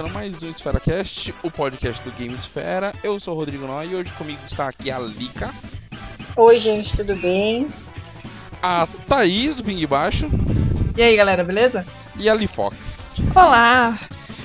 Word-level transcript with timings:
começando 0.00 0.12
mais 0.14 0.42
um 0.42 0.48
EsferaCast, 0.48 1.34
o 1.42 1.50
podcast 1.50 2.02
do 2.02 2.10
Game 2.12 2.34
Esfera. 2.34 2.92
Eu 3.02 3.20
sou 3.20 3.34
o 3.34 3.38
Rodrigo 3.38 3.66
Noy 3.66 3.88
e 3.88 3.94
hoje 3.94 4.12
comigo 4.14 4.38
está 4.46 4.68
aqui 4.68 4.90
a 4.90 4.98
Lika. 4.98 5.50
Oi, 6.36 6.58
gente, 6.58 6.96
tudo 6.96 7.14
bem? 7.16 7.66
A 8.62 8.86
Thaís 9.06 9.54
do 9.54 9.62
Ping 9.62 9.84
Baixo. 9.86 10.26
E 10.96 11.02
aí, 11.02 11.16
galera, 11.16 11.44
beleza? 11.44 11.84
E 12.16 12.30
a 12.30 12.34
Lifox. 12.34 13.16
Olá! 13.34 13.98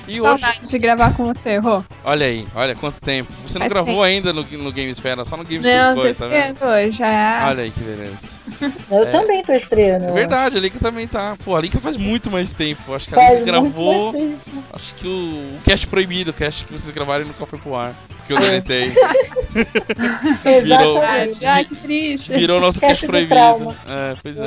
E 0.06 0.20
Saudade 0.20 0.58
hoje. 0.60 0.70
de 0.70 0.78
gravar 0.78 1.16
com 1.16 1.32
você, 1.32 1.56
Rô. 1.56 1.82
Olha 2.04 2.26
aí, 2.26 2.46
olha 2.54 2.74
quanto 2.74 3.00
tempo. 3.00 3.32
Você 3.46 3.58
não 3.58 3.64
Faz 3.64 3.72
gravou 3.72 3.94
tempo. 3.94 4.02
ainda 4.02 4.32
no, 4.32 4.42
no 4.42 4.72
Game 4.72 4.90
Esfera, 4.90 5.24
só 5.24 5.36
no 5.38 5.44
Game 5.44 5.64
Não, 5.64 5.94
tô 5.94 6.02
Coisas, 6.02 6.18
tá 6.18 6.28
vendo? 6.28 6.62
hoje, 6.64 6.98
já. 6.98 7.46
Olha 7.48 7.62
aí 7.62 7.70
que 7.70 7.80
beleza. 7.80 8.35
Eu 8.90 9.02
É. 9.02 9.06
também 9.10 9.42
tô 9.44 9.52
estreando. 9.52 10.06
É 10.06 10.12
verdade, 10.12 10.56
a 10.56 10.60
Lika 10.60 10.78
também 10.78 11.06
tá. 11.08 11.36
Pô, 11.44 11.56
a 11.56 11.60
Lika 11.60 11.78
faz 11.80 11.96
muito 11.96 12.30
mais 12.30 12.52
tempo. 12.52 12.94
Acho 12.94 13.08
que 13.08 13.14
a 13.14 13.18
Lika 13.18 13.34
muito 13.34 13.44
gravou. 13.44 14.14
Acho 14.72 14.94
que 14.94 15.06
o, 15.06 15.10
o 15.56 15.60
cast 15.64 15.86
proibido, 15.86 16.30
o 16.30 16.34
cast 16.34 16.64
que 16.64 16.72
vocês 16.72 16.90
gravaram 16.90 17.24
e 17.24 17.26
nunca 17.26 17.44
foi 17.46 17.58
pro 17.58 17.74
ar. 17.74 17.92
Porque 18.18 18.32
eu 18.32 18.38
deletei. 18.38 18.92
Virou-. 20.62 21.00
Ai, 21.46 21.64
que 21.64 21.76
triste. 21.76 22.32
Virou 22.32 22.60
nosso 22.60 22.80
Cast 22.80 22.92
cast 22.92 23.06
do 23.06 23.10
proibido. 23.10 23.34
trauma. 23.34 23.76
É, 23.88 24.16
pois 24.22 24.38
é. 24.38 24.46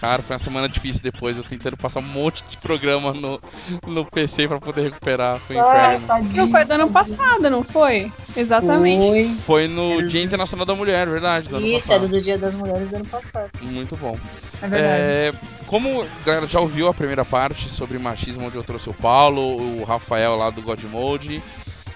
Cara, 0.00 0.22
foi 0.22 0.34
uma 0.34 0.38
semana 0.40 0.68
difícil 0.68 1.02
depois. 1.02 1.36
Eu 1.36 1.42
tentando 1.44 1.76
passar 1.76 2.00
um 2.00 2.04
monte 2.04 2.42
de 2.50 2.56
programa 2.58 3.12
no, 3.12 3.40
no 3.86 4.04
PC 4.04 4.48
pra 4.48 4.58
poder 4.60 4.82
recuperar. 4.82 5.38
Foi 5.40 5.56
Ah, 5.58 5.94
inferno. 5.96 6.32
Não 6.34 6.48
foi 6.48 6.64
do 6.64 6.72
ano 6.72 6.90
passado, 6.90 7.48
não 7.50 7.62
foi? 7.62 8.12
Exatamente. 8.36 9.04
Foi. 9.42 9.64
Foi 9.64 9.68
no 9.68 10.02
Dia 10.08 10.22
Internacional 10.22 10.66
da 10.66 10.74
Mulher, 10.74 11.08
verdade. 11.08 11.48
Do 11.48 11.56
ano 11.56 11.66
Isso, 11.66 11.86
passado. 11.86 12.04
era 12.04 12.08
do 12.08 12.22
Dia 12.22 12.38
das 12.38 12.54
Mulheres 12.54 12.83
do 12.88 12.96
ano 12.96 13.06
passado. 13.06 13.50
Muito 13.62 13.96
bom. 13.96 14.18
É 14.62 14.68
verdade. 14.68 15.00
É, 15.02 15.32
como 15.66 16.02
a 16.02 16.24
galera 16.24 16.46
já 16.46 16.60
ouviu 16.60 16.88
a 16.88 16.94
primeira 16.94 17.24
parte 17.24 17.68
sobre 17.68 17.98
machismo, 17.98 18.46
onde 18.46 18.56
eu 18.56 18.64
trouxe 18.64 18.88
o 18.90 18.94
Paulo, 18.94 19.40
o 19.80 19.84
Rafael 19.84 20.36
lá 20.36 20.50
do 20.50 20.62
God 20.62 20.82
Mode, 20.84 21.42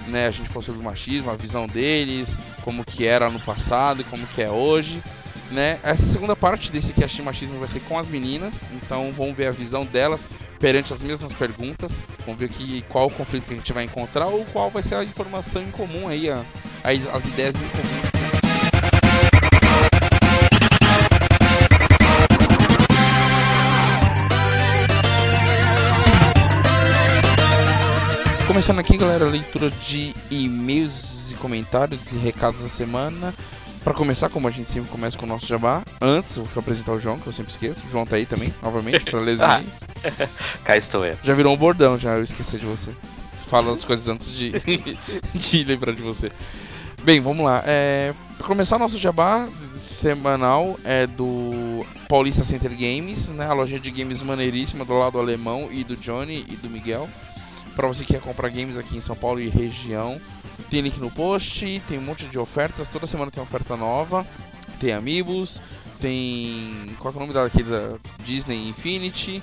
né? 0.09 0.27
A 0.27 0.31
gente 0.31 0.49
falou 0.49 0.63
sobre 0.63 0.81
o 0.81 0.85
machismo, 0.85 1.31
a 1.31 1.35
visão 1.37 1.67
deles, 1.67 2.39
como 2.63 2.85
que 2.85 3.07
era 3.07 3.29
no 3.31 3.41
passado 3.41 4.01
e 4.01 4.05
como 4.05 4.27
que 4.27 4.43
é 4.43 4.51
hoje, 4.51 5.03
né? 5.51 5.79
Essa 5.83 6.07
segunda 6.07 6.35
parte 6.37 6.71
desse 6.71 6.93
cast 6.93 7.17
de 7.17 7.23
machismo 7.23 7.59
vai 7.59 7.69
ser 7.69 7.81
com 7.81 7.99
as 7.99 8.09
meninas, 8.09 8.63
então 8.73 9.13
vamos 9.17 9.37
ver 9.37 9.47
a 9.49 9.53
visão 9.53 9.85
delas 9.85 10.27
perante 10.61 10.93
as 10.93 11.03
mesmas 11.03 11.33
perguntas, 11.33 12.05
vamos 12.25 12.41
ver 12.41 12.49
que, 12.49 12.83
qual 12.89 13.07
o 13.07 13.11
conflito 13.11 13.47
que 13.47 13.55
a 13.55 13.57
gente 13.57 13.73
vai 13.73 13.85
encontrar 13.85 14.27
ou 14.27 14.45
qual 14.47 14.71
vai 14.71 14.83
ser 14.83 14.97
a 14.97 15.05
informação 15.05 15.63
em 15.63 15.71
comum 15.71 16.09
aí, 16.09 16.29
a, 16.31 16.37
a- 16.85 17.17
as 17.17 17.25
ideias 17.27 17.55
em 17.57 17.69
comum. 17.69 18.18
Começando 28.49 28.79
aqui, 28.79 28.97
galera, 28.97 29.27
a 29.27 29.29
leitura 29.29 29.71
de 29.71 30.15
e-mails 30.31 31.31
e 31.31 31.35
comentários 31.35 32.13
e 32.13 32.17
recados 32.17 32.63
da 32.63 32.69
semana. 32.69 33.35
Pra 33.85 33.93
começar, 33.93 34.31
como 34.31 34.49
a 34.49 34.51
gente 34.51 34.71
sempre 34.71 34.91
começa 34.91 35.19
com 35.19 35.27
o 35.27 35.29
nosso 35.29 35.47
jabá, 35.47 35.83
antes 36.01 36.35
eu 36.35 36.45
vou 36.45 36.61
apresentar 36.63 36.93
o 36.93 36.99
João, 36.99 37.19
que 37.19 37.27
eu 37.27 37.33
sempre 37.33 37.53
esqueço. 37.53 37.85
O 37.87 37.91
João 37.91 38.07
tá 38.07 38.17
aí 38.17 38.25
também, 38.25 38.53
novamente, 38.63 39.05
pra 39.05 39.21
ler 39.21 39.35
os 39.35 39.43
Ah. 39.45 39.61
Cá 40.65 40.79
estou 40.79 41.05
eu. 41.05 41.19
Já 41.23 41.35
virou 41.35 41.53
um 41.53 41.59
bordão, 41.59 41.99
já 41.99 42.15
eu 42.15 42.23
esqueci 42.23 42.57
de 42.57 42.65
você. 42.65 42.91
Fala 43.49 43.75
as 43.75 43.85
coisas 43.85 44.09
antes 44.09 44.33
de, 44.33 44.55
de 45.35 45.65
lembrar 45.65 45.93
de 45.93 46.01
você. 46.01 46.33
Bem, 47.05 47.21
vamos 47.21 47.45
lá. 47.45 47.63
É, 47.67 48.15
pra 48.39 48.47
começar 48.47 48.77
o 48.77 48.79
nosso 48.79 48.97
jabá 48.97 49.47
semanal 49.77 50.81
é 50.85 51.07
do 51.07 51.85
Paulista 52.09 52.47
Center 52.47 52.71
Games, 52.71 53.29
né? 53.29 53.45
A 53.45 53.53
loja 53.53 53.79
de 53.79 53.91
games 53.91 54.23
maneiríssima 54.23 54.87
do 54.87 54.99
lado 54.99 55.19
alemão 55.19 55.69
e 55.71 55.85
do 55.85 55.95
Johnny 55.99 56.47
e 56.49 56.57
do 56.57 56.71
Miguel. 56.71 57.07
Pra 57.79 57.87
você 57.87 58.05
que 58.05 58.15
quer 58.15 58.21
comprar 58.21 58.49
games 58.49 58.77
aqui 58.77 58.97
em 58.97 59.01
São 59.01 59.15
Paulo 59.15 59.39
e 59.39 59.49
região, 59.49 60.21
tem 60.69 60.81
link 60.81 60.99
no 60.99 61.13
post, 61.13 61.81
tem 61.87 61.97
um 61.97 62.03
monte 62.03 62.27
de 62.27 62.37
ofertas, 62.37 62.89
toda 62.89 63.07
semana 63.07 63.31
tem 63.31 63.41
oferta 63.41 63.77
nova, 63.77 64.27
tem 64.81 64.93
Amiibos, 64.93 65.63
tem. 66.01 66.93
Qual 66.99 67.15
é 67.15 67.17
o 67.17 67.21
nome 67.21 67.33
daquele 67.33 67.71
da 67.71 67.97
Disney 68.25 68.69
Infinity, 68.69 69.41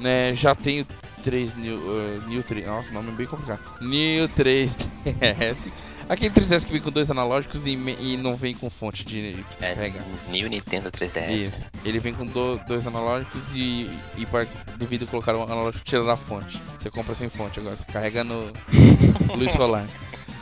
né? 0.00 0.32
Já 0.32 0.54
tem 0.54 0.80
o 0.80 0.86
3 1.22 1.56
New, 1.56 1.76
uh, 1.76 2.22
New 2.26 2.42
3, 2.42 2.64
nossa, 2.64 2.88
o 2.88 2.94
nome 2.94 3.10
é 3.10 3.16
bem 3.16 3.26
complicado. 3.26 3.60
New 3.82 4.30
3DS. 4.30 5.70
Aquele 6.08 6.30
3DS 6.34 6.64
que 6.66 6.72
vem 6.72 6.82
com 6.82 6.90
dois 6.90 7.10
analógicos 7.10 7.66
e, 7.66 7.76
me- 7.76 7.96
e 7.98 8.16
não 8.16 8.36
vem 8.36 8.54
com 8.54 8.68
fonte 8.68 9.04
de 9.04 9.42
pra 9.58 9.68
É 9.68 9.74
carregar. 9.74 10.02
New 10.28 10.48
Nintendo 10.48 10.90
3DS. 10.90 11.30
Isso. 11.30 11.66
Ele 11.84 11.98
vem 11.98 12.12
com 12.12 12.26
do- 12.26 12.58
dois 12.66 12.86
analógicos 12.86 13.54
e, 13.54 13.90
e 14.18 14.26
para 14.26 14.46
devido 14.78 15.06
colocar 15.06 15.34
o 15.34 15.42
analógico 15.42 15.82
tira 15.84 16.04
da 16.04 16.16
fonte. 16.16 16.60
Você 16.78 16.90
compra 16.90 17.14
sem 17.14 17.28
fonte 17.30 17.58
agora, 17.58 17.74
você 17.76 17.84
carrega 17.90 18.22
no 18.22 18.52
luz 19.36 19.52
solar. 19.52 19.86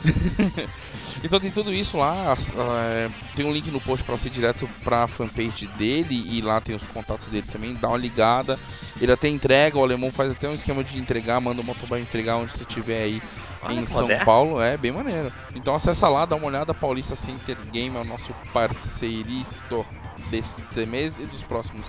então 1.23 1.39
tem 1.39 1.49
tudo 1.49 1.73
isso 1.73 1.95
lá, 1.97 2.33
as- 2.33 2.51
é, 2.51 3.09
tem 3.35 3.45
um 3.45 3.53
link 3.53 3.71
no 3.71 3.79
post 3.79 4.03
pra 4.03 4.17
você 4.17 4.27
ir 4.27 4.31
direto 4.31 4.69
pra 4.83 5.07
fanpage 5.07 5.65
dele 5.77 6.27
e 6.29 6.41
lá 6.41 6.59
tem 6.59 6.75
os 6.75 6.83
contatos 6.83 7.27
dele 7.29 7.45
também, 7.49 7.73
dá 7.75 7.87
uma 7.87 7.97
ligada. 7.97 8.59
Ele 8.99 9.11
até 9.11 9.29
entrega, 9.29 9.77
o 9.77 9.83
alemão 9.83 10.11
faz 10.11 10.31
até 10.31 10.49
um 10.49 10.53
esquema 10.53 10.83
de 10.83 10.99
entregar, 10.99 11.39
manda 11.39 11.61
o 11.61 11.63
motoboy 11.63 12.01
entregar 12.01 12.35
onde 12.35 12.51
você 12.51 12.63
estiver 12.63 13.01
aí 13.03 13.21
Olha 13.63 13.79
em 13.79 13.85
São 13.85 14.01
moderno. 14.01 14.25
Paulo, 14.25 14.61
é 14.61 14.77
bem 14.77 14.91
maneiro. 14.91 15.31
Então 15.55 15.75
acessa 15.75 16.07
lá, 16.09 16.25
dá 16.25 16.35
uma 16.35 16.47
olhada, 16.47 16.73
Paulista 16.73 17.15
Center 17.15 17.57
Game 17.71 17.95
é 17.95 17.99
o 17.99 18.03
nosso 18.03 18.33
parceirito 18.53 19.85
deste 20.29 20.85
mês 20.85 21.17
e 21.19 21.25
dos 21.25 21.43
próximos, 21.43 21.85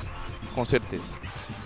com 0.55 0.65
certeza. 0.65 1.17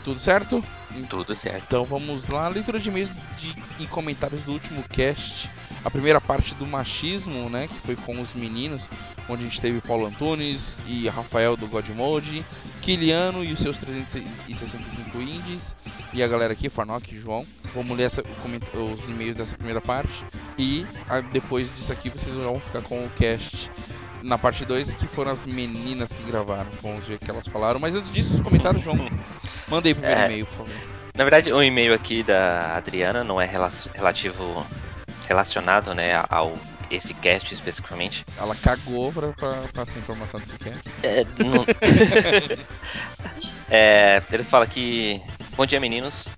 Tudo 0.04 0.20
certo? 0.20 0.64
Tudo 1.08 1.34
certo. 1.34 1.64
Então 1.66 1.84
vamos 1.84 2.26
lá, 2.26 2.48
leitura 2.48 2.78
de 2.78 2.88
e-mails 2.88 3.10
de- 3.38 3.54
e 3.78 3.86
comentários 3.86 4.42
do 4.42 4.52
último 4.52 4.82
cast. 4.90 5.50
A 5.84 5.90
primeira 5.90 6.20
parte 6.20 6.54
do 6.54 6.66
machismo, 6.66 7.48
né, 7.50 7.68
que 7.68 7.74
foi 7.74 7.96
com 7.96 8.20
os 8.20 8.34
meninos, 8.34 8.88
onde 9.28 9.42
a 9.42 9.44
gente 9.44 9.60
teve 9.60 9.80
Paulo 9.80 10.06
Antunes 10.06 10.80
e 10.86 11.08
Rafael 11.08 11.56
do 11.56 11.66
God 11.66 11.88
Mode, 11.90 12.44
Kiliano 12.88 13.44
e 13.44 13.52
os 13.52 13.58
seus 13.58 13.76
365 13.76 15.20
indies, 15.20 15.76
e 16.14 16.22
a 16.22 16.26
galera 16.26 16.54
aqui, 16.54 16.70
Farnock 16.70 17.14
e 17.14 17.18
João. 17.18 17.44
Vamos 17.74 17.94
ler 17.94 18.04
essa- 18.04 18.22
os 18.22 19.08
e-mails 19.10 19.36
dessa 19.36 19.54
primeira 19.54 19.78
parte 19.78 20.24
e 20.56 20.86
ah, 21.06 21.20
depois 21.20 21.70
disso 21.70 21.92
aqui 21.92 22.08
vocês 22.08 22.34
vão 22.34 22.58
ficar 22.58 22.80
com 22.80 23.04
o 23.04 23.10
cast 23.10 23.70
na 24.22 24.38
parte 24.38 24.64
2, 24.64 24.94
que 24.94 25.06
foram 25.06 25.32
as 25.32 25.44
meninas 25.44 26.14
que 26.14 26.22
gravaram. 26.22 26.70
Vamos 26.82 27.06
ver 27.06 27.16
o 27.16 27.18
que 27.18 27.30
elas 27.30 27.46
falaram. 27.46 27.78
Mas 27.78 27.94
antes 27.94 28.10
disso, 28.10 28.32
os 28.32 28.40
comentários, 28.40 28.82
João. 28.82 28.96
Manda 29.68 29.86
aí 29.86 29.92
o 29.92 29.96
primeiro 29.96 30.20
É. 30.22 30.24
e-mail, 30.24 30.46
por 30.46 30.56
favor. 30.66 30.74
Na 31.14 31.24
verdade, 31.24 31.52
o 31.52 31.62
e-mail 31.62 31.92
aqui 31.92 32.22
da 32.22 32.74
Adriana 32.74 33.22
não 33.22 33.38
é 33.38 33.44
rela- 33.44 33.70
relativo 33.94 34.64
relacionado, 35.26 35.94
né, 35.94 36.22
ao 36.30 36.56
esse 36.90 37.12
cast 37.14 37.52
especificamente. 37.52 38.24
Ela 38.38 38.54
cagou 38.56 39.12
pra, 39.12 39.28
pra, 39.32 39.52
pra 39.72 39.82
essa 39.82 39.98
informação 39.98 40.40
desse 40.40 40.56
cast. 40.56 40.80
É, 41.02 41.24
não- 41.44 41.64
É, 43.70 44.22
ele 44.32 44.44
fala 44.44 44.66
que 44.66 45.20
bom 45.56 45.66
dia 45.66 45.78
meninos. 45.78 46.28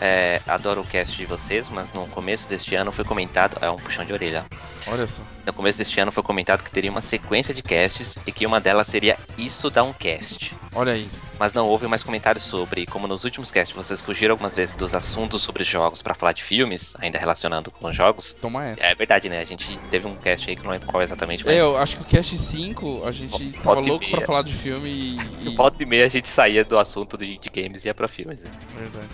É, 0.00 0.40
adoro 0.46 0.80
o 0.80 0.84
cast 0.84 1.16
de 1.16 1.26
vocês, 1.26 1.68
mas 1.68 1.92
no 1.92 2.06
começo 2.08 2.48
deste 2.48 2.74
ano 2.74 2.90
foi 2.92 3.04
comentado. 3.04 3.56
É 3.60 3.70
um 3.70 3.76
puxão 3.76 4.04
de 4.04 4.12
orelha. 4.12 4.44
Olha 4.86 5.06
só. 5.06 5.22
No 5.46 5.52
começo 5.52 5.78
deste 5.78 5.98
ano 6.00 6.10
foi 6.12 6.22
comentado 6.22 6.62
que 6.62 6.70
teria 6.70 6.90
uma 6.90 7.02
sequência 7.02 7.52
de 7.52 7.62
casts 7.62 8.16
e 8.26 8.32
que 8.32 8.46
uma 8.46 8.60
delas 8.60 8.86
seria 8.86 9.18
Isso 9.36 9.70
Dá 9.70 9.82
um 9.82 9.92
Cast. 9.92 10.54
Olha 10.74 10.92
aí. 10.92 11.08
mas 11.38 11.52
não 11.52 11.66
houve 11.66 11.86
mais 11.86 12.02
comentários 12.02 12.44
sobre. 12.44 12.86
Como 12.86 13.06
nos 13.08 13.24
últimos 13.24 13.50
casts 13.50 13.74
vocês 13.74 14.00
fugiram 14.00 14.32
algumas 14.34 14.54
vezes 14.54 14.74
dos 14.74 14.94
assuntos 14.94 15.42
sobre 15.42 15.64
jogos 15.64 16.02
pra 16.02 16.14
falar 16.14 16.32
de 16.32 16.42
filmes, 16.42 16.94
ainda 16.98 17.18
relacionando 17.18 17.70
com 17.70 17.92
jogos. 17.92 18.34
Toma 18.40 18.66
essa. 18.68 18.84
É 18.86 18.94
verdade, 18.94 19.28
né? 19.28 19.40
A 19.40 19.44
gente 19.44 19.76
teve 19.90 20.06
um 20.06 20.14
cast 20.16 20.48
aí 20.48 20.54
que 20.56 20.62
não 20.62 20.70
lembro 20.70 20.86
qual 20.86 21.02
exatamente, 21.02 21.44
mas 21.44 21.54
É, 21.54 21.60
eu 21.60 21.76
acho 21.76 21.96
que 21.96 22.02
o 22.02 22.04
Cast 22.04 22.36
5 22.38 23.04
a 23.06 23.10
gente 23.12 23.30
Vo- 23.30 23.52
tava 23.62 23.74
volta 23.74 23.82
e 23.82 23.88
louco 23.90 24.06
pra 24.06 24.16
meia. 24.18 24.26
falar 24.26 24.42
de 24.42 24.52
filme 24.54 24.88
e. 24.90 25.18
e... 25.48 25.56
volta 25.56 25.82
e 25.82 25.86
meia 25.86 26.04
a 26.04 26.08
gente 26.08 26.28
saía 26.28 26.64
do 26.64 26.78
assunto 26.78 27.16
de, 27.18 27.38
de 27.38 27.48
games 27.50 27.84
e 27.84 27.88
ia 27.88 27.94
pra 27.94 28.06
filmes. 28.08 28.40
né? 28.40 28.50
Verdade. 28.76 29.08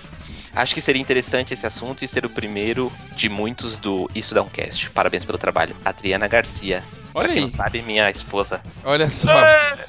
Acho 0.57 0.75
que 0.75 0.81
seria 0.81 1.01
interessante 1.01 1.53
esse 1.55 1.67
assunto 1.67 2.05
e 2.05 2.09
ser 2.09 2.25
o 2.25 2.31
primeiro 2.31 2.91
de 3.15 3.29
muitos 3.29 3.79
do 3.79 4.11
Isso 4.15 4.35
Dá 4.35 4.43
um 4.43 4.49
Cast. 4.49 4.91
Parabéns 4.91 5.25
pelo 5.25 5.37
trabalho. 5.39 5.77
Adriana 5.85 6.27
Garcia. 6.27 6.83
Olha 7.15 7.27
pra 7.27 7.35
quem 7.35 7.37
aí. 7.37 7.41
não 7.43 7.51
sabe, 7.51 7.83
minha 7.83 8.11
esposa. 8.11 8.63
Olha 8.85 9.09
só. 9.11 9.31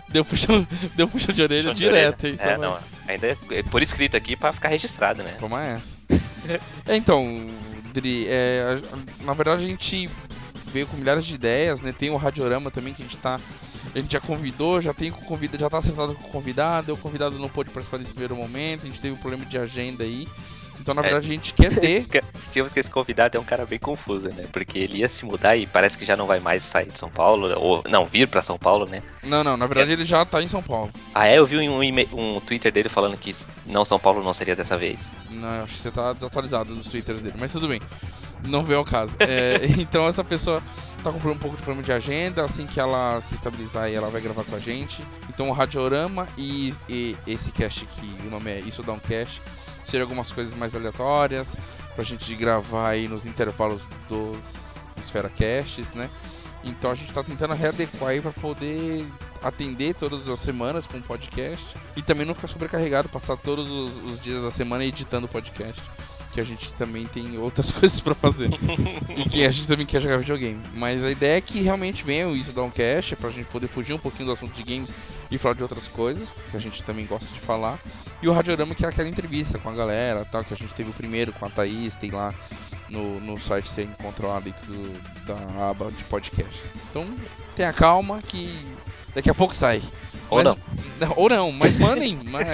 Deu 0.09 0.23
puxão, 0.23 0.65
deu 0.95 1.07
puxão 1.07 1.33
de 1.33 1.41
orelha 1.41 1.61
Puxão 1.63 1.73
de 1.73 1.79
direto. 1.79 2.23
orelha. 2.25 2.33
Então, 2.35 2.47
É, 2.51 2.57
não, 2.57 2.77
ainda 3.07 3.27
é 3.27 3.37
é 3.51 3.63
por 3.63 3.81
escrito 3.81 4.15
aqui 4.15 4.35
pra 4.35 4.53
ficar 4.53 4.69
registrado, 4.69 5.23
né? 5.23 5.35
Toma 5.39 5.63
essa. 5.65 5.97
É, 6.85 6.95
então, 6.95 7.47
Dri, 7.93 8.25
é, 8.29 8.79
na 9.21 9.33
verdade 9.33 9.63
a 9.65 9.67
gente 9.67 10.09
veio 10.67 10.87
com 10.87 10.97
milhares 10.97 11.25
de 11.25 11.35
ideias, 11.35 11.81
né? 11.81 11.93
Tem 11.97 12.09
o 12.09 12.15
Radiorama 12.17 12.69
também 12.71 12.93
que 12.93 13.01
a 13.01 13.05
gente 13.05 13.17
tá. 13.17 13.39
A 13.93 13.99
gente 13.99 14.11
já 14.11 14.19
convidou, 14.19 14.81
já 14.81 14.93
tem 14.93 15.11
convida, 15.11 15.57
já 15.57 15.69
tá 15.69 15.77
acertado 15.77 16.13
com 16.13 16.27
o 16.27 16.31
convidado, 16.31 16.93
o 16.93 16.97
convidado 16.97 17.39
não 17.39 17.49
pôde 17.49 17.69
participar 17.71 17.97
desse 17.97 18.11
primeiro 18.11 18.35
momento, 18.35 18.83
a 18.83 18.85
gente 18.85 18.99
teve 18.99 19.13
um 19.13 19.17
problema 19.17 19.45
de 19.45 19.57
agenda 19.57 20.03
aí. 20.03 20.27
Então, 20.87 20.95
na 20.95 21.01
É. 21.01 21.03
verdade, 21.03 21.27
a 21.27 21.29
gente 21.29 21.53
quer 21.53 21.69
ter. 21.77 22.07
Digamos 22.49 22.71
que 22.71 22.79
esse 22.79 22.89
convidado 22.89 23.35
é 23.37 23.39
um 23.39 23.43
cara 23.43 23.65
bem 23.65 23.77
confuso, 23.77 24.29
né? 24.29 24.45
Porque 24.53 24.79
ele 24.79 24.99
ia 24.99 25.09
se 25.09 25.25
mudar 25.25 25.57
e 25.57 25.67
parece 25.67 25.97
que 25.97 26.05
já 26.05 26.15
não 26.15 26.25
vai 26.25 26.39
mais 26.39 26.63
sair 26.63 26.89
de 26.89 26.97
São 26.97 27.09
Paulo, 27.09 27.53
ou 27.59 27.83
não, 27.89 28.05
vir 28.05 28.25
pra 28.27 28.41
São 28.41 28.57
Paulo, 28.57 28.85
né? 28.85 29.03
Não, 29.21 29.43
não, 29.43 29.57
na 29.57 29.67
verdade 29.67 29.91
ele 29.91 30.05
já 30.05 30.23
tá 30.23 30.41
em 30.41 30.47
São 30.47 30.63
Paulo. 30.63 30.89
Ah, 31.13 31.27
é? 31.27 31.37
Eu 31.37 31.45
vi 31.45 31.57
um, 31.67 31.81
um 32.13 32.39
Twitter 32.39 32.71
dele 32.71 32.87
falando 32.87 33.17
que 33.17 33.35
não 33.65 33.83
São 33.83 33.99
Paulo 33.99 34.23
não 34.23 34.33
seria 34.33 34.55
dessa 34.55 34.77
vez. 34.77 35.09
Não, 35.29 35.63
acho 35.63 35.73
que 35.75 35.81
você 35.81 35.91
tá 35.91 36.13
desatualizado 36.13 36.73
dos 36.73 36.87
twitters 36.87 37.19
dele, 37.19 37.35
mas 37.37 37.51
tudo 37.51 37.67
bem. 37.67 37.81
Não 38.47 38.63
vem 38.63 38.77
ao 38.77 38.85
caso. 38.85 39.17
É, 39.19 39.59
então 39.77 40.07
essa 40.07 40.23
pessoa 40.23 40.63
tá 41.11 41.19
com 41.19 41.29
um 41.29 41.37
pouco 41.37 41.55
de 41.55 41.63
problema 41.63 41.83
de 41.83 41.91
agenda, 41.91 42.43
assim 42.43 42.67
que 42.67 42.79
ela 42.79 43.21
se 43.21 43.35
estabilizar 43.35 43.91
ela 43.91 44.09
vai 44.09 44.21
gravar 44.21 44.43
com 44.43 44.55
a 44.55 44.59
gente. 44.59 45.03
Então 45.29 45.49
o 45.49 45.53
Radiorama 45.53 46.27
e, 46.37 46.73
e 46.89 47.15
esse 47.25 47.51
cast 47.51 47.85
aqui, 47.85 48.17
o 48.25 48.29
nome 48.29 48.51
é 48.51 48.59
Isso 48.59 48.83
Dá 48.83 48.91
um 48.91 48.99
Cast, 48.99 49.41
seriam 49.85 50.03
algumas 50.03 50.31
coisas 50.31 50.53
mais 50.53 50.75
aleatórias 50.75 51.55
pra 51.95 52.03
gente 52.03 52.33
gravar 52.35 52.89
aí 52.89 53.07
nos 53.07 53.25
intervalos 53.25 53.87
dos 54.07 54.75
Esfera 54.97 55.29
Casts, 55.29 55.93
né? 55.93 56.09
Então 56.63 56.91
a 56.91 56.95
gente 56.95 57.13
tá 57.13 57.23
tentando 57.23 57.53
readequar 57.53 58.09
aí 58.09 58.21
pra 58.21 58.31
poder 58.31 59.07
atender 59.41 59.95
todas 59.95 60.27
as 60.27 60.39
semanas 60.39 60.87
com 60.87 60.97
o 60.97 61.03
podcast 61.03 61.65
e 61.95 62.01
também 62.01 62.25
não 62.25 62.35
ficar 62.35 62.47
sobrecarregado, 62.47 63.07
passar 63.07 63.37
todos 63.37 63.69
os, 63.69 64.11
os 64.11 64.19
dias 64.19 64.41
da 64.41 64.51
semana 64.51 64.83
editando 64.83 65.27
podcast. 65.27 65.81
Que 66.37 66.41
a 66.41 66.45
gente 66.45 66.71
também 66.75 67.07
tem 67.07 67.35
outras 67.39 67.71
coisas 67.73 67.99
pra 67.99 68.13
fazer. 68.13 68.51
e 69.17 69.27
que 69.27 69.43
a 69.43 69.49
gente 69.49 69.67
também 69.67 69.87
quer 69.87 69.99
jogar 69.99 70.17
videogame. 70.17 70.61
Mas 70.75 71.03
a 71.03 71.09
ideia 71.09 71.37
é 71.39 71.41
que 71.41 71.61
realmente 71.63 72.03
venha 72.03 72.29
Isso 72.29 72.53
Downcast 72.53 73.15
pra 73.15 73.31
gente 73.31 73.47
poder 73.47 73.67
fugir 73.67 73.93
um 73.93 73.97
pouquinho 73.97 74.27
do 74.27 74.33
assunto 74.33 74.53
de 74.53 74.61
games 74.61 74.93
e 75.31 75.37
falar 75.39 75.55
de 75.55 75.63
outras 75.63 75.87
coisas, 75.87 76.37
que 76.51 76.55
a 76.55 76.59
gente 76.59 76.83
também 76.83 77.07
gosta 77.07 77.33
de 77.33 77.39
falar. 77.39 77.79
E 78.21 78.27
o 78.27 78.31
Radiorama, 78.31 78.75
que 78.75 78.85
é 78.85 78.87
aquela 78.87 79.09
entrevista 79.09 79.57
com 79.57 79.67
a 79.67 79.73
galera, 79.73 80.25
tal, 80.25 80.43
que 80.43 80.53
a 80.53 80.57
gente 80.57 80.75
teve 80.75 80.91
o 80.91 80.93
primeiro 80.93 81.33
com 81.33 81.43
a 81.43 81.49
Thaís, 81.49 81.95
tem 81.95 82.11
lá 82.11 82.31
no, 82.87 83.19
no 83.19 83.39
site 83.41 83.67
você 83.67 83.81
encontra 83.85 84.27
lá 84.27 84.39
dentro 84.39 84.63
do- 84.71 85.25
da 85.25 85.69
aba 85.71 85.91
de 85.91 86.03
podcast. 86.03 86.61
Então 86.91 87.03
tenha 87.55 87.73
calma 87.73 88.21
que 88.21 88.55
daqui 89.15 89.29
a 89.31 89.33
pouco 89.33 89.55
sai. 89.55 89.81
Ou 90.29 90.43
Mas- 90.43 90.55
não. 90.99 91.13
Ou 91.15 91.29
não, 91.29 91.51
mas 91.51 91.77
mandem. 91.77 92.19
mas, 92.25 92.47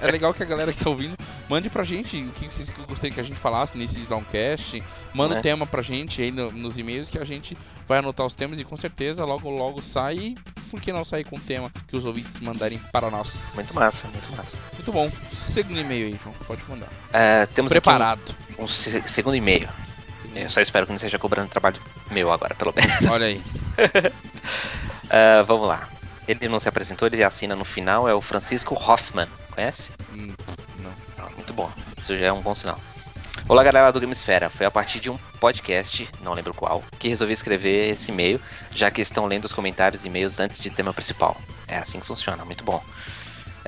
é 0.00 0.10
legal 0.10 0.32
que 0.34 0.42
a 0.42 0.46
galera 0.46 0.72
que 0.72 0.82
tá 0.82 0.88
ouvindo 0.90 1.16
mande 1.48 1.68
pra 1.68 1.82
gente 1.84 2.16
o 2.16 2.30
que 2.32 2.46
vocês 2.46 2.68
gostariam 2.88 3.14
que 3.14 3.20
a 3.20 3.24
gente 3.24 3.38
falasse 3.38 3.76
nesse 3.76 3.98
Downcast. 4.00 4.82
Manda 5.12 5.32
o 5.34 5.36
Né? 5.36 5.42
tema 5.42 5.66
pra 5.66 5.82
gente 5.82 6.22
aí 6.22 6.30
no- 6.30 6.50
nos 6.50 6.76
e-mails 6.78 7.08
que 7.10 7.18
a 7.18 7.24
gente 7.24 7.56
vai 7.86 7.98
anotar 7.98 8.24
os 8.26 8.34
temas 8.34 8.58
e 8.58 8.64
com 8.64 8.76
certeza 8.76 9.24
logo 9.24 9.50
logo 9.50 9.82
sai. 9.82 10.16
E 10.16 10.34
por 10.70 10.80
que 10.80 10.92
não 10.92 11.04
sair 11.04 11.24
com 11.24 11.36
o 11.36 11.40
tema 11.40 11.70
que 11.88 11.96
os 11.96 12.04
ouvintes 12.04 12.38
mandarem 12.40 12.78
para 12.92 13.10
nós? 13.10 13.52
Muito 13.54 13.74
massa, 13.74 14.08
muito 14.08 14.36
massa. 14.36 14.56
Muito 14.74 14.92
bom. 14.92 15.10
Segundo 15.34 15.78
e-mail 15.80 16.06
aí, 16.06 16.20
João. 16.22 16.34
Pode 16.46 16.62
mandar. 16.68 16.88
É, 17.12 17.46
temos 17.46 17.70
Preparado. 17.72 18.34
um, 18.58 18.64
um 18.64 18.68
se- 18.68 19.02
segundo 19.08 19.34
e-mail. 19.36 19.68
Eu 20.34 20.48
só 20.48 20.60
espero 20.60 20.86
que 20.86 20.92
não 20.92 20.96
esteja 20.96 21.18
cobrando 21.18 21.48
trabalho 21.50 21.80
meu 22.10 22.30
agora, 22.32 22.54
pelo 22.54 22.72
menos. 22.74 23.04
Olha 23.10 23.26
aí. 23.26 23.42
Ah, 25.10 25.42
vamos 25.46 25.66
lá. 25.66 25.88
Ele 26.30 26.48
não 26.48 26.60
se 26.60 26.68
apresentou, 26.68 27.08
ele 27.08 27.24
assina 27.24 27.56
no 27.56 27.64
final, 27.64 28.08
é 28.08 28.14
o 28.14 28.20
Francisco 28.20 28.74
Hoffman. 28.74 29.26
Conhece? 29.50 29.90
Hum, 30.12 30.32
não. 30.78 31.30
Muito 31.34 31.52
bom. 31.52 31.68
Isso 31.98 32.16
já 32.16 32.26
é 32.26 32.32
um 32.32 32.40
bom 32.40 32.54
sinal. 32.54 32.78
Olá, 33.48 33.64
galera 33.64 33.90
do 33.90 34.00
Gamesfera. 34.00 34.48
Foi 34.48 34.64
a 34.64 34.70
partir 34.70 35.00
de 35.00 35.10
um 35.10 35.16
podcast, 35.40 36.08
não 36.22 36.32
lembro 36.32 36.54
qual, 36.54 36.84
que 37.00 37.08
resolvi 37.08 37.32
escrever 37.32 37.90
esse 37.90 38.10
e-mail, 38.12 38.40
já 38.70 38.90
que 38.92 39.00
estão 39.00 39.26
lendo 39.26 39.46
os 39.46 39.52
comentários 39.52 40.04
e 40.04 40.06
e-mails 40.06 40.38
antes 40.38 40.60
de 40.60 40.70
tema 40.70 40.92
principal. 40.94 41.36
É 41.66 41.78
assim 41.78 41.98
que 41.98 42.06
funciona, 42.06 42.44
muito 42.44 42.62
bom. 42.62 42.80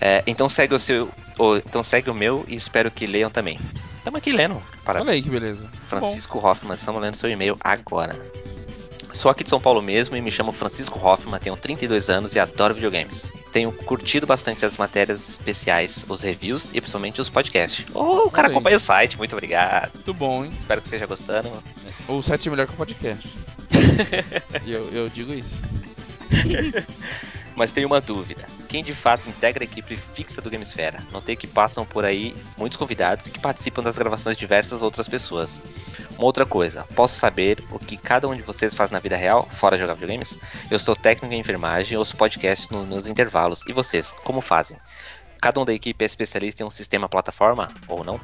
É, 0.01 0.23
então 0.27 0.49
segue 0.49 0.75
o 0.75 0.79
seu. 0.79 1.11
o- 1.39 1.57
então 1.57 1.83
segue 1.83 2.11
o 2.11 2.15
meu 2.15 2.45
e 2.47 2.55
espero 2.55 2.91
que 2.93 3.07
leiam 3.07 3.31
também. 3.31 3.59
Estamos 3.99 4.19
aqui 4.19 4.31
lendo. 4.33 4.63
Parabéns. 4.85 5.09
Olha 5.09 5.15
aí 5.17 5.23
que 5.23 5.31
beleza. 5.31 5.65
Bom. 5.65 5.79
Francisco 5.89 6.39
Hoffman, 6.39 6.75
estamos 6.77 7.01
lendo 7.03 7.17
seu 7.17 7.29
e-mail 7.31 7.57
agora. 7.61 8.21
Sou 9.13 9.31
aqui 9.31 9.45
de 9.45 9.51
São 9.51 9.61
Paulo 9.61 9.83
mesmo 9.83 10.17
e 10.17 10.21
me 10.21 10.31
chamo 10.31 10.53
Francisco 10.53 10.99
Hoffman, 10.99 11.39
tenho 11.39 11.57
32 11.57 12.09
anos 12.09 12.35
e 12.35 12.39
adoro 12.41 12.75
videogames. 12.75 13.31
Tenho 13.53 13.71
curtido 13.71 14.27
bastante 14.27 14.65
as 14.65 14.77
matérias 14.77 15.29
especiais, 15.29 16.05
os 16.09 16.23
reviews 16.23 16.71
e 16.73 16.81
principalmente 16.81 17.21
os 17.21 17.29
podcasts. 17.29 17.85
Oh, 17.95 18.27
o 18.27 18.31
cara 18.31 18.49
Olha 18.49 18.53
aí. 18.53 18.57
acompanha 18.57 18.77
o 18.77 18.81
site, 18.81 19.19
muito 19.19 19.33
obrigado. 19.35 19.93
Muito 19.95 20.15
bom, 20.15 20.45
hein? 20.45 20.53
Espero 20.59 20.81
que 20.81 20.87
esteja 20.87 21.07
gostando. 21.07 21.51
O 22.09 22.23
7 22.23 22.49
é 22.49 22.51
melhor 22.51 22.67
que 22.67 22.73
o 22.73 22.77
podcast. 22.77 23.29
Eu, 24.67 24.85
eu 24.93 25.09
digo 25.09 25.33
isso. 25.33 25.63
Mas 27.55 27.73
tenho 27.73 27.87
uma 27.87 28.01
dúvida. 28.01 28.47
Quem 28.69 28.83
de 28.83 28.95
fato 28.95 29.29
integra 29.29 29.63
a 29.63 29.67
equipe 29.67 29.97
fixa 29.97 30.41
do 30.41 30.51
Gamesfera? 30.51 31.07
Notei 31.13 31.37
que 31.37 31.47
passam 31.47 31.85
por 31.85 32.05
aí 32.05 32.35
muitos 32.57 32.79
convidados 32.79 33.29
que 33.29 33.39
participam 33.39 33.83
das 33.83 33.99
gravações 33.99 34.37
de 34.37 34.41
diversas 34.41 34.81
outras 34.81 35.07
pessoas. 35.07 35.61
Uma 36.17 36.25
outra 36.25 36.47
coisa, 36.47 36.85
posso 36.95 37.19
saber 37.19 37.59
o 37.71 37.79
que 37.79 37.97
cada 37.97 38.29
um 38.29 38.35
de 38.35 38.43
vocês 38.43 38.75
faz 38.75 38.91
na 38.91 38.99
vida 38.99 39.17
real, 39.17 39.47
fora 39.51 39.79
jogar 39.79 39.95
videogames? 39.95 40.39
Eu 40.71 40.79
sou 40.79 40.97
técnico 40.97 41.35
em 41.35 41.41
enfermagem, 41.41 41.99
ouço 41.99 42.17
podcasts 42.17 42.69
nos 42.71 42.87
meus 42.87 43.07
intervalos. 43.07 43.63
E 43.67 43.73
vocês, 43.73 44.15
como 44.25 44.41
fazem? 44.41 44.79
Cada 45.41 45.61
um 45.61 45.65
da 45.65 45.75
equipe 45.75 46.05
é 46.05 46.07
especialista 46.07 46.63
em 46.63 46.67
um 46.67 46.71
sistema 46.71 47.09
plataforma 47.09 47.69
ou 47.89 48.05
não? 48.05 48.21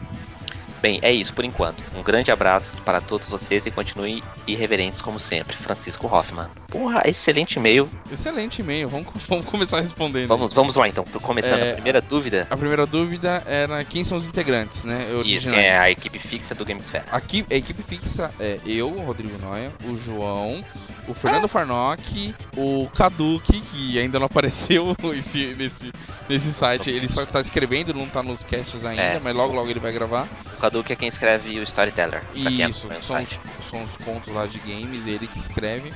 Bem, 0.81 0.99
é 1.03 1.13
isso 1.13 1.35
por 1.35 1.45
enquanto. 1.45 1.83
Um 1.97 2.03
grande 2.03 2.31
abraço 2.31 2.75
para 2.85 3.01
todos 3.01 3.29
vocês 3.29 3.67
e 3.67 3.71
continuem 3.71 4.23
irreverentes 4.47 5.03
como 5.03 5.19
sempre. 5.19 5.57
Francisco 5.57 6.07
Hoffman. 6.07 6.47
Porra, 6.69 7.03
excelente 7.05 7.57
e-mail. 7.59 7.89
Excelente 8.13 8.61
e-mail. 8.61 8.89
Vamos, 8.89 9.09
vamos 9.29 9.47
começar 9.47 9.81
respondendo. 9.81 10.29
Vamos, 10.29 10.53
vamos 10.53 10.77
lá 10.77 10.89
então, 10.89 11.05
começando 11.23 11.59
É, 11.61 11.71
a 11.71 11.75
primeira 11.75 12.01
dúvida. 12.01 12.47
A 12.49 12.57
primeira 12.57 12.87
dúvida 12.87 13.43
era 13.47 13.83
quem 13.85 14.05
são 14.05 14.17
os 14.19 14.27
integrantes, 14.27 14.85
né? 14.85 15.07
Isso, 15.09 15.17
Originais. 15.19 15.59
que 15.61 15.67
é 15.67 15.79
a 15.79 15.91
equipe 15.91 16.19
fixa 16.19 16.55
do 16.55 16.65
Gamesfera. 16.65 17.07
Aqui, 17.11 17.45
a 17.51 17.55
equipe 17.55 17.83
fixa 17.83 18.31
é 18.39 18.61
eu, 18.65 18.89
o 18.89 19.05
Rodrigo 19.05 19.37
Noia, 19.39 19.73
o 19.85 19.97
João, 19.99 20.65
o 21.09 21.15
Fernando 21.15 21.49
Farnock, 21.49 22.35
o 22.57 22.89
Kaduki, 22.95 23.61
que 23.61 23.99
ainda 23.99 24.19
não 24.19 24.27
apareceu 24.31 24.95
esse, 25.15 25.55
nesse, 25.59 25.93
nesse 26.29 26.53
site. 26.53 26.89
Ele 26.91 27.09
só 27.09 27.27
tá 27.27 27.41
escrevendo, 27.41 27.93
não 27.93 28.07
tá 28.07 28.23
nos 28.23 28.45
casts 28.45 28.85
ainda, 28.85 29.03
É. 29.03 29.19
mas 29.19 29.35
logo 29.35 29.53
logo 29.55 29.69
ele 29.69 29.81
vai 29.81 29.93
gravar. 29.93 30.29
O 30.67 30.85
que 30.85 30.93
é 30.93 30.97
quem 30.97 31.09
escreve 31.09 31.59
o 31.59 31.63
Storyteller. 31.63 32.23
Isso, 32.35 32.89
o 32.89 33.03
são 33.03 33.23
os, 33.23 33.41
são 33.71 33.85
os 33.85 33.97
contos 33.99 34.35
lá 34.35 34.47
de 34.47 34.59
games, 34.59 35.07
ele 35.07 35.27
que 35.27 35.39
escreve. 35.39 35.93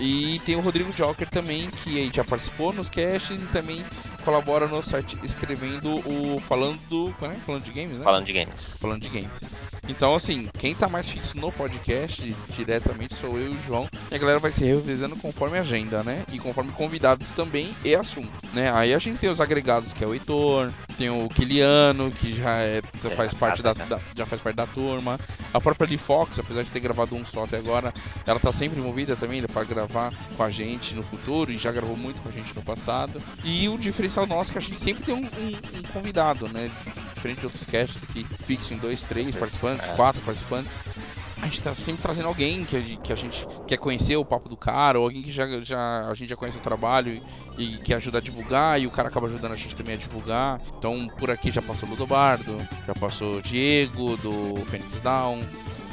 E 0.00 0.40
tem 0.44 0.54
o 0.56 0.60
Rodrigo 0.60 0.92
Joker 0.92 1.28
também, 1.28 1.68
que 1.70 2.10
já 2.14 2.24
participou 2.24 2.72
nos 2.72 2.88
casts 2.88 3.42
e 3.42 3.46
também 3.46 3.84
colabora 4.24 4.66
no 4.66 4.82
site 4.82 5.18
escrevendo 5.22 5.96
o 6.06 6.38
Falando. 6.40 7.14
É? 7.22 7.34
Falando 7.34 7.64
de 7.64 7.72
games, 7.72 7.98
né? 7.98 8.04
Falando 8.04 8.24
de 8.24 8.32
games. 8.32 8.78
falando 8.80 9.00
de 9.00 9.08
games. 9.08 9.40
Então, 9.88 10.14
assim, 10.14 10.48
quem 10.58 10.74
tá 10.74 10.88
mais 10.88 11.08
fixo 11.08 11.36
no 11.38 11.50
podcast 11.50 12.34
diretamente 12.54 13.14
sou 13.14 13.38
eu 13.38 13.52
e 13.52 13.56
o 13.56 13.62
João. 13.62 13.88
E 14.10 14.14
a 14.14 14.18
galera 14.18 14.38
vai 14.38 14.52
se 14.52 14.62
revisando 14.64 15.16
conforme 15.16 15.56
a 15.56 15.62
agenda, 15.62 16.02
né? 16.02 16.24
E 16.30 16.38
conforme 16.38 16.70
convidados 16.72 17.30
também 17.32 17.74
e 17.84 17.94
assunto, 17.96 18.30
né? 18.52 18.70
Aí 18.72 18.92
a 18.92 18.98
gente 18.98 19.18
tem 19.18 19.30
os 19.30 19.40
agregados, 19.40 19.92
que 19.94 20.04
é 20.04 20.06
o 20.06 20.12
Heitor, 20.12 20.70
tem 20.98 21.08
o 21.08 21.28
Kiliano, 21.30 22.10
que 22.10 22.36
já 22.36 22.56
é, 22.58 22.82
já 23.02 23.08
É, 23.10 23.16
faz 23.16 23.32
parte 23.34 23.62
da, 23.62 23.72
já. 23.72 23.84
da- 23.86 24.00
já 24.14 24.26
faz 24.26 24.42
parte 24.42 24.56
da 24.56 24.66
turma. 24.66 25.18
A 25.54 25.60
própria 25.60 25.88
Lee 25.88 25.96
Fox, 25.98 26.38
apesar 26.38 26.62
de 26.62 26.70
ter 26.70 26.80
gravado 26.80 27.14
um 27.16 27.24
só 27.24 27.44
até 27.44 27.56
agora, 27.56 27.92
ela 28.26 28.38
tá 28.38 28.52
sempre 28.52 28.78
envolvida 28.78 29.16
também 29.16 29.42
para 29.42 29.64
gravar 29.64 30.12
com 30.36 30.42
a 30.42 30.50
gente 30.50 30.94
no 30.94 31.02
futuro 31.02 31.50
e 31.50 31.56
já 31.56 31.72
gravou 31.72 31.96
muito 31.96 32.20
com 32.20 32.28
a 32.28 32.32
gente 32.32 32.54
no 32.54 32.62
passado. 32.62 33.22
E 33.42 33.68
o 33.70 33.78
diferencial 33.78 34.26
nosso 34.26 34.50
é 34.50 34.52
que 34.52 34.58
a 34.58 34.62
gente 34.62 34.78
sempre 34.78 35.02
tem 35.04 35.14
um, 35.14 35.20
um- 35.24 35.78
um 35.78 35.82
convidado, 35.94 36.46
né? 36.48 36.70
Diferente 37.14 37.40
de 37.40 37.46
outros 37.46 37.66
casts 37.66 38.04
que 38.12 38.24
fixam 38.44 38.76
em 38.76 38.80
dois, 38.80 39.02
três 39.02 39.34
vezes, 39.34 39.40
participantes, 39.78 39.88
é. 39.88 39.96
quatro 39.96 40.22
participantes. 40.22 40.80
A 41.40 41.46
gente 41.46 41.62
tá 41.62 41.72
sempre 41.72 42.02
trazendo 42.02 42.26
alguém 42.26 42.64
que 42.64 42.96
que 42.96 43.12
a 43.12 43.16
gente 43.16 43.46
quer 43.66 43.78
conhecer 43.78 44.16
o 44.16 44.24
papo 44.24 44.48
do 44.48 44.56
cara, 44.56 44.98
ou 44.98 45.04
alguém 45.04 45.22
que 45.22 45.30
já, 45.30 45.46
já 45.62 46.08
a 46.08 46.14
gente 46.14 46.30
já 46.30 46.36
conhece 46.36 46.58
o 46.58 46.60
trabalho 46.60 47.22
e, 47.56 47.74
e 47.74 47.78
quer 47.78 47.94
ajudar 47.94 48.18
a 48.18 48.22
divulgar, 48.22 48.80
e 48.80 48.86
o 48.86 48.90
cara 48.90 49.08
acaba 49.08 49.28
ajudando 49.28 49.52
a 49.52 49.56
gente 49.56 49.76
também 49.76 49.94
a 49.94 49.98
divulgar. 49.98 50.60
Então 50.76 51.08
por 51.16 51.30
aqui 51.30 51.52
já 51.52 51.62
passou 51.62 51.88
o 51.88 51.92
Ludobardo, 51.92 52.58
já 52.86 52.94
passou 52.94 53.40
Diego 53.40 54.16
do 54.16 54.56
Phoenix 54.66 54.98
Down, 55.00 55.40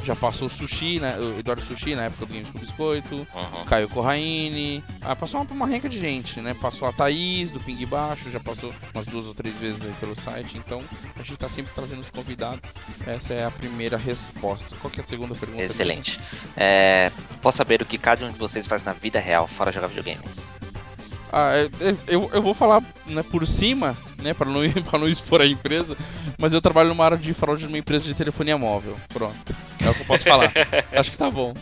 já 0.06 0.16
passou 0.16 0.48
o 0.48 0.52
Sushi, 0.52 1.00
né? 1.00 1.18
O 1.18 1.40
Eduardo 1.40 1.62
Sushi 1.64 1.96
na 1.96 2.06
época 2.06 2.26
do 2.26 2.34
Games 2.34 2.52
com 2.52 2.60
Biscoito. 2.60 3.16
Uhum. 3.16 3.66
Caio 3.66 3.90
Corraine, 3.90 4.84
ah, 5.02 5.16
passou 5.16 5.42
uma, 5.42 5.52
uma 5.52 5.68
renca 5.68 5.90
de 5.90 6.00
gente, 6.00 6.40
né? 6.42 6.54
Passou 6.54 6.88
a 6.88 6.94
Thaís 6.94 7.52
do 7.52 7.60
Ping 7.60 7.84
Baixo, 7.86 8.30
já 8.30 8.40
passou 8.40 8.74
umas 8.94 9.08
duas 9.08 9.26
ou 9.26 9.34
três 9.34 9.60
vezes 9.60 9.84
aí 9.84 9.94
pelo 10.00 10.16
site, 10.16 10.58
então 10.58 10.82
a 11.16 11.24
gente 11.24 11.38
tá 11.38 11.50
sempre 11.50 11.74
trazendo 11.74 12.02
os 12.02 12.10
convidados. 12.10 12.70
Essa 13.08 13.34
é 13.34 13.46
a 13.46 13.52
primeira 13.52 13.98
resposta. 13.98 14.76
Qual 14.82 14.92
que 14.92 15.00
é 15.00 15.04
a 15.04 15.08
segunda 15.08 15.34
pergunta? 15.34 15.64
Excelente. 15.64 16.20
É, 16.56 17.12
posso 17.42 17.58
saber 17.58 17.82
o 17.82 17.86
que 17.86 17.98
cada 17.98 18.26
um 18.26 18.32
de 18.32 18.38
vocês 18.38 18.68
faz 18.68 18.84
na 18.84 18.94
vida 18.94 19.20
real, 19.20 19.48
fora 19.48 19.72
jogar 19.72 19.88
videogames? 19.88 20.54
Ah, 21.38 21.52
é- 21.54 21.66
é- 21.90 21.96
eu, 22.08 22.30
eu 22.32 22.42
vou 22.42 22.54
falar 22.54 22.82
né, 23.08 23.22
por 23.22 23.46
cima, 23.46 23.94
né, 24.24 24.34
para 24.34 24.50
não, 24.50 24.62
pra 24.90 24.98
não 24.98 25.10
expor 25.10 25.42
a 25.42 25.46
empresa, 25.46 25.98
mas 26.38 26.54
eu 26.54 26.62
trabalho 26.62 26.88
numa 26.88 27.04
área 27.04 27.18
de 27.18 27.34
fraude 27.34 27.66
numa 27.66 27.78
empresa 27.78 28.06
de 28.06 28.14
telefonia 28.14 28.58
móvel. 28.58 28.96
Pronto. 29.10 29.54
É 29.84 29.90
o 29.90 29.94
que 29.94 30.00
eu 30.02 30.06
posso 30.06 30.24
falar. 30.24 30.54
Acho 30.96 31.12
que 31.12 31.18
tá 31.18 31.30
bom. 31.30 31.54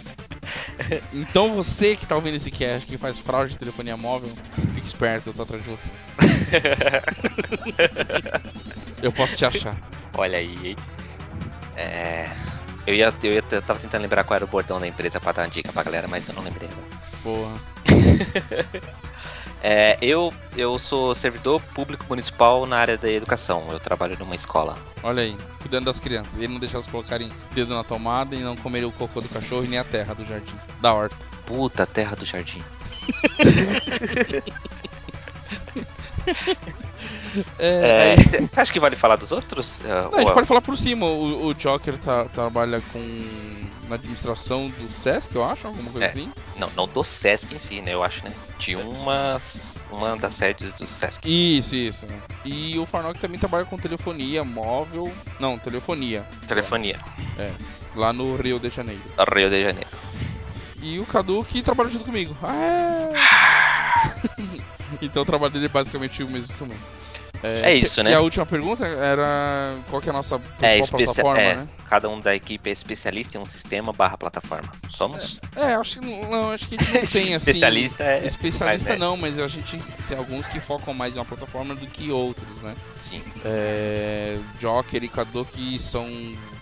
Então 1.12 1.56
você 1.56 1.96
que 1.96 2.06
tá 2.06 2.15
ouvindo 2.15 2.36
esse 2.36 2.51
cast, 2.51 2.86
que 2.86 3.00
faz 3.00 3.18
fraude 3.18 3.53
de 3.53 3.58
telefonia 3.58 3.98
móvel, 3.98 4.30
fique 4.75 4.86
esperto, 4.86 5.30
eu 5.30 5.34
tô 5.34 5.42
atrás 5.42 5.63
de 5.63 5.70
você. 5.72 5.89
eu 9.01 9.12
posso 9.12 9.36
te 9.36 9.46
achar. 9.46 9.75
Olha 10.15 10.38
aí, 10.38 10.56
hein? 10.63 10.75
É, 11.75 12.30
Eu 12.86 12.94
ia, 12.94 13.12
eu 13.24 13.34
ia, 13.34 13.44
eu 13.50 13.62
tava 13.63 13.80
tentando 13.80 14.03
lembrar 14.03 14.24
qual 14.24 14.36
era 14.36 14.46
o 14.46 14.48
bordão 14.48 14.80
da 14.80 14.88
empresa 14.88 15.20
pra 15.20 15.32
dar 15.32 15.42
uma 15.44 15.48
dica 15.50 15.74
pra 15.74 15.82
galera, 15.82 16.08
mas 16.08 16.27
eu 16.27 16.36
não 16.36 16.44
lembrei. 16.44 16.70
agora. 17.24 17.60
É, 19.65 19.98
eu, 20.01 20.34
eu 20.58 20.77
sou 20.77 21.15
servidor 21.15 21.62
público 21.74 22.03
municipal 22.10 22.65
na 22.65 22.77
área 22.77 22.98
da 22.98 23.10
educação. 23.10 23.65
Eu 23.72 23.79
trabalho 23.79 24.17
numa 24.20 24.36
escola. 24.36 24.77
Olha 25.01 25.24
aí, 25.24 25.38
cuidando 25.62 25.86
das 25.86 26.01
crianças. 26.01 26.38
Ele 26.38 26.50
não 26.50 26.60
deixa 26.60 26.75
elas 26.75 26.86
colocarem 26.86 27.32
dedo 27.53 27.74
na 27.74 27.82
tomada 27.82 28.36
e 28.36 28.43
não 28.43 28.58
comerem 28.58 28.89
o 28.89 28.91
cocô 28.91 29.22
do 29.22 29.29
cachorro 29.29 29.63
e 29.63 29.70
nem 29.70 29.79
a 29.79 29.86
terra 29.86 30.13
do 30.13 30.25
jardim, 30.25 30.53
da 30.82 30.93
horta. 30.93 31.15
Puta, 31.46 31.88
terra 31.88 32.13
do 32.13 32.25
jardim. 32.25 32.62
É, 37.60 38.16
É, 38.16 38.16
Você 38.48 38.60
acha 38.60 38.72
que 38.74 38.80
vale 38.80 38.96
falar 38.96 39.16
dos 39.16 39.32
outros? 39.32 39.82
É, 39.84 39.88
Não, 39.88 40.13
a 40.13 40.18
gente 40.20 40.28
ou- 40.28 40.34
pode 40.34 40.48
falar 40.48 40.62
por 40.62 40.78
cima. 40.78 41.06
O, 41.06 41.48
o 41.48 41.54
Joker 41.54 41.98
tá- 41.98 42.25
trabalha 42.25 42.82
com 42.92 43.00
na 43.88 43.96
administração 43.96 44.70
do 44.70 44.88
Sesc, 44.88 45.36
eu 45.36 45.44
acho, 45.44 45.68
alguma 45.68 45.92
coisa 45.92 46.06
É. 46.08 46.10
assim. 46.10 46.32
Não, 46.58 46.70
não 46.75 46.88
do 46.88 47.04
Sesc 47.04 47.54
em 47.54 47.60
si, 47.60 47.82
né? 47.82 47.94
Eu 47.94 48.04
acho, 48.04 48.24
né? 48.24 48.32
De 48.58 48.75
uma, 48.75 49.38
uma 49.92 50.16
das 50.16 50.36
sedes 50.36 50.74
do 50.74 50.86
Sesc. 50.88 51.20
Isso, 51.28 51.75
isso. 51.75 52.08
E 52.46 52.78
o 52.80 52.86
Farnock 52.86 53.20
também 53.20 53.40
trabalha 53.40 53.66
com 53.66 53.78
telefonia 53.78 54.44
móvel. 54.44 55.12
Não, 55.40 55.58
telefonia. 55.60 56.24
Telefonia. 56.48 56.98
Lá 57.96 58.13
no 58.13 58.36
Rio 58.38 58.60
de 58.60 58.70
Janeiro. 58.70 59.02
Rio 59.36 59.50
de 59.50 59.62
Janeiro. 59.63 59.90
E 60.82 61.00
o 61.00 61.06
Cadu 61.06 61.44
que 61.44 61.62
trabalha 61.62 61.90
junto 61.90 62.06
comigo. 62.06 62.36
Ah, 62.42 62.54
é. 62.54 63.13
então 65.02 65.24
o 65.24 65.25
trabalho 65.25 65.52
dele 65.54 65.66
é 65.66 65.70
basicamente 65.70 66.24
o 66.24 66.30
mesmo 66.30 66.56
que 66.56 66.63
o 66.63 66.68
meu. 66.68 66.78
É 67.42 67.75
isso, 67.75 67.96
te- 67.96 68.04
né? 68.04 68.12
E 68.12 68.13
a 68.13 68.22
última 68.22 68.46
pergunta 68.46 68.86
era 68.86 69.78
qual 69.90 70.02
que 70.02 70.08
é 70.08 70.12
a 70.12 70.13
nossa 70.13 70.40
É, 70.62 70.80
plataforma, 70.88 71.42
é, 71.42 71.56
né? 71.56 71.68
cada 71.90 72.08
um 72.10 72.20
da 72.20 72.34
equipe 72.36 72.70
é 72.70 72.74
especialista 72.74 73.38
em 73.38 73.42
um 73.42 73.46
sistema 73.46 73.92
barra 73.92 74.18
plataforma. 74.18 74.70
Somos? 74.90 75.40
É, 75.56 75.74
acho 75.74 76.00
que 76.00 76.06
não, 76.06 76.30
não, 76.30 76.52
acho 76.52 76.68
que 76.68 76.75
a 76.75 76.78
gente 76.84 76.94
não 76.94 77.06
tem 77.06 77.36
assim. 77.36 77.52
Especialista 77.52 78.04
é. 78.04 78.25
Especialista 78.25 78.90
mais, 78.90 79.00
né? 79.00 79.06
não, 79.06 79.18
mas 79.18 79.38
a 79.40 79.48
gente 79.48 79.78
tem 80.08 80.18
alguns 80.18 80.48
que 80.48 80.60
focam 80.60 80.94
mais 80.94 81.16
em 81.16 81.20
uma 81.20 81.25
plataforma 81.25 81.75
do 81.75 81.86
que 81.88 82.12
outros, 82.12 82.62
né? 82.62 82.75
Sim. 82.98 83.22
É, 83.44 84.38
Joker 84.60 85.04
e 85.04 85.10
que 85.52 85.80
são 85.80 86.08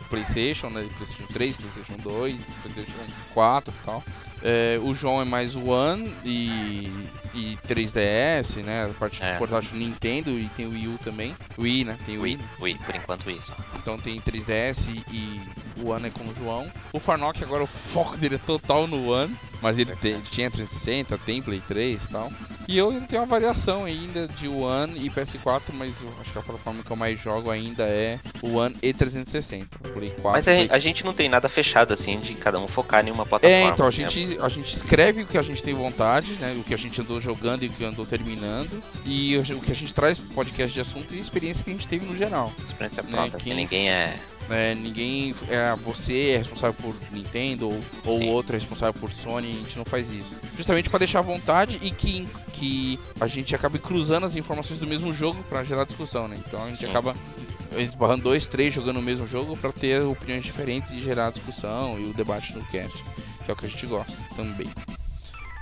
PlayStation, 0.09 0.69
né? 0.69 0.87
PlayStation 0.97 1.31
3, 1.31 1.57
PlayStation 1.57 1.97
2, 2.01 2.35
PlayStation 2.63 3.07
4 3.33 3.73
e 3.73 3.85
tal. 3.85 4.03
É, 4.43 4.79
o 4.81 4.93
João 4.93 5.21
é 5.21 5.25
mais 5.25 5.55
One 5.55 6.13
e, 6.25 7.05
e 7.33 7.57
3DS, 7.67 8.63
né? 8.63 8.85
A 8.85 8.93
parte 8.93 9.21
É. 9.21 9.33
de 9.33 9.37
portátil 9.37 9.77
Nintendo 9.77 10.31
e 10.31 10.49
tem 10.49 10.65
o 10.67 10.71
Wii 10.71 10.87
U 10.87 10.97
também. 11.03 11.35
Wii, 11.57 11.85
né? 11.85 11.97
Tem 12.05 12.17
o 12.17 12.21
Wii. 12.21 12.37
Wii, 12.37 12.49
Wii, 12.61 12.79
por 12.85 12.95
enquanto 12.95 13.29
isso. 13.29 13.51
Então 13.79 13.97
tem 13.97 14.19
3DS 14.19 14.87
e 15.11 15.41
o 15.83 15.89
One 15.89 16.07
é 16.07 16.09
com 16.09 16.23
o 16.27 16.33
João. 16.35 16.71
O 16.93 16.99
Farnock 16.99 17.43
agora 17.43 17.63
o 17.63 17.67
foco 17.67 18.17
dele 18.17 18.35
é 18.35 18.37
total 18.39 18.87
no 18.87 19.09
One, 19.11 19.35
mas 19.61 19.77
ele, 19.77 19.95
tem- 19.95 20.19
tinha 20.29 20.49
360, 20.49 21.17
tem 21.19 21.41
Play 21.41 21.61
3 21.67 22.03
e 22.03 22.07
tal. 22.09 22.31
E 22.67 22.77
eu 22.77 22.89
ainda 22.89 23.05
tenho 23.07 23.21
uma 23.21 23.27
variação 23.27 23.85
ainda 23.85 24.27
de 24.27 24.47
One 24.47 25.03
e 25.05 25.09
PS4, 25.09 25.61
mas 25.73 26.03
acho 26.21 26.31
que 26.31 26.37
a 26.37 26.41
plataforma 26.41 26.83
que 26.83 26.91
eu 26.91 26.95
mais 26.95 27.19
jogo 27.19 27.49
ainda 27.49 27.83
é 27.83 28.19
o 28.41 28.55
One 28.55 28.75
e 28.81 28.93
360. 28.93 29.79
Play 29.93 30.11
4. 30.11 30.31
Mas 30.31 30.47
a, 30.47 30.51
Play... 30.51 30.69
a 30.71 30.79
gente 30.79 31.03
não 31.05 31.13
tem 31.13 31.27
nada 31.29 31.49
fechado 31.49 31.93
assim 31.93 32.19
de 32.19 32.33
cada 32.35 32.59
um 32.59 32.67
focar 32.67 33.05
em 33.07 33.11
uma 33.11 33.25
plataforma. 33.25 33.55
É, 33.55 33.67
então 33.67 33.85
a 33.85 33.89
né? 33.89 33.91
gente, 33.95 34.37
a 34.41 34.49
gente 34.49 34.73
escreve 34.75 35.23
o 35.23 35.25
que 35.27 35.37
a 35.37 35.41
gente 35.41 35.61
tem 35.61 35.73
vontade, 35.73 36.33
né? 36.33 36.55
O 36.59 36.63
que 36.63 36.73
a 36.73 36.77
gente 36.77 36.99
andou 37.01 37.19
jogando 37.19 37.63
e 37.63 37.67
o 37.67 37.71
que 37.71 37.83
andou 37.83 38.05
terminando. 38.05 38.81
E 39.05 39.37
o 39.37 39.59
que 39.59 39.71
a 39.71 39.75
gente 39.75 39.93
traz 39.93 40.17
pro 40.17 40.27
podcast 40.35 40.73
de 40.73 40.81
assunto 40.81 41.13
e 41.13 41.19
experiência 41.19 41.63
que 41.63 41.69
a 41.71 41.73
gente 41.73 41.87
teve 41.87 42.05
no 42.05 42.15
geral. 42.15 42.51
Experiência 42.63 43.03
né, 43.03 43.09
própria, 43.11 43.37
assim, 43.37 43.49
quem- 43.51 43.55
ninguém 43.59 43.89
é. 43.89 44.15
É, 44.49 44.75
ninguém. 44.75 45.33
É, 45.47 45.70
você 45.75 46.31
é 46.31 46.37
responsável 46.37 46.73
por 46.81 46.95
Nintendo 47.11 47.69
ou, 47.69 47.83
ou 48.05 48.23
outro 48.27 48.55
é 48.55 48.59
responsável 48.59 48.99
por 48.99 49.11
Sony, 49.11 49.51
a 49.51 49.63
gente 49.63 49.77
não 49.77 49.85
faz 49.85 50.11
isso. 50.11 50.37
Justamente 50.55 50.89
pra 50.89 50.99
deixar 50.99 51.19
à 51.19 51.23
vontade 51.23 51.79
e 51.81 51.91
que, 51.91 52.27
que 52.53 52.99
a 53.19 53.27
gente 53.27 53.55
acabe 53.55 53.79
cruzando 53.79 54.25
as 54.25 54.35
informações 54.35 54.79
do 54.79 54.87
mesmo 54.87 55.13
jogo 55.13 55.43
pra 55.43 55.63
gerar 55.63 55.85
discussão, 55.85 56.27
né? 56.27 56.37
Então 56.45 56.63
a 56.63 56.67
gente 56.67 56.79
Sim. 56.79 56.89
acaba 56.89 57.15
esbarrando 57.77 58.23
dois, 58.23 58.47
três 58.47 58.73
jogando 58.73 58.99
o 58.99 59.01
mesmo 59.01 59.25
jogo 59.25 59.55
pra 59.57 59.71
ter 59.71 60.01
opiniões 60.01 60.43
diferentes 60.43 60.91
e 60.91 61.01
gerar 61.01 61.31
discussão 61.31 61.99
e 61.99 62.09
o 62.09 62.13
debate 62.13 62.53
no 62.53 62.63
cast, 62.65 63.03
que 63.45 63.51
é 63.51 63.53
o 63.53 63.57
que 63.57 63.65
a 63.65 63.69
gente 63.69 63.87
gosta 63.87 64.21
também. 64.35 64.69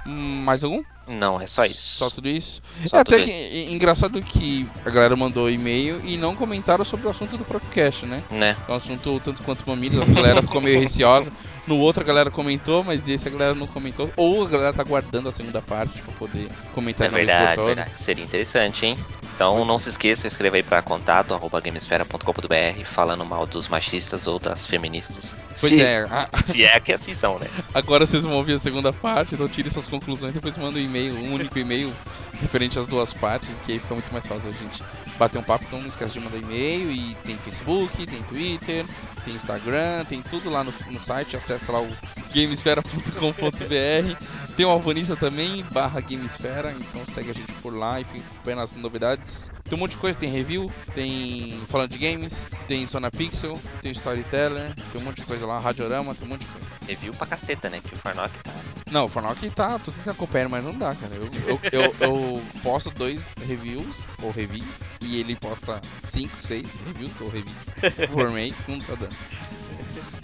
Hum, 0.05 0.41
mais 0.43 0.63
algum? 0.63 0.83
Não, 1.09 1.41
é 1.41 1.47
só 1.47 1.65
isso. 1.65 1.95
Só 1.95 2.09
tudo 2.09 2.29
isso? 2.29 2.61
Só 2.87 2.99
é 2.99 3.03
tudo 3.03 3.15
até 3.15 3.23
que 3.23 3.31
isso. 3.31 3.69
é 3.69 3.71
engraçado 3.71 4.21
que 4.21 4.67
a 4.85 4.89
galera 4.91 5.15
mandou 5.15 5.49
e-mail 5.49 5.99
e 6.05 6.15
não 6.15 6.35
comentaram 6.35 6.85
sobre 6.85 7.07
o 7.07 7.09
assunto 7.09 7.35
do 7.35 7.43
próprio 7.43 7.71
cast, 7.71 8.05
né? 8.05 8.23
Né? 8.29 8.55
É 8.67 8.71
um 8.71 8.75
assunto 8.75 9.19
tanto 9.23 9.41
quanto 9.41 9.67
mamilos, 9.67 10.01
a 10.01 10.13
galera 10.13 10.41
ficou 10.41 10.61
meio 10.61 10.79
receosa. 10.79 11.31
No 11.69 11.77
outro 11.77 12.01
a 12.01 12.05
galera 12.05 12.31
comentou, 12.31 12.83
mas 12.83 13.07
esse 13.07 13.27
a 13.27 13.31
galera 13.31 13.53
não 13.53 13.67
comentou. 13.67 14.11
Ou 14.17 14.43
a 14.43 14.49
galera 14.49 14.73
tá 14.73 14.83
guardando 14.83 15.29
a 15.29 15.31
segunda 15.31 15.61
parte 15.61 16.01
pra 16.01 16.11
poder 16.15 16.49
comentar 16.73 17.05
É 17.05 17.09
verdade, 17.11 17.61
verdade. 17.61 17.95
Seria 17.95 18.23
interessante, 18.23 18.87
hein? 18.87 18.97
Então 19.35 19.53
Pois 19.53 19.65
é. 19.65 19.67
não 19.67 19.77
se 19.77 19.89
esqueça, 19.89 20.25
escreva 20.27 20.55
aí 20.55 20.63
pra 20.63 20.81
contato 20.81 21.31
arroba 21.33 21.61
gamesfera.com.br 21.61 22.83
falando 22.85 23.23
mal 23.23 23.45
dos 23.45 23.67
machistas 23.67 24.25
ou 24.25 24.39
das 24.39 24.65
feministas. 24.65 25.31
Pois 25.59 25.71
se, 25.73 25.81
é, 25.81 26.07
a- 26.09 26.27
se 26.45 26.63
é 26.65 26.79
que 26.79 26.91
assim 26.91 27.13
são, 27.13 27.37
né? 27.37 27.47
agora 27.73 28.05
vocês 28.05 28.23
vão 28.23 28.33
ouvir 28.33 28.53
a 28.53 28.59
segunda 28.59 28.91
parte, 28.91 29.35
então 29.35 29.47
tire 29.47 29.69
suas 29.69 29.87
conclusões, 29.87 30.33
depois 30.33 30.57
manda 30.57 30.79
um 30.79 30.81
e-mail, 30.81 31.13
um 31.15 31.33
único 31.33 31.57
e-mail 31.59 31.93
referente 32.41 32.79
às 32.79 32.87
duas 32.87 33.13
partes, 33.13 33.59
que 33.59 33.73
aí 33.73 33.79
fica 33.79 33.93
muito 33.93 34.11
mais 34.11 34.25
fácil 34.25 34.49
a 34.49 34.53
gente 34.53 34.83
bater 35.17 35.37
um 35.37 35.43
papo. 35.43 35.65
Então 35.67 35.79
não 35.79 35.87
esquece 35.87 36.13
de 36.15 36.19
mandar 36.19 36.37
e-mail 36.37 36.91
e 36.91 37.15
tem 37.23 37.37
Facebook, 37.37 38.07
tem 38.07 38.23
Twitter, 38.23 38.85
tem 39.29 39.35
Instagram, 39.35 40.03
tem 40.05 40.21
tudo 40.21 40.49
lá 40.49 40.63
no, 40.63 40.73
no 40.89 40.99
site, 40.99 41.37
acessa 41.37 41.71
lá 41.71 41.81
o 41.81 41.89
gamesfera.com.br. 42.33 44.17
Tem 44.59 44.65
o 44.65 44.71
Alvanista 44.71 45.15
também, 45.15 45.63
barra 45.71 46.01
Gamesfera, 46.01 46.73
então 46.73 47.05
segue 47.05 47.31
a 47.31 47.33
gente 47.33 47.53
por 47.61 47.73
lá 47.73 48.01
e 48.01 48.03
fica 48.03 48.25
acompanhando 48.29 48.61
as 48.63 48.73
novidades. 48.73 49.49
Tem 49.63 49.77
um 49.77 49.79
monte 49.79 49.91
de 49.91 49.97
coisa, 49.97 50.19
tem 50.19 50.29
review, 50.29 50.69
tem 50.93 51.57
falando 51.69 51.91
de 51.91 51.97
games, 51.97 52.45
tem 52.67 52.85
Zona 52.85 53.09
Pixel, 53.09 53.57
tem 53.81 53.93
Storyteller, 53.93 54.75
tem 54.91 54.99
um 54.99 55.05
monte 55.05 55.21
de 55.21 55.23
coisa 55.23 55.45
lá, 55.45 55.59
Radiorama, 55.59 56.13
tem 56.13 56.27
um 56.27 56.31
monte 56.31 56.41
de 56.41 56.47
coisa. 56.47 56.67
Review 56.85 57.13
pra 57.13 57.25
caceta, 57.25 57.69
né? 57.69 57.79
Que 57.81 57.95
o 57.95 57.97
Farnock 57.99 58.37
tá. 58.39 58.51
Não, 58.91 59.05
o 59.05 59.07
Farnock 59.07 59.49
tá, 59.51 59.79
tô 59.79 59.93
tentando 59.93 60.11
acompanhar, 60.11 60.49
mas 60.49 60.61
não 60.61 60.77
dá, 60.77 60.93
cara. 60.93 61.15
Eu, 61.15 61.29
eu, 61.47 61.59
eu, 61.71 61.95
eu 62.01 62.41
posto 62.61 62.91
dois 62.91 63.35
reviews, 63.47 64.09
ou 64.21 64.29
reviews, 64.29 64.81
e 64.99 65.21
ele 65.21 65.37
posta 65.37 65.79
cinco, 66.03 66.35
seis 66.41 66.67
reviews, 66.85 67.13
ou 67.21 67.29
reviews, 67.29 68.09
por 68.11 68.29
mês, 68.29 68.55
não 68.67 68.77
tá 68.81 68.95
dando. 68.95 69.15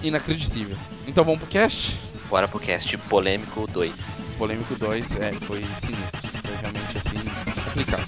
Inacreditável. 0.03 0.77
Então 1.07 1.23
vamos 1.23 1.39
pro 1.39 1.47
cast? 1.47 1.97
Bora 2.29 2.47
pro 2.47 2.59
cast 2.59 2.97
polêmico 3.09 3.67
2. 3.67 3.93
Polêmico 4.37 4.75
2, 4.75 5.15
é, 5.17 5.31
foi 5.33 5.61
sinistro. 5.79 6.29
Foi 6.43 6.55
realmente, 6.57 6.97
assim, 6.97 7.17
complicado. 7.63 8.05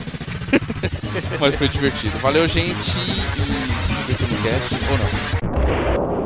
mas 1.39 1.55
foi 1.55 1.67
divertido. 1.67 2.17
Valeu, 2.19 2.47
gente, 2.47 2.79
e 2.79 2.83
se 2.83 3.95
divertiu 3.95 4.27
no 4.27 4.43
cast, 4.43 4.75
ou 4.91 4.97
não. 4.97 6.16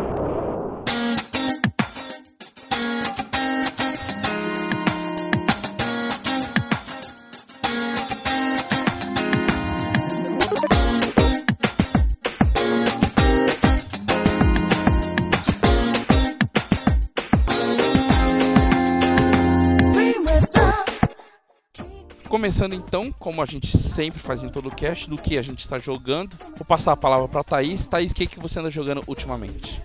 Começando 22.41 22.73
então, 22.73 23.13
como 23.19 23.39
a 23.39 23.45
gente 23.45 23.77
sempre 23.77 24.19
faz 24.19 24.41
em 24.41 24.49
todo 24.49 24.67
o 24.67 24.71
cast, 24.71 25.07
do 25.07 25.15
que 25.15 25.37
a 25.37 25.43
gente 25.43 25.59
está 25.59 25.77
jogando. 25.77 26.35
Vou 26.55 26.65
passar 26.65 26.93
a 26.93 26.97
palavra 26.97 27.27
pra 27.27 27.43
Thaís. 27.43 27.87
Thaís, 27.87 28.11
o 28.11 28.15
que, 28.15 28.25
que 28.25 28.39
você 28.39 28.59
anda 28.59 28.71
jogando 28.71 29.03
ultimamente? 29.05 29.79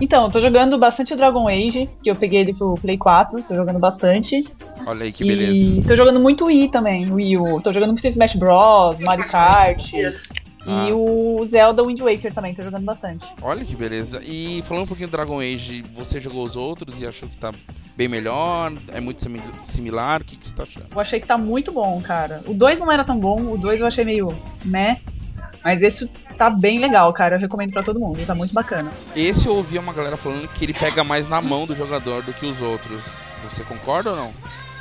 Então, 0.00 0.24
eu 0.24 0.30
tô 0.30 0.40
jogando 0.40 0.78
bastante 0.78 1.14
Dragon 1.14 1.46
Age, 1.46 1.90
que 2.02 2.10
eu 2.10 2.16
peguei 2.16 2.40
ele 2.40 2.54
pro 2.54 2.74
Play 2.76 2.96
4, 2.96 3.42
tô 3.42 3.54
jogando 3.54 3.78
bastante. 3.78 4.42
Olha 4.86 5.04
aí 5.04 5.12
que 5.12 5.22
beleza. 5.26 5.52
E 5.52 5.84
tô 5.86 5.94
jogando 5.94 6.18
muito 6.18 6.46
Wii 6.46 6.70
também, 6.70 7.12
Wii 7.12 7.36
U. 7.36 7.60
Tô 7.60 7.70
jogando 7.70 7.90
muito 7.90 8.06
Smash 8.06 8.34
Bros, 8.34 8.98
Mario 9.00 9.28
Kart. 9.28 9.92
Ah. 10.66 10.88
E 10.88 10.92
o 10.92 11.42
Zelda 11.46 11.82
Wind 11.82 12.00
Waker 12.00 12.32
também, 12.32 12.52
tô 12.54 12.62
jogando 12.62 12.84
bastante. 12.84 13.26
Olha 13.42 13.64
que 13.64 13.74
beleza. 13.74 14.20
E 14.22 14.62
falando 14.62 14.84
um 14.84 14.86
pouquinho 14.86 15.08
do 15.08 15.12
Dragon 15.12 15.40
Age, 15.40 15.82
você 15.94 16.20
jogou 16.20 16.44
os 16.44 16.56
outros 16.56 17.00
e 17.00 17.06
achou 17.06 17.28
que 17.28 17.36
tá 17.38 17.50
bem 17.96 18.08
melhor? 18.08 18.72
É 18.92 19.00
muito 19.00 19.22
simi- 19.22 19.42
similar? 19.62 20.20
O 20.20 20.24
que, 20.24 20.36
que 20.36 20.46
você 20.46 20.54
tá 20.54 20.62
achando? 20.64 20.86
Eu 20.94 21.00
achei 21.00 21.18
que 21.20 21.26
tá 21.26 21.38
muito 21.38 21.72
bom, 21.72 22.00
cara. 22.02 22.42
O 22.46 22.52
2 22.54 22.78
não 22.80 22.90
era 22.92 23.04
tão 23.04 23.18
bom, 23.18 23.52
o 23.52 23.58
2 23.58 23.80
eu 23.80 23.86
achei 23.86 24.04
meio 24.04 24.36
né. 24.64 24.98
Mas 25.62 25.82
esse 25.82 26.06
tá 26.38 26.48
bem 26.48 26.78
legal, 26.78 27.12
cara. 27.12 27.36
Eu 27.36 27.40
recomendo 27.40 27.72
pra 27.72 27.82
todo 27.82 28.00
mundo, 28.00 28.24
tá 28.26 28.34
muito 28.34 28.54
bacana. 28.54 28.90
Esse 29.14 29.46
eu 29.46 29.54
ouvi 29.56 29.78
uma 29.78 29.92
galera 29.92 30.16
falando 30.16 30.48
que 30.48 30.64
ele 30.64 30.72
pega 30.72 31.04
mais 31.04 31.28
na 31.28 31.40
mão 31.42 31.66
do 31.66 31.74
jogador 31.74 32.22
do 32.22 32.32
que 32.32 32.46
os 32.46 32.62
outros. 32.62 33.02
Você 33.44 33.62
concorda 33.64 34.10
ou 34.10 34.16
não? 34.16 34.32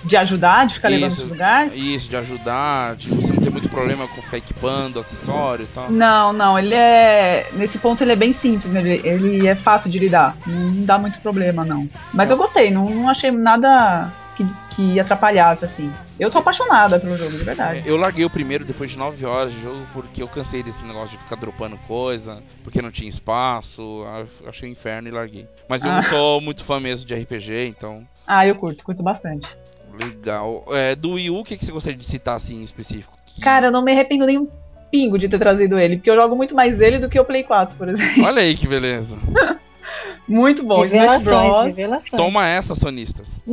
De 0.04 0.16
ajudar, 0.16 0.66
de 0.66 0.76
ficar 0.76 0.88
levando 0.90 1.12
Isso. 1.12 1.24
os 1.24 1.30
lugares? 1.30 1.76
Isso, 1.76 2.10
de 2.10 2.16
ajudar, 2.16 2.96
de 2.96 3.10
você 3.10 3.34
não 3.34 3.42
ter 3.42 3.50
muito 3.50 3.68
problema 3.70 4.08
com 4.08 4.22
ficar 4.22 4.38
equipando 4.38 5.00
acessório 5.00 5.66
e 5.66 5.68
tal. 5.68 5.92
Não, 5.92 6.32
não, 6.32 6.58
ele 6.58 6.74
é. 6.74 7.50
Nesse 7.54 7.78
ponto 7.80 8.04
ele 8.04 8.14
é 8.14 8.16
bem 8.16 8.32
simples, 8.32 8.72
ele, 8.74 9.02
ele 9.04 9.48
é 9.48 9.56
fácil 9.56 9.90
de 9.90 10.00
lidar. 10.00 10.38
Não 10.48 10.84
dá 10.84 10.98
muito 10.98 11.20
problema, 11.20 11.66
não. 11.66 11.88
Mas 12.14 12.32
eu 12.32 12.38
gostei, 12.38 12.72
não, 12.72 12.90
não 12.90 13.10
achei 13.10 13.30
nada 13.30 14.12
que, 14.38 14.46
que 14.72 15.00
atrapalhasse, 15.00 15.66
assim. 15.66 15.92
Eu 16.18 16.32
tô 16.32 16.38
apaixonada 16.38 16.98
pelo 16.98 17.18
jogo, 17.18 17.32
de 17.32 17.44
verdade. 17.44 17.80
É, 17.80 17.92
Eu 17.92 17.98
larguei 17.98 18.24
o 18.24 18.30
primeiro 18.30 18.64
depois 18.64 18.92
de 18.92 18.98
9 18.98 19.26
horas 19.26 19.52
de 19.52 19.62
jogo 19.62 19.86
porque 19.92 20.24
eu 20.24 20.28
cansei 20.30 20.64
desse 20.64 20.86
negócio 20.86 21.18
de 21.18 21.24
ficar 21.24 21.36
dropando 21.36 21.78
coisa, 21.88 22.42
porque 22.64 22.82
não 22.82 22.90
tinha 22.92 23.10
espaço. 23.10 24.06
Achei 24.48 24.70
um 24.70 24.72
inferno 24.72 25.10
e 25.10 25.12
larguei. 25.12 25.46
Mas 25.68 25.84
eu 25.84 25.92
Ah. 25.92 25.96
não 25.96 26.02
sou 26.04 26.40
muito 26.40 26.64
fã 26.64 26.80
mesmo 26.80 27.06
de 27.06 27.14
RPG, 27.14 27.68
então. 27.68 28.08
Ah, 28.26 28.46
eu 28.48 28.56
curto, 28.56 28.84
curto 28.84 29.02
bastante. 29.04 29.48
Legal. 30.04 30.64
É, 30.70 30.96
do 30.96 31.12
Wii 31.14 31.30
U, 31.30 31.40
o 31.40 31.44
que, 31.44 31.58
que 31.58 31.66
você 31.66 31.72
gostaria 31.72 31.98
de 31.98 32.06
citar 32.06 32.36
assim 32.36 32.58
em 32.62 32.64
específico? 32.64 33.14
Que- 33.26 33.42
Cara, 33.42 33.68
eu 33.68 33.72
não 33.72 33.84
me 33.84 33.92
arrependo 33.92 34.26
nem 34.26 34.38
um 34.38 34.48
pingo 34.92 35.18
de 35.20 35.30
ter 35.30 35.38
trazido 35.40 35.78
ele, 35.78 35.98
porque 35.98 36.10
eu 36.10 36.16
jogo 36.16 36.36
muito 36.36 36.56
mais 36.56 36.82
ele 36.82 36.98
do 37.00 37.08
que 37.10 37.20
o 37.20 37.26
Play 37.26 37.44
4, 37.44 37.78
por 37.78 37.88
exemplo. 37.90 38.24
Olha 38.24 38.42
aí 38.42 38.56
que 38.56 38.68
beleza. 38.68 39.18
Muito 40.28 40.62
bom, 40.64 40.86
Smash 40.86 41.00
Revelações, 41.24 41.50
Bros. 41.64 41.66
revelações. 41.78 42.12
Toma 42.12 42.48
essa, 42.48 42.76
sonistas. 42.76 43.42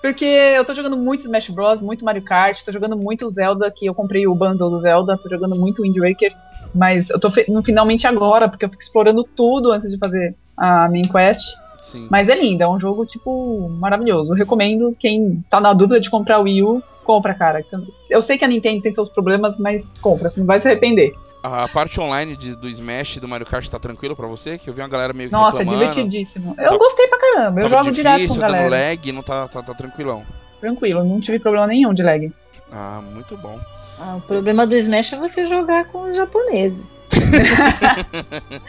Porque 0.00 0.24
eu 0.24 0.64
tô 0.64 0.74
jogando 0.74 0.96
muito 0.96 1.22
Smash 1.22 1.48
Bros, 1.48 1.80
muito 1.80 2.04
Mario 2.04 2.22
Kart, 2.22 2.62
tô 2.62 2.70
jogando 2.70 2.96
muito 2.96 3.28
Zelda, 3.30 3.70
que 3.74 3.86
eu 3.86 3.94
comprei 3.94 4.26
o 4.26 4.34
bundle 4.34 4.70
do 4.70 4.80
Zelda, 4.80 5.16
tô 5.18 5.28
jogando 5.28 5.56
muito 5.56 5.82
Wind 5.82 5.96
Waker, 5.98 6.32
mas 6.74 7.10
eu 7.10 7.18
tô 7.18 7.30
finalmente 7.30 8.06
agora, 8.06 8.48
porque 8.48 8.64
eu 8.64 8.68
fico 8.70 8.82
explorando 8.82 9.24
tudo 9.24 9.72
antes 9.72 9.90
de 9.90 9.98
fazer 9.98 10.36
a 10.56 10.88
main 10.88 11.02
quest. 11.02 11.42
Sim. 11.84 12.08
Mas 12.10 12.28
é 12.28 12.34
lindo, 12.34 12.62
é 12.62 12.68
um 12.68 12.78
jogo, 12.80 13.04
tipo, 13.04 13.68
maravilhoso. 13.78 14.32
Eu 14.32 14.36
recomendo 14.36 14.96
quem 14.98 15.44
tá 15.50 15.60
na 15.60 15.72
dúvida 15.74 16.00
de 16.00 16.08
comprar 16.10 16.38
o 16.40 16.42
Wii 16.44 16.62
U, 16.62 16.82
compra, 17.04 17.34
cara. 17.34 17.62
Eu 18.08 18.22
sei 18.22 18.38
que 18.38 18.44
a 18.44 18.48
Nintendo 18.48 18.80
tem 18.82 18.94
seus 18.94 19.08
problemas, 19.10 19.58
mas 19.58 19.98
compra, 19.98 20.30
você 20.30 20.40
não 20.40 20.46
vai 20.46 20.60
se 20.60 20.66
arrepender. 20.68 21.14
A 21.42 21.68
parte 21.68 22.00
online 22.00 22.36
de- 22.38 22.56
do 22.56 22.66
Smash 22.70 23.16
e 23.16 23.20
do 23.20 23.28
Mario 23.28 23.46
Kart 23.46 23.68
tá 23.68 23.78
tranquilo 23.78 24.16
pra 24.16 24.26
você? 24.26 24.56
Que 24.56 24.70
eu 24.70 24.72
vi 24.74 24.80
uma 24.80 24.88
galera 24.88 25.12
meio 25.12 25.28
que 25.28 25.34
Nossa, 25.34 25.58
é 25.58 25.60
reclamando. 25.60 25.90
divertidíssimo. 25.90 26.54
Eu 26.58 26.70
Tá- 26.70 26.76
gostei 26.78 27.06
pra 27.06 27.18
caramba, 27.18 27.60
eu 27.60 27.68
jogo 27.68 27.90
direto 27.92 28.16
difícil, 28.16 28.36
com 28.36 28.40
dando 28.48 28.52
galera. 28.56 28.70
lag, 28.88 29.12
não 29.12 29.22
tá, 29.22 29.46
tá, 29.48 29.62
tá 29.62 29.74
tranquilão. 29.74 30.22
Tranquilo, 30.58 31.04
não 31.04 31.20
tive 31.20 31.38
problema 31.38 31.66
nenhum 31.66 31.92
de 31.92 32.02
lag. 32.02 32.32
Ah, 32.72 33.02
muito 33.02 33.36
bom. 33.36 33.60
Ah, 34.00 34.16
o 34.16 34.20
problema 34.22 34.66
do 34.66 34.74
Smash 34.74 35.12
é 35.12 35.18
você 35.18 35.46
jogar 35.46 35.84
com 35.88 36.08
os 36.10 36.16
japoneses. 36.16 36.82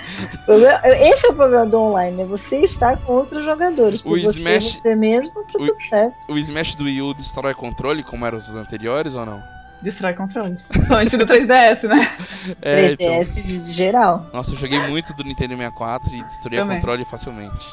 Esse 1.00 1.26
é 1.26 1.30
o 1.30 1.34
problema 1.34 1.66
do 1.66 1.80
online, 1.80 2.22
é 2.22 2.26
você 2.26 2.60
estar 2.62 2.98
com 2.98 3.14
outros 3.14 3.44
jogadores. 3.44 4.00
O 4.02 4.04
Por 4.04 4.22
você, 4.22 4.40
Smash- 4.40 4.80
você 4.82 4.96
mesmo, 4.96 5.32
tá 5.34 5.40
o- 5.40 5.44
tudo 5.46 5.76
certo. 5.82 6.16
O 6.28 6.38
Smash 6.38 6.76
do 6.76 6.84
Wii 6.86 7.02
U 7.02 7.14
destrói 7.14 7.54
controle, 7.54 8.04
como 8.04 8.26
eram 8.26 8.38
os 8.38 8.54
anteriores 8.56 9.16
ou 9.16 9.26
não? 9.26 9.44
Destrói 9.82 10.14
controles. 10.14 10.66
Somente 10.88 11.18
do 11.18 11.26
3DS, 11.26 11.84
né? 11.88 12.12
É, 12.62 12.96
3DS 12.96 13.36
de, 13.44 13.60
de 13.60 13.72
geral. 13.72 14.28
Nossa, 14.34 14.54
eu 14.54 14.58
joguei 14.58 14.80
muito 14.88 15.14
do 15.14 15.24
Nintendo 15.24 15.56
64 15.56 16.14
e 16.16 16.24
destruía 16.24 16.62
Também. 16.62 16.78
controle 16.78 17.06
facilmente. 17.06 17.66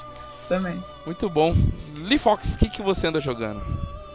Também. 0.49 0.83
Muito 1.07 1.29
bom. 1.31 1.55
Lee 1.99 2.19
Fox, 2.19 2.55
o 2.55 2.59
que, 2.59 2.69
que 2.69 2.83
você 2.83 3.07
anda 3.07 3.21
jogando? 3.21 3.63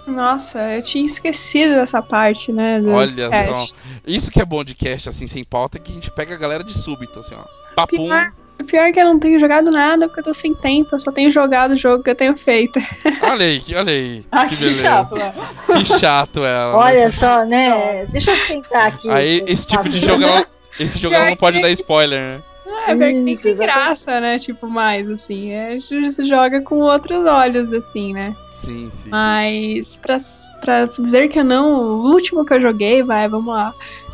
Nossa, 0.07 0.59
eu 0.75 0.81
tinha 0.81 1.05
esquecido 1.05 1.73
essa 1.75 2.01
parte, 2.01 2.51
né? 2.51 2.79
do 2.79 2.89
Olha 2.91 3.29
cast. 3.29 3.45
só. 3.53 3.67
Isso 4.05 4.31
que 4.31 4.41
é 4.41 4.45
bom 4.45 4.63
de 4.63 4.73
cast, 4.73 5.09
assim, 5.09 5.27
sem 5.27 5.43
pauta, 5.43 5.77
é 5.77 5.81
que 5.81 5.91
a 5.91 5.95
gente 5.95 6.09
pega 6.11 6.33
a 6.33 6.37
galera 6.37 6.63
de 6.63 6.73
súbito, 6.73 7.19
assim, 7.19 7.35
ó. 7.35 7.43
Papum. 7.75 8.07
Pior, 8.07 8.31
pior 8.65 8.91
que 8.93 8.99
eu 8.99 9.05
não 9.05 9.19
tenho 9.19 9.37
jogado 9.39 9.69
nada 9.69 10.07
porque 10.07 10.21
eu 10.21 10.23
tô 10.23 10.33
sem 10.33 10.53
tempo, 10.53 10.89
eu 10.93 10.99
só 10.99 11.11
tenho 11.11 11.29
jogado 11.29 11.73
o 11.73 11.77
jogo 11.77 12.03
que 12.03 12.09
eu 12.09 12.15
tenho 12.15 12.35
feito. 12.37 12.79
Olha 13.21 13.45
aí, 13.45 13.59
que- 13.59 13.75
olha 13.75 13.91
aí. 13.91 14.25
Ah, 14.31 14.47
que 14.47 14.55
que 14.55 14.61
beleza. 14.63 14.81
chato, 14.83 15.15
né? 15.15 15.33
Que 15.67 15.85
chato 15.85 16.45
ela. 16.45 16.75
Olha 16.77 17.03
mas- 17.03 17.13
só, 17.15 17.45
né? 17.45 18.05
Deixa 18.05 18.31
eu 18.31 18.47
tentar 18.47 18.85
aqui. 18.87 19.09
Aí, 19.09 19.43
esse 19.45 19.67
tipo 19.67 19.87
de 19.89 19.99
jogo, 19.99 20.23
ela, 20.23 20.45
esse 20.79 20.97
jogo 20.97 21.15
ela 21.15 21.29
não 21.29 21.35
pode 21.35 21.61
dar 21.61 21.69
spoiler, 21.71 22.19
né? 22.37 22.43
É, 22.87 22.95
nem 22.95 23.33
Isso, 23.33 23.43
tem 23.43 23.51
exatamente. 23.51 23.85
graça, 23.85 24.21
né? 24.21 24.39
Tipo, 24.39 24.69
mais, 24.69 25.09
assim. 25.09 25.51
É, 25.51 25.79
se 25.79 26.25
joga 26.25 26.61
com 26.61 26.79
outros 26.79 27.25
olhos, 27.25 27.71
assim, 27.73 28.13
né? 28.13 28.35
Sim, 28.51 28.89
sim. 28.91 29.09
Mas, 29.09 29.97
pra, 29.97 30.17
pra 30.61 30.85
dizer 30.85 31.27
que 31.29 31.39
eu 31.39 31.43
não, 31.43 31.73
o 31.73 32.11
último 32.11 32.45
que 32.45 32.53
eu 32.53 32.59
joguei, 32.59 33.03
vai, 33.03 33.27
vamos 33.27 33.53
lá. 33.53 33.73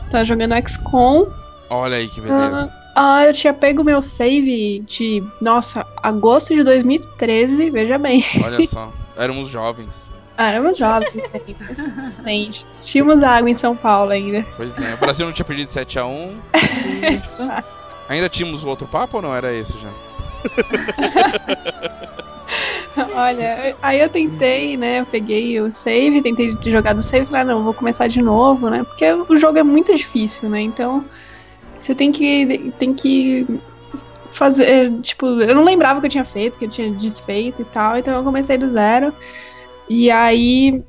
Tava 0.10 0.26
jogando 0.26 0.54
XCOM. 0.68 1.28
Olha 1.70 1.98
aí 1.98 2.08
que 2.08 2.22
beleza. 2.22 2.72
Ah, 2.96 3.26
eu 3.26 3.34
tinha 3.34 3.54
pego 3.54 3.84
meu 3.84 4.02
save 4.02 4.80
de, 4.86 5.24
nossa, 5.42 5.86
agosto 5.98 6.54
de 6.54 6.64
2013, 6.64 7.72
veja 7.72 7.98
bem. 7.98 8.24
Olha 8.44 8.68
só. 8.68 8.92
Éramos 9.18 9.50
jovens. 9.50 10.12
Ah, 10.36 10.50
éramos 10.50 10.80
jovens 10.80 11.14
ainda. 11.32 12.02
Recente. 12.06 12.66
Tínhamos 12.86 13.22
água 13.22 13.50
em 13.50 13.56
São 13.56 13.76
Paulo 13.76 14.12
ainda. 14.12 14.44
Pois 14.58 14.80
é. 14.80 14.96
O 14.96 14.98
Brasil 14.98 15.28
não 15.28 15.34
tinha 15.34 15.46
perdido 15.46 15.70
7x1. 15.70 16.32
Isso. 17.14 17.44
Ainda 18.10 18.30
tínhamos 18.30 18.64
outro 18.66 18.88
papo 18.88 19.18
ou 19.18 19.24
não? 19.24 19.36
Era 19.36 19.54
esse 19.54 19.74
já? 19.78 19.90
Olha, 23.16 23.76
aí 23.82 24.00
eu 24.00 24.10
tentei, 24.10 24.78
né? 24.78 25.00
Eu 25.00 25.06
peguei 25.06 25.60
o 25.60 25.70
save, 25.70 26.22
tentei 26.22 26.56
jogar 26.66 26.94
do 26.94 27.02
save, 27.02 27.26
falei, 27.26 27.42
ah, 27.42 27.46
não, 27.46 27.64
vou 27.64 27.74
começar 27.74 28.08
de 28.08 28.22
novo, 28.22 28.70
né? 28.70 28.84
Porque 28.84 29.06
o 29.12 29.36
jogo 29.36 29.58
é 29.58 29.64
muito 29.64 29.96
difícil, 29.96 30.50
né? 30.50 30.62
Então, 30.62 31.06
você 31.80 31.96
tem 31.96 32.12
que 32.12 32.72
tem 32.78 32.94
que 32.94 33.48
fazer, 34.30 34.92
tipo, 35.02 35.26
eu 35.26 35.56
não 35.56 35.64
lembrava 35.64 35.98
o 35.98 36.02
que 36.02 36.08
eu 36.08 36.12
tinha 36.12 36.26
feito, 36.26 36.58
que 36.58 36.66
eu 36.66 36.70
tinha 36.70 36.92
desfeito 36.92 37.62
e 37.62 37.66
tal, 37.66 37.98
então 37.98 38.16
eu 38.16 38.24
comecei 38.24 38.58
do 38.58 38.68
zero. 38.68 39.14
E 39.90 40.10
aí 40.12 40.84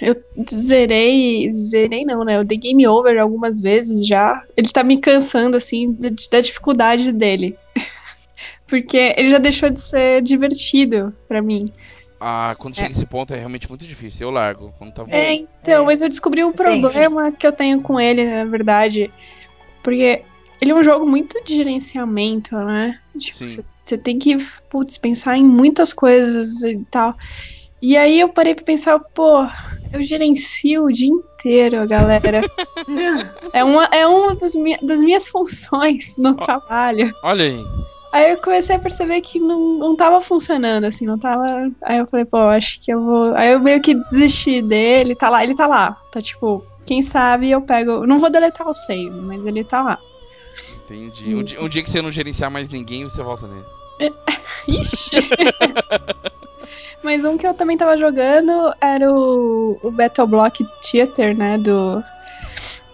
eu 0.00 0.14
zerei, 0.58 1.52
zerei 1.52 2.04
não, 2.04 2.24
né? 2.24 2.36
Eu 2.36 2.44
dei 2.44 2.58
game 2.58 2.86
over 2.86 3.18
algumas 3.18 3.60
vezes 3.60 4.06
já. 4.06 4.42
Ele 4.56 4.68
tá 4.68 4.84
me 4.84 4.98
cansando 4.98 5.56
assim 5.56 5.92
da, 5.92 6.10
da 6.30 6.40
dificuldade 6.40 7.12
dele. 7.12 7.56
Porque 8.66 9.14
ele 9.16 9.30
já 9.30 9.38
deixou 9.38 9.70
de 9.70 9.80
ser 9.80 10.22
divertido 10.22 11.14
pra 11.28 11.40
mim. 11.40 11.72
Ah, 12.20 12.56
quando 12.58 12.74
chega 12.74 12.92
esse 12.92 13.06
ponto 13.06 13.32
é 13.34 13.36
realmente 13.38 13.68
muito 13.68 13.86
difícil. 13.86 14.26
Eu 14.26 14.30
largo. 14.32 14.72
Quando 14.78 14.92
tá 14.92 15.04
É, 15.08 15.34
então, 15.34 15.82
é. 15.82 15.86
mas 15.86 16.00
eu 16.00 16.08
descobri 16.08 16.42
um 16.42 16.50
Depende. 16.50 16.80
problema 16.80 17.30
que 17.30 17.46
eu 17.46 17.52
tenho 17.52 17.80
com 17.82 18.00
ele, 18.00 18.24
na 18.24 18.44
verdade. 18.44 19.10
Porque 19.82 20.22
ele 20.60 20.70
é 20.70 20.74
um 20.74 20.82
jogo 20.82 21.06
muito 21.06 21.42
de 21.44 21.54
gerenciamento, 21.54 22.56
né? 22.56 22.92
Tipo, 23.18 23.44
você 23.84 23.96
tem 23.98 24.18
que, 24.18 24.36
putz, 24.68 24.98
pensar 24.98 25.36
em 25.36 25.44
muitas 25.44 25.92
coisas 25.92 26.62
e 26.64 26.78
tal. 26.90 27.14
E 27.80 27.96
aí 27.96 28.18
eu 28.18 28.28
parei 28.30 28.54
pra 28.54 28.64
pensar, 28.64 28.98
pô, 28.98 29.46
eu 29.96 30.02
gerencio 30.02 30.84
o 30.84 30.92
dia 30.92 31.08
inteiro, 31.08 31.86
galera. 31.88 32.40
é 33.52 33.64
uma, 33.64 33.84
é 33.86 34.06
uma 34.06 34.34
das, 34.34 34.54
mi- 34.54 34.78
das 34.82 35.00
minhas 35.00 35.26
funções 35.26 36.16
no 36.18 36.34
trabalho. 36.36 37.12
Olha 37.22 37.44
aí. 37.44 37.64
Aí 38.12 38.30
eu 38.30 38.38
comecei 38.40 38.76
a 38.76 38.78
perceber 38.78 39.20
que 39.20 39.38
não, 39.38 39.78
não 39.78 39.96
tava 39.96 40.20
funcionando, 40.20 40.84
assim, 40.84 41.04
não 41.04 41.18
tava. 41.18 41.44
Aí 41.84 41.98
eu 41.98 42.06
falei, 42.06 42.24
pô, 42.24 42.38
acho 42.38 42.80
que 42.80 42.90
eu 42.92 43.04
vou. 43.04 43.34
Aí 43.34 43.52
eu 43.52 43.60
meio 43.60 43.80
que 43.82 43.94
desisti 44.10 44.62
dele, 44.62 45.14
tá 45.14 45.28
lá, 45.28 45.44
ele 45.44 45.54
tá 45.54 45.66
lá. 45.66 45.96
Tá 46.10 46.22
tipo, 46.22 46.64
quem 46.86 47.02
sabe 47.02 47.50
eu 47.50 47.60
pego. 47.60 48.06
Não 48.06 48.18
vou 48.18 48.30
deletar 48.30 48.66
o 48.66 48.72
save, 48.72 49.10
mas 49.10 49.44
ele 49.44 49.62
tá 49.64 49.82
lá. 49.82 49.98
Entendi. 50.84 51.34
Um 51.34 51.42
dia, 51.42 51.62
um 51.62 51.68
dia 51.68 51.82
que 51.82 51.90
você 51.90 52.00
não 52.00 52.10
gerenciar 52.10 52.50
mais 52.50 52.68
ninguém, 52.70 53.02
você 53.04 53.22
volta 53.22 53.46
nele. 53.46 53.64
Ixi! 54.68 55.16
mas 57.06 57.24
um 57.24 57.38
que 57.38 57.46
eu 57.46 57.54
também 57.54 57.76
tava 57.76 57.96
jogando 57.96 58.52
era 58.80 59.10
o, 59.10 59.78
o 59.82 59.90
Battle 59.90 60.26
Block 60.26 60.66
Theater, 60.90 61.36
né? 61.36 61.56
Do. 61.58 62.04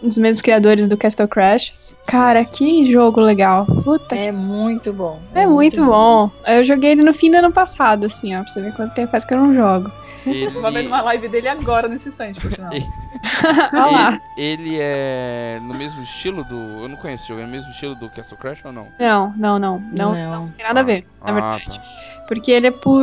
Dos 0.03 0.18
mesmos 0.18 0.42
criadores 0.42 0.88
do 0.88 0.96
Castle 0.96 1.29
Crashers. 1.29 1.96
Cara, 2.07 2.44
que 2.44 2.85
jogo 2.85 3.20
legal. 3.20 3.64
Puta 3.85 4.16
que 4.16 4.25
É 4.25 4.33
muito 4.33 4.92
bom. 4.92 5.20
É 5.33 5.46
muito 5.46 5.85
bom. 5.85 6.29
Eu 6.44 6.64
joguei 6.64 6.90
ele 6.90 7.03
no 7.05 7.12
fim 7.12 7.31
do 7.31 7.37
ano 7.37 7.53
passado, 7.53 8.07
assim, 8.07 8.35
ó, 8.37 8.42
pra 8.42 8.53
você 8.53 8.61
ver 8.61 8.75
quanto 8.75 8.92
tempo 8.94 9.12
faz 9.12 9.25
que 9.25 9.33
eu 9.33 9.38
não 9.38 9.55
jogo. 9.55 9.90
Ele, 10.27 10.46
Eu 10.46 10.51
Vou 10.51 10.62
ver 10.72 10.87
uma 10.88 11.03
live 11.03 11.29
dele 11.29 11.46
agora 11.48 11.87
nesse 11.87 12.09
instante, 12.09 12.40
por 12.40 12.51
sinal. 12.53 12.70
Olha 13.72 13.87
lá. 13.92 14.20
ele, 14.37 14.70
ele 14.70 14.79
é 14.81 15.61
no 15.62 15.75
mesmo 15.75 16.03
estilo 16.03 16.42
do. 16.44 16.57
Eu 16.83 16.88
não 16.88 16.96
conheço 16.96 17.22
esse 17.22 17.29
jogo, 17.29 17.40
é 17.42 17.44
no 17.46 17.51
mesmo 17.53 17.70
estilo 17.70 17.94
do 17.94 18.11
Castle 18.11 18.37
Crash 18.38 18.64
ou 18.64 18.72
não? 18.72 18.88
Não, 18.98 19.33
não, 19.37 19.59
não. 19.61 19.79
Não, 19.96 20.12
Não. 20.14 20.31
não 20.33 20.48
tem 20.48 20.66
nada 20.66 20.81
a 20.81 20.83
ver, 20.83 21.07
na 21.22 21.31
Ah, 21.31 21.33
verdade. 21.33 21.79
tá. 21.79 21.85
Porque 22.27 22.51
ele 22.51 22.66
é 22.66 22.70
por. 22.72 22.96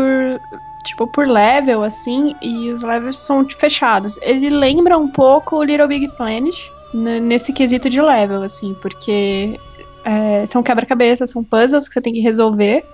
Tipo, 0.84 1.06
por 1.08 1.28
level, 1.28 1.84
assim, 1.84 2.36
e 2.42 2.72
os 2.72 2.84
levels 2.84 3.18
são 3.20 3.46
fechados. 3.50 4.18
Ele 4.22 4.50
lembra 4.50 4.98
um 4.98 5.08
pouco 5.10 5.58
o 5.58 5.64
Little 5.64 5.88
Big 5.88 6.08
Planet 6.16 6.56
nesse 6.94 7.52
quesito 7.54 7.90
de 7.90 8.02
level, 8.02 8.42
assim, 8.42 8.74
porque 8.82 9.60
é, 10.06 10.46
são 10.46 10.64
quebra-cabeças, 10.64 11.32
são 11.32 11.44
puzzles 11.44 11.88
que 11.88 11.94
você 11.94 12.02
tem 12.02 12.14
que 12.14 12.22
resolver. 12.22 12.86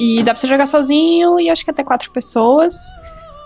E 0.00 0.22
dá 0.22 0.32
pra 0.32 0.36
você 0.40 0.46
jogar 0.46 0.66
sozinho 0.66 1.38
e 1.38 1.50
acho 1.50 1.64
que 1.64 1.70
até 1.70 1.84
quatro 1.84 2.10
pessoas. 2.10 2.74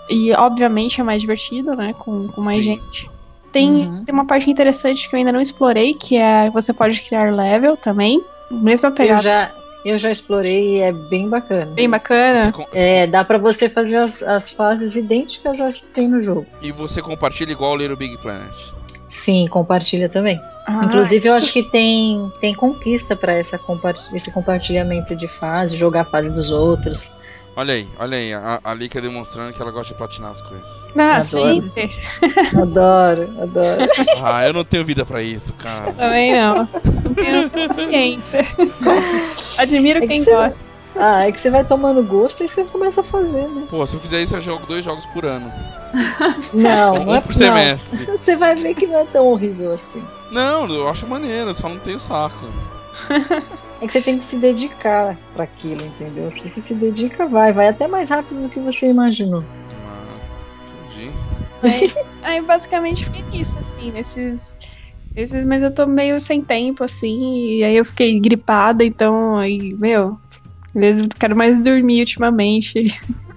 E 0.09 0.31
obviamente 0.33 1.01
é 1.01 1.03
mais 1.03 1.21
divertido, 1.21 1.75
né? 1.75 1.93
Com, 1.99 2.27
com 2.27 2.41
mais 2.41 2.63
Sim. 2.63 2.75
gente. 2.75 3.09
Tem, 3.51 3.69
Uhum. 3.87 4.03
tem 4.05 4.13
uma 4.15 4.25
parte 4.25 4.49
interessante 4.49 5.09
que 5.09 5.15
eu 5.15 5.19
ainda 5.19 5.31
não 5.31 5.41
explorei, 5.41 5.93
que 5.93 6.15
é 6.15 6.49
você 6.49 6.73
pode 6.73 7.01
criar 7.01 7.33
level 7.33 7.75
também. 7.77 8.21
Mesma 8.49 8.89
Eu 8.89 8.93
pegada. 8.93 9.21
já, 9.21 9.51
Eu 9.87 9.97
já 9.97 10.11
explorei 10.11 10.77
e 10.77 10.79
é 10.81 10.91
bem 10.91 11.29
bacana. 11.29 11.71
Bem 11.73 11.89
bacana. 11.89 12.51
com- 12.51 12.67
É, 12.73 13.07
dá 13.07 13.23
pra 13.23 13.37
você 13.37 13.69
fazer 13.69 13.95
as, 13.95 14.21
as 14.21 14.51
fases 14.51 14.95
idênticas 14.95 15.61
às 15.61 15.77
que 15.77 15.87
tem 15.87 16.07
no 16.07 16.21
jogo. 16.21 16.45
E 16.61 16.71
você 16.71 17.01
compartilha 17.01 17.51
igual 17.53 17.71
o 17.73 17.77
Little 17.77 17.95
Big 17.95 18.17
Planet. 18.17 18.53
Sim, 19.09 19.47
compartilha 19.49 20.09
também. 20.09 20.39
Ah, 20.67 20.81
Inclusive, 20.83 21.27
eu 21.29 21.35
isso- 21.35 21.43
acho 21.45 21.53
que 21.53 21.63
tem, 21.71 22.29
tem 22.41 22.53
conquista 22.53 23.15
pra 23.15 23.31
essa 23.31 23.57
compa- 23.57 23.93
esse 24.13 24.29
compartilhamento 24.31 25.15
de 25.15 25.27
fase, 25.39 25.77
jogar 25.77 26.01
a 26.01 26.05
fase 26.05 26.29
dos 26.29 26.51
outros. 26.51 27.09
Olha 27.59 27.73
aí, 27.73 27.87
olha 27.97 28.17
aí, 28.17 28.33
a, 28.35 28.59
a 28.63 28.73
Lika 28.75 29.01
demonstrando 29.01 29.51
que 29.51 29.59
ela 29.59 29.71
gosta 29.71 29.91
de 29.91 29.97
platinar 29.97 30.29
as 30.29 30.41
coisas. 30.41 30.63
Ah, 30.95 31.15
Adoro. 31.17 31.23
sempre. 31.23 31.89
Adoro, 32.61 33.29
adoro. 33.41 33.91
Ah, 34.23 34.45
eu 34.47 34.53
não 34.53 34.63
tenho 34.63 34.85
vida 34.85 35.03
pra 35.03 35.23
isso, 35.23 35.51
cara. 35.53 35.91
Também 35.93 36.33
não. 36.39 36.55
Não 37.03 37.13
tenho 37.15 37.49
paciência. 37.49 38.41
Admiro 39.57 39.97
É 39.97 40.01
que 40.01 40.07
quem 40.07 40.23
você- 40.23 40.31
gosta. 40.31 40.77
Ah, 40.99 41.27
é 41.27 41.31
que 41.31 41.39
você 41.39 41.49
vai 41.51 41.63
tomando 41.63 42.01
gosto 42.03 42.43
e 42.43 42.47
você 42.47 42.63
começa 42.63 43.01
a 43.01 43.03
fazer, 43.03 43.47
né? 43.47 43.65
Pô, 43.69 43.85
se 43.85 43.95
eu 43.95 43.99
fizer 43.99 44.21
isso, 44.21 44.35
eu 44.35 44.41
jogo 44.41 44.65
dois 44.65 44.83
jogos 44.83 45.05
por 45.07 45.25
ano. 45.25 45.51
Não, 46.53 46.93
um 46.95 47.05
não 47.05 47.15
é 47.15 47.21
por 47.21 47.29
não. 47.29 47.35
semestre. 47.37 48.05
Você 48.05 48.35
vai 48.35 48.55
ver 48.55 48.73
que 48.75 48.85
não 48.87 48.99
é 48.99 49.05
tão 49.05 49.27
horrível 49.27 49.73
assim. 49.73 50.03
Não, 50.31 50.67
eu 50.71 50.87
acho 50.89 51.05
maneiro, 51.07 51.51
eu 51.51 51.53
só 51.53 51.69
não 51.69 51.77
tenho 51.79 51.99
saco. 51.99 52.45
É 53.79 53.85
que 53.85 53.93
você 53.93 54.01
tem 54.01 54.17
que 54.17 54.25
se 54.25 54.37
dedicar 54.37 55.17
pra 55.33 55.43
aquilo, 55.43 55.85
entendeu? 55.85 56.31
Se 56.31 56.49
você 56.49 56.61
se 56.61 56.73
dedica, 56.73 57.27
vai. 57.27 57.53
Vai 57.53 57.67
até 57.67 57.87
mais 57.87 58.09
rápido 58.09 58.41
do 58.41 58.49
que 58.49 58.59
você 58.59 58.87
imaginou. 58.87 59.43
Ah, 59.85 60.17
entendi. 60.89 61.11
Mas 61.61 62.11
aí 62.23 62.41
basicamente 62.41 63.05
fiquei 63.05 63.23
nisso, 63.31 63.57
assim, 63.59 63.91
nesses. 63.91 64.57
Esses, 65.15 65.45
mas 65.45 65.63
eu 65.63 65.71
tô 65.71 65.87
meio 65.87 66.21
sem 66.21 66.43
tempo, 66.43 66.83
assim, 66.83 67.57
e 67.57 67.63
aí 67.63 67.75
eu 67.75 67.83
fiquei 67.83 68.19
gripada, 68.19 68.85
então 68.85 69.35
aí, 69.37 69.73
meu, 69.73 70.15
eu 70.75 71.09
quero 71.17 71.35
mais 71.35 71.59
dormir 71.63 72.01
ultimamente 72.01 72.83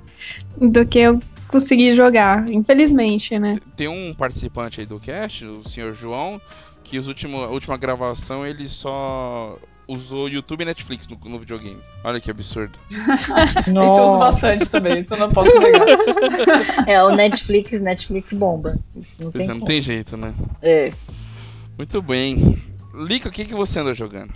do 0.61 0.85
que 0.85 0.99
eu 0.99 1.19
conseguir 1.49 1.95
jogar, 1.95 2.47
infelizmente, 2.51 3.39
né? 3.39 3.55
Tem 3.77 3.89
um 3.89 4.13
participante 4.13 4.81
aí 4.81 4.87
do 4.87 5.01
cast, 5.01 5.47
o 5.47 5.67
senhor 5.67 5.95
João, 5.95 6.39
que 6.85 6.99
os 6.99 7.09
último, 7.09 7.43
a 7.43 7.49
última 7.49 7.79
gravação 7.79 8.47
ele 8.47 8.69
só 8.69 9.59
usou 9.91 10.29
YouTube 10.29 10.63
e 10.63 10.65
Netflix 10.65 11.09
no, 11.09 11.19
no 11.25 11.39
videogame. 11.39 11.81
Olha 12.05 12.21
que 12.21 12.31
absurdo. 12.31 12.79
Isso 12.89 13.71
eu 13.73 14.05
uso 14.05 14.19
bastante 14.19 14.69
também, 14.69 15.01
isso 15.01 15.15
eu 15.15 15.19
não 15.19 15.29
posso 15.29 15.59
negar. 15.59 15.87
É, 16.87 17.03
o 17.03 17.11
Netflix, 17.15 17.81
Netflix 17.81 18.33
bomba. 18.33 18.79
Isso 18.97 19.15
não 19.19 19.31
Pois 19.31 19.47
tem 19.47 19.55
é, 19.55 19.59
não 19.59 19.67
tem 19.67 19.83
jeito, 19.83 20.17
né? 20.17 20.33
É. 20.63 20.93
Muito 21.77 22.01
bem. 22.01 22.63
Lika, 22.95 23.29
o 23.29 23.33
que, 23.33 23.45
que 23.45 23.55
você 23.55 23.81
anda 23.81 23.93
jogando? 23.93 24.33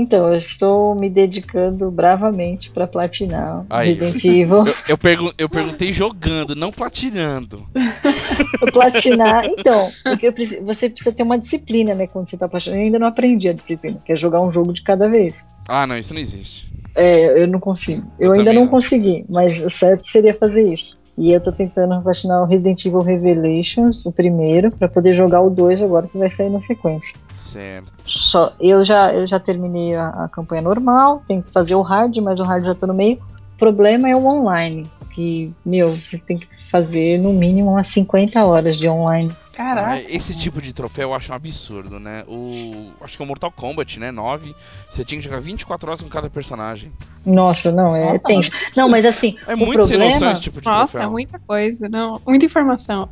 Então, 0.00 0.28
eu 0.28 0.34
estou 0.36 0.94
me 0.94 1.08
dedicando 1.10 1.90
bravamente 1.90 2.70
pra 2.70 2.86
platinar 2.86 3.64
Aí. 3.68 3.88
Resident 3.92 4.24
Evil. 4.24 4.66
Eu, 4.66 4.74
eu, 4.88 4.98
pergun- 4.98 5.32
eu 5.38 5.48
perguntei 5.48 5.92
jogando, 5.92 6.54
não 6.56 6.72
platinando. 6.72 7.66
platinar. 8.72 9.44
Então, 9.46 9.90
porque 10.02 10.30
preciso- 10.32 10.64
você 10.64 10.88
precisa 10.88 11.14
ter 11.14 11.22
uma 11.22 11.38
disciplina, 11.38 11.94
né? 11.94 12.06
Quando 12.06 12.28
você 12.28 12.36
tá 12.36 12.48
platinando. 12.48 12.80
Eu 12.80 12.84
ainda 12.86 12.98
não 12.98 13.06
aprendi 13.06 13.48
a 13.48 13.52
disciplina, 13.52 13.98
que 14.04 14.12
é 14.12 14.16
jogar 14.16 14.40
um 14.40 14.52
jogo 14.52 14.72
de 14.72 14.82
cada 14.82 15.08
vez. 15.08 15.44
Ah, 15.68 15.86
não, 15.86 15.96
isso 15.96 16.12
não 16.14 16.20
existe. 16.20 16.68
É, 16.94 17.42
eu 17.42 17.46
não 17.46 17.60
consigo. 17.60 18.04
Eu, 18.18 18.28
Eu 18.34 18.38
ainda 18.38 18.52
não 18.52 18.62
não. 18.62 18.68
consegui, 18.68 19.24
mas 19.28 19.62
o 19.62 19.70
certo 19.70 20.08
seria 20.08 20.34
fazer 20.34 20.66
isso. 20.72 20.98
E 21.20 21.32
eu 21.32 21.40
tô 21.40 21.52
tentando 21.52 22.00
platinar 22.00 22.42
o 22.42 22.46
Resident 22.46 22.82
Evil 22.86 23.02
Revelations, 23.02 24.06
o 24.06 24.10
primeiro, 24.10 24.70
pra 24.70 24.88
poder 24.88 25.12
jogar 25.12 25.42
o 25.42 25.50
2 25.50 25.82
agora 25.82 26.08
que 26.08 26.16
vai 26.16 26.30
sair 26.30 26.48
na 26.48 26.60
sequência. 26.60 27.14
Certo. 27.34 27.92
Só, 28.02 28.54
eu 28.58 28.82
já, 28.86 29.12
eu 29.12 29.26
já 29.26 29.38
terminei 29.38 29.94
a, 29.94 30.08
a 30.08 30.28
campanha 30.30 30.62
normal, 30.62 31.22
tenho 31.28 31.42
que 31.42 31.50
fazer 31.50 31.74
o 31.74 31.82
hard, 31.82 32.16
mas 32.16 32.40
o 32.40 32.42
hard 32.42 32.64
já 32.64 32.74
tô 32.74 32.86
no 32.86 32.94
meio. 32.94 33.18
O 33.60 33.64
problema 33.72 34.08
é 34.08 34.16
o 34.16 34.24
online, 34.24 34.90
que, 35.14 35.52
meu, 35.66 35.94
você 35.94 36.16
tem 36.16 36.38
que 36.38 36.48
fazer 36.70 37.18
no 37.18 37.30
mínimo 37.30 37.72
umas 37.72 37.88
50 37.88 38.42
horas 38.42 38.78
de 38.78 38.88
online. 38.88 39.30
Caraca. 39.52 39.90
Ah, 39.90 40.00
esse 40.00 40.34
tipo 40.34 40.62
de 40.62 40.72
troféu 40.72 41.10
eu 41.10 41.14
acho 41.14 41.30
um 41.30 41.34
absurdo, 41.34 42.00
né? 42.00 42.24
O. 42.26 42.92
Acho 43.02 43.18
que 43.18 43.22
o 43.22 43.26
Mortal 43.26 43.52
Kombat, 43.52 44.00
né? 44.00 44.10
9. 44.10 44.54
Você 44.88 45.04
tinha 45.04 45.18
que 45.20 45.24
jogar 45.26 45.40
24 45.40 45.88
horas 45.90 46.00
com 46.00 46.08
cada 46.08 46.30
personagem. 46.30 46.90
Nossa, 47.26 47.70
não, 47.70 47.94
é 47.94 48.12
Nossa, 48.14 48.24
tenso. 48.26 48.50
Não, 48.74 48.88
mas 48.88 49.04
assim, 49.04 49.36
É 49.46 49.54
o 49.54 49.58
muito 49.58 49.82
sem 49.84 49.98
problema... 49.98 50.14
noção 50.14 50.32
esse 50.32 50.40
tipo 50.40 50.60
de 50.62 50.66
Nossa, 50.66 50.80
é 50.80 51.00
troféu. 51.00 51.10
muita 51.10 51.38
coisa, 51.46 51.86
não, 51.90 52.18
muita 52.26 52.46
informação. 52.46 53.06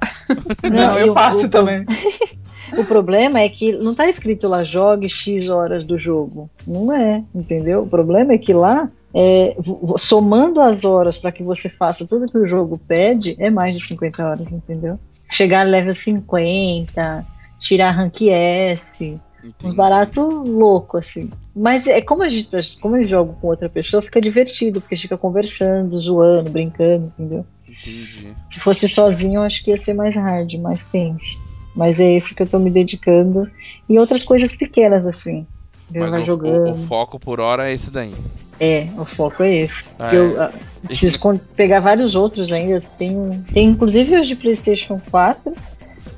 Não, 0.62 0.96
eu 0.98 1.11
o- 1.11 1.14
passo 1.14 1.44
o- 1.44 1.50
também. 1.50 1.84
O 2.76 2.85
problema 2.85 3.40
é 3.40 3.48
que 3.48 3.72
não 3.72 3.94
tá 3.94 4.09
escrito 4.09 4.48
lá 4.48 4.62
jogue 4.64 5.09
X 5.09 5.48
horas 5.48 5.85
do 5.85 5.98
jogo. 5.98 6.50
Não 6.66 6.92
é, 6.92 7.24
entendeu? 7.35 7.83
O 7.83 7.88
problema 7.88 8.33
é 8.33 8.38
que 8.38 8.52
lá, 8.52 8.90
é, 9.14 9.57
somando 9.96 10.61
as 10.61 10.85
horas 10.85 11.16
para 11.16 11.33
que 11.33 11.42
você 11.42 11.68
faça 11.68 12.07
tudo 12.07 12.31
que 12.31 12.38
o 12.38 12.46
jogo 12.46 12.78
pede, 12.78 13.37
é 13.38 13.50
mais 13.50 13.76
de 13.76 13.85
50 13.85 14.26
horas, 14.26 14.52
entendeu? 14.52 14.98
Chegar 15.31 15.61
a 15.61 15.64
level 15.70 15.94
50, 15.94 17.26
tirar 17.59 17.90
rank 17.90 18.22
S, 18.22 18.94
Entendi. 19.42 19.54
uns 19.64 19.74
barato 19.74 20.20
louco, 20.20 20.96
assim. 20.96 21.31
Mas 21.54 21.87
é 21.87 22.00
como 22.00 22.22
a 22.22 22.28
gente, 22.28 22.50
tá- 22.50 22.59
como 22.81 22.96
eu 22.96 23.04
jogo 23.04 23.37
com 23.40 23.48
outra 23.48 23.68
pessoa, 23.68 24.02
fica 24.02 24.20
divertido, 24.20 24.81
porque 24.81 24.96
fica 24.96 25.18
conversando, 25.18 25.98
zoando, 25.98 26.50
brincando, 26.50 27.12
entendeu? 27.18 27.44
Entendi. 27.62 28.35
Se 28.48 28.61
fosse 28.61 28.88
sozinho, 28.88 29.40
eu 29.40 29.42
acho 29.42 29.62
que 29.62 29.70
ia 29.70 29.76
ser 29.76 29.94
mais 29.94 30.14
hard, 30.14 30.54
mais 30.54 30.85
tenso. 30.85 31.47
Mas 31.74 32.00
é 32.00 32.12
esse 32.12 32.35
que 32.35 32.42
eu 32.42 32.46
tô 32.48 32.59
me 32.59 32.70
dedicando. 32.70 33.48
E 33.88 33.98
outras 33.98 34.22
coisas 34.22 34.54
pequenas, 34.57 35.04
assim. 35.07 35.46
Mas 35.90 36.11
vai 36.11 36.22
o, 36.22 36.24
jogando. 36.24 36.68
o- 36.68 36.72
o 36.72 36.87
foco 36.87 37.18
por 37.18 37.40
hora 37.40 37.70
é 37.70 37.72
esse 37.72 37.90
daí. 37.90 38.12
É, 38.61 38.88
o 38.98 39.04
foco 39.04 39.42
é 39.42 39.54
esse. 39.57 39.85
Ah, 39.98 40.14
eu 40.14 40.42
é. 40.42 40.52
preciso 40.87 41.18
con- 41.18 41.38
pegar 41.57 41.81
vários 41.81 42.14
outros 42.14 42.50
ainda. 42.52 42.83
Tem, 42.98 43.44
tem 43.54 43.68
inclusive 43.68 44.18
os 44.18 44.26
de 44.26 44.35
PlayStation 44.37 45.00
4 45.11 45.57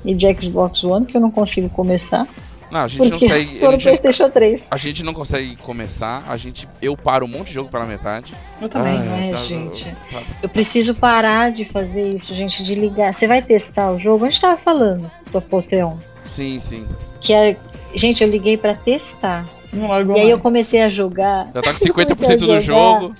e 0.03 0.15
de 0.15 0.25
Xbox 0.41 0.83
One 0.83 1.05
que 1.05 1.15
eu 1.15 1.21
não 1.21 1.29
consigo 1.31 1.69
começar. 1.69 2.27
Não, 2.71 2.79
a 2.79 2.87
gente 2.87 3.01
não 3.01 3.19
Porque 3.19 3.27
consegue. 3.27 3.59
A 3.59 3.65
no 3.65 3.71
gente, 3.71 3.83
PlayStation 3.83 4.29
3. 4.29 4.63
a 4.71 4.77
gente 4.77 5.03
não 5.03 5.13
consegue 5.13 5.55
começar. 5.57 6.23
A 6.27 6.37
gente. 6.37 6.67
Eu 6.81 6.95
paro 6.95 7.25
um 7.25 7.29
monte 7.29 7.47
de 7.47 7.53
jogo 7.55 7.69
pela 7.69 7.85
metade. 7.85 8.33
Eu 8.61 8.69
também. 8.69 8.97
Ah, 8.97 9.25
é, 9.25 9.31
tá- 9.31 9.37
gente. 9.43 9.85
tá- 10.09 10.23
Eu 10.41 10.47
preciso 10.47 10.95
parar 10.95 11.51
de 11.51 11.65
fazer 11.65 12.03
isso, 12.03 12.33
gente, 12.33 12.63
de 12.63 12.73
ligar. 12.75 13.13
Você 13.13 13.27
vai 13.27 13.41
testar 13.41 13.91
o 13.91 13.99
jogo? 13.99 14.23
A 14.23 14.29
gente 14.29 14.39
tava 14.39 14.57
falando 14.57 15.11
do 15.31 15.37
Apoteon. 15.37 15.97
Sim, 16.23 16.59
sim. 16.61 16.87
Que 17.19 17.33
é. 17.33 17.57
Gente, 17.93 18.23
eu 18.23 18.29
liguei 18.29 18.55
pra 18.55 18.73
testar. 18.73 19.45
Não 19.73 19.87
largo 19.87 20.17
E 20.17 20.21
aí 20.21 20.29
eu 20.29 20.39
comecei 20.39 20.81
a 20.81 20.89
jogar. 20.89 21.49
Já 21.53 21.61
tá 21.61 21.73
com 21.73 21.79
Eu 21.85 21.93
comecei 21.93 22.15
50% 22.15 22.37
do 22.39 22.59
jogo. 22.61 23.15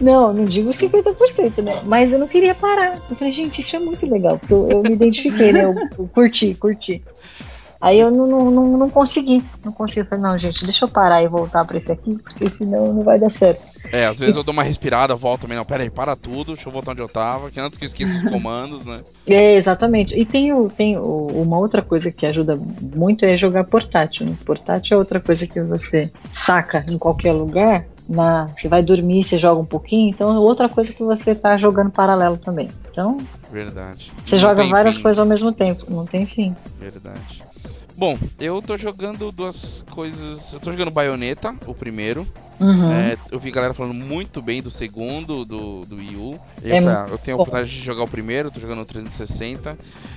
Não, 0.00 0.32
não 0.32 0.44
digo 0.44 0.70
50%, 0.70 1.62
né? 1.62 1.82
Mas 1.84 2.12
eu 2.12 2.18
não 2.18 2.26
queria 2.26 2.54
parar. 2.54 2.98
Eu 3.08 3.16
falei, 3.16 3.32
gente, 3.32 3.60
isso 3.60 3.76
é 3.76 3.78
muito 3.78 4.08
legal. 4.08 4.38
Porque 4.38 4.54
eu, 4.54 4.68
eu 4.70 4.82
me 4.82 4.92
identifiquei, 4.92 5.52
né? 5.52 5.64
Eu, 5.64 5.74
eu 5.98 6.08
curti, 6.08 6.54
curti. 6.54 7.02
Aí 7.80 8.00
eu 8.00 8.10
não, 8.10 8.26
não, 8.26 8.50
não, 8.50 8.64
não 8.76 8.90
consegui. 8.90 9.42
Não 9.64 9.70
consegui. 9.72 10.00
Eu 10.00 10.06
falei, 10.06 10.24
não, 10.24 10.36
gente, 10.36 10.64
deixa 10.64 10.84
eu 10.84 10.88
parar 10.88 11.22
e 11.22 11.28
voltar 11.28 11.64
pra 11.64 11.76
esse 11.78 11.92
aqui, 11.92 12.18
porque 12.18 12.48
senão 12.48 12.92
não 12.92 13.02
vai 13.04 13.18
dar 13.20 13.30
certo. 13.30 13.62
É, 13.92 14.04
às 14.06 14.18
vezes 14.18 14.34
eu 14.36 14.42
dou 14.42 14.52
uma 14.52 14.64
respirada, 14.64 15.14
volto 15.14 15.42
também. 15.42 15.56
Não, 15.56 15.64
pera 15.64 15.82
aí, 15.84 15.90
para 15.90 16.16
tudo. 16.16 16.54
Deixa 16.54 16.68
eu 16.68 16.72
voltar 16.72 16.90
onde 16.92 17.00
eu 17.02 17.08
tava. 17.08 17.50
Que 17.50 17.60
antes 17.60 17.78
que 17.78 17.84
eu 17.84 17.86
esqueça 17.86 18.12
os 18.16 18.22
comandos, 18.30 18.84
né? 18.84 19.02
É, 19.26 19.54
exatamente. 19.54 20.18
E 20.18 20.26
tem, 20.26 20.52
o, 20.52 20.68
tem 20.68 20.98
o- 20.98 21.28
uma 21.40 21.56
outra 21.58 21.80
coisa 21.80 22.10
que 22.10 22.26
ajuda 22.26 22.58
muito 22.96 23.24
é 23.24 23.36
jogar 23.36 23.62
portátil. 23.64 24.26
Né? 24.26 24.34
Portátil 24.44 24.96
é 24.96 24.98
outra 24.98 25.20
coisa 25.20 25.46
que 25.46 25.60
você 25.62 26.10
saca 26.32 26.84
em 26.88 26.98
qualquer 26.98 27.32
lugar. 27.32 27.84
Na, 28.08 28.46
você 28.48 28.68
vai 28.68 28.82
dormir, 28.82 29.22
você 29.22 29.38
joga 29.38 29.60
um 29.60 29.66
pouquinho, 29.66 30.08
então 30.08 30.34
é 30.34 30.38
outra 30.38 30.66
coisa 30.66 30.94
que 30.94 31.02
você 31.04 31.34
tá 31.34 31.58
jogando 31.58 31.90
paralelo 31.90 32.38
também. 32.38 32.70
Então, 32.90 33.18
Verdade. 33.52 34.10
você 34.24 34.36
Não 34.36 34.40
joga 34.40 34.66
várias 34.66 34.96
fim. 34.96 35.02
coisas 35.02 35.18
ao 35.20 35.26
mesmo 35.26 35.52
tempo, 35.52 35.84
não 35.90 36.06
tem 36.06 36.24
fim. 36.24 36.56
Verdade. 36.80 37.42
Bom, 37.98 38.16
eu 38.38 38.62
tô 38.62 38.76
jogando 38.76 39.32
duas 39.32 39.84
coisas. 39.90 40.52
Eu 40.52 40.60
tô 40.60 40.70
jogando 40.70 40.92
Bayonetta, 40.92 41.52
o 41.66 41.74
primeiro. 41.74 42.24
Uhum. 42.60 42.90
É, 42.92 43.16
eu 43.30 43.38
vi 43.38 43.50
galera 43.50 43.72
falando 43.72 43.94
muito 43.94 44.42
bem 44.42 44.60
do 44.60 44.70
segundo, 44.70 45.44
do, 45.44 45.84
do 45.84 45.96
Wii 45.96 46.16
U. 46.16 46.40
É 46.62 46.78
eu, 46.78 46.82
falei, 46.82 46.96
ah, 46.96 47.06
eu 47.10 47.18
tenho 47.18 47.36
a 47.36 47.40
oportunidade 47.40 47.70
de 47.74 47.80
jogar 47.84 48.02
o 48.02 48.08
primeiro, 48.08 48.50
tô 48.50 48.58
jogando 48.60 48.80
o 48.82 48.84
360. 48.84 49.76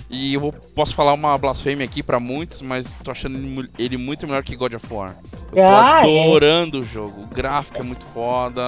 E 0.10 0.34
eu 0.34 0.42
vou- 0.42 0.52
posso 0.76 0.94
falar 0.94 1.14
uma 1.14 1.38
blasfêmia 1.38 1.86
aqui 1.86 2.04
pra 2.04 2.20
muitos, 2.20 2.62
mas 2.62 2.94
tô 3.04 3.12
achando 3.12 3.38
ele 3.38 3.48
mu- 3.48 3.68
ele 3.80 3.96
muito 3.98 4.26
melhor 4.28 4.44
que 4.44 4.56
God 4.56 4.74
of 4.74 4.86
War. 4.94 5.16
Eu 5.54 5.58
tô 5.58 5.62
Ah, 5.76 6.02
é? 6.06 6.24
adorando 6.24 6.80
o 6.80 6.84
jogo. 6.84 7.22
O 7.22 7.28
gráfico 7.28 7.78
é 7.80 7.84
muito 7.84 8.06
foda, 8.08 8.62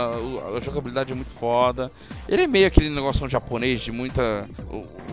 a 0.55 0.59
jogabilidade 0.61 1.11
é 1.11 1.15
muito 1.15 1.31
foda. 1.31 1.91
Ele 2.29 2.43
é 2.43 2.47
meio 2.47 2.67
aquele 2.67 2.89
negócio 2.89 3.27
japonês 3.27 3.81
de 3.81 3.91
muita. 3.91 4.47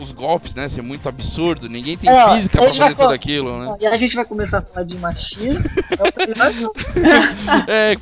Os 0.01 0.12
golpes, 0.12 0.55
né? 0.55 0.68
Ser 0.68 0.83
muito 0.83 1.09
absurdo. 1.09 1.68
Ninguém 1.68 1.96
tem 1.96 2.09
É, 2.11 2.31
física 2.35 2.59
pra 2.59 2.73
fazer 2.73 2.94
tudo 2.94 3.12
aquilo, 3.12 3.59
né? 3.59 3.77
E 3.81 3.87
a 3.87 3.96
gente 3.96 4.14
vai 4.14 4.25
começar 4.25 4.59
a 4.59 4.62
falar 4.62 4.85
de 4.85 4.96
machismo. 4.99 5.62
É 7.66 7.92
É, 7.92 7.96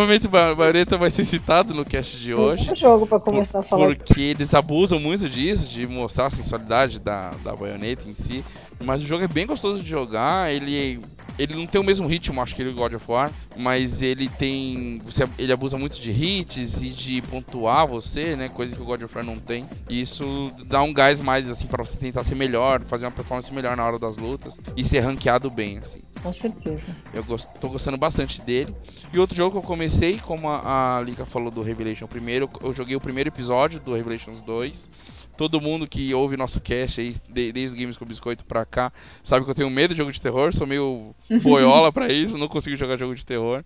provavelmente 0.00 0.26
a 0.26 0.54
Bayonetta 0.54 0.96
vai 0.96 1.10
ser 1.10 1.24
citado 1.24 1.74
no 1.74 1.84
cast 1.84 2.18
de 2.18 2.32
hoje. 2.34 2.74
jogo 2.74 3.06
pra 3.06 3.20
começar 3.20 3.58
a 3.58 3.62
falar. 3.62 3.94
Porque 3.94 4.20
eles 4.22 4.54
abusam 4.54 4.98
muito 4.98 5.28
disso, 5.28 5.70
de 5.70 5.86
mostrar 5.86 6.26
a 6.26 6.30
sensualidade 6.30 6.98
da, 6.98 7.32
da 7.44 7.54
baioneta 7.54 8.08
em 8.08 8.14
si. 8.14 8.44
Mas 8.82 9.02
o 9.02 9.06
jogo 9.06 9.24
é 9.24 9.28
bem 9.28 9.46
gostoso 9.46 9.82
de 9.82 9.90
jogar, 9.90 10.50
ele, 10.50 11.00
ele 11.38 11.54
não 11.54 11.66
tem 11.66 11.78
o 11.78 11.84
mesmo 11.84 12.06
ritmo, 12.06 12.40
acho 12.40 12.54
que 12.54 12.62
ele 12.62 12.72
God 12.72 12.94
of 12.94 13.04
War, 13.06 13.30
mas 13.54 14.00
ele 14.00 14.26
tem. 14.26 15.00
Você, 15.04 15.28
ele 15.38 15.52
abusa 15.52 15.76
muito 15.76 16.00
de 16.00 16.10
hits 16.10 16.80
e 16.80 16.88
de 16.88 17.20
pontuar 17.22 17.86
você, 17.86 18.34
né? 18.34 18.48
Coisa 18.48 18.74
que 18.74 18.80
o 18.80 18.84
God 18.86 19.02
of 19.02 19.14
War 19.14 19.24
não 19.24 19.38
tem. 19.38 19.66
E 19.86 20.00
isso 20.00 20.50
dá 20.64 20.82
um 20.82 20.94
gás 20.94 21.20
mais, 21.20 21.50
assim, 21.50 21.66
para 21.66 21.84
você 21.84 21.98
tentar 21.98 22.24
ser 22.24 22.36
melhor, 22.36 22.80
fazer 22.84 23.04
uma 23.04 23.12
performance 23.12 23.52
melhor 23.52 23.76
na 23.76 23.84
hora 23.84 23.98
das 23.98 24.16
lutas 24.16 24.56
e 24.74 24.82
ser 24.82 25.00
ranqueado 25.00 25.50
bem, 25.50 25.76
assim. 25.76 26.00
Com 26.22 26.32
certeza. 26.32 26.94
Eu 27.12 27.24
gost, 27.24 27.48
tô 27.58 27.68
gostando 27.68 27.96
bastante 27.96 28.40
dele. 28.42 28.74
E 29.12 29.18
outro 29.18 29.36
jogo 29.36 29.52
que 29.52 29.58
eu 29.58 29.62
comecei, 29.62 30.18
como 30.18 30.48
a, 30.48 30.98
a 30.98 31.00
Lika 31.00 31.24
falou 31.24 31.50
do 31.50 31.62
Revelation 31.62 32.06
primeiro, 32.06 32.48
eu 32.62 32.72
joguei 32.72 32.94
o 32.94 33.00
primeiro 33.00 33.28
episódio 33.28 33.80
do 33.80 33.94
Revelations 33.94 34.40
2. 34.42 34.90
Todo 35.40 35.58
mundo 35.58 35.86
que 35.86 36.12
ouve 36.12 36.36
nosso 36.36 36.60
cast 36.60 37.00
aí, 37.00 37.16
de, 37.26 37.50
desde 37.50 37.74
Games 37.74 37.96
com 37.96 38.04
Biscoito 38.04 38.44
pra 38.44 38.66
cá, 38.66 38.92
sabe 39.24 39.42
que 39.42 39.50
eu 39.50 39.54
tenho 39.54 39.70
medo 39.70 39.94
de 39.94 39.96
jogo 39.96 40.12
de 40.12 40.20
terror, 40.20 40.54
sou 40.54 40.66
meio 40.66 41.14
boiola 41.42 41.90
pra 41.90 42.12
isso, 42.12 42.36
não 42.36 42.46
consigo 42.46 42.76
jogar 42.76 42.98
jogo 42.98 43.14
de 43.14 43.24
terror. 43.24 43.64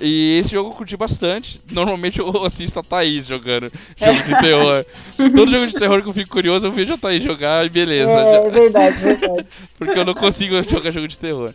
E 0.00 0.38
esse 0.38 0.52
jogo 0.52 0.70
eu 0.70 0.74
curti 0.74 0.96
bastante. 0.96 1.60
Normalmente 1.72 2.20
eu 2.20 2.46
assisto 2.46 2.78
a 2.78 2.84
Thaís 2.84 3.26
jogando 3.26 3.68
jogo 3.96 4.22
de 4.28 4.40
terror. 4.40 4.86
Todo 5.34 5.50
jogo 5.50 5.66
de 5.66 5.74
terror 5.74 6.02
que 6.04 6.08
eu 6.08 6.14
fico 6.14 6.30
curioso, 6.30 6.68
eu 6.68 6.72
vejo 6.72 6.94
a 6.94 6.98
Thaís 6.98 7.20
jogar 7.20 7.66
e 7.66 7.68
beleza. 7.68 8.08
É, 8.08 8.46
é 8.46 8.50
verdade, 8.50 8.96
verdade. 8.96 9.46
Porque 9.76 9.98
eu 9.98 10.04
não 10.04 10.14
consigo 10.14 10.54
jogar 10.70 10.92
jogo 10.92 11.08
de 11.08 11.18
terror. 11.18 11.52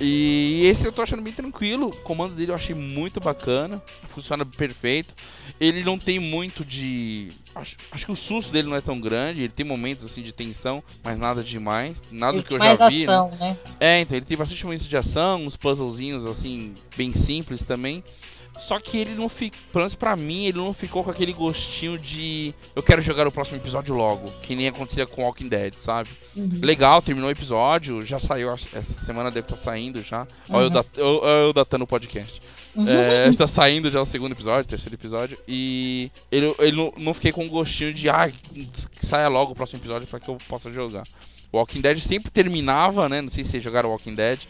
E 0.00 0.62
esse 0.64 0.86
eu 0.86 0.92
tô 0.92 1.02
achando 1.02 1.20
bem 1.20 1.32
tranquilo. 1.32 1.88
O 1.88 1.96
comando 1.96 2.34
dele 2.34 2.50
eu 2.50 2.54
achei 2.54 2.74
muito 2.74 3.20
bacana. 3.20 3.82
Funciona 4.08 4.46
perfeito. 4.46 5.14
Ele 5.60 5.84
não 5.84 5.98
tem 5.98 6.18
muito 6.18 6.64
de. 6.64 7.32
Acho, 7.54 7.76
acho, 7.90 8.06
que 8.06 8.12
o 8.12 8.16
susto 8.16 8.52
dele 8.52 8.68
não 8.68 8.76
é 8.76 8.80
tão 8.80 9.00
grande. 9.00 9.40
Ele 9.40 9.52
tem 9.52 9.66
momentos 9.66 10.04
assim 10.04 10.22
de 10.22 10.32
tensão, 10.32 10.82
mas 11.02 11.18
nada 11.18 11.42
demais. 11.42 12.02
Nada 12.10 12.38
ele 12.38 12.44
que 12.44 12.54
eu 12.54 12.58
já 12.58 12.88
vi. 12.88 13.04
ação, 13.04 13.30
né? 13.32 13.38
né? 13.38 13.56
É, 13.80 14.00
então 14.00 14.16
ele 14.16 14.26
tem 14.26 14.36
bastante 14.36 14.64
momentos 14.64 14.88
de 14.88 14.96
ação, 14.96 15.44
uns 15.44 15.56
puzzlezinhos 15.56 16.24
assim, 16.26 16.74
bem 16.96 17.12
simples 17.12 17.62
também. 17.62 18.04
Só 18.58 18.78
que 18.78 18.98
ele 18.98 19.14
não 19.14 19.28
fica, 19.28 19.56
pelo 19.72 19.82
menos 19.82 19.94
pra 19.94 20.14
mim, 20.16 20.44
ele 20.44 20.58
não 20.58 20.74
ficou 20.74 21.02
com 21.02 21.10
aquele 21.10 21.32
gostinho 21.32 21.98
de 21.98 22.52
eu 22.76 22.82
quero 22.82 23.00
jogar 23.00 23.26
o 23.26 23.32
próximo 23.32 23.56
episódio 23.56 23.94
logo, 23.94 24.30
que 24.42 24.54
nem 24.54 24.68
acontecia 24.68 25.06
com 25.06 25.22
Walking 25.22 25.48
Dead, 25.48 25.72
sabe? 25.74 26.10
Uhum. 26.36 26.58
Legal, 26.60 27.00
terminou 27.00 27.28
o 27.28 27.32
episódio, 27.32 28.04
já 28.04 28.18
saiu, 28.18 28.50
essa 28.52 28.82
semana 28.82 29.30
deve 29.30 29.46
estar 29.46 29.56
saindo 29.56 30.02
já. 30.02 30.26
Olha 30.48 30.64
eu, 30.64 30.66
Uhum. 30.66 30.70
dat, 30.70 30.88
eu, 30.96 31.24
eu 31.24 31.52
datando 31.52 31.84
o 31.84 31.86
podcast. 31.86 32.42
Uhum. 32.74 32.88
É, 32.88 33.32
tá 33.32 33.48
saindo 33.48 33.90
já 33.90 34.00
o 34.00 34.06
segundo 34.06 34.32
episódio, 34.32 34.68
terceiro 34.68 34.94
episódio. 34.94 35.38
E 35.46 36.10
ele, 36.30 36.54
ele 36.58 36.76
não, 36.76 36.92
não 36.96 37.14
fiquei 37.14 37.32
com 37.32 37.44
um 37.44 37.48
gostinho 37.48 37.92
de 37.92 38.08
ah, 38.08 38.30
que 38.30 39.04
saia 39.04 39.28
logo 39.28 39.52
o 39.52 39.54
próximo 39.54 39.80
episódio 39.80 40.06
pra 40.06 40.20
que 40.20 40.28
eu 40.28 40.38
possa 40.48 40.72
jogar. 40.72 41.04
O 41.52 41.58
Walking 41.58 41.80
Dead 41.80 41.98
sempre 41.98 42.30
terminava, 42.30 43.08
né? 43.08 43.20
Não 43.20 43.28
sei 43.28 43.42
se 43.42 43.50
vocês 43.50 43.64
jogaram 43.64 43.90
Walking 43.90 44.14
Dead, 44.14 44.40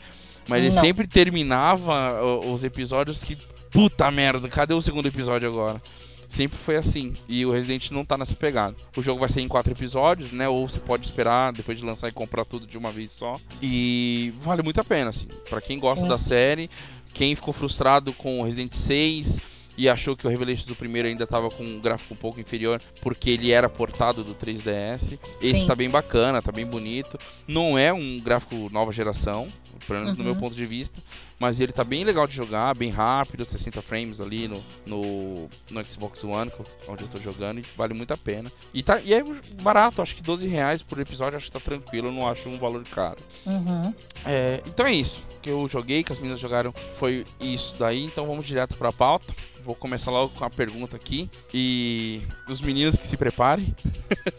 mas 0.46 0.64
ele 0.64 0.74
Não. 0.74 0.82
sempre 0.82 1.06
terminava 1.06 2.22
os 2.46 2.64
episódios 2.64 3.22
que. 3.24 3.36
Puta 3.70 4.10
merda, 4.10 4.48
cadê 4.48 4.74
o 4.74 4.82
segundo 4.82 5.06
episódio 5.06 5.48
agora? 5.48 5.80
Sempre 6.28 6.58
foi 6.58 6.76
assim. 6.76 7.14
E 7.28 7.46
o 7.46 7.52
Resident 7.52 7.90
não 7.90 8.04
tá 8.04 8.18
nessa 8.18 8.34
pegada. 8.34 8.76
O 8.96 9.02
jogo 9.02 9.20
vai 9.20 9.28
sair 9.28 9.44
em 9.44 9.48
quatro 9.48 9.72
episódios, 9.72 10.32
né? 10.32 10.48
Ou 10.48 10.68
você 10.68 10.78
pode 10.78 11.04
esperar 11.04 11.52
depois 11.52 11.78
de 11.78 11.84
lançar 11.84 12.08
e 12.08 12.12
comprar 12.12 12.44
tudo 12.44 12.66
de 12.66 12.76
uma 12.76 12.90
vez 12.90 13.12
só. 13.12 13.38
E 13.62 14.32
vale 14.40 14.62
muito 14.62 14.80
a 14.80 14.84
pena, 14.84 15.10
assim. 15.10 15.26
Pra 15.48 15.60
quem 15.60 15.78
gosta 15.78 16.02
Sim. 16.02 16.08
da 16.08 16.18
série, 16.18 16.70
quem 17.12 17.34
ficou 17.34 17.52
frustrado 17.52 18.12
com 18.12 18.40
o 18.40 18.44
Resident 18.44 18.72
6 18.74 19.40
e 19.76 19.88
achou 19.88 20.16
que 20.16 20.26
o 20.26 20.30
Revelations 20.30 20.66
do 20.66 20.76
primeiro 20.76 21.08
ainda 21.08 21.26
tava 21.26 21.48
com 21.50 21.62
um 21.64 21.80
gráfico 21.80 22.12
um 22.14 22.16
pouco 22.16 22.40
inferior 22.40 22.80
porque 23.00 23.30
ele 23.30 23.50
era 23.50 23.68
portado 23.68 24.22
do 24.22 24.34
3DS. 24.34 25.18
Esse 25.40 25.60
Sim. 25.62 25.66
tá 25.66 25.74
bem 25.74 25.88
bacana, 25.88 26.42
tá 26.42 26.52
bem 26.52 26.66
bonito. 26.66 27.18
Não 27.46 27.78
é 27.78 27.92
um 27.92 28.20
gráfico 28.20 28.68
nova 28.70 28.92
geração, 28.92 29.48
pelo 29.86 30.00
menos 30.00 30.16
no 30.18 30.24
Uhum. 30.24 30.30
meu 30.32 30.36
ponto 30.36 30.54
de 30.54 30.66
vista. 30.66 30.98
Mas 31.40 31.58
ele 31.58 31.72
tá 31.72 31.82
bem 31.82 32.04
legal 32.04 32.26
de 32.26 32.34
jogar, 32.34 32.74
bem 32.74 32.90
rápido, 32.90 33.46
60 33.46 33.80
frames 33.80 34.20
ali 34.20 34.46
no, 34.46 34.62
no, 34.84 35.48
no 35.70 35.84
Xbox 35.86 36.22
One, 36.22 36.52
onde 36.86 37.02
eu 37.02 37.08
tô 37.08 37.18
jogando, 37.18 37.60
e 37.60 37.64
vale 37.74 37.94
muito 37.94 38.12
a 38.12 38.16
pena. 38.16 38.52
E, 38.74 38.82
tá, 38.82 39.00
e 39.00 39.14
é 39.14 39.24
barato, 39.62 40.02
acho 40.02 40.14
que 40.14 40.22
12 40.22 40.46
reais 40.46 40.82
por 40.82 41.00
episódio, 41.00 41.38
acho 41.38 41.46
que 41.46 41.52
tá 41.52 41.58
tranquilo, 41.60 42.08
eu 42.08 42.12
não 42.12 42.28
acho 42.28 42.46
um 42.46 42.58
valor 42.58 42.84
caro. 42.84 43.16
Uhum. 43.46 43.94
É, 44.26 44.62
então 44.66 44.86
é 44.86 44.92
isso. 44.92 45.24
O 45.38 45.40
que 45.40 45.48
eu 45.48 45.66
joguei, 45.66 46.04
que 46.04 46.12
as 46.12 46.18
meninas 46.18 46.38
jogaram, 46.38 46.74
foi 46.92 47.24
isso 47.40 47.74
daí. 47.78 48.04
Então 48.04 48.26
vamos 48.26 48.46
direto 48.46 48.76
pra 48.76 48.92
pauta. 48.92 49.34
Vou 49.64 49.74
começar 49.74 50.10
logo 50.10 50.34
com 50.34 50.44
a 50.44 50.50
pergunta 50.50 50.96
aqui. 50.96 51.30
E 51.54 52.20
os 52.46 52.60
meninos 52.60 52.98
que 52.98 53.06
se 53.06 53.16
preparem. 53.16 53.74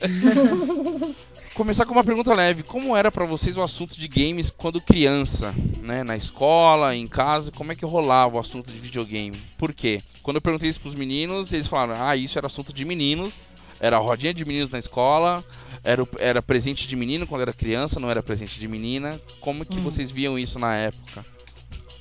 Começar 1.62 1.86
com 1.86 1.92
uma 1.94 2.04
pergunta 2.04 2.34
leve. 2.34 2.64
Como 2.64 2.98
era 2.98 3.12
pra 3.12 3.24
vocês 3.24 3.56
o 3.56 3.62
assunto 3.62 3.96
de 4.00 4.08
games 4.08 4.50
quando 4.50 4.82
criança? 4.82 5.54
Né? 5.80 6.04
Na 6.04 6.18
escola, 6.18 6.96
em 6.96 7.08
casa, 7.08 7.52
como 7.52 7.72
é 7.72 7.76
que 7.76 7.86
rolava 7.86 8.36
o 8.36 8.40
assunto 8.40 8.72
de 8.72 8.80
videogame? 8.80 9.40
Por 9.60 9.72
quê? 9.72 10.02
Quando 10.24 10.38
eu 10.38 10.42
perguntei 10.42 10.68
isso 10.68 10.80
pros 10.80 10.96
meninos, 10.96 11.54
eles 11.54 11.68
falaram: 11.68 12.02
ah, 12.02 12.16
isso 12.16 12.36
era 12.40 12.48
assunto 12.48 12.74
de 12.74 12.84
meninos. 12.84 13.54
Era 13.80 14.00
rodinha 14.00 14.34
de 14.34 14.44
meninos 14.44 14.72
na 14.72 14.80
escola. 14.80 15.46
Era, 15.84 16.04
era 16.18 16.42
presente 16.42 16.88
de 16.88 16.96
menino 16.96 17.28
quando 17.28 17.42
era 17.42 17.54
criança, 17.54 18.00
não 18.00 18.10
era 18.10 18.24
presente 18.24 18.60
de 18.60 18.68
menina. 18.68 19.22
Como 19.40 19.64
que 19.64 19.78
Hum. 19.78 19.84
vocês 19.84 20.10
viam 20.10 20.40
isso 20.40 20.58
na 20.58 20.76
época? 20.76 21.24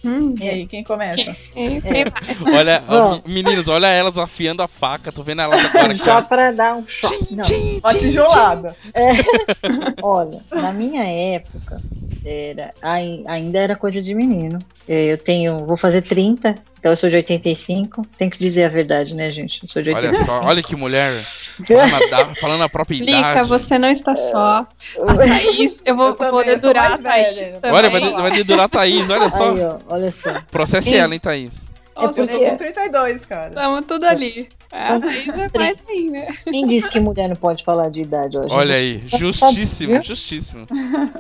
Hum, 0.05 0.35
E 0.41 0.49
aí, 0.49 0.67
quem 0.67 0.83
começa? 0.83 1.37
é, 1.55 2.01
é, 2.01 2.05
Olha, 2.57 2.81
Bom. 2.81 3.23
meninos, 3.27 3.69
olha 3.69 3.87
elas 3.89 4.17
afiando 4.17 4.63
a 4.63 4.69
faca. 4.69 5.13
Tô 5.13 5.23
vendo 5.23 5.43
elas 5.43 5.63
agora 5.65 5.93
aqui. 5.93 6.03
Só 6.03 6.23
pra 6.23 6.51
dar 6.51 6.77
um 6.77 6.87
choque. 6.87 7.35
Não, 7.35 7.45
Uma 7.85 7.95
tijolada. 7.95 8.77
olha, 10.03 10.41
na 10.53 10.73
minha 10.73 11.05
época, 11.05 11.83
era, 12.25 12.73
ai- 12.83 13.25
ainda 13.27 13.59
era 13.59 13.77
coisa 13.77 14.03
de 14.03 14.15
menino. 14.15 14.59
É, 14.89 15.13
Eu 15.13 15.19
tenho, 15.19 15.65
vou 15.67 15.77
fazer 15.77 16.03
30, 16.03 16.55
então 16.79 16.93
eu 16.93 16.97
sou 16.97 17.09
de 17.11 17.17
85. 17.17 18.07
Tem 18.19 18.29
que 18.31 18.39
dizer 18.39 18.65
a 18.65 18.69
verdade, 18.69 19.15
né, 19.15 19.31
gente? 19.31 19.61
Eu 19.63 19.69
sou 19.69 19.83
de 19.83 19.91
Olha 19.91 20.09
85. 20.11 20.25
só, 20.27 20.45
olha 20.47 20.63
que 20.63 20.75
mulher. 20.75 21.23
Falando 21.67 22.15
a, 22.15 22.35
falando 22.35 22.63
a 22.63 22.69
própria 22.69 22.99
Lica, 22.99 23.19
idade. 23.19 23.49
você 23.49 23.79
não 23.79 23.89
está 23.91 24.17
só. 24.17 24.67
A 25.07 25.15
Thaís, 25.15 25.83
eu 25.85 25.95
vou, 25.95 26.09
Eu 26.09 26.15
também, 26.15 26.33
vou 26.33 26.45
dedurar 26.45 26.87
a 26.87 26.89
mais 26.91 27.03
velha, 27.03 27.35
Thaís 27.35 27.53
né? 27.55 27.61
também. 27.61 27.77
Olha, 27.79 27.91
vai, 27.91 28.01
vai 28.23 28.31
dedurar 28.31 28.65
a 28.65 28.69
Thaís, 28.69 29.11
olha 29.11 29.31
só. 29.31 29.51
Aí, 29.53 29.63
ó, 29.63 29.79
olha 29.89 30.11
só. 30.11 30.33
Processe 30.51 30.89
Sim. 30.91 30.97
ela, 30.97 31.13
hein, 31.15 31.21
Thaís. 31.21 31.70
Nossa, 31.97 32.23
Eu 32.23 32.29
porque- 32.29 32.45
tô 32.45 32.51
com 32.51 32.57
32, 32.57 33.27
cara. 33.27 33.49
Estamos 33.49 33.87
tudo 33.87 34.05
ali. 34.05 34.49
A 34.73 35.01
Thaís 35.01 35.29
é 35.29 35.59
mais 35.59 35.77
ainda. 35.89 36.27
Quem 36.45 36.65
disse 36.67 36.89
que 36.89 37.01
mulher 37.01 37.29
não 37.29 37.35
pode 37.35 37.65
falar 37.65 37.91
de 37.91 38.03
idade 38.03 38.39
hoje? 38.39 38.49
Olha 38.51 38.77
aí, 38.77 39.03
justíssimo, 39.09 40.01
justíssimo. 40.03 40.67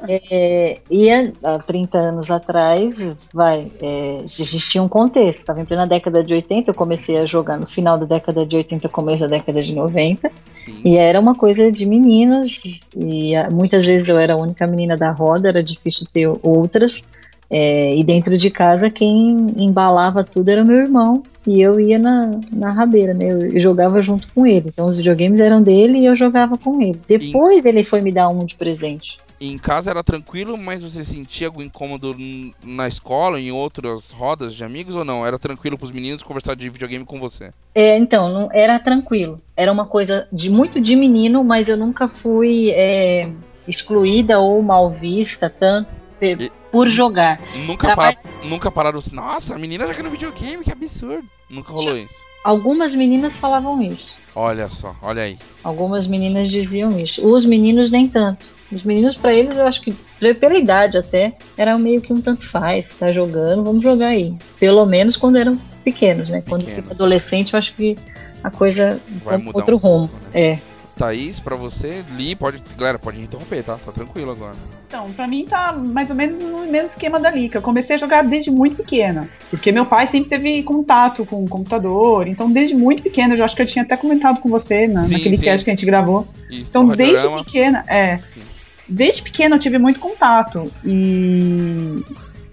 É, 0.08 0.78
e 0.88 1.10
há 1.10 1.32
há 1.42 1.58
30 1.58 1.98
anos 1.98 2.30
atrás, 2.30 2.96
vai, 3.34 3.70
é, 3.82 4.20
a 4.22 4.26
gente 4.26 4.70
tinha 4.70 4.82
um 4.82 4.88
contexto. 4.88 5.40
Estava 5.40 5.60
em 5.60 5.64
plena 5.64 5.86
década 5.86 6.22
de 6.22 6.32
80, 6.32 6.70
eu 6.70 6.74
comecei 6.74 7.18
a 7.18 7.26
jogar 7.26 7.58
no 7.58 7.66
final 7.66 7.98
da 7.98 8.06
década 8.06 8.46
de 8.46 8.56
80, 8.56 8.88
começo 8.88 9.22
da 9.22 9.28
década 9.28 9.60
de 9.60 9.74
90. 9.74 10.30
Sim. 10.52 10.80
E 10.84 10.96
era 10.96 11.18
uma 11.18 11.34
coisa 11.34 11.72
de 11.72 11.84
meninos, 11.86 12.62
e 12.96 13.34
ah, 13.34 13.50
muitas 13.50 13.84
vezes 13.84 14.08
eu 14.08 14.18
era 14.18 14.34
a 14.34 14.36
única 14.36 14.66
menina 14.66 14.96
da 14.96 15.10
roda, 15.10 15.48
era 15.48 15.62
difícil 15.62 16.06
ter 16.12 16.28
outras. 16.42 17.02
É, 17.50 17.96
e 17.96 18.04
dentro 18.04 18.38
de 18.38 18.48
casa, 18.48 18.88
quem 18.88 19.46
embalava 19.56 20.22
tudo 20.22 20.48
era 20.50 20.64
meu 20.64 20.76
irmão, 20.76 21.22
e 21.44 21.60
eu 21.60 21.80
ia 21.80 21.98
na, 21.98 22.30
na 22.52 22.70
rabeira, 22.70 23.12
né? 23.12 23.32
Eu, 23.32 23.58
jogava 23.58 24.00
junto 24.00 24.28
com 24.32 24.46
ele. 24.46 24.68
Então 24.68 24.86
os 24.86 24.96
videogames 24.96 25.40
eram 25.40 25.60
dele 25.60 25.98
e 25.98 26.06
eu 26.06 26.14
jogava 26.14 26.56
com 26.56 26.80
ele. 26.80 27.00
Depois 27.08 27.66
ele 27.66 27.82
foi 27.82 28.00
me 28.00 28.12
dar 28.12 28.28
um 28.28 28.44
de 28.44 28.54
presente. 28.54 29.18
Em 29.40 29.56
casa 29.56 29.90
era 29.90 30.04
tranquilo, 30.04 30.56
mas 30.58 30.82
você 30.82 31.02
sentia 31.02 31.46
algum 31.46 31.62
incômodo 31.62 32.14
na 32.62 32.86
escola, 32.86 33.40
em 33.40 33.50
outras 33.50 34.10
rodas 34.10 34.54
de 34.54 34.62
amigos 34.62 34.94
ou 34.94 35.04
não? 35.04 35.26
Era 35.26 35.38
tranquilo 35.38 35.78
pros 35.78 35.90
meninos 35.90 36.22
conversar 36.22 36.54
de 36.54 36.68
videogame 36.68 37.06
com 37.06 37.18
você? 37.18 37.50
É, 37.74 37.96
então, 37.96 38.30
não, 38.30 38.48
era 38.52 38.78
tranquilo. 38.78 39.40
Era 39.56 39.72
uma 39.72 39.86
coisa 39.86 40.28
de 40.30 40.50
muito 40.50 40.78
de 40.78 40.94
menino, 40.94 41.42
mas 41.42 41.70
eu 41.70 41.76
nunca 41.76 42.06
fui 42.06 42.70
é, 42.72 43.30
excluída 43.66 44.38
ou 44.38 44.60
mal 44.62 44.90
vista 44.90 45.48
tanto 45.48 45.99
E- 46.20 46.50
por 46.70 46.88
jogar. 46.88 47.40
Nunca, 47.66 47.94
para- 47.96 48.16
nunca 48.44 48.70
pararam 48.70 48.98
assim, 48.98 49.14
nossa, 49.14 49.54
a 49.54 49.58
menina 49.58 49.86
jogando 49.86 50.10
videogame, 50.10 50.62
que 50.62 50.70
absurdo. 50.72 51.24
Nunca 51.48 51.72
rolou 51.72 51.96
isso. 51.96 52.14
Algumas 52.44 52.94
meninas 52.94 53.36
falavam 53.36 53.82
isso. 53.82 54.14
Olha 54.34 54.66
só, 54.68 54.94
olha 55.02 55.22
aí. 55.22 55.36
Algumas 55.64 56.06
meninas 56.06 56.48
diziam 56.48 56.98
isso. 56.98 57.26
Os 57.26 57.44
meninos 57.44 57.90
nem 57.90 58.08
tanto. 58.08 58.46
Os 58.72 58.84
meninos, 58.84 59.16
pra 59.16 59.34
eles, 59.34 59.56
eu 59.56 59.66
acho 59.66 59.80
que 59.82 59.92
pe- 60.20 60.32
pela 60.34 60.56
idade 60.56 60.96
até, 60.96 61.36
era 61.56 61.76
meio 61.76 62.00
que 62.00 62.12
um 62.12 62.20
tanto 62.20 62.48
faz. 62.48 62.90
Tá 62.98 63.12
jogando, 63.12 63.64
vamos 63.64 63.82
jogar 63.82 64.08
aí. 64.08 64.34
Pelo 64.60 64.86
menos 64.86 65.16
quando 65.16 65.36
eram 65.36 65.58
pequenos, 65.84 66.30
né? 66.30 66.42
Quando 66.48 66.60
Pequenos. 66.60 66.82
fica 66.84 66.94
adolescente, 66.94 67.52
eu 67.54 67.58
acho 67.58 67.74
que 67.74 67.98
a 68.44 68.50
coisa 68.50 69.00
Vai 69.24 69.42
outro 69.52 69.74
um 69.76 69.78
rumo. 69.78 70.08
pouco, 70.08 70.24
né? 70.32 70.40
É. 70.40 70.58
Thaís, 71.00 71.40
pra 71.40 71.56
você, 71.56 72.04
Li, 72.10 72.36
pode. 72.36 72.62
Galera, 72.76 72.98
pode 72.98 73.18
interromper, 73.22 73.62
tá? 73.64 73.78
Tá 73.78 73.90
tranquilo 73.90 74.32
agora. 74.32 74.52
Então, 74.86 75.10
pra 75.12 75.26
mim 75.26 75.46
tá 75.48 75.72
mais 75.72 76.10
ou 76.10 76.14
menos 76.16 76.38
no 76.38 76.66
mesmo 76.70 76.88
esquema 76.88 77.18
da 77.18 77.30
Lica. 77.30 77.56
Eu 77.56 77.62
comecei 77.62 77.96
a 77.96 77.98
jogar 77.98 78.22
desde 78.22 78.50
muito 78.50 78.76
pequena. 78.76 79.26
Porque 79.48 79.72
meu 79.72 79.86
pai 79.86 80.06
sempre 80.06 80.28
teve 80.28 80.62
contato 80.62 81.24
com 81.24 81.42
o 81.42 81.48
computador. 81.48 82.28
Então, 82.28 82.52
desde 82.52 82.74
muito 82.74 83.02
pequena, 83.02 83.32
eu 83.32 83.38
já 83.38 83.46
acho 83.46 83.56
que 83.56 83.62
eu 83.62 83.66
tinha 83.66 83.82
até 83.82 83.96
comentado 83.96 84.40
com 84.40 84.50
você 84.50 84.86
na, 84.86 85.00
Sim, 85.00 85.14
naquele 85.14 85.38
sim. 85.38 85.44
cast 85.44 85.64
que 85.64 85.70
a 85.70 85.74
gente 85.74 85.86
gravou. 85.86 86.28
Isso, 86.50 86.68
Então, 86.68 86.86
desde 86.88 87.26
pequena, 87.44 87.82
é. 87.88 88.18
Sim. 88.18 88.42
Desde 88.86 89.22
pequena 89.22 89.56
eu 89.56 89.60
tive 89.60 89.78
muito 89.78 90.00
contato. 90.00 90.70
E. 90.84 92.04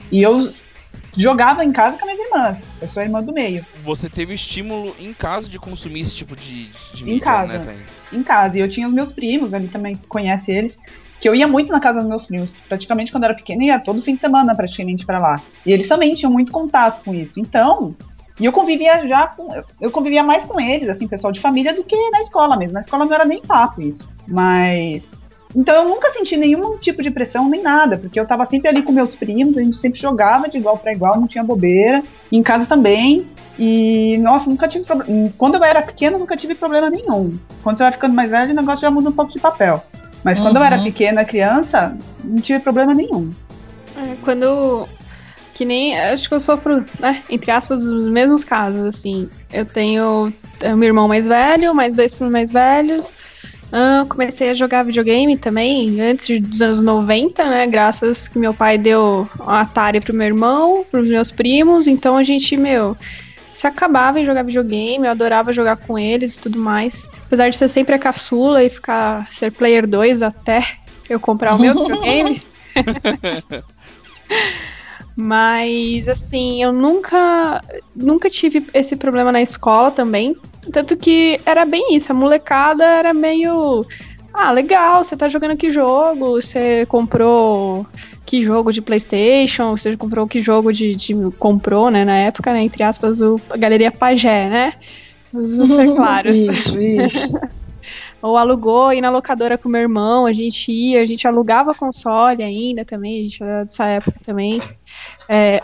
E 0.10 0.22
eu 0.22 0.50
jogava 1.18 1.66
em 1.66 1.74
casa 1.74 1.98
com 1.98 2.06
as 2.08 2.14
minhas 2.14 2.30
irmãs. 2.30 2.64
Eu 2.82 2.88
sou 2.88 3.02
a 3.02 3.06
irmã 3.06 3.22
do 3.22 3.34
meio. 3.34 3.66
Você 3.84 4.08
teve 4.08 4.34
estímulo 4.36 4.96
em 5.00 5.14
casa 5.14 5.50
de 5.50 5.60
consumir 5.60 6.02
esse 6.02 6.16
tipo 6.16 6.34
de, 6.34 6.68
de 6.94 7.04
Em 7.04 7.06
mídia, 7.08 7.22
casa. 7.26 7.58
né, 7.58 7.66
Thaís? 7.66 7.97
Em 8.12 8.24
casa. 8.24 8.58
E 8.58 8.62
eu 8.62 8.70
tinha 8.70 8.88
os 8.88 8.94
meus 8.94 9.12
primos, 9.12 9.54
ali 9.54 9.68
também 9.68 10.00
conhece 10.08 10.52
eles. 10.52 10.80
Que 11.20 11.28
eu 11.28 11.34
ia 11.34 11.48
muito 11.48 11.72
na 11.72 11.80
casa 11.80 12.00
dos 12.00 12.10
meus 12.10 12.26
primos. 12.26 12.52
Praticamente 12.68 13.12
quando 13.12 13.24
eu 13.24 13.30
era 13.30 13.38
pequena, 13.38 13.64
ia 13.64 13.80
todo 13.80 14.02
fim 14.02 14.16
de 14.16 14.22
semana 14.22 14.56
praticamente 14.56 15.06
pra 15.06 15.20
lá. 15.20 15.42
E 15.66 15.72
eles 15.72 15.88
também 15.88 16.14
tinham 16.14 16.32
muito 16.32 16.52
contato 16.52 17.04
com 17.04 17.14
isso. 17.14 17.40
Então. 17.40 17.96
E 18.40 18.46
eu 18.46 18.52
convivia 18.52 19.08
já 19.08 19.28
com. 19.28 19.52
Eu 19.82 19.90
convivia 19.90 20.22
mais 20.22 20.46
com 20.46 20.60
eles, 20.62 20.90
assim, 20.90 21.08
pessoal 21.08 21.34
de 21.34 21.40
família, 21.40 21.74
do 21.74 21.84
que 21.84 21.96
na 22.12 22.20
escola 22.20 22.56
mesmo. 22.56 22.74
Na 22.74 22.82
escola 22.82 23.06
não 23.06 23.14
era 23.14 23.26
nem 23.26 23.42
papo 23.42 23.82
isso. 23.82 24.08
Mas. 24.28 25.28
Então 25.56 25.74
eu 25.76 25.90
nunca 25.90 26.12
senti 26.12 26.38
nenhum 26.38 26.78
tipo 26.78 27.02
de 27.02 27.10
pressão 27.10 27.50
nem 27.50 27.64
nada, 27.64 27.98
porque 27.98 28.20
eu 28.20 28.28
tava 28.28 28.46
sempre 28.46 28.68
ali 28.68 28.84
com 28.84 28.92
meus 28.92 29.16
primos, 29.16 29.58
a 29.58 29.62
gente 29.62 29.78
sempre 29.78 30.00
jogava 30.00 30.50
de 30.50 30.58
igual 30.58 30.78
para 30.78 30.92
igual, 30.92 31.20
não 31.20 31.26
tinha 31.26 31.44
bobeira. 31.44 32.04
Em 32.32 32.44
casa 32.44 32.66
também. 32.66 33.26
E, 33.60 34.18
nossa, 34.20 34.50
nunca 34.50 34.68
tive 34.68 34.86
problema. 34.86 35.32
Quando 35.38 35.56
eu 35.56 35.64
era 35.64 35.82
pequena, 35.82 36.18
nunca 36.18 36.38
tive 36.38 36.54
problema 36.56 36.90
nenhum. 36.90 37.38
Quando 37.64 37.78
você 37.78 37.84
vai 37.84 37.92
ficando 37.92 38.14
mais 38.14 38.30
velho, 38.32 38.52
o 38.52 38.56
negócio 38.56 38.82
já 38.82 38.92
muda 38.92 39.10
um 39.10 39.14
pouco 39.14 39.32
de 39.32 39.40
papel. 39.40 39.84
Mas 40.24 40.40
quando 40.40 40.58
eu 40.58 40.64
era 40.64 40.78
Uhum. 40.78 40.84
pequena, 40.84 41.24
criança, 41.26 41.96
não 42.24 42.38
tive 42.42 42.60
problema 42.60 42.94
nenhum. 42.94 43.32
É, 43.96 44.16
quando. 44.24 44.88
Que 45.54 45.66
nem. 45.66 45.98
Acho 46.00 46.28
que 46.30 46.36
eu 46.36 46.40
sofro, 46.40 46.86
né? 47.00 47.24
Entre 47.30 47.50
aspas, 47.50 47.82
os 47.84 48.04
mesmos 48.06 48.44
casos, 48.44 48.82
assim. 48.86 49.28
Eu 49.52 49.66
tenho 49.66 50.32
meu 50.76 50.84
irmão 50.84 51.08
mais 51.08 51.28
velho, 51.28 51.74
mais 51.74 51.94
dois 51.96 52.14
primos 52.14 52.32
mais 52.34 52.52
velhos. 52.52 53.12
Ah, 53.72 54.06
comecei 54.08 54.50
a 54.50 54.54
jogar 54.54 54.84
videogame 54.84 55.36
também 55.38 56.00
antes 56.00 56.40
dos 56.42 56.62
anos 56.62 56.80
90, 56.82 57.44
né? 57.46 57.66
Graças 57.68 58.28
que 58.28 58.38
meu 58.40 58.54
pai 58.54 58.78
deu 58.78 59.28
um 59.42 59.50
Atari 59.50 60.00
pro 60.00 60.14
meu 60.14 60.28
irmão, 60.28 60.86
pros 60.90 61.08
meus 61.08 61.32
primos. 61.32 61.88
Então 61.88 62.16
a 62.18 62.24
gente, 62.24 62.56
meu, 62.56 62.96
se 63.58 63.66
acabava 63.66 64.20
em 64.20 64.24
jogar 64.24 64.44
videogame, 64.44 65.08
eu 65.08 65.12
adorava 65.12 65.52
jogar 65.52 65.78
com 65.78 65.98
eles 65.98 66.36
e 66.36 66.42
tudo 66.42 66.60
mais. 66.60 67.10
Apesar 67.26 67.50
de 67.50 67.58
ser 67.58 67.68
sempre 67.68 67.96
a 67.96 68.00
caçula 68.00 68.64
e 68.64 68.70
ficar 68.70 69.28
ser 69.32 69.52
player 69.52 69.88
2 69.88 70.22
até 70.22 70.62
eu 71.10 71.20
comprar 71.20 71.56
o 71.56 71.60
meu 71.60 71.74
videogame. 71.82 72.40
Mas 75.16 76.08
assim, 76.08 76.62
eu 76.62 76.72
nunca 76.72 77.64
nunca 77.96 78.30
tive 78.30 78.68
esse 78.76 78.96
problema 78.96 79.32
na 79.32 79.42
escola 79.42 79.90
também. 79.90 80.38
Tanto 80.72 80.96
que 80.96 81.42
era 81.44 81.66
bem 81.66 81.96
isso, 81.96 82.12
a 82.12 82.16
molecada 82.16 82.86
era 82.86 83.12
meio 83.12 83.84
ah, 84.32 84.52
legal, 84.52 85.04
você 85.04 85.18
tá 85.18 85.28
jogando 85.28 85.58
que 85.58 85.72
jogo? 85.72 86.40
Você 86.40 86.86
comprou 86.86 87.88
que 88.28 88.42
jogo 88.42 88.74
de 88.74 88.82
PlayStation? 88.82 89.72
Você 89.76 89.96
comprou 89.96 90.28
que 90.28 90.42
jogo 90.42 90.74
de, 90.74 90.94
de 90.94 91.14
comprou, 91.40 91.90
né, 91.90 92.04
na 92.04 92.18
época, 92.18 92.52
né, 92.52 92.62
entre 92.62 92.84
aspas, 92.84 93.22
o, 93.22 93.40
a 93.50 93.56
galeria 93.56 93.90
Pagé, 93.90 94.50
né? 94.50 94.74
Vamos 95.32 95.72
ser 95.72 95.88
claros 95.96 96.38
Isso, 96.38 96.78
isso. 96.78 97.30
ou 98.22 98.36
alugou 98.36 98.92
ir 98.92 99.00
na 99.00 99.10
locadora 99.10 99.58
com 99.58 99.70
meu 99.70 99.80
irmão, 99.80 100.26
a 100.26 100.34
gente 100.34 100.72
ia, 100.72 101.02
a 101.02 101.06
gente 101.06 101.26
alugava 101.26 101.74
console 101.74 102.44
ainda 102.44 102.84
também, 102.84 103.20
a 103.20 103.24
gente 103.24 103.42
era 103.42 103.62
dessa 103.62 103.86
época 103.86 104.20
também. 104.22 104.62
É, 105.30 105.62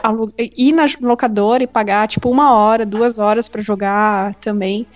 ir 0.56 0.72
na 0.72 0.86
locadora 1.02 1.64
e 1.64 1.68
pagar 1.68 2.08
tipo 2.08 2.30
uma 2.30 2.54
hora, 2.54 2.86
duas 2.86 3.18
horas 3.18 3.50
pra 3.50 3.62
jogar 3.62 4.36
também. 4.36 4.88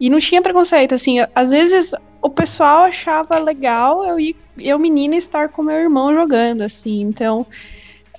E 0.00 0.10
não 0.10 0.18
tinha 0.18 0.42
preconceito, 0.42 0.94
assim, 0.94 1.18
às 1.34 1.50
vezes 1.50 1.92
o 2.20 2.28
pessoal 2.28 2.84
achava 2.84 3.38
legal 3.38 4.04
eu 4.04 4.18
ir, 4.18 4.36
eu 4.58 4.78
menina 4.78 5.14
estar 5.16 5.48
com 5.50 5.62
meu 5.62 5.76
irmão 5.76 6.12
jogando, 6.14 6.62
assim, 6.62 7.00
então 7.02 7.46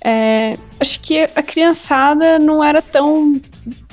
é, 0.04 0.56
acho 0.78 1.00
que 1.00 1.28
a 1.34 1.42
criançada 1.42 2.38
não 2.38 2.62
era 2.62 2.80
tão 2.80 3.40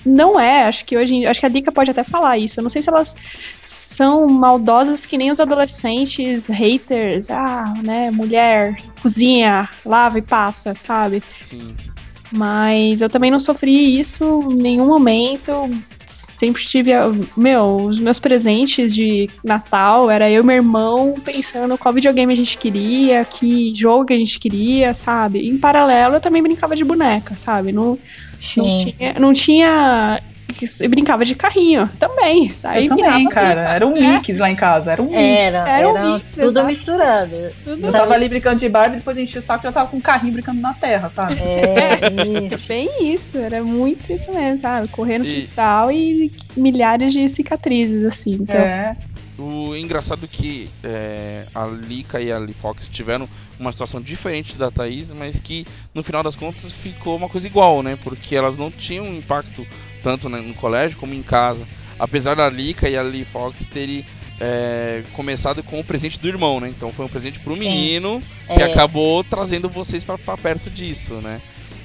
não 0.05 0.39
é, 0.39 0.65
acho 0.65 0.85
que 0.85 0.95
hoje, 0.97 1.25
acho 1.25 1.39
que 1.39 1.45
a 1.45 1.49
Dica 1.49 1.71
pode 1.71 1.89
até 1.89 2.03
falar 2.03 2.37
isso. 2.37 2.59
Eu 2.59 2.61
não 2.61 2.69
sei 2.69 2.81
se 2.81 2.89
elas 2.89 3.15
são 3.63 4.27
maldosas 4.27 5.05
que 5.05 5.17
nem 5.17 5.31
os 5.31 5.39
adolescentes 5.39 6.47
haters, 6.47 7.29
ah, 7.31 7.73
né, 7.81 8.11
mulher, 8.11 8.75
cozinha, 9.01 9.67
lava 9.85 10.19
e 10.19 10.21
passa, 10.21 10.75
sabe? 10.75 11.23
Sim. 11.41 11.75
Mas 12.33 13.01
eu 13.01 13.09
também 13.09 13.29
não 13.29 13.37
sofri 13.39 13.99
isso 13.99 14.47
em 14.51 14.55
nenhum 14.55 14.87
momento. 14.87 15.69
Sempre 16.05 16.63
tive, 16.63 16.91
a- 16.91 17.11
meu, 17.37 17.85
os 17.85 17.99
meus 17.99 18.19
presentes 18.19 18.93
de 18.93 19.29
Natal 19.43 20.09
era 20.09 20.29
eu 20.29 20.41
e 20.43 20.45
meu 20.45 20.55
irmão 20.55 21.13
pensando 21.23 21.77
qual 21.77 21.93
videogame 21.93 22.33
a 22.33 22.35
gente 22.35 22.57
queria, 22.57 23.23
que 23.23 23.73
jogo 23.75 24.05
que 24.05 24.13
a 24.13 24.17
gente 24.17 24.39
queria, 24.39 24.93
sabe? 24.93 25.47
Em 25.47 25.57
paralelo 25.57 26.15
eu 26.15 26.21
também 26.21 26.41
brincava 26.43 26.75
de 26.75 26.83
boneca, 26.83 27.35
sabe? 27.35 27.71
Não, 27.71 27.97
não 28.57 28.77
Sim. 28.77 28.93
tinha, 28.97 29.13
não 29.19 29.31
tinha 29.33 30.19
eu 30.81 30.89
brincava 30.89 31.23
de 31.25 31.35
carrinho 31.35 31.89
também. 31.99 32.51
Aí 32.63 32.85
eu 32.85 32.89
também, 32.89 33.05
virava 33.05 33.29
cara. 33.29 33.61
Era 33.75 33.87
um 33.87 33.93
né? 33.93 34.17
mix 34.17 34.37
lá 34.37 34.49
em 34.49 34.55
casa. 34.55 34.91
Era 34.91 35.01
um 35.01 35.05
mix. 35.05 35.17
Era, 35.17 35.57
Era 35.69 35.79
era, 35.79 35.87
um 35.89 36.13
mix, 36.13 36.25
tudo 36.33 36.47
exato. 36.49 36.67
misturado. 36.67 37.35
tudo 37.63 37.85
Eu 37.85 37.91
tava 37.91 38.13
ali 38.13 38.29
brincando 38.29 38.57
de 38.59 38.69
Barbie, 38.69 38.97
depois 38.97 39.17
enchi 39.17 39.37
o 39.39 39.41
saco 39.41 39.65
e 39.65 39.67
já 39.67 39.71
tava 39.73 39.89
com 39.89 39.97
um 39.97 40.01
carrinho 40.01 40.33
brincando 40.33 40.61
na 40.61 40.73
terra, 40.73 41.11
sabe? 41.15 41.35
É, 41.39 41.99
isso. 42.53 42.67
Bem 42.67 42.89
isso, 43.13 43.37
era 43.37 43.63
muito 43.63 44.11
isso 44.11 44.31
mesmo, 44.33 44.59
sabe? 44.59 44.87
Correr 44.89 45.19
no 45.19 45.25
E- 45.25 45.41
quintal 45.47 45.91
e 45.91 46.31
milhares 46.55 47.13
de 47.13 47.27
cicatrizes, 47.27 48.03
assim. 48.03 48.33
Então, 48.33 48.59
É. 48.59 48.95
O 49.35 49.75
engraçado 49.75 50.25
é 50.25 50.27
que 50.27 50.69
é, 50.83 51.43
a 51.55 51.65
Lika 51.65 52.21
e 52.21 52.31
a 52.31 52.37
Lee 52.37 52.53
Fox 52.53 52.87
tiveram 52.87 53.27
uma 53.59 53.71
situação 53.71 53.99
diferente 53.99 54.55
da 54.55 54.69
Thaís, 54.69 55.11
mas 55.11 55.39
que 55.39 55.65
no 55.91 56.03
final 56.03 56.21
das 56.21 56.35
contas 56.35 56.71
ficou 56.71 57.15
uma 57.15 57.27
coisa 57.27 57.47
igual, 57.47 57.81
né? 57.81 57.97
Porque 58.03 58.35
elas 58.35 58.55
não 58.57 58.69
tinham 58.69 59.07
impacto 59.07 59.65
tanto 60.03 60.29
no 60.29 60.53
colégio 60.53 60.97
como 60.97 61.13
em 61.13 61.23
casa. 61.23 61.65
Apesar 61.97 62.35
da 62.35 62.49
Lika 62.49 62.89
e 62.89 62.97
a 62.97 63.01
Lee 63.01 63.23
Fox 63.25 63.65
terem 63.65 64.05
é, 64.39 65.03
começado 65.13 65.63
com 65.63 65.79
o 65.79 65.83
presente 65.83 66.19
do 66.19 66.27
irmão, 66.27 66.59
né? 66.59 66.67
Então 66.69 66.91
foi 66.91 67.05
um 67.05 67.09
presente 67.09 67.39
pro 67.39 67.53
Sim. 67.53 67.61
menino 67.61 68.21
que 68.53 68.61
É. 68.61 68.65
acabou 68.65 69.23
trazendo 69.23 69.69
vocês 69.69 70.03
pra, 70.03 70.17
pra 70.17 70.35
perto 70.35 70.69
disso, 70.69 71.13
né? 71.15 71.39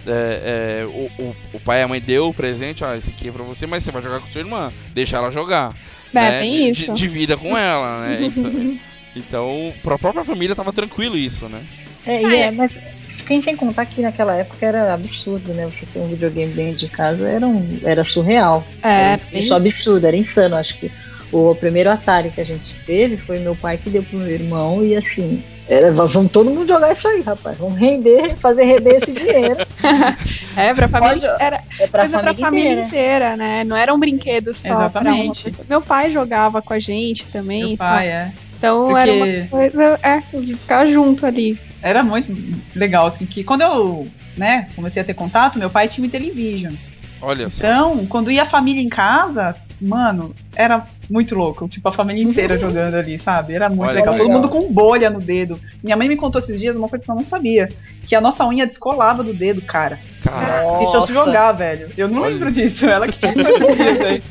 É, 0.06 0.80
é, 0.82 0.86
o, 0.86 1.22
o, 1.22 1.36
o 1.54 1.60
pai 1.60 1.80
e 1.80 1.82
a 1.82 1.88
mãe 1.88 2.00
deu 2.00 2.28
o 2.28 2.34
presente, 2.34 2.82
ó, 2.82 2.94
esse 2.94 3.10
aqui 3.10 3.28
é 3.28 3.32
pra 3.32 3.44
você, 3.44 3.66
mas 3.66 3.84
você 3.84 3.90
vai 3.90 4.02
jogar 4.02 4.20
com 4.20 4.26
sua 4.26 4.40
irmã, 4.40 4.72
deixa 4.94 5.16
ela 5.16 5.30
jogar 5.30 5.74
é, 6.14 6.20
né? 6.20 6.40
bem 6.40 6.70
isso. 6.70 6.92
De, 6.94 7.00
divida 7.00 7.36
com 7.36 7.56
ela, 7.56 8.00
né? 8.00 8.18
Então, 8.34 8.78
então, 9.18 9.72
pra 9.82 9.98
própria 9.98 10.24
família 10.24 10.54
tava 10.56 10.72
tranquilo 10.72 11.16
isso, 11.16 11.48
né? 11.48 11.60
É, 12.06 12.22
e 12.22 12.34
é, 12.36 12.50
mas 12.50 12.78
isso 13.06 13.24
que 13.24 13.32
a 13.32 13.36
gente 13.36 13.44
tem 13.44 13.54
que 13.54 13.60
contar 13.60 13.84
que 13.84 14.00
naquela 14.00 14.34
época 14.34 14.64
era 14.64 14.94
absurdo, 14.94 15.52
né? 15.52 15.66
Você 15.66 15.84
ter 15.86 15.98
um 15.98 16.08
videogame 16.08 16.52
dentro 16.54 16.78
de 16.78 16.88
casa 16.88 17.28
era, 17.28 17.46
um, 17.46 17.78
era 17.84 18.02
surreal. 18.04 18.64
É, 18.82 18.88
Era 19.12 19.20
isso 19.32 19.52
absurdo, 19.54 20.06
era 20.06 20.16
insano. 20.16 20.56
Acho 20.56 20.78
que 20.78 20.90
o 21.30 21.54
primeiro 21.56 21.90
Atari 21.90 22.30
que 22.30 22.40
a 22.40 22.44
gente 22.44 22.76
teve 22.86 23.18
foi 23.18 23.38
meu 23.40 23.54
pai 23.54 23.76
que 23.76 23.90
deu 23.90 24.02
pro 24.02 24.16
meu 24.18 24.30
irmão 24.30 24.82
e 24.84 24.96
assim. 24.96 25.42
Era, 25.68 25.92
vamos 25.92 26.32
todo 26.32 26.48
mundo 26.50 26.66
jogar 26.66 26.92
isso 26.94 27.06
aí, 27.06 27.20
rapaz. 27.20 27.58
Vamos 27.58 27.78
render, 27.78 28.36
fazer 28.36 28.64
render 28.64 28.96
esse 29.02 29.12
dinheiro. 29.12 29.58
é 30.56 30.72
pra 30.72 30.88
família. 30.88 31.36
Era 31.38 31.60
É 31.78 31.86
pra 31.86 32.00
coisa 32.00 32.16
família, 32.18 32.34
pra 32.34 32.34
família 32.34 32.72
inteira. 32.72 32.86
inteira, 32.86 33.36
né? 33.36 33.64
Não 33.64 33.76
era 33.76 33.92
um 33.92 33.98
brinquedo 33.98 34.54
só 34.54 34.68
pra 34.68 34.78
uma 34.78 34.86
Exatamente. 34.86 35.44
pessoa. 35.44 35.66
Meu 35.68 35.82
pai 35.82 36.10
jogava 36.10 36.62
com 36.62 36.72
a 36.72 36.78
gente 36.78 37.26
também, 37.26 37.68
Meu 37.68 37.76
sabe? 37.76 37.90
pai, 37.90 38.06
é. 38.08 38.32
Então 38.58 38.88
Porque- 38.88 39.00
era 39.00 39.12
uma 39.12 39.48
coisa, 39.48 40.00
é, 40.02 40.22
de 40.40 40.54
ficar 40.54 40.84
junto 40.86 41.24
ali. 41.24 41.58
Era 41.80 42.02
muito 42.02 42.36
legal, 42.74 43.06
assim, 43.06 43.24
que 43.24 43.44
quando 43.44 43.62
eu, 43.62 44.08
né, 44.36 44.68
comecei 44.74 45.00
a 45.00 45.04
ter 45.04 45.14
contato, 45.14 45.58
meu 45.58 45.70
pai 45.70 45.86
tinha 45.88 46.02
um 46.04 46.06
Intellivision. 46.08 46.74
Olha 47.22 47.48
só. 47.48 47.54
Então, 47.56 48.06
quando 48.06 48.30
ia 48.30 48.42
a 48.42 48.46
família 48.46 48.82
em 48.82 48.88
casa, 48.88 49.56
mano, 49.80 50.34
era 50.54 50.86
muito 51.08 51.34
louco. 51.34 51.68
Tipo, 51.68 51.88
a 51.88 51.92
família 51.92 52.22
inteira 52.22 52.58
jogando 52.60 52.94
ali, 52.94 53.18
sabe? 53.18 53.54
Era 53.54 53.68
muito 53.68 53.82
Olha 53.90 53.94
legal. 54.00 54.14
Todo 54.14 54.26
legal. 54.26 54.36
mundo 54.42 54.48
com 54.48 54.72
bolha 54.72 55.10
no 55.10 55.20
dedo. 55.20 55.58
Minha 55.82 55.96
mãe 55.96 56.08
me 56.08 56.16
contou 56.16 56.40
esses 56.40 56.58
dias 56.60 56.76
uma 56.76 56.88
coisa 56.88 57.04
que 57.04 57.10
eu 57.10 57.14
não 57.16 57.24
sabia. 57.24 57.68
Que 58.06 58.14
a 58.14 58.20
nossa 58.20 58.46
unha 58.46 58.66
descolava 58.66 59.22
do 59.22 59.34
dedo, 59.34 59.60
cara. 59.62 59.98
Caraca. 60.22 60.78
De 60.78 60.92
tanto 60.92 61.12
jogar, 61.12 61.52
velho. 61.52 61.90
Eu 61.96 62.08
não 62.08 62.22
Olha. 62.22 62.32
lembro 62.32 62.50
disso. 62.50 62.86
Ela 62.88 63.06
que 63.06 63.18
tinha 63.18 63.32
esses 63.32 63.76
dias 63.76 64.22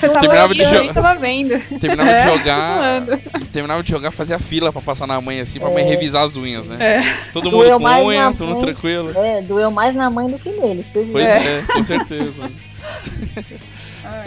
tava, 0.00 0.20
Terminava 0.20 0.54
de 0.54 0.92
tava 0.94 1.14
vendo. 1.16 1.78
Terminava 1.78 2.10
É, 2.10 2.24
de 2.24 2.30
jogar. 2.38 2.78
zoando. 2.78 3.18
Terminava 3.52 3.82
de 3.82 3.90
jogar, 3.90 4.10
fazia 4.10 4.38
fila 4.38 4.72
pra 4.72 4.80
passar 4.80 5.06
na 5.06 5.20
mãe 5.20 5.40
assim, 5.40 5.58
pra 5.58 5.70
mãe 5.70 5.84
revisar 5.84 6.24
as 6.24 6.36
unhas, 6.36 6.66
né? 6.66 6.76
É. 6.80 7.32
Todo 7.32 7.50
mundo 7.50 7.64
Doeu 7.64 7.80
com 7.80 8.04
unha, 8.06 8.32
todo 8.32 8.48
mundo 8.48 8.60
tranquilo. 8.60 9.12
É, 9.16 9.42
doeu 9.42 9.70
mais 9.70 9.94
na 9.94 10.08
mãe 10.08 10.28
do 10.28 10.38
que 10.38 10.50
nele. 10.50 10.86
Vocês 10.92 11.08
Pois 11.10 11.24
viram? 11.24 11.44
é, 11.44 11.62
com 11.62 11.84
certeza. 11.84 12.50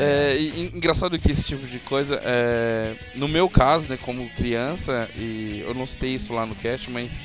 É, 0.02 0.36
e, 0.36 0.72
engraçado 0.74 1.20
que 1.20 1.32
esse 1.32 1.44
tipo 1.44 1.68
de 1.68 1.78
coisa, 1.78 2.20
é, 2.24 2.96
no 3.14 3.28
meu 3.28 3.48
caso, 3.48 3.86
né, 3.88 4.00
como 4.02 4.28
criança, 4.32 5.08
e 5.16 5.64
eu 5.64 5.76
não 5.76 5.86
citei 5.86 6.16
isso 6.16 6.34
lá 6.34 6.44
no 6.44 6.56
cast, 6.56 6.90
mas 6.90 7.20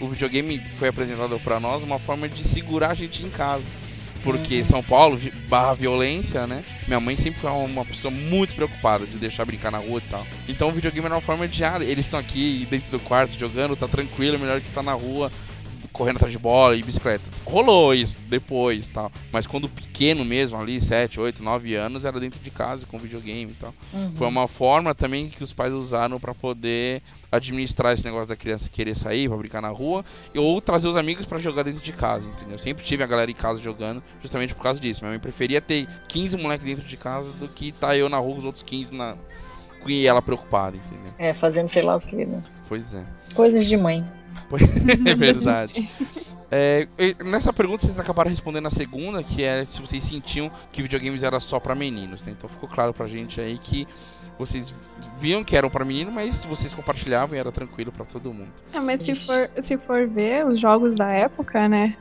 o 0.00 0.08
videogame 0.08 0.58
foi 0.78 0.88
apresentado 0.88 1.38
pra 1.40 1.60
nós 1.60 1.82
uma 1.82 1.98
forma 1.98 2.26
de 2.28 2.42
segurar 2.42 2.92
a 2.92 2.94
gente 2.94 3.22
em 3.22 3.28
casa. 3.28 3.64
Porque 4.24 4.64
São 4.64 4.82
Paulo, 4.82 5.20
barra 5.48 5.74
violência, 5.74 6.46
né? 6.46 6.64
Minha 6.86 7.00
mãe 7.00 7.16
sempre 7.16 7.40
foi 7.40 7.50
uma 7.50 7.84
pessoa 7.84 8.10
muito 8.10 8.54
preocupada 8.54 9.04
de 9.04 9.18
deixar 9.18 9.44
brincar 9.44 9.72
na 9.72 9.78
rua 9.78 9.98
e 9.98 10.08
tal. 10.08 10.26
Então 10.48 10.68
o 10.68 10.72
videogame 10.72 11.06
era 11.06 11.16
uma 11.16 11.20
forma 11.20 11.46
de, 11.46 11.64
ah, 11.64 11.78
eles 11.80 12.06
estão 12.06 12.20
aqui 12.20 12.66
dentro 12.70 12.90
do 12.90 13.00
quarto 13.00 13.38
jogando, 13.38 13.76
tá 13.76 13.88
tranquilo, 13.88 14.36
é 14.36 14.38
melhor 14.38 14.60
que 14.60 14.70
tá 14.70 14.82
na 14.82 14.92
rua 14.92 15.30
correndo 15.92 16.16
atrás 16.16 16.32
de 16.32 16.38
bola 16.38 16.76
e 16.76 16.82
bicicleta. 16.82 17.22
Rolou 17.44 17.94
isso 17.94 18.20
depois 18.28 18.88
tal. 18.90 19.12
Mas 19.30 19.46
quando 19.46 19.68
pequeno 19.68 20.24
mesmo, 20.24 20.58
ali, 20.58 20.80
7, 20.80 21.20
8, 21.20 21.42
9 21.42 21.74
anos, 21.74 22.04
era 22.04 22.18
dentro 22.18 22.40
de 22.40 22.50
casa 22.50 22.86
com 22.86 22.98
videogame 22.98 23.52
e 23.52 23.54
tal. 23.54 23.74
Uhum. 23.92 24.12
Foi 24.16 24.26
uma 24.26 24.48
forma 24.48 24.94
também 24.94 25.28
que 25.28 25.44
os 25.44 25.52
pais 25.52 25.72
usaram 25.72 26.18
pra 26.18 26.34
poder 26.34 27.02
administrar 27.30 27.92
esse 27.92 28.04
negócio 28.04 28.28
da 28.28 28.36
criança 28.36 28.68
querer 28.68 28.96
sair 28.96 29.28
pra 29.28 29.38
brincar 29.38 29.62
na 29.62 29.70
rua 29.70 30.04
ou 30.36 30.60
trazer 30.60 30.88
os 30.88 30.96
amigos 30.96 31.24
pra 31.24 31.38
jogar 31.38 31.62
dentro 31.62 31.82
de 31.82 31.92
casa, 31.92 32.26
entendeu? 32.28 32.58
Sempre 32.58 32.84
tive 32.84 33.02
a 33.02 33.06
galera 33.06 33.30
em 33.30 33.34
casa 33.34 33.60
jogando 33.60 34.02
justamente 34.20 34.54
por 34.54 34.62
causa 34.62 34.80
disso. 34.80 35.00
Minha 35.02 35.12
mãe 35.12 35.20
preferia 35.20 35.60
ter 35.60 35.88
15 36.08 36.36
moleques 36.36 36.66
dentro 36.66 36.84
de 36.84 36.96
casa 36.96 37.32
do 37.32 37.48
que 37.48 37.72
tá 37.72 37.96
eu 37.96 38.08
na 38.08 38.18
rua 38.18 38.32
com 38.32 38.38
os 38.38 38.44
outros 38.44 38.62
15 38.62 38.92
na 38.94 39.16
e 39.86 40.06
ela 40.06 40.22
preocupada, 40.22 40.76
entendeu? 40.76 41.12
É, 41.18 41.34
fazendo 41.34 41.68
sei 41.68 41.82
lá 41.82 41.96
o 41.96 42.00
que, 42.00 42.24
né? 42.24 42.42
Pois 42.68 42.94
é. 42.94 43.04
Coisas 43.34 43.66
de 43.66 43.76
mãe. 43.76 44.06
é 45.06 45.14
verdade. 45.14 45.90
É, 46.54 46.86
nessa 47.24 47.50
pergunta 47.50 47.86
vocês 47.86 47.98
acabaram 47.98 48.28
respondendo 48.28 48.66
a 48.66 48.70
segunda, 48.70 49.22
que 49.22 49.42
é 49.42 49.64
se 49.64 49.80
vocês 49.80 50.04
sentiam 50.04 50.50
que 50.70 50.82
videogames 50.82 51.22
era 51.22 51.40
só 51.40 51.58
pra 51.58 51.74
meninos, 51.74 52.26
né? 52.26 52.34
Então 52.36 52.48
ficou 52.48 52.68
claro 52.68 52.92
pra 52.92 53.06
gente 53.06 53.40
aí 53.40 53.56
que 53.56 53.88
vocês 54.38 54.74
viam 55.18 55.42
que 55.42 55.56
eram 55.56 55.70
pra 55.70 55.82
menino, 55.82 56.12
mas 56.12 56.44
vocês 56.44 56.72
compartilhavam 56.74 57.36
e 57.36 57.38
era 57.38 57.50
tranquilo 57.50 57.90
pra 57.90 58.04
todo 58.04 58.34
mundo. 58.34 58.50
É, 58.74 58.80
mas 58.80 59.00
se 59.02 59.14
for, 59.14 59.50
se 59.58 59.78
for 59.78 60.06
ver 60.06 60.46
os 60.46 60.58
jogos 60.58 60.96
da 60.96 61.10
época, 61.10 61.68
né? 61.68 61.94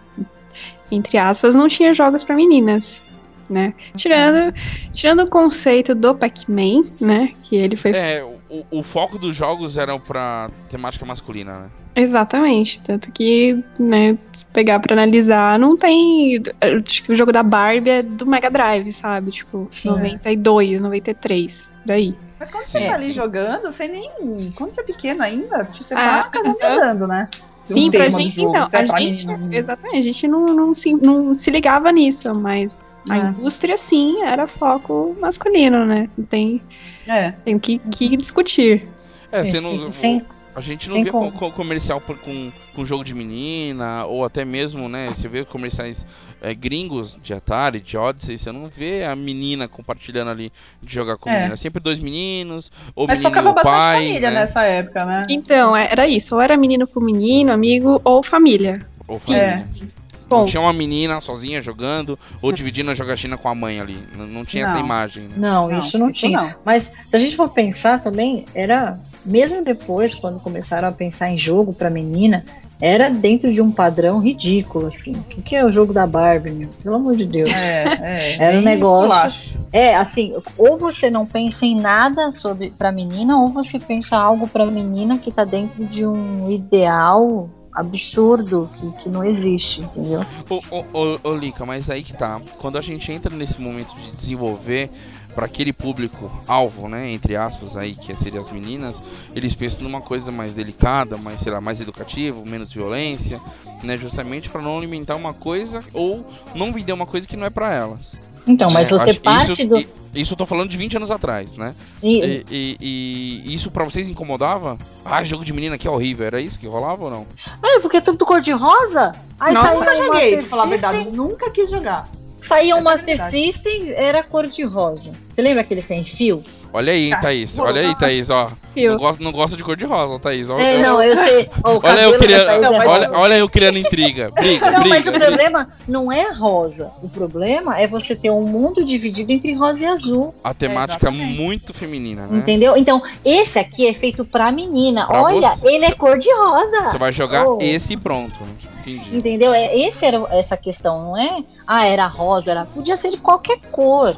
Entre 0.92 1.18
aspas, 1.18 1.56
não 1.56 1.70
tinha 1.70 1.94
jogos 1.94 2.24
pra 2.24 2.36
meninas. 2.36 3.04
Né? 3.50 3.74
Tirando, 3.96 4.54
tirando 4.94 5.24
o 5.24 5.30
conceito 5.30 5.94
do 5.94 6.16
Pac-Man, 6.16 6.84
né? 7.02 7.34
Que 7.44 7.58
ele 7.58 7.76
foi. 7.76 7.92
É, 7.92 8.24
o, 8.52 8.80
o 8.80 8.84
foco 8.84 9.18
dos 9.18 9.36
jogos 9.36 9.78
era 9.78 9.98
pra 9.98 10.50
temática 10.70 11.06
masculina, 11.06 11.60
né? 11.62 11.70
Exatamente. 11.96 12.82
Tanto 12.82 13.12
que, 13.12 13.64
né, 13.80 14.18
pegar 14.54 14.80
pra 14.80 14.94
analisar, 14.94 15.58
não 15.58 15.78
tem. 15.78 16.42
Acho 16.62 17.04
que 17.04 17.12
o 17.12 17.16
jogo 17.16 17.32
da 17.32 17.44
Barbie 17.44 17.90
é 17.90 18.02
do 18.04 18.26
Mega 18.26 18.50
Drive, 18.50 18.92
sabe? 18.92 19.32
Tipo, 19.32 19.70
Sim. 19.72 19.90
92, 19.90 20.82
93, 20.82 21.74
daí. 21.86 22.16
Mas 22.40 22.50
quando 22.50 22.64
Sim, 22.64 22.80
você 22.80 22.88
tá 22.88 22.94
ali 22.96 23.06
sim. 23.08 23.12
jogando, 23.14 23.64
você 23.72 23.88
nem. 23.88 24.52
Quando 24.56 24.74
você 24.74 24.82
é 24.82 24.84
pequeno 24.84 25.22
ainda, 25.24 25.64
tipo, 25.66 25.84
você 25.86 25.94
Ah, 25.94 26.24
tá 26.24 26.30
cagando 26.30 26.58
e 26.60 26.66
aham. 26.66 26.76
andando, 26.76 27.08
né? 27.08 27.30
Sim, 27.58 27.90
O 27.90 27.92
pra 27.92 28.10
gente, 28.10 28.36
jogo, 28.36 28.50
então, 28.58 28.68
é 28.74 28.84
a 28.84 28.88
pra 28.88 29.00
gente, 29.00 29.28
menino. 29.28 29.54
exatamente, 29.54 30.00
a 30.00 30.02
gente 30.02 30.28
não, 30.28 30.46
não, 30.48 30.74
se, 30.74 30.96
não 30.96 31.36
se 31.36 31.52
ligava 31.52 31.92
nisso, 31.92 32.34
mas 32.34 32.84
a 33.10 33.18
É. 33.18 33.22
indústria, 33.22 33.78
sim, 33.78 34.22
era 34.24 34.46
foco 34.48 35.16
masculino, 35.20 35.86
né? 35.86 36.08
Tem, 36.30 36.62
É. 37.08 37.32
tem 37.32 37.58
que, 37.58 37.80
que 37.80 38.16
discutir. 38.18 38.88
É, 39.32 39.42
É, 39.42 39.46
você 39.46 39.60
sim, 39.60 39.62
não. 39.78 39.92
sem- 39.94 40.26
A 40.54 40.60
gente 40.60 40.90
não 40.90 40.96
sem 40.96 41.06
vê 41.06 41.12
como. 41.12 41.32
co- 41.32 41.40
co- 41.40 41.52
comercial 41.54 42.02
com, 42.02 42.52
com 42.76 42.86
jogo 42.86 43.06
de 43.06 43.14
menina, 43.14 44.06
ou 44.06 44.26
até 44.26 44.44
mesmo, 44.44 44.90
né? 44.90 45.08
Você 45.16 45.30
vê 45.30 45.46
comerciais 45.46 46.06
é, 46.42 46.54
gringos 46.54 47.18
de 47.24 47.34
Atari, 47.34 47.80
de 47.80 47.96
Odyssey, 47.96 48.38
você 48.38 48.52
não 48.52 48.68
vê 48.68 49.06
a 49.06 49.16
menina 49.16 49.68
compartilhando 49.70 50.30
ali 50.32 50.52
de 50.84 50.94
jogar 50.94 51.16
com 51.18 51.30
É. 51.30 51.38
menina. 51.38 51.56
Sempre 51.56 51.82
dois 51.82 52.00
meninos, 52.00 52.70
ou 52.94 53.08
Mas 53.08 53.20
menino 53.20 53.30
focava 53.34 53.50
e 53.52 53.54
bastante 53.54 53.74
pai. 53.74 54.08
família 54.08 54.30
né? 54.32 54.40
nessa 54.42 54.64
época, 54.64 55.06
né? 55.06 55.26
Então, 55.30 55.78
é- 55.78 55.88
era 55.90 56.06
isso, 56.06 56.36
ou 56.36 56.42
era 56.42 56.58
menino 56.58 56.86
com 56.86 57.00
menino, 57.00 57.52
amigo, 57.54 58.02
ou 58.04 58.22
família. 58.22 58.86
Ou 59.08 59.20
família. 59.20 59.62
É. 59.62 60.01
Não 60.32 60.42
Bom. 60.42 60.46
tinha 60.46 60.62
uma 60.62 60.74
menina 60.74 61.20
sozinha 61.22 61.62
jogando, 61.62 62.18
ou 62.42 62.52
dividindo 62.52 62.92
a 62.92 62.94
jogatina 62.94 63.38
com 63.38 63.50
a 63.50 63.56
mãe 63.56 63.80
ali. 63.80 63.98
Não, 64.16 64.28
não 64.28 64.46
tinha 64.46 64.66
essa 64.66 64.74
Não. 64.76 64.82
imagem, 64.86 65.24
né? 65.24 65.36
Não, 65.38 65.72
isso 65.72 65.98
não 65.98 66.12
tinha. 66.12 66.42
Não. 66.42 66.56
Mas 66.66 66.84
se 66.84 67.16
a 67.16 67.20
gente 67.20 67.36
for 67.36 67.50
pensar 67.50 68.02
também, 68.02 68.46
era 68.54 69.00
mesmo 69.26 69.64
depois, 69.64 70.16
quando 70.16 70.40
começaram 70.40 70.88
a 70.88 70.92
pensar 70.92 71.30
em 71.30 71.38
jogo 71.38 71.74
pra 71.74 71.90
menina, 71.90 72.44
era 72.82 73.10
dentro 73.10 73.54
de 73.54 73.62
um 73.62 73.72
padrão 73.72 74.20
ridículo, 74.20 74.88
assim. 74.88 75.16
O 75.16 75.24
que, 75.24 75.42
que 75.42 75.56
é 75.56 75.64
o 75.64 75.72
jogo 75.72 75.94
da 75.94 76.08
Barbie, 76.08 76.52
meu? 76.52 76.70
Pelo 76.82 76.96
amor 76.96 77.16
de 77.16 77.26
Deus. 77.26 77.52
É, 77.52 77.84
é. 78.02 78.38
Era 78.42 78.58
um 78.58 78.64
negócio-. 78.64 79.62
É, 79.72 79.96
assim, 79.96 80.34
ou 80.58 80.78
você 80.78 81.10
não 81.10 81.26
pensa 81.26 81.66
em 81.66 81.80
nada 81.80 82.32
sobre 82.32 82.74
para 82.76 82.92
menina, 82.92 83.38
ou 83.40 83.48
você 83.48 83.80
pensa 83.80 84.18
algo 84.18 84.48
pra 84.48 84.66
menina 84.66 85.18
que 85.18 85.32
tá 85.32 85.46
dentro 85.46 85.86
de 85.86 86.06
um 86.06 86.50
ideal 86.50 87.50
absurdo 87.74 88.70
que, 88.76 88.92
que 89.04 89.10
não 89.10 89.24
existe, 89.24 89.82
entendeu? 89.82 90.26
Ô, 90.50 90.62
ô, 90.70 90.86
ô, 90.94 91.20
ô, 91.24 91.36
Lica, 91.36 91.66
mas 91.66 91.90
aí 91.90 92.04
que 92.04 92.14
tá. 92.14 92.42
Quando 92.58 92.78
a 92.78 92.82
gente 92.82 93.12
entra 93.12 93.36
nesse 93.36 93.60
momento 93.62 93.94
de 93.96 94.12
desenvolver 94.12 94.90
para 95.34 95.46
aquele 95.46 95.72
público 95.74 96.30
alvo, 96.48 96.88
né, 96.88 97.12
entre 97.12 97.36
aspas 97.36 97.78
aí, 97.78 97.96
que 97.96 98.16
seriam 98.16 98.42
as 98.42 98.50
meninas, 98.50 99.02
eles 99.36 99.56
pensam 99.56 99.84
numa 99.84 100.02
coisa 100.02 100.32
mais 100.32 100.54
delicada, 100.54 101.18
mais, 101.18 101.40
sei 101.42 101.52
lá, 101.52 101.62
mais 101.62 101.80
educativa, 101.80 102.42
menos 102.46 102.74
violência, 102.74 103.40
né, 103.84 103.98
justamente 103.98 104.50
para 104.50 104.62
não 104.62 104.78
alimentar 104.78 105.16
uma 105.16 105.34
coisa 105.34 105.84
ou 105.94 106.26
não 106.54 106.72
vender 106.74 106.94
uma 106.94 107.06
coisa 107.06 107.28
que 107.28 107.38
não 107.38 107.46
é 107.46 107.50
para 107.50 107.74
elas. 107.74 108.14
Então, 108.48 108.70
mas 108.72 108.88
É, 108.92 108.98
você 108.98 109.10
acho- 109.12 109.20
parte 109.22 109.52
isso, 109.54 109.68
do. 109.70 110.02
Isso 110.14 110.34
eu 110.34 110.38
tô 110.38 110.46
falando 110.46 110.68
de 110.70 110.76
20 110.76 110.98
anos 110.98 111.10
atrás, 111.12 111.56
né? 111.56 111.74
e- 112.04 112.44
E, 112.52 112.78
e- 112.82 113.42
e 113.46 113.56
isso 113.56 113.72
pra 113.72 113.86
vocês 113.86 114.10
incomodava? 114.10 114.78
Ah, 115.06 115.24
jogo 115.24 115.46
de 115.46 115.54
menina 115.54 115.76
aqui 115.76 115.88
é 115.88 115.92
horrível. 115.92 116.26
Era 116.26 116.42
isso 116.42 116.60
que 116.60 116.68
rolava 116.68 117.06
ou 117.06 117.10
não? 117.10 117.26
Ah, 117.48 117.80
porque 117.82 117.98
é 117.98 118.02
tudo 118.02 118.26
cor-de-rosa? 118.26 119.14
Nossa, 119.54 119.80
Nunca 119.80 119.96
joguei, 119.96 120.34
pra 120.38 120.44
falar 120.44 120.64
a 120.64 120.66
verdade. 120.66 121.10
Nunca 121.12 121.50
quis 121.52 121.70
jogar. 121.70 122.10
Saía 122.42 122.76
um 122.76 122.80
Essa 122.80 123.12
é 123.12 123.16
Master. 123.16 123.30
System, 123.32 123.94
era 123.96 124.24
cor-de-rosa. 124.24 125.12
Você 125.34 125.42
lembra 125.42 125.62
aquele 125.62 125.82
sem 125.82 126.04
fio? 126.04 126.44
Olha 126.74 126.94
aí, 126.94 127.06
hein, 127.06 127.10
Tá, 127.12 127.22
Thaís. 127.22 127.60
Olha 127.60 127.82
aí, 127.82 127.96
Thaís, 127.96 128.30
ó. 128.30 128.46
Não 128.46 128.52
Viu? 128.74 128.98
gosta, 128.98 129.22
não 129.24 129.32
gosta 129.34 129.58
de 129.58 129.64
cor 129.64 129.76
de 129.76 129.84
rosa, 129.86 130.18
Thaís. 130.20 130.50
Ó, 130.50 130.58
É, 130.58 130.78
eu- 130.78 130.80
não, 130.82 131.04
eu 131.04 131.18
sei. 131.18 131.50
Ó, 131.64 131.74
o 131.76 131.80
olha 131.84 132.02
eu 132.02 132.18
criando. 132.18 132.50
é 132.50 132.68
Olha, 132.70 132.88
rosa. 133.08 133.18
olha 133.18 133.38
eu 133.38 133.50
criando 133.50 133.78
intriga. 133.78 134.32
Briga, 134.40 134.72
Não, 134.72 134.88
mas 134.88 135.04
briga. 135.04 135.18
o 135.18 135.20
problema 135.28 135.70
não 135.88 136.10
é 136.12 136.32
rosa. 136.32 136.92
O 137.04 137.10
problema 137.10 137.78
é 137.80 137.86
você 137.88 138.16
ter 138.16 138.30
um 138.32 138.44
mundo 138.44 138.86
dividido 138.86 139.30
entre 139.32 139.54
rosa 139.54 139.84
e 139.84 139.86
azul. 139.86 140.34
A 140.44 140.54
temática 140.54 141.10
Exatamente. 141.10 141.38
muito 141.38 141.74
feminina, 141.74 142.26
né? 142.28 142.40
Entendeu? 142.40 142.78
Então, 142.78 143.02
esse 143.26 143.60
aqui 143.60 143.86
é 143.88 143.94
feito 143.94 144.24
pra 144.24 144.50
menina. 144.52 145.06
Pra 145.06 145.22
Olha, 145.24 145.50
você. 145.50 145.68
ele 145.68 145.84
é 145.86 145.92
cor-de-rosa. 145.92 146.84
Você 146.92 146.98
vai 146.98 147.12
jogar 147.12 147.46
Oh. 147.48 147.58
esse 147.60 147.94
e 147.94 147.98
pronto. 147.98 148.40
Entendi. 148.80 149.16
Entendeu? 149.18 149.54
É, 149.54 149.78
esse 149.78 150.06
era 150.06 150.26
essa 150.32 150.56
questão, 150.56 151.04
não 151.04 151.18
é? 151.18 151.44
Ah, 151.68 151.86
era 151.86 152.08
rosa, 152.08 152.52
era. 152.52 152.66
Podia 152.66 152.96
ser 152.96 153.10
de 153.12 153.18
qualquer 153.18 153.60
cor. 153.72 154.16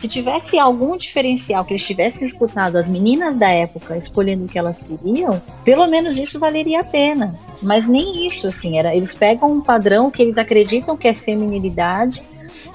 Se 0.00 0.08
tivesse 0.08 0.58
algum 0.58 0.96
diferencial 0.96 1.64
que 1.64 1.72
eles 1.72 1.86
tivessem 1.86 2.26
escutado 2.26 2.76
as 2.76 2.86
meninas 2.86 3.36
da 3.36 3.48
época 3.48 3.96
escolhendo 3.96 4.44
o 4.44 4.48
que 4.48 4.58
elas 4.58 4.82
queriam, 4.82 5.40
pelo 5.64 5.86
menos 5.86 6.18
isso 6.18 6.38
valeria 6.38 6.80
a 6.80 6.84
pena. 6.84 7.38
Mas 7.62 7.88
nem 7.88 8.26
isso, 8.26 8.46
assim, 8.46 8.78
era. 8.78 8.94
Eles 8.94 9.14
pegam 9.14 9.50
um 9.50 9.60
padrão 9.60 10.10
que 10.10 10.20
eles 10.20 10.36
acreditam 10.36 10.96
que 10.96 11.08
é 11.08 11.14
feminilidade 11.14 12.22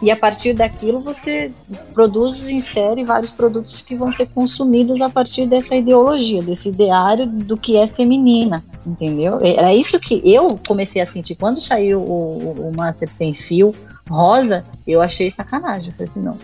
e 0.01 0.09
a 0.09 0.17
partir 0.17 0.53
daquilo 0.53 0.99
você 0.99 1.51
produz 1.93 2.49
e 2.49 2.55
insere 2.55 3.03
vários 3.03 3.31
produtos 3.31 3.81
que 3.81 3.95
vão 3.95 4.11
ser 4.11 4.27
consumidos 4.29 4.99
a 4.99 5.09
partir 5.09 5.45
dessa 5.45 5.75
ideologia, 5.75 6.41
desse 6.41 6.69
ideário 6.69 7.27
do 7.27 7.55
que 7.55 7.77
é 7.77 7.85
ser 7.85 8.05
menina, 8.05 8.63
entendeu? 8.85 9.37
Era 9.41 9.73
isso 9.73 9.99
que 9.99 10.21
eu 10.25 10.59
comecei 10.67 11.01
a 11.01 11.05
sentir 11.05 11.35
quando 11.35 11.61
saiu 11.61 11.99
o, 11.99 12.69
o, 12.69 12.71
Master 12.75 13.07
Sem 13.15 13.33
Fio 13.33 13.75
rosa, 14.09 14.63
eu 14.87 15.01
achei 15.01 15.29
sacanagem. 15.29 15.89
Eu 15.89 15.93
falei 15.93 16.09
assim, 16.09 16.21
não, 16.21 16.37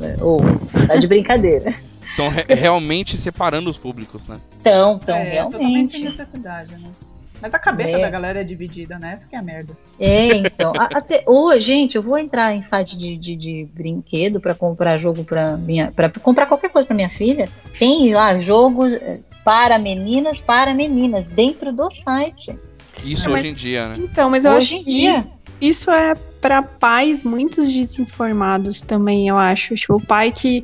é, 0.00 0.16
ou 0.22 0.38
tá 0.86 0.96
de 0.96 1.06
brincadeira. 1.06 1.74
Então, 2.14 2.30
re- 2.30 2.46
realmente 2.48 3.14
separando 3.18 3.68
os 3.68 3.76
públicos, 3.76 4.26
né? 4.26 4.38
Então, 4.62 4.98
então 5.02 5.14
é, 5.14 5.42
totalmente 5.42 5.50
sem 5.92 6.00
realmente. 6.00 6.18
necessidade, 6.18 6.72
né? 6.76 6.88
Mas 7.42 7.52
a 7.52 7.58
cabeça 7.58 7.98
É. 7.98 8.00
da 8.00 8.08
galera 8.08 8.40
é 8.40 8.44
dividida, 8.44 8.98
né? 8.98 9.12
Essa 9.12 9.26
que 9.26 9.36
é 9.36 9.38
a 9.38 9.42
merda. 9.42 9.76
É, 10.00 10.28
então. 10.34 10.72
a- 10.78 10.88
até, 10.96 11.22
ô, 11.26 11.58
gente, 11.60 11.96
eu 11.96 12.02
vou 12.02 12.16
entrar 12.16 12.54
em 12.54 12.62
site 12.62 12.96
de, 12.96 13.18
de, 13.18 13.36
de 13.36 13.68
brinquedo 13.74 14.40
pra 14.40 14.54
comprar 14.54 14.96
jogo 14.96 15.24
pra 15.24 15.58
minha. 15.58 15.92
para 15.92 16.08
comprar 16.08 16.46
qualquer 16.46 16.70
coisa 16.70 16.86
pra 16.86 16.96
minha 16.96 17.10
filha. 17.10 17.50
Tem 17.78 18.14
lá 18.14 18.40
jogos 18.40 18.94
eh, 18.94 19.18
para 19.44 19.78
meninas, 19.78 20.40
para 20.40 20.72
meninas, 20.72 21.26
dentro 21.28 21.70
do 21.70 21.90
site. 21.90 22.58
Isso 23.04 23.28
Mas- 23.28 23.40
hoje 23.40 23.48
em 23.48 23.54
dia, 23.54 23.88
né? 23.88 23.96
Então, 23.98 24.30
mas 24.30 24.46
eu 24.46 24.52
Hoje 24.52 24.74
acho 24.76 24.82
em 24.82 24.84
que 24.84 24.90
dia. 24.90 25.12
isso, 25.12 25.30
isso 25.60 25.90
é 25.90 26.14
pra 26.46 26.62
pais 26.62 27.24
muito 27.24 27.56
desinformados 27.60 28.80
também, 28.80 29.26
eu 29.28 29.36
acho. 29.36 29.74
Tipo, 29.74 29.96
o 29.96 30.00
pai 30.00 30.30
que, 30.30 30.62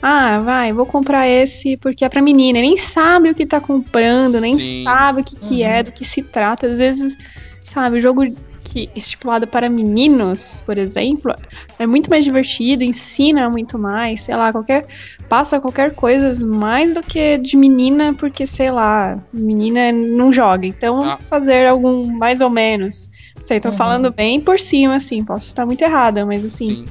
ah, 0.00 0.40
vai, 0.40 0.72
vou 0.72 0.86
comprar 0.86 1.26
esse 1.28 1.76
porque 1.78 2.04
é 2.04 2.08
pra 2.08 2.22
menina, 2.22 2.60
nem 2.60 2.76
sabe 2.76 3.30
o 3.30 3.34
que 3.34 3.44
tá 3.44 3.60
comprando, 3.60 4.40
nem 4.40 4.60
Sim. 4.60 4.84
sabe 4.84 5.22
o 5.22 5.24
que, 5.24 5.34
que 5.36 5.62
é, 5.64 5.78
Uhum. 5.78 5.82
do 5.84 5.92
que 5.92 6.04
se 6.04 6.22
trata. 6.22 6.68
Às 6.68 6.78
vezes, 6.78 7.16
sabe, 7.66 7.98
o 7.98 8.00
jogo 8.00 8.22
que 8.62 8.88
é 8.94 8.98
estipulado 8.98 9.46
para 9.46 9.68
meninos, 9.68 10.62
por 10.64 10.78
exemplo, 10.78 11.34
é 11.80 11.86
muito 11.86 12.08
mais 12.08 12.24
divertido, 12.24 12.84
ensina 12.84 13.50
muito 13.50 13.76
mais, 13.78 14.20
sei 14.22 14.36
lá, 14.36 14.52
qualquer 14.52 14.86
passa 15.28 15.60
qualquer 15.60 15.94
coisa 15.96 16.46
mais 16.46 16.94
do 16.94 17.02
que 17.02 17.36
de 17.38 17.56
menina, 17.56 18.14
porque 18.14 18.46
sei 18.46 18.70
lá, 18.70 19.18
menina 19.32 19.90
não 19.92 20.32
joga. 20.32 20.64
Então, 20.64 21.02
Ah. 21.02 21.16
fazer 21.16 21.66
algum 21.66 22.06
mais 22.16 22.40
ou 22.40 22.48
menos. 22.50 23.10
Não 23.44 23.48
sei, 23.48 23.60
tô 23.60 23.68
Uhum. 23.68 23.74
falando 23.76 24.10
bem 24.10 24.40
por 24.40 24.58
cima, 24.58 24.94
assim, 24.94 25.22
posso 25.22 25.48
estar 25.48 25.66
muito 25.66 25.82
errada, 25.84 26.24
mas 26.24 26.46
assim, 26.46 26.76
Sim. 26.76 26.88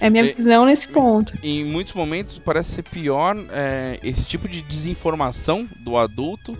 é 0.00 0.10
minha 0.10 0.24
E- 0.24 0.32
visão 0.34 0.66
nesse 0.66 0.88
ponto. 0.88 1.38
Em 1.40 1.64
muitos 1.64 1.92
momentos 1.94 2.36
parece 2.36 2.72
ser 2.72 2.82
pior 2.82 3.36
é, 3.52 4.00
esse 4.02 4.24
tipo 4.26 4.48
de 4.48 4.60
desinformação 4.60 5.68
do 5.78 5.96
adulto 5.96 6.58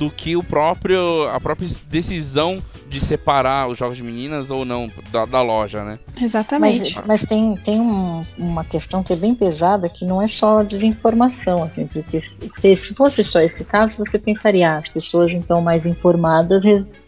do 0.00 0.10
que 0.10 0.34
o 0.34 0.42
próprio 0.42 1.28
a 1.28 1.38
própria 1.38 1.68
decisão 1.88 2.60
de 2.88 2.98
separar 2.98 3.68
os 3.68 3.78
jogos 3.78 3.96
de 3.96 4.02
meninas 4.02 4.50
ou 4.50 4.64
não 4.64 4.90
da, 5.12 5.26
da 5.26 5.40
loja, 5.42 5.84
né? 5.84 5.96
Exatamente. 6.20 6.96
Mas, 6.96 7.06
mas 7.06 7.24
tem, 7.24 7.54
tem 7.64 7.80
um- 7.80 8.24
uma 8.36 8.64
questão 8.64 9.00
que 9.04 9.12
é 9.12 9.16
bem 9.16 9.32
pesada, 9.32 9.88
que 9.88 10.04
não 10.04 10.20
é 10.20 10.26
só 10.26 10.64
desinformação, 10.64 11.62
assim, 11.62 11.86
porque 11.86 12.20
se, 12.20 12.76
se 12.76 12.94
fosse 12.96 13.22
só 13.22 13.38
esse 13.40 13.64
caso, 13.64 13.96
você 13.96 14.18
pensaria, 14.18 14.72
ah, 14.72 14.78
as 14.78 14.88
pessoas 14.88 15.30
então 15.32 15.62
mais 15.62 15.86
informadas, 15.86 16.64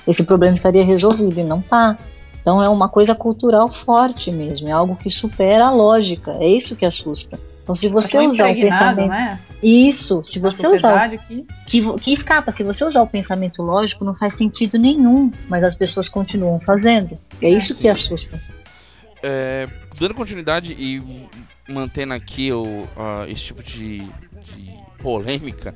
esse 0.06 0.24
problema 0.24 0.54
estaria 0.54 0.84
resolvido, 0.84 1.38
e 1.38 1.44
não 1.44 1.60
tá. 1.60 1.98
Então 2.40 2.62
é 2.62 2.68
uma 2.68 2.88
coisa 2.88 3.14
cultural 3.14 3.72
forte 3.72 4.30
mesmo, 4.30 4.68
é 4.68 4.72
algo 4.72 4.96
que 4.96 5.10
supera 5.10 5.66
a 5.66 5.70
lógica, 5.70 6.32
é 6.40 6.46
isso 6.46 6.76
que 6.76 6.84
assusta. 6.84 7.38
Então 7.62 7.74
se 7.74 7.88
você 7.88 8.18
Tá 8.18 8.28
usar 8.28 8.50
o 8.50 8.54
pensamento... 8.54 9.08
né? 9.08 9.40
Isso, 9.62 10.22
se 10.26 10.38
você 10.38 10.66
usar 10.66 11.08
que 11.16 11.46
que, 11.66 11.98
que 11.98 12.12
escapa. 12.12 12.52
Se 12.52 12.62
você 12.62 12.84
usar 12.84 13.00
o 13.00 13.06
pensamento 13.06 13.62
lógico, 13.62 14.04
não 14.04 14.14
faz 14.14 14.34
sentido 14.34 14.78
nenhum, 14.78 15.32
mas 15.48 15.64
as 15.64 15.74
pessoas 15.74 16.06
continuam 16.06 16.60
fazendo. 16.60 17.18
É 17.40 17.48
isso 17.48 17.72
Sim. 17.72 17.80
que 17.80 17.88
assusta. 17.88 18.38
É, 19.22 19.66
dando 19.98 20.12
continuidade 20.12 20.74
e 20.78 21.02
mantendo 21.66 22.12
aqui 22.12 22.52
o, 22.52 22.86
ah, 22.94 23.24
esse 23.26 23.40
tipo 23.40 23.62
de, 23.62 24.00
de 24.00 24.70
polêmica, 24.98 25.74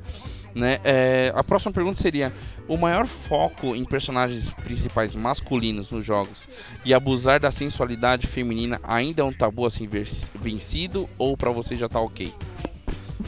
né? 0.55 0.79
é, 0.83 1.31
a 1.35 1.43
próxima 1.43 1.71
pergunta 1.71 2.01
seria: 2.01 2.33
o 2.67 2.77
maior 2.77 3.05
foco 3.05 3.75
em 3.75 3.83
personagens 3.85 4.53
principais 4.53 5.15
masculinos 5.15 5.89
nos 5.89 6.05
jogos 6.05 6.47
e 6.85 6.93
abusar 6.93 7.39
da 7.39 7.51
sensualidade 7.51 8.27
feminina 8.27 8.79
ainda 8.83 9.21
é 9.21 9.25
um 9.25 9.33
tabu 9.33 9.65
assim 9.65 9.87
vencido 10.35 11.07
ou 11.17 11.35
pra 11.37 11.51
você 11.51 11.75
já 11.75 11.87
tá 11.89 11.99
ok? 11.99 12.33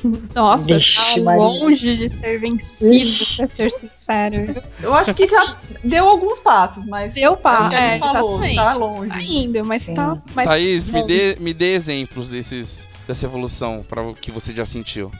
Nossa, 0.34 0.76
Vixe, 0.76 1.22
tá 1.24 1.36
longe 1.36 1.98
de 1.98 2.10
ser 2.10 2.40
vencido, 2.40 3.26
pra 3.36 3.46
ser 3.46 3.72
sincero. 3.72 4.62
eu 4.82 4.94
acho 4.94 5.14
que 5.14 5.28
já 5.28 5.58
deu 5.84 6.08
alguns 6.08 6.40
passos, 6.40 6.86
mas 6.86 7.14
Deu 7.14 7.38
a 7.44 7.74
é, 7.74 8.00
falou, 8.00 8.44
exatamente. 8.44 8.56
tá 8.56 8.74
longe. 8.76 9.10
Tá 9.10 9.22
indo, 9.22 9.66
mas 9.66 9.82
Sim. 9.84 9.94
tá 9.94 10.18
mais 10.34 10.48
Thaís, 10.50 10.90
me 10.90 11.02
longe. 11.02 11.08
dê, 11.08 11.36
me 11.40 11.54
dê 11.54 11.74
exemplos 11.74 12.30
desses, 12.30 12.88
dessa 13.08 13.26
evolução 13.26 13.84
para 13.88 14.14
que 14.14 14.32
você 14.32 14.54
já 14.56 14.66
sentiu. 14.66 15.12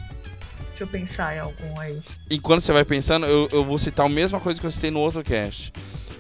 Deixa 0.82 0.98
eu 0.98 1.00
pensar 1.00 1.36
em 1.36 1.40
algum 1.40 1.80
aí. 1.80 2.00
Enquanto 2.30 2.62
você 2.62 2.74
vai 2.74 2.84
pensando, 2.84 3.28
eu, 3.28 3.48
eu 3.52 3.64
vou 3.64 3.78
citar 3.78 4.08
a 4.08 4.10
mesma 4.10 4.40
coisa 4.40 4.60
que 4.60 4.66
eu 4.66 4.72
citei 4.72 4.90
no 4.90 5.00
outro 5.00 5.24
cast. 5.24 5.72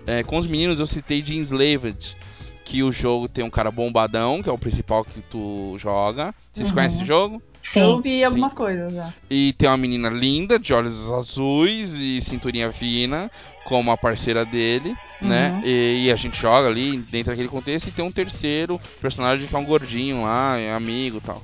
É, 0.05 0.22
com 0.24 0.38
os 0.38 0.45
meninos 0.45 0.80
eu 0.80 0.86
citei 0.86 1.20
de 1.20 1.36
Enslaved, 1.36 2.16
que 2.64 2.84
o 2.84 2.91
jogo 2.91 3.28
tem 3.28 3.43
um 3.43 3.49
cara 3.49 3.72
bombadão, 3.72 4.43
que 4.43 4.49
é 4.49 4.51
o 4.51 4.57
principal 4.59 5.03
que 5.03 5.20
tu 5.24 5.76
joga. 5.80 6.32
Vocês 6.53 6.70
Uhum. 6.70 6.76
conhecem 6.76 6.99
esse 6.99 7.07
jogo? 7.07 7.41
Eu 7.76 7.95
Sim. 7.95 8.01
vi 8.03 8.24
algumas 8.24 8.53
coisas 8.53 8.93
já. 8.93 9.12
E 9.30 9.53
tem 9.53 9.68
uma 9.68 9.78
menina 9.78 10.09
linda, 10.09 10.59
de 10.59 10.74
olhos 10.74 11.12
azuis 11.12 11.95
e 11.95 12.22
cinturinha 12.22 12.72
fina, 12.72 13.32
como 13.64 13.89
a 13.89 13.97
parceira 13.97 14.45
dele, 14.45 14.95
né? 15.20 15.53
Uhum. 15.55 15.62
E, 15.66 16.05
e 16.05 16.12
a 16.12 16.16
gente 16.16 16.39
joga 16.39 16.68
ali 16.68 16.97
dentro 16.97 17.32
daquele 17.32 17.47
contexto 17.47 17.88
e 17.88 17.91
tem 17.91 18.05
um 18.05 18.12
terceiro 18.12 18.80
personagem 19.01 19.47
que 19.47 19.55
é 19.55 19.57
um 19.57 19.66
gordinho 19.66 20.22
lá, 20.24 20.57
é 20.59 20.72
amigo 20.72 21.18
e 21.18 21.22
tal. 21.22 21.41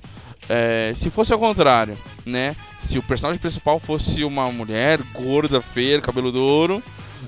É, 0.49 0.91
se 0.95 1.09
fosse 1.09 1.33
ao 1.33 1.39
contrário, 1.39 1.97
né? 2.25 2.55
Se 2.79 2.97
o 2.97 3.03
personagem 3.03 3.39
principal 3.39 3.79
fosse 3.79 4.23
uma 4.23 4.49
mulher 4.51 4.99
gorda, 5.13 5.61
feia, 5.61 5.99
cabelo 5.99 6.31
duro, 6.31 6.81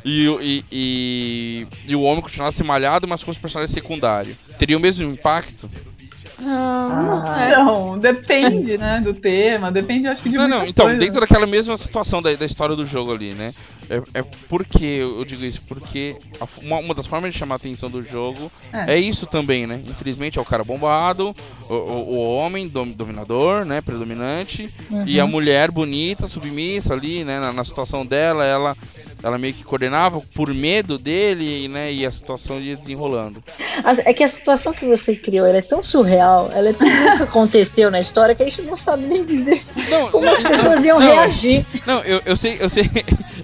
e, 0.05 0.27
o- 0.29 0.41
e, 0.41 0.63
e, 0.71 1.67
e 1.87 1.95
o 1.95 2.01
homem 2.03 2.21
continuasse 2.21 2.63
malhado, 2.63 3.07
mas 3.07 3.21
fosse 3.21 3.39
personagem 3.39 3.73
secundário, 3.73 4.37
teria 4.57 4.77
o 4.77 4.79
mesmo 4.79 5.03
impacto? 5.11 5.69
Ah, 6.41 7.01
não, 7.03 7.23
Ah, 7.27 7.41
é. 7.45 7.57
Não, 7.57 7.99
depende, 7.99 8.77
né, 8.77 9.01
do 9.03 9.13
tema, 9.13 9.69
depende, 9.69 10.07
acho 10.07 10.21
que 10.23 10.29
de 10.29 10.37
Não, 10.37 10.47
não, 10.47 10.65
então, 10.65 10.85
coisa. 10.85 10.99
dentro 10.99 11.19
daquela 11.19 11.45
mesma 11.45 11.75
situação 11.75 12.21
da, 12.21 12.33
da 12.33 12.45
história 12.45 12.75
do 12.77 12.85
jogo 12.85 13.13
ali, 13.13 13.33
né? 13.33 13.53
É, 13.89 14.19
é 14.19 14.23
porque 14.47 14.83
eu 14.85 15.25
digo 15.25 15.43
isso, 15.43 15.61
porque 15.67 16.15
a 16.39 16.45
uma, 16.63 16.77
uma 16.77 16.93
das 16.93 17.07
formas 17.07 17.33
de 17.33 17.39
chamar 17.39 17.55
a 17.55 17.57
atenção 17.57 17.89
do 17.89 18.03
jogo 18.03 18.51
é. 18.71 18.93
É. 18.93 18.97
isso 18.99 19.25
também, 19.25 19.65
né? 19.65 19.81
Infelizmente 19.87 20.37
é 20.37 20.41
o 20.41 20.45
cara 20.45 20.63
bombado, 20.63 21.35
o, 21.67 21.73
o- 21.73 22.09
o 22.15 22.35
homem 22.35 22.67
dom- 22.67 22.87
dominador, 22.91 23.65
né? 23.65 23.81
Predominante, 23.81 24.69
e 25.05 25.19
a 25.19 25.25
Uhum. 25.25 25.31
mulher 25.31 25.71
bonita, 25.71 26.27
submissa 26.27 26.93
ali, 26.93 27.23
né? 27.23 27.39
Na, 27.39 27.51
na 27.51 27.63
situação 27.63 28.05
dela, 28.05 28.45
ela, 28.45 28.77
ela 29.23 29.37
meio 29.37 29.53
que 29.53 29.63
coordenava 29.63 30.21
por 30.35 30.53
medo 30.53 30.97
dele, 30.99 31.67
né? 31.67 31.91
E 31.91 32.05
a 32.05 32.11
situação 32.11 32.59
ia 32.59 32.75
desenrolando. 32.77 33.43
É 34.05 34.13
que 34.13 34.23
a 34.23 34.27
situação 34.29 34.71
que 34.73 34.85
você 34.85 35.15
criou 35.15 35.47
ela 35.47 35.57
é 35.57 35.61
tão 35.61 35.83
surreal, 35.83 36.51
ela 36.53 36.69
é 36.69 36.73
tão 36.73 36.87
nunca 36.87 37.23
aconteceu 37.25 37.89
na 37.89 37.99
história 37.99 38.35
que 38.35 38.43
a 38.43 38.45
gente 38.45 38.61
não 38.61 38.77
sabe 38.77 39.05
nem 39.07 39.25
dizer 39.25 39.63
Não, 39.89 40.09
como 40.11 40.29
as 40.29 40.41
pessoas 40.43 40.83
iam 40.85 40.99
não, 40.99 41.07
reagir. 41.07 41.65
Não, 41.87 42.01
eu, 42.01 42.21
eu 42.25 42.37
sei, 42.37 42.57
eu 42.59 42.69
sei, 42.69 42.89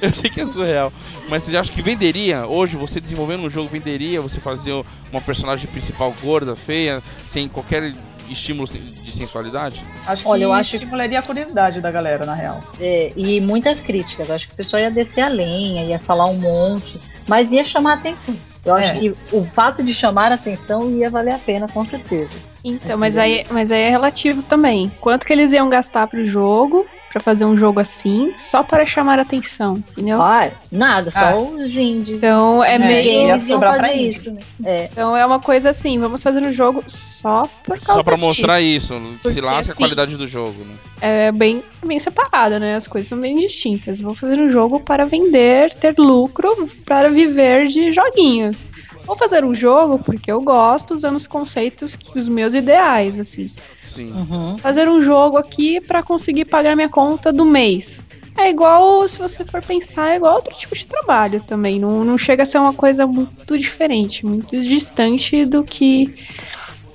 eu 0.06 0.14
sei 0.14 0.30
que 0.30 0.42
é 0.42 0.46
surreal. 0.46 0.92
Mas 1.30 1.44
você 1.44 1.56
acha 1.58 1.72
que 1.72 1.82
venderia? 1.82 2.46
Hoje, 2.48 2.76
você 2.78 3.00
desenvolvendo 3.00 3.44
um 3.44 3.50
jogo, 3.50 3.68
venderia 3.70 4.22
você 4.22 4.40
fazer 4.40 4.74
uma 5.12 5.22
personagem 5.22 5.68
principal 5.70 6.14
gorda, 6.22 6.56
feia, 6.56 7.02
sem 7.26 7.48
qualquer 7.48 7.94
estímulo 8.30 8.68
de 8.68 9.12
sensualidade? 9.12 9.84
Acho 10.08 10.24
que 10.24 10.28
Olha, 10.30 10.44
eu 10.44 10.54
acho- 10.54 10.76
estimularia 10.76 11.20
a 11.20 11.22
curiosidade 11.22 11.80
da 11.82 11.92
galera, 11.92 12.26
na 12.26 12.34
real. 12.34 12.64
É, 12.80 13.12
e 13.16 13.40
muitas 13.42 13.80
críticas. 13.80 14.30
Acho 14.32 14.48
que 14.48 14.54
o 14.54 14.58
pessoal 14.58 14.82
ia 14.82 14.92
descer 14.92 15.22
a 15.22 15.28
lenha, 15.28 15.84
ia 15.84 16.00
falar 16.00 16.26
um 16.26 16.40
monte, 16.40 17.00
mas 17.28 17.52
ia 17.52 17.64
chamar 17.66 17.94
atenção. 17.94 18.36
Eu 18.66 18.74
acho 18.74 18.92
É. 18.94 19.00
que 19.00 19.16
o 19.32 19.46
fato 19.54 19.84
de 19.84 19.94
chamar 19.94 20.32
atenção 20.32 20.90
ia 20.90 21.08
valer 21.10 21.34
a 21.36 21.38
pena, 21.38 21.68
com 21.68 21.86
certeza. 21.86 22.32
Então, 22.66 22.98
mas 22.98 23.16
aí, 23.18 23.46
mas 23.52 23.72
aí 23.72 23.82
é 23.84 23.90
relativo 23.90 24.42
também. 24.42 24.92
Quanto 25.00 25.26
que 25.26 25.32
eles 25.32 25.54
iam 25.54 25.70
gastar 25.70 26.08
pro 26.08 26.26
jogo, 26.26 26.86
pra 27.12 27.22
fazer 27.22 27.46
um 27.46 27.56
jogo 27.56 27.80
assim, 27.80 28.34
só 28.38 28.62
para 28.64 28.86
chamar 28.86 29.20
atenção, 29.20 29.78
entendeu? 29.78 30.22
Ah, 30.22 30.50
nada, 30.72 31.10
só 31.12 31.20
Ah. 31.20 31.36
os 31.38 31.74
indies. 31.78 32.18
Então 32.18 32.62
é 32.64 32.74
É, 32.76 32.80
meio. 32.80 33.28
games 33.28 33.48
iam 33.48 33.62
fazer 33.62 33.94
isso, 33.94 34.32
né? 34.32 34.42
É. 34.66 34.90
Então 34.92 35.16
é 35.16 35.26
uma 35.26 35.40
coisa 35.40 35.70
assim, 35.70 35.98
vamos 36.00 36.22
fazer 36.24 36.42
um 36.42 36.52
jogo 36.52 36.84
só 36.88 37.48
por 37.64 37.80
causa 37.80 38.02
Só 38.02 38.04
pra 38.04 38.16
disso. 38.16 38.28
mostrar 38.28 38.60
isso, 38.62 38.94
se 38.96 39.18
Porque, 39.22 39.42
lasca 39.42 39.58
a 39.58 39.72
assim, 39.72 39.84
qualidade 39.84 40.18
do 40.18 40.28
jogo, 40.28 40.56
né? 40.66 40.76
É 41.02 41.32
bem, 41.32 41.64
bem 41.86 42.00
separado, 42.00 42.60
né? 42.60 42.76
As 42.76 42.88
coisas 42.88 43.08
são 43.08 43.20
bem 43.20 43.38
distintas. 43.38 44.02
Vou 44.02 44.16
fazer 44.16 44.42
um 44.42 44.50
jogo 44.50 44.80
para 44.80 45.06
vender, 45.06 45.74
ter 45.76 45.94
lucro, 45.98 46.68
para 46.86 47.10
viver 47.10 47.68
de 47.68 47.92
joguinhos. 47.92 48.70
Vou 49.06 49.16
fazer 49.16 49.46
um 49.46 49.54
jogo 49.54 50.00
porque 50.00 50.32
eu 50.32 50.42
gosto, 50.42 50.94
usando 50.94 51.16
os 51.16 51.28
conceitos, 51.28 51.96
que, 51.96 52.18
os 52.18 52.28
meus 52.28 52.54
ideais, 52.54 53.20
assim. 53.20 53.50
Sim. 53.84 54.12
Uhum. 54.12 54.58
Fazer 54.58 54.90
um 54.90 55.02
jogo 55.02 55.38
aqui 55.38 55.80
para 55.80 56.02
conseguir 56.02 56.46
pagar 56.46 56.76
minha 56.76 56.90
conta 56.90 57.32
do 57.32 57.46
mês. 57.46 58.06
É 58.38 58.50
igual, 58.50 59.08
se 59.08 59.20
você 59.20 59.46
for 59.46 59.62
pensar, 59.64 60.12
é 60.12 60.16
igual 60.18 60.36
outro 60.36 60.54
tipo 60.56 60.76
de 60.76 60.86
trabalho 60.86 61.42
também. 61.48 61.80
Não, 61.80 62.04
não 62.04 62.18
chega 62.18 62.44
a 62.44 62.46
ser 62.46 62.58
uma 62.58 62.74
coisa 62.74 63.08
muito 63.08 63.58
diferente, 63.58 64.26
muito 64.26 64.60
distante 64.62 65.46
do 65.46 65.64
que 65.64 66.14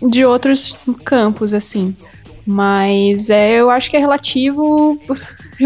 de 0.02 0.24
outros 0.24 0.78
campos, 1.04 1.54
assim. 1.54 1.96
Mas 2.44 3.30
é, 3.30 3.52
eu 3.52 3.70
acho 3.70 3.90
que 3.90 3.96
é 3.96 4.00
relativo 4.00 5.00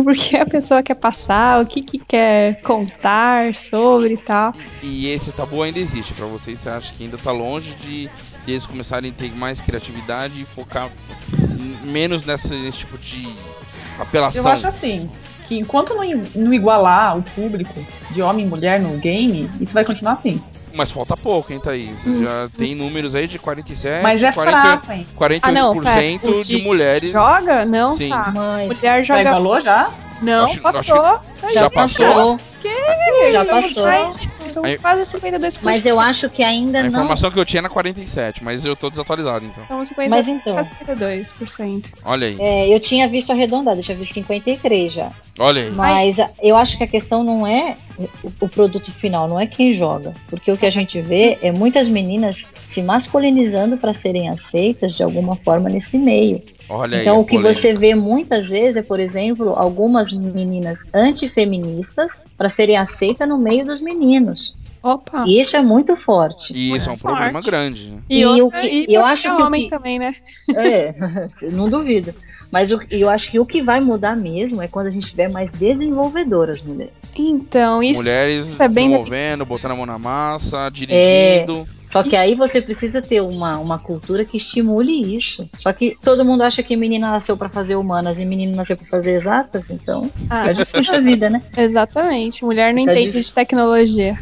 porque 0.02 0.36
a 0.36 0.46
pessoa 0.46 0.82
quer 0.82 0.94
passar, 0.94 1.62
o 1.62 1.66
que, 1.66 1.80
que 1.80 1.98
quer 1.98 2.60
contar 2.62 3.54
sobre 3.54 4.14
e 4.14 4.16
tal. 4.16 4.52
E 4.82 5.08
esse 5.08 5.32
tabu 5.32 5.62
ainda 5.62 5.78
existe 5.78 6.12
pra 6.14 6.26
vocês? 6.26 6.60
Você 6.60 6.68
acha 6.68 6.92
que 6.92 7.04
ainda 7.04 7.18
tá 7.18 7.32
longe 7.32 7.74
de, 7.74 8.08
de 8.44 8.52
eles 8.52 8.66
começarem 8.66 9.10
a 9.10 9.14
ter 9.14 9.34
mais 9.34 9.60
criatividade 9.60 10.40
e 10.40 10.44
focar 10.44 10.90
menos 11.84 12.24
nessa, 12.24 12.54
nesse 12.54 12.78
tipo 12.78 12.98
de 12.98 13.34
apelação? 13.98 14.42
Eu 14.42 14.48
acho 14.48 14.66
assim, 14.66 15.10
que 15.46 15.58
enquanto 15.58 15.94
não, 15.94 16.04
não 16.34 16.52
igualar 16.52 17.18
o 17.18 17.22
público 17.22 17.74
de 18.10 18.22
homem 18.22 18.46
e 18.46 18.48
mulher 18.48 18.80
no 18.80 18.96
game, 18.98 19.50
isso 19.60 19.74
vai 19.74 19.84
continuar 19.84 20.12
assim. 20.12 20.40
Mas 20.74 20.90
falta 20.90 21.16
pouco, 21.16 21.52
hein, 21.52 21.60
Thaís? 21.60 22.04
Hum. 22.06 22.22
Já 22.24 22.48
tem 22.56 22.74
números 22.74 23.14
aí 23.14 23.26
de 23.26 23.38
47, 23.38 24.02
Mas 24.02 24.22
é 24.22 24.32
40, 24.32 24.58
fraco, 24.60 24.92
hein? 24.92 25.06
48% 25.16 25.40
Ah, 25.42 25.52
não, 25.52 25.74
pera, 25.80 26.40
de 26.42 26.58
mulheres. 26.62 27.10
Joga? 27.10 27.64
Não, 27.64 27.96
Sim. 27.96 28.08
tá. 28.10 28.32
Mas 28.34 28.66
Mulher 28.66 28.76
Já 28.80 29.02
joga. 29.02 29.20
igualou 29.20 29.60
já? 29.60 29.88
Não, 30.22 30.44
Acho- 30.46 30.60
passou. 30.60 30.96
já, 30.96 31.50
Já 31.52 31.70
passou? 31.70 32.06
passou. 32.06 32.40
Já 33.32 33.44
Somos 33.44 33.74
passou. 33.74 33.84
São 34.48 34.64
Aí- 34.64 34.78
quase 34.78 35.04
52%. 35.06 35.60
Mas 35.62 35.84
eu 35.86 35.98
acho 36.00 36.28
que 36.30 36.42
ainda 36.42 36.80
A 36.80 36.82
não. 36.82 36.88
informação 36.90 37.30
que 37.30 37.38
eu 37.38 37.44
tinha 37.44 37.60
era 37.60 37.68
47, 37.68 38.42
mas 38.44 38.64
eu 38.64 38.76
tô 38.76 38.90
desatualizado, 38.90 39.44
então. 39.44 39.64
São 39.66 39.84
50, 39.84 40.08
Mas 40.10 40.28
então. 40.28 40.54
quase 40.54 40.72
52%. 40.74 41.90
Olha 42.04 42.26
aí, 42.26 42.36
É, 42.38 42.74
eu 42.74 42.78
tinha 42.80 43.08
visto 43.08 43.30
arredondado, 43.30 43.80
eu 43.80 43.84
tinha 43.84 43.96
visto 43.96 44.14
53 44.14 44.92
já. 44.92 45.10
olha 45.38 45.62
aí. 45.62 45.70
Mas 45.70 46.18
a- 46.18 46.30
eu 46.42 46.56
acho 46.56 46.76
que 46.76 46.84
a 46.84 46.86
questão 46.86 47.22
não 47.24 47.46
é 47.46 47.76
o, 47.98 48.08
o 48.40 48.48
produto 48.48 48.92
final, 48.92 49.26
não 49.28 49.38
é 49.38 49.46
quem 49.46 49.72
joga. 49.72 50.14
Porque 50.28 50.50
o 50.50 50.56
que 50.56 50.66
a 50.66 50.70
gente 50.70 51.00
vê 51.00 51.38
é 51.42 51.50
muitas 51.52 51.88
meninas 51.88 52.46
se 52.68 52.82
masculinizando 52.82 53.76
para 53.76 53.94
serem 53.94 54.28
aceitas 54.28 54.94
de 54.94 55.02
alguma 55.02 55.36
forma 55.36 55.68
nesse 55.68 55.96
meio. 55.98 56.42
Olha 56.68 56.96
aí. 56.96 57.02
então 57.02 57.16
a 57.16 57.20
o 57.20 57.24
que 57.24 57.36
polêmica. 57.36 57.60
você 57.60 57.74
vê 57.74 57.94
muitas 57.94 58.48
vezes 58.48 58.76
é, 58.76 58.82
por 58.82 58.98
exemplo, 59.00 59.50
algumas 59.56 60.12
meninas 60.12 60.78
antifeministas 60.94 62.20
para 62.36 62.48
serem 62.48 62.76
aceitas 62.76 63.28
no 63.28 63.38
meio 63.38 63.64
dos 63.66 63.80
meninos. 63.80 64.54
Opa. 64.82 65.24
E 65.26 65.40
isso 65.40 65.56
é 65.56 65.62
muito 65.62 65.96
forte. 65.96 66.52
E 66.54 66.76
isso 66.76 66.90
é 66.90 66.92
um 66.92 66.96
Sorte. 66.96 67.02
problema 67.16 67.40
grande. 67.40 67.88
né? 67.90 67.98
E, 68.08 68.20
E 68.20 68.26
outra, 68.26 68.58
o 68.58 68.60
que- 68.62 68.86
e 68.88 68.94
eu 68.94 69.04
acho 69.04 69.26
é 69.28 69.34
que 69.34 69.42
o 69.42 69.46
homem 69.46 69.62
que- 69.64 69.70
também, 69.70 69.98
né? 69.98 70.10
É, 70.54 70.94
não 71.52 71.68
duvido. 71.70 72.14
Mas 72.52 72.70
o- 72.70 72.78
eu 72.90 73.08
acho 73.08 73.30
que 73.30 73.38
o 73.40 73.46
que 73.46 73.62
vai 73.62 73.80
mudar 73.80 74.14
mesmo 74.14 74.60
é 74.62 74.68
quando 74.68 74.86
a 74.86 74.90
gente 74.90 75.08
tiver 75.08 75.28
mais 75.28 75.50
desenvolvedoras 75.50 76.62
mulheres. 76.62 76.92
Então, 77.16 77.82
isso, 77.82 78.02
Mulheres 78.02 78.46
isso 78.46 78.62
é 78.62 78.68
se 78.68 78.74
bem 78.74 78.88
movendo, 78.90 79.44
botando 79.46 79.72
a 79.72 79.76
mão 79.76 79.86
na 79.86 79.98
massa, 79.98 80.68
dirigindo. 80.70 81.66
Só 81.94 82.02
que 82.02 82.16
aí 82.16 82.34
você 82.34 82.60
precisa 82.60 83.00
ter 83.00 83.20
uma, 83.20 83.56
uma 83.56 83.78
cultura 83.78 84.24
que 84.24 84.36
estimule 84.36 85.16
isso. 85.16 85.48
Só 85.60 85.72
que 85.72 85.96
todo 86.02 86.24
mundo 86.24 86.42
acha 86.42 86.60
que 86.60 86.74
menina 86.76 87.08
nasceu 87.08 87.36
pra 87.36 87.48
fazer 87.48 87.76
humanas 87.76 88.18
e 88.18 88.24
menino 88.24 88.56
nasceu 88.56 88.76
pra 88.76 88.84
fazer 88.88 89.12
exatas, 89.12 89.70
então 89.70 90.10
Ah, 90.28 90.50
é 90.50 90.54
difícil 90.54 90.96
a 90.96 91.00
vida, 91.00 91.30
né? 91.30 91.40
exatamente. 91.56 92.44
Mulher 92.44 92.74
não 92.74 92.80
Fica 92.80 92.90
entende 92.94 93.06
difícil. 93.12 93.28
de 93.30 93.34
tecnologia. 93.34 94.18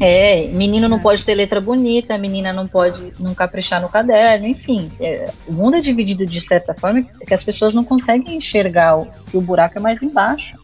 É, 0.00 0.46
menino 0.46 0.88
não 0.88 1.00
pode 1.00 1.24
ter 1.24 1.34
letra 1.34 1.60
bonita, 1.60 2.16
menina 2.16 2.52
não 2.52 2.68
pode 2.68 3.12
não 3.18 3.34
caprichar 3.34 3.82
no 3.82 3.88
caderno, 3.88 4.46
enfim. 4.46 4.88
é, 5.00 5.28
o 5.44 5.52
mundo 5.52 5.74
é 5.76 5.80
dividido 5.80 6.24
de 6.24 6.40
certa 6.40 6.72
forma 6.72 7.02
que 7.02 7.34
as 7.34 7.42
pessoas 7.42 7.74
não 7.74 7.82
conseguem 7.82 8.36
enxergar 8.36 8.96
o, 8.96 9.08
que 9.28 9.36
o 9.36 9.40
buraco 9.40 9.76
é 9.76 9.80
mais 9.80 10.04
embaixo. 10.04 10.56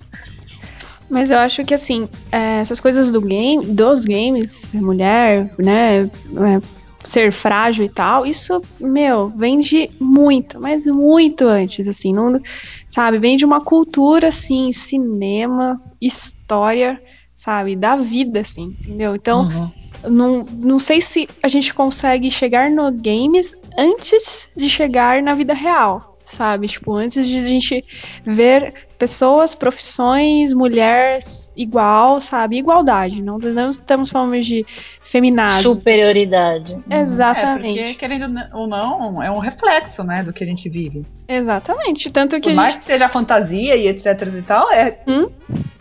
Mas 1.14 1.30
eu 1.30 1.38
acho 1.38 1.64
que 1.64 1.72
assim, 1.72 2.08
é, 2.32 2.58
essas 2.58 2.80
coisas 2.80 3.12
do 3.12 3.20
game, 3.20 3.64
dos 3.66 4.04
games, 4.04 4.70
mulher, 4.74 5.48
né, 5.58 6.02
é, 6.02 6.60
ser 7.04 7.30
frágil 7.30 7.84
e 7.84 7.88
tal, 7.88 8.26
isso, 8.26 8.60
meu, 8.80 9.28
vem 9.36 9.60
de 9.60 9.90
muito, 10.00 10.60
mas 10.60 10.86
muito 10.86 11.46
antes, 11.46 11.86
assim, 11.86 12.12
não, 12.12 12.40
sabe, 12.88 13.18
vem 13.18 13.36
de 13.36 13.44
uma 13.44 13.60
cultura, 13.60 14.28
assim, 14.28 14.72
cinema, 14.72 15.80
história, 16.00 17.00
sabe, 17.34 17.76
da 17.76 17.94
vida, 17.94 18.40
assim, 18.40 18.74
entendeu? 18.80 19.14
Então, 19.14 19.42
Uhum. 19.44 19.70
não, 20.10 20.46
não 20.62 20.78
sei 20.78 21.00
se 21.00 21.28
a 21.42 21.48
gente 21.48 21.72
consegue 21.74 22.30
chegar 22.30 22.70
no 22.70 22.90
games 22.90 23.54
antes 23.78 24.48
de 24.56 24.68
chegar 24.68 25.22
na 25.22 25.34
vida 25.34 25.54
real, 25.54 26.18
sabe? 26.24 26.66
Tipo, 26.66 26.94
antes 26.94 27.26
de 27.28 27.38
a 27.38 27.46
gente 27.46 27.84
ver 28.26 28.72
pessoas, 29.04 29.54
profissões, 29.54 30.54
mulheres 30.54 31.52
igual, 31.54 32.22
sabe? 32.22 32.56
Igualdade. 32.56 33.22
Não, 33.22 33.36
não 33.36 33.68
estamos 33.68 34.08
falando 34.08 34.40
de 34.40 34.64
feminazes. 35.02 35.64
Superioridade. 35.64 36.72
Uhum. 36.72 36.82
É, 36.88 37.00
Exatamente. 37.00 37.80
porque, 37.80 37.94
querendo 37.96 38.34
ou 38.54 38.66
não, 38.66 39.22
é 39.22 39.30
um 39.30 39.38
reflexo, 39.38 40.02
né, 40.02 40.22
do 40.22 40.32
que 40.32 40.42
a 40.42 40.46
gente 40.46 40.70
vive. 40.70 41.04
Exatamente. 41.28 42.10
Tanto 42.10 42.40
que 42.40 42.48
Por 42.48 42.56
mais 42.56 42.72
gente. 42.72 42.80
que 42.80 42.86
seja 42.86 43.06
fantasia 43.10 43.76
e 43.76 43.88
etc 43.88 44.06
e 44.38 44.42
tal, 44.42 44.72
é 44.72 44.98
Hum? 45.06 45.28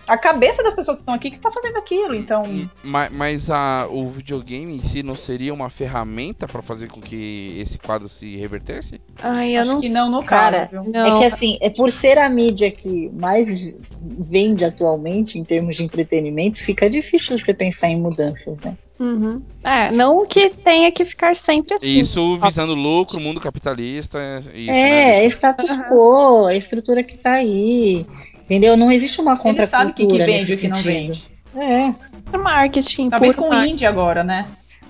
A 0.08 0.18
cabeça 0.18 0.62
das 0.64 0.74
pessoas 0.74 0.98
que 0.98 1.02
estão 1.02 1.14
aqui 1.14 1.32
que 1.32 1.40
tá 1.40 1.50
fazendo 1.52 1.78
aquilo, 1.78 2.16
então... 2.16 2.44
Ma- 2.84 3.10
Mas, 3.12 3.50
a, 3.50 3.88
o 3.90 4.10
videogame 4.10 4.76
em 4.76 4.80
si 4.80 5.04
não 5.04 5.16
seria 5.16 5.54
uma 5.54 5.70
ferramenta 5.70 6.48
pra 6.48 6.62
fazer 6.62 6.90
com 6.90 7.00
que 7.02 7.58
esse 7.60 7.78
quadro 7.78 8.08
se 8.10 8.36
revertesse? 8.38 9.00
Ai, 9.22 9.56
eu 9.58 9.62
acho 9.62 9.72
não 9.72 9.82
que 9.82 9.90
não 9.90 10.12
no. 10.12 10.24
Cara, 10.24 10.68
caso? 10.68 10.90
Não. 10.92 11.18
É 11.18 11.20
que 11.20 11.26
assim, 11.34 11.58
é 11.62 11.70
por 11.70 11.92
ser 11.92 12.18
a 12.18 12.30
mídia 12.30 12.72
que 12.72 13.10
mais 13.14 13.48
vende 14.02 14.66
atualmente 14.66 15.38
em 15.38 15.44
termos 15.44 15.76
de 15.78 15.84
entretenimento, 15.84 16.62
fica 16.62 16.90
difícil 16.90 17.38
você 17.38 17.54
pensar 17.54 17.90
em 17.90 18.02
mudanças, 18.02 18.58
né? 18.58 18.76
Uhum. 19.00 19.42
É, 19.64 19.92
não 19.92 20.24
que 20.24 20.50
tenha 20.50 20.92
que 20.92 21.04
ficar 21.04 21.36
sempre 21.36 21.74
assim. 21.74 22.00
Isso 22.00 22.38
visando 22.38 22.76
lucro, 22.76 23.20
mundo 23.20 23.40
capitalista. 23.40 24.20
é 24.20 24.40
Isso, 24.40 24.70
é, 24.72 24.74
né? 24.74 25.24
é 25.24 25.26
status 25.26 25.70
quo, 25.90 26.46
a 26.46 26.56
estrutura 26.56 27.02
que 27.04 27.18
tá 27.18 27.34
aí. 27.34 28.06
Entendeu? 28.46 28.76
Não 28.78 28.92
existe 28.92 29.20
uma 29.22 29.38
Ele 29.44 29.62
sabe 29.64 29.92
o 29.92 29.94
que, 29.94 30.06
que 30.08 30.18
contracultura 30.18 30.26
vende 30.26 30.52
e 30.52 30.52
nesse 30.52 30.54
o 30.56 30.58
que 30.58 30.68
não 30.68 30.84
sentido. 30.84 30.84
vende. 30.84 31.32
É, 31.56 32.38
Marketing, 32.38 33.10
Talvez 33.10 33.36
com 33.36 33.50
o 33.50 33.50
marketing. 33.50 33.74
indie 33.74 33.86
agora, 33.86 34.24
né? 34.24 34.48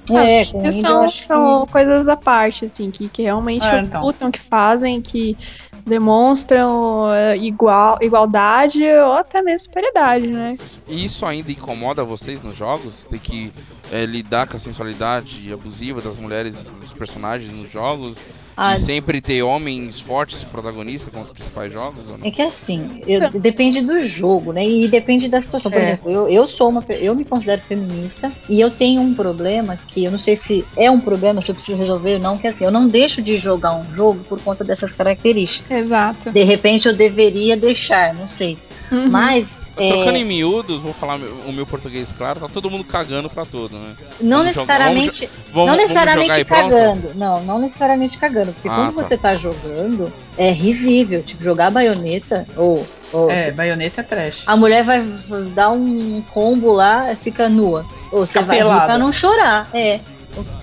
é, 0.09 0.41
Ah, 0.65 0.71
são, 0.71 1.03
acho 1.03 1.19
são 1.19 1.65
coisas 1.67 2.07
à 2.09 2.15
parte, 2.17 2.65
assim, 2.65 2.91
que, 2.91 3.09
que 3.09 3.21
realmente 3.23 3.65
É, 3.65 3.79
então. 3.79 4.01
ocultam, 4.01 4.31
que 4.31 4.39
fazem, 4.39 5.01
que 5.01 5.37
demonstram 5.85 7.13
eh, 7.13 7.37
igual, 7.37 7.97
igualdade 8.01 8.83
ou 8.85 9.13
até 9.13 9.41
mesmo 9.41 9.65
superioridade, 9.65 10.27
né? 10.27 10.57
E 10.87 11.03
isso 11.05 11.25
ainda 11.25 11.51
incomoda 11.51 12.03
vocês 12.03 12.41
nos 12.43 12.55
jogos? 12.57 13.05
Ter 13.09 13.19
que 13.19 13.51
é, 13.91 14.05
lidar 14.05 14.47
com 14.47 14.57
a 14.57 14.59
sensualidade 14.59 15.51
abusiva 15.51 16.01
das 16.01 16.17
mulheres, 16.17 16.65
dos 16.81 16.93
personagens 16.93 17.51
nos 17.53 17.69
jogos? 17.71 18.17
Ah, 18.55 18.75
E 18.75 18.79
sempre 18.79 19.19
ter 19.19 19.41
homens 19.41 19.99
fortes 19.99 20.43
protagonistas 20.43 21.11
como 21.11 21.23
os 21.23 21.29
principais 21.29 21.71
jogos? 21.73 22.07
Ou 22.09 22.17
não? 22.17 22.25
É 22.27 22.31
que 22.31 22.41
assim, 22.41 23.01
eu- 23.07 23.29
depende 23.31 23.81
do 23.81 23.99
jogo, 23.99 24.53
né? 24.53 24.63
E 24.67 24.87
depende 24.87 25.27
da 25.27 25.41
situação. 25.41 25.71
Por 25.71 25.79
É. 25.79 25.83
exemplo, 25.83 26.11
eu, 26.11 26.29
eu 26.29 26.47
sou 26.47 26.69
uma, 26.69 26.83
eu 26.89 27.15
me 27.15 27.25
considero 27.25 27.61
feminista 27.67 28.31
e 28.47 28.59
eu 28.61 28.69
tenho 28.69 29.01
um 29.01 29.13
problema 29.13 29.77
que 29.87 30.03
eu 30.03 30.11
não 30.11 30.19
sei 30.19 30.35
se 30.35 30.63
é 30.77 30.89
um 30.91 30.99
problema, 30.99 31.41
se 31.41 31.49
eu 31.51 31.55
preciso 31.55 31.77
resolver 31.77 32.15
ou 32.15 32.19
não, 32.19 32.37
que 32.37 32.45
é 32.45 32.51
assim, 32.51 32.63
eu 32.65 32.71
não 32.71 32.87
deixo 32.87 33.21
de 33.21 33.37
jogar 33.37 33.73
um 33.75 33.95
jogo 33.95 34.23
por 34.29 34.39
conta 34.41 34.63
dessas 34.63 34.91
características. 34.93 35.71
Exato. 35.75 36.31
De 36.31 36.43
repente 36.43 36.87
eu 36.87 36.95
deveria 36.95 37.57
deixar, 37.57 38.13
não 38.13 38.27
sei. 38.29 38.57
Uhum. 38.91 39.09
Mas 39.09 39.62
Trocando 39.75 40.17
é, 40.17 40.19
em 40.19 40.25
miúdos, 40.25 40.81
vou 40.81 40.93
falar 40.93 41.15
o 41.19 41.51
meu 41.51 41.65
português 41.65 42.11
claro, 42.11 42.39
tá 42.39 42.47
todo 42.47 42.69
mundo 42.69 42.83
cagando 42.83 43.29
pra 43.29 43.43
todo, 43.45 43.77
né? 43.79 43.95
não 44.21 44.39
vamos 44.39 44.53
jogar- 44.53 44.79
necessariamente, 44.89 45.29
Vamos, 45.51 45.53
não 45.53 45.65
vamos 45.65 45.77
necessariamente 45.81 46.27
jogar 46.27 46.39
e 46.39 46.45
pronto? 46.45 46.69
cagando. 46.69 47.11
Não, 47.15 47.43
não 47.43 47.59
necessariamente 47.59 48.17
cagando, 48.19 48.53
porque 48.53 48.69
Ah, 48.69 48.75
quando 48.75 48.95
tá. 48.95 49.03
você 49.03 49.17
tá 49.17 49.35
jogando, 49.35 50.13
é 50.37 50.51
risível, 50.51 51.23
tipo 51.23 51.43
jogar 51.43 51.71
baioneta 51.71 52.45
ou, 52.55 52.85
ou 53.11 53.31
É, 53.31 53.51
baioneta 53.51 54.01
é 54.01 54.03
trash. 54.03 54.43
A 54.45 54.55
mulher 54.55 54.83
vai 54.83 55.01
dar 55.55 55.71
um 55.71 56.21
combo 56.33 56.71
lá, 56.71 57.15
fica 57.23 57.49
nua. 57.49 57.85
Ou 58.11 58.27
você 58.27 58.33
Fica 58.33 58.45
vai 58.45 58.57
rir 58.59 58.85
pra 58.85 58.97
não 58.99 59.11
chorar. 59.11 59.67
É. 59.73 59.99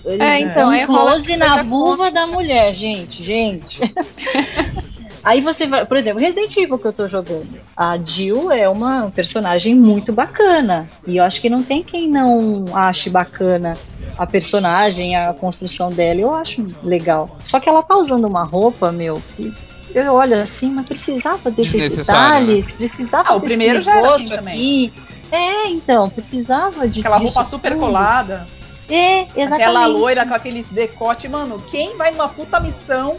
Eles 0.04 0.20
É, 0.20 0.40
então, 0.40 0.54
dão 0.54 0.70
aí 0.70 0.84
um 0.84 0.86
rola 0.88 1.11
close 1.12 1.36
na 1.36 1.62
vulva 1.62 2.11
da 2.11 2.26
mulher, 2.26 2.74
gente, 2.74 3.22
gente. 3.22 3.80
Aí 5.22 5.40
você 5.40 5.66
vai, 5.66 5.84
por 5.84 5.96
exemplo, 5.96 6.20
Resident 6.20 6.56
Evil 6.56 6.78
que 6.78 6.86
eu 6.86 6.92
tô 6.92 7.06
jogando. 7.06 7.48
A 7.76 7.96
Jill 7.98 8.50
é 8.50 8.68
uma 8.68 9.10
personagem 9.14 9.74
muito 9.74 10.12
bacana. 10.12 10.88
E 11.06 11.16
eu 11.18 11.24
acho 11.24 11.40
que 11.40 11.50
não 11.50 11.62
tem 11.62 11.82
quem 11.82 12.08
não 12.08 12.64
ache 12.74 13.10
bacana 13.10 13.76
a 14.16 14.26
personagem, 14.26 15.16
a 15.16 15.32
construção 15.34 15.92
dela. 15.92 16.20
Eu 16.20 16.34
acho 16.34 16.64
legal. 16.82 17.36
Só 17.44 17.60
que 17.60 17.68
ela 17.68 17.82
tá 17.82 17.96
usando 17.96 18.26
uma 18.26 18.44
roupa, 18.44 18.90
meu, 18.90 19.22
que 19.36 19.52
eu 19.94 20.14
olho 20.14 20.40
assim, 20.40 20.70
mas 20.70 20.86
precisava 20.86 21.50
desses 21.50 21.96
detalhes, 21.96 22.72
precisava 22.72 23.30
Ah, 23.30 23.34
o 23.34 23.40
desse 23.40 23.46
primeiro 23.48 23.82
já 23.82 23.98
era 23.98 24.14
assim 24.14 24.28
também. 24.28 24.54
aqui. 24.54 24.92
É, 25.32 25.68
então, 25.68 26.08
precisava 26.10 26.88
de 26.88 27.00
Aquela 27.00 27.18
roupa 27.18 27.44
super 27.44 27.72
tudo. 27.72 27.80
colada. 27.80 28.48
É, 28.91 29.20
exatamente. 29.22 29.53
Aquela 29.55 29.86
loira 29.86 30.26
com 30.26 30.34
aqueles 30.34 30.66
decote. 30.68 31.28
Mano, 31.28 31.62
quem 31.70 31.97
vai 31.97 32.11
numa 32.11 32.28
puta 32.28 32.59
missão? 32.59 33.18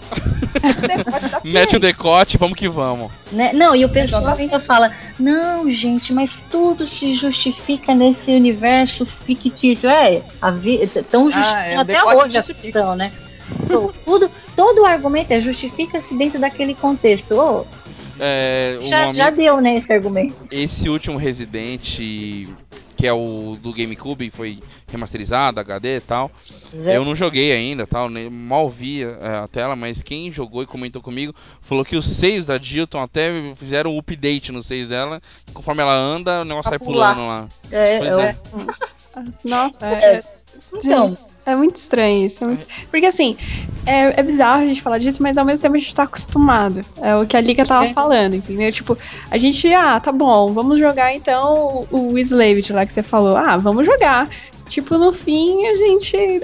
Mete 1.44 1.76
o 1.76 1.80
decote, 1.80 2.38
vamos 2.38 2.58
que 2.58 2.68
vamos. 2.68 3.12
Né? 3.32 3.54
Não, 3.54 3.76
e 3.76 3.86
o 3.86 3.90
pessoal 3.90 4.22
Exatamente. 4.22 4.54
ainda 4.54 4.66
fala: 4.66 4.92
não, 5.20 5.70
gente, 5.70 6.12
mas 6.14 6.44
tudo 6.50 6.88
se 6.88 7.14
justifica 7.14 7.96
nesse 7.96 8.32
universo 8.32 9.06
fictício. 9.06 9.90
É, 9.90 10.22
a 10.42 10.52
vida. 10.52 11.04
Tão 11.10 11.30
justificando 11.30 11.70
é, 11.72 11.78
o 11.78 11.80
até 11.82 12.04
hoje 12.04 12.38
a 12.38 12.44
ficção, 12.44 12.96
né? 12.96 13.12
Então, 13.64 13.92
tudo, 14.06 14.30
todo 14.56 14.82
o 14.82 14.86
argumento 14.86 15.32
é 15.32 15.42
justifica-se 15.42 16.14
dentro 16.16 16.40
daquele 16.40 16.74
contexto. 16.74 17.32
Ô, 17.34 17.66
É, 18.20 18.78
já, 18.84 19.04
amigo- 19.04 19.14
já 19.18 19.30
deu, 19.30 19.60
né, 19.60 19.76
esse 19.78 19.92
argumento. 19.92 20.36
esse 20.52 20.88
último 20.90 21.18
Resident, 21.18 22.00
que 23.02 23.08
é 23.08 23.12
o 23.14 23.58
do 23.60 23.74
GameCube, 23.74 24.30
foi 24.30 24.62
remasterizado, 24.88 25.60
HD 25.60 25.98
e 25.98 26.02
tal. 26.02 26.30
Zé. 26.78 26.96
Eu 26.96 27.04
não 27.04 27.16
joguei 27.16 27.52
ainda, 27.52 27.88
tal, 27.88 28.08
nem- 28.08 28.30
mal 28.30 28.70
vi 28.70 29.02
é, 29.02 29.08
a 29.44 29.48
tela, 29.48 29.76
mas 29.76 30.04
quem 30.04 30.32
jogou 30.32 30.62
e 30.62 30.68
comentou 30.68 31.02
comigo 31.02 31.34
falou 31.62 31.84
que 31.84 31.96
os 31.96 32.06
seios 32.06 32.46
da 32.46 32.60
Dilton 32.60 33.02
até 33.02 33.32
fizeram 33.56 33.96
um 33.96 33.98
update 33.98 34.52
nos 34.52 34.68
seios 34.68 34.88
dela. 34.90 35.20
e 35.50 35.52
Conforme 35.52 35.82
ela 35.82 35.96
anda, 35.96 36.42
o 36.42 36.46
negócio 36.46 36.70
Pra 36.70 36.78
sai 36.78 36.88
pular. 36.88 37.16
pulando 37.16 37.28
lá. 37.28 37.48
É, 37.72 37.98
Pois 37.98 38.12
eu- 38.12 38.20
é. 38.20 38.36
Nossa, 39.44 39.88
é, 39.88 40.16
é- 40.18 40.24
Então, 40.76 41.18
é 41.46 41.56
muito 41.56 41.76
estranho 41.76 42.26
isso. 42.26 42.44
é 42.44 42.48
muito- 42.48 42.66
Porque 42.90 43.06
assim, 43.06 43.36
é, 43.86 44.20
é 44.20 44.24
bizarro 44.24 44.62
a 44.62 44.66
gente 44.66 44.82
falar 44.82 44.98
disso, 45.00 45.22
mas 45.24 45.38
ao 45.38 45.46
mesmo 45.46 45.64
tempo 45.64 45.76
a 45.76 45.80
gente 45.80 45.94
tá 45.96 46.04
acostumado. 46.04 46.86
É 47.02 47.16
o 47.16 47.26
que 47.26 47.36
a 47.36 47.42
Liga 47.42 47.64
tava 47.66 47.86
É. 47.86 47.94
falando, 47.94 48.36
entendeu? 48.36 48.72
Tipo, 48.72 48.98
a 49.30 49.38
gente, 49.38 49.74
ah, 49.74 50.00
tá 50.00 50.12
bom, 50.12 50.54
vamos 50.54 50.80
jogar 50.80 51.14
então 51.16 51.88
o, 51.92 52.14
o 52.14 52.18
Slaved 52.20 52.72
lá 52.74 52.86
que 52.86 52.94
você 52.94 53.02
falou. 53.04 53.36
Ah, 53.36 53.58
vamos 53.58 53.86
jogar. 53.86 54.30
Tipo, 54.68 54.98
no 54.98 55.12
fim, 55.12 55.66
a 55.68 55.76
gente. 55.76 56.42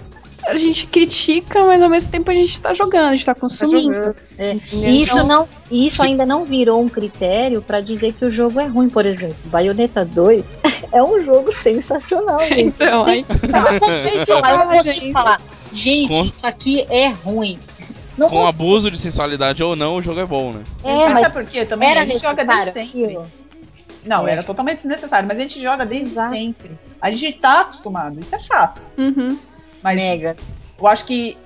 A 0.48 0.58
gente 0.58 0.88
critica, 0.88 1.64
mas 1.66 1.82
ao 1.82 1.90
mesmo 1.90 2.12
tempo 2.12 2.32
a 2.32 2.34
gente 2.34 2.60
tá 2.62 2.74
jogando, 2.74 3.08
a 3.08 3.12
gente 3.16 3.26
tá 3.26 3.36
consumindo. 3.36 4.16
é, 4.38 4.58
e 4.72 5.04
isso, 5.04 5.14
Então- 5.14 5.28
não, 5.28 5.50
isso 5.70 6.02
ainda 6.02 6.26
não 6.26 6.46
virou 6.46 6.82
um 6.82 6.88
critério 6.88 7.62
pra 7.62 7.82
dizer 7.82 8.14
que 8.14 8.24
o 8.26 8.32
jogo 8.32 8.60
é 8.60 8.66
ruim, 8.66 8.90
por 8.90 9.06
exemplo. 9.06 9.36
Bayonetta 9.46 10.06
2 10.06 10.46
é 10.92 11.04
um 11.04 11.20
jogo 11.20 11.54
sensacional, 11.54 12.40
gente. 12.40 12.62
Então, 12.62 13.06
aí. 13.06 13.26
Não 13.50 13.80
consigo 13.80 14.26
falar, 14.26 14.52
eu 14.52 14.58
não 14.58 14.72
Ah, 14.72 14.76
consigo 14.78 14.96
gente. 15.02 15.12
falar. 15.14 15.42
Gente, 15.74 16.08
Com- 16.08 16.26
isso 16.26 16.48
aqui 16.48 16.86
é 16.90 17.10
ruim. 17.10 17.60
Não 18.18 18.30
Com 18.30 18.38
consigo. 18.38 18.48
abuso 18.50 18.90
de 18.92 18.98
sensualidade 18.98 19.62
ou 19.62 19.76
não, 19.76 19.98
o 19.98 20.02
jogo 20.02 20.20
é 20.20 20.26
bom, 20.26 20.52
né? 20.54 20.64
É, 20.84 20.94
mas 21.06 21.14
mas 21.14 21.22
sabe 21.24 21.34
por 21.34 21.46
quê? 21.46 21.66
Também 21.66 21.90
era 21.92 22.02
a 22.02 22.06
gente 22.06 22.20
joga 22.22 22.44
desde 22.46 22.72
sempre. 22.72 23.20
Não, 24.06 24.28
É. 24.28 24.32
era 24.32 24.44
totalmente 24.44 24.78
desnecessário, 24.78 25.28
mas 25.28 25.38
a 25.38 25.42
gente 25.42 25.62
joga 25.62 25.86
desde 25.86 26.12
Exato. 26.14 26.34
sempre. 26.34 26.72
A 27.02 27.12
gente 27.12 27.34
tá 27.34 27.62
acostumado, 27.62 28.20
isso 28.22 28.34
é 28.34 28.40
fato. 28.40 28.82
Uhum. 28.98 29.38
Mas 29.88 29.96
Mega. 29.96 30.36
eu 30.78 30.86
acho 30.86 31.06
que 31.06 31.38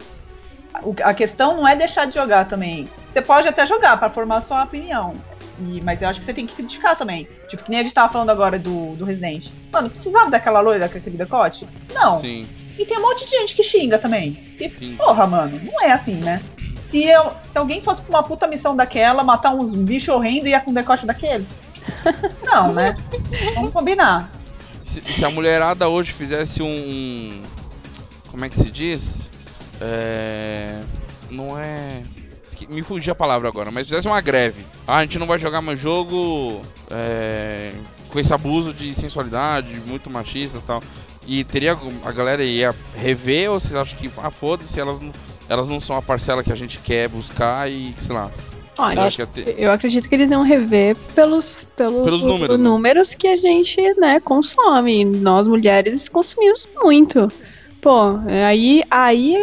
a 1.03 1.13
questão 1.13 1.57
não 1.57 1.67
é 1.67 1.75
deixar 1.75 2.05
de 2.05 2.15
jogar 2.15 2.45
também. 2.45 2.89
Você 3.07 3.21
pode 3.21 3.47
até 3.47 3.67
jogar 3.67 3.97
pra 3.97 4.09
formar 4.09 4.41
sua 4.41 4.63
opinião. 4.63 5.13
E, 5.59 5.79
mas 5.81 6.01
eu 6.01 6.09
acho 6.09 6.19
que 6.19 6.25
você 6.25 6.33
tem 6.33 6.47
que 6.47 6.55
criticar 6.55 6.95
também. 6.95 7.27
Tipo, 7.47 7.63
que 7.63 7.69
nem 7.69 7.81
a 7.81 7.83
gente 7.83 7.93
tava 7.93 8.11
falando 8.11 8.31
agora 8.31 8.57
do, 8.57 8.95
do 8.95 9.05
Resident. 9.05 9.49
Mano, 9.71 9.91
precisava 9.91 10.31
daquela 10.31 10.59
loira 10.59 10.89
com 10.89 10.97
aquele 10.97 11.17
decote? 11.17 11.67
Não. 11.93 12.19
Sim. 12.19 12.49
E 12.79 12.83
tem 12.83 12.97
um 12.97 13.01
monte 13.01 13.25
de 13.25 13.31
gente 13.31 13.53
que 13.53 13.61
xinga 13.61 13.99
também. 13.99 14.55
E, 14.59 14.69
porra, 14.95 15.27
mano, 15.27 15.61
não 15.63 15.83
é 15.83 15.91
assim, 15.91 16.15
né? 16.15 16.41
Se, 16.89 17.05
eu, 17.05 17.31
se 17.51 17.59
alguém 17.59 17.79
fosse 17.79 18.01
pra 18.01 18.09
uma 18.09 18.23
puta 18.23 18.47
missão 18.47 18.75
daquela, 18.75 19.23
matar 19.23 19.53
uns 19.53 19.75
bichos 19.75 20.09
horrendos 20.09 20.47
e 20.47 20.49
ia 20.49 20.59
com 20.59 20.73
decote 20.73 21.05
daquele? 21.05 21.45
Não, 22.43 22.73
né? 22.73 22.95
Vamos 23.53 23.71
combinar. 23.71 24.31
Se, 24.83 25.01
se 25.13 25.23
a 25.23 25.29
mulherada 25.29 25.87
hoje 25.87 26.11
fizesse 26.11 26.63
um. 26.63 27.43
Como 28.31 28.45
é 28.45 28.49
que 28.49 28.57
se 28.57 28.71
diz? 28.71 29.29
É. 29.79 30.79
Não 31.29 31.57
é. 31.59 32.01
Me 32.69 32.83
fugiu 32.83 33.13
a 33.13 33.15
palavra 33.15 33.47
agora, 33.47 33.71
mas 33.71 33.87
fizesse 33.87 34.07
uma 34.07 34.21
greve. 34.21 34.63
Ah, 34.87 34.97
a 34.97 35.01
gente 35.01 35.17
não 35.17 35.25
vai 35.25 35.39
jogar 35.39 35.61
mais 35.61 35.79
jogo 35.79 36.61
é, 36.91 37.71
com 38.09 38.19
esse 38.19 38.31
abuso 38.33 38.71
de 38.73 38.93
sensualidade, 38.93 39.73
muito 39.87 40.09
machista 40.09 40.57
e 40.57 40.61
tal. 40.61 40.81
E 41.25 41.43
teria. 41.43 41.77
A 42.05 42.11
galera 42.11 42.43
ia 42.43 42.73
rever 42.95 43.49
ou 43.51 43.59
vocês 43.59 43.75
acham 43.75 43.97
que. 43.97 44.09
Ah, 44.17 44.29
foda-se, 44.29 44.79
elas 44.79 44.99
não, 44.99 45.11
elas 45.49 45.67
não 45.67 45.79
são 45.79 45.95
a 45.95 46.01
parcela 46.01 46.43
que 46.43 46.51
a 46.51 46.55
gente 46.55 46.77
quer 46.79 47.07
buscar 47.09 47.69
e 47.69 47.93
sei 47.99 48.13
lá. 48.15 48.29
Olha, 48.77 49.09
ia 49.17 49.27
ter- 49.27 49.55
eu 49.59 49.69
acredito 49.71 50.07
que 50.07 50.15
eles 50.15 50.31
iam 50.31 50.43
rever 50.43 50.95
pelos, 51.13 51.67
pelo, 51.75 52.03
Pelos 52.03 52.23
números, 52.23 52.57
né? 52.57 52.63
números 52.63 53.13
que 53.13 53.27
a 53.27 53.35
gente, 53.35 53.75
né, 53.99 54.19
consome. 54.19 55.03
Nós 55.05 55.47
mulheres 55.47 56.07
consumimos 56.09 56.67
muito. 56.81 57.31
Pô, 57.81 58.19
aí, 58.47 58.83
aí 58.91 59.35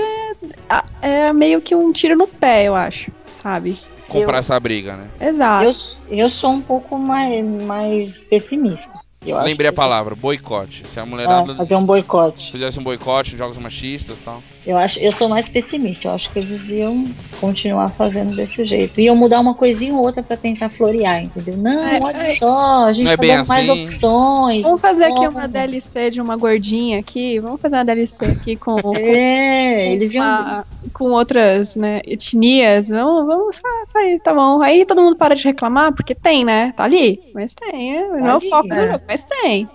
é, 1.03 1.09
é 1.26 1.32
meio 1.32 1.61
que 1.61 1.74
um 1.74 1.93
tiro 1.93 2.16
no 2.16 2.26
pé, 2.28 2.64
eu 2.68 2.74
acho, 2.74 3.11
sabe? 3.30 3.78
comprar 4.09 4.36
Eu- 4.36 4.41
essa 4.41 4.59
briga, 4.61 4.97
né? 4.97 5.11
Exato. 5.20 5.64
Eu, 6.09 6.18
eu 6.18 6.30
sou 6.30 6.53
um 6.53 6.62
pouco 6.62 6.97
mais, 6.99 7.45
mais 7.45 8.20
pessimista. 8.20 8.91
Eu 9.26 9.36
acho 9.36 9.47
Lembrei 9.47 9.68
a 9.68 9.72
que- 9.72 9.76
palavra, 9.76 10.14
boicote. 10.14 10.89
Se 10.89 10.99
a 10.99 11.03
É, 11.03 11.05
mulherada 11.05 11.55
fazer 11.57 11.74
um 11.76 11.84
boicote. 11.84 12.53
fizesse 12.53 12.78
um 12.78 12.84
boicote, 12.84 13.36
jogos 13.36 13.59
machistas 13.59 14.18
e 14.18 14.22
tal. 14.22 14.43
Eu 14.68 14.76
acho, 14.76 14.98
eu 15.00 15.10
sou 15.10 15.28
mais 15.30 15.48
pessimista. 15.48 16.08
Eu 16.08 16.12
acho 16.12 16.30
que 16.30 16.38
eles 16.38 16.64
iam 16.68 17.08
continuar 17.40 17.88
fazendo 17.88 18.36
desse 18.36 18.66
jeito. 18.66 19.00
Iam 19.00 19.16
mudar 19.16 19.40
uma 19.40 19.54
coisinha 19.54 19.94
ou 19.94 20.02
outra 20.02 20.22
pra 20.22 20.36
tentar 20.36 20.68
florear, 20.68 21.22
entendeu? 21.24 21.56
Não, 21.56 21.88
É, 21.88 21.98
olha 22.02 22.16
é. 22.18 22.34
só, 22.34 22.84
a 22.84 22.92
gente 22.92 23.04
Não 23.06 23.12
é 23.12 23.16
tá 23.16 23.22
dando 23.22 23.48
mais 23.48 23.68
assim. 23.70 23.82
opções. 23.82 24.62
Vamos 24.62 24.80
fazer 24.80 25.04
aqui 25.04 25.26
uma 25.26 25.48
DLC 25.48 26.10
de 26.10 26.20
uma 26.20 26.36
gordinha 26.36 26.98
aqui. 27.00 27.40
Vamos 27.40 27.62
fazer 27.62 27.76
uma 27.76 27.84
DLC 27.86 28.24
aqui 28.26 28.56
com, 28.56 28.76
com, 28.82 28.94
É, 28.94 29.90
eles 29.92 30.12
iam. 30.12 30.24
uma- 30.24 30.66
com 30.92 31.04
outras 31.12 31.74
né, 31.76 32.00
etnias. 32.06 32.88
Vamos, 32.88 33.26
vamos 33.26 33.56
sa- 33.56 33.84
sair, 33.92 34.18
tá 34.20 34.32
bom. 34.34 34.60
Aí 34.62 34.84
todo 34.84 35.00
mundo 35.02 35.16
para 35.16 35.34
de 35.34 35.44
reclamar, 35.44 35.94
porque 35.94 36.14
tem, 36.14 36.44
né? 36.44 36.72
Tá 36.76 36.84
ali. 36.84 37.20
Mas 37.34 37.54
tem. 37.54 37.96
é, 37.96 38.08
Não 38.08 38.26
é 38.26 38.32
o 38.34 38.36
ali, 38.36 38.48
foco 38.50 38.68
do 38.68 38.74
é. 38.74 38.86
jogo, 38.92 39.00
mas 39.08 39.24
tem. 39.24 39.68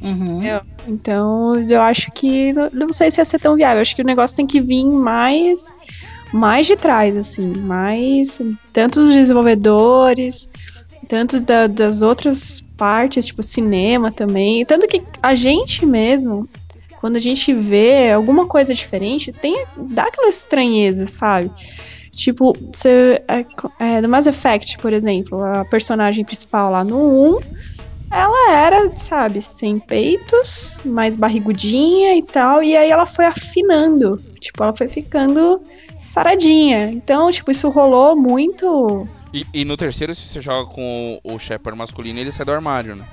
Uhum. 0.00 0.40
Então, 0.86 1.58
eu 1.68 1.82
acho 1.82 2.10
que 2.14 2.52
não, 2.72 2.92
sei 2.92 3.10
se 3.10 3.20
ia 3.20 3.24
ser 3.24 3.38
tão 3.38 3.56
viável. 3.56 3.78
Eu 3.78 3.82
acho 3.82 3.94
que 3.94 4.02
o 4.02 4.06
negócio 4.06 4.36
tem 4.36 4.46
que 4.46 4.60
vir 4.60 4.84
mais 4.84 5.60
mais 6.32 6.66
de 6.66 6.76
trás, 6.76 7.16
assim, 7.16 7.54
mais 7.66 8.38
tanto 8.72 9.00
os 9.00 9.08
desenvolvedores, 9.08 10.46
tanto 11.08 11.40
da- 11.46 11.66
das 11.66 12.02
outras 12.02 12.62
partes, 12.76 13.26
tipo 13.26 13.42
cinema 13.42 14.10
também, 14.12 14.64
tanto 14.66 14.86
que 14.86 15.02
a 15.22 15.34
gente 15.34 15.86
mesmo, 15.86 16.46
quando 17.00 17.16
a 17.16 17.20
gente 17.20 17.52
vê 17.54 18.10
alguma 18.12 18.46
coisa 18.46 18.74
diferente, 18.74 19.32
tem 19.32 19.54
dá 19.74 20.02
aquela 20.04 20.28
estranheza, 20.28 21.06
sabe? 21.06 21.50
Tipo, 22.12 22.52
você, 22.74 23.22
é, 23.28 23.44
é, 23.78 24.00
no 24.00 24.08
Mass 24.08 24.26
Effect, 24.26 24.78
por 24.80 24.92
exemplo, 24.92 25.40
a 25.42 25.64
personagem 25.64 26.24
principal 26.24 26.70
lá 26.70 26.84
no 26.84 26.98
1, 26.98 27.38
ela 28.10 28.52
era, 28.52 28.96
sabe, 28.96 29.42
sem 29.42 29.78
peitos, 29.78 30.80
mais 30.84 31.16
barrigudinha 31.16 32.16
e 32.16 32.22
tal, 32.22 32.62
e 32.62 32.76
aí 32.76 32.90
ela 32.90 33.06
foi 33.06 33.26
afinando. 33.26 34.16
Tipo, 34.40 34.62
ela 34.62 34.74
foi 34.74 34.88
ficando 34.88 35.62
saradinha. 36.02 36.90
Então, 36.90 37.30
tipo, 37.30 37.50
isso 37.50 37.68
rolou 37.68 38.16
muito. 38.16 39.06
E, 39.32 39.46
e 39.52 39.64
no 39.64 39.76
terceiro, 39.76 40.14
se 40.14 40.26
você 40.26 40.40
joga 40.40 40.70
com 40.70 41.20
o, 41.22 41.38
Shepard 41.38 41.78
masculino, 41.78 42.18
ele 42.18 42.32
sai 42.32 42.46
do 42.46 42.52
armário, 42.52 42.96
né? 42.96 43.04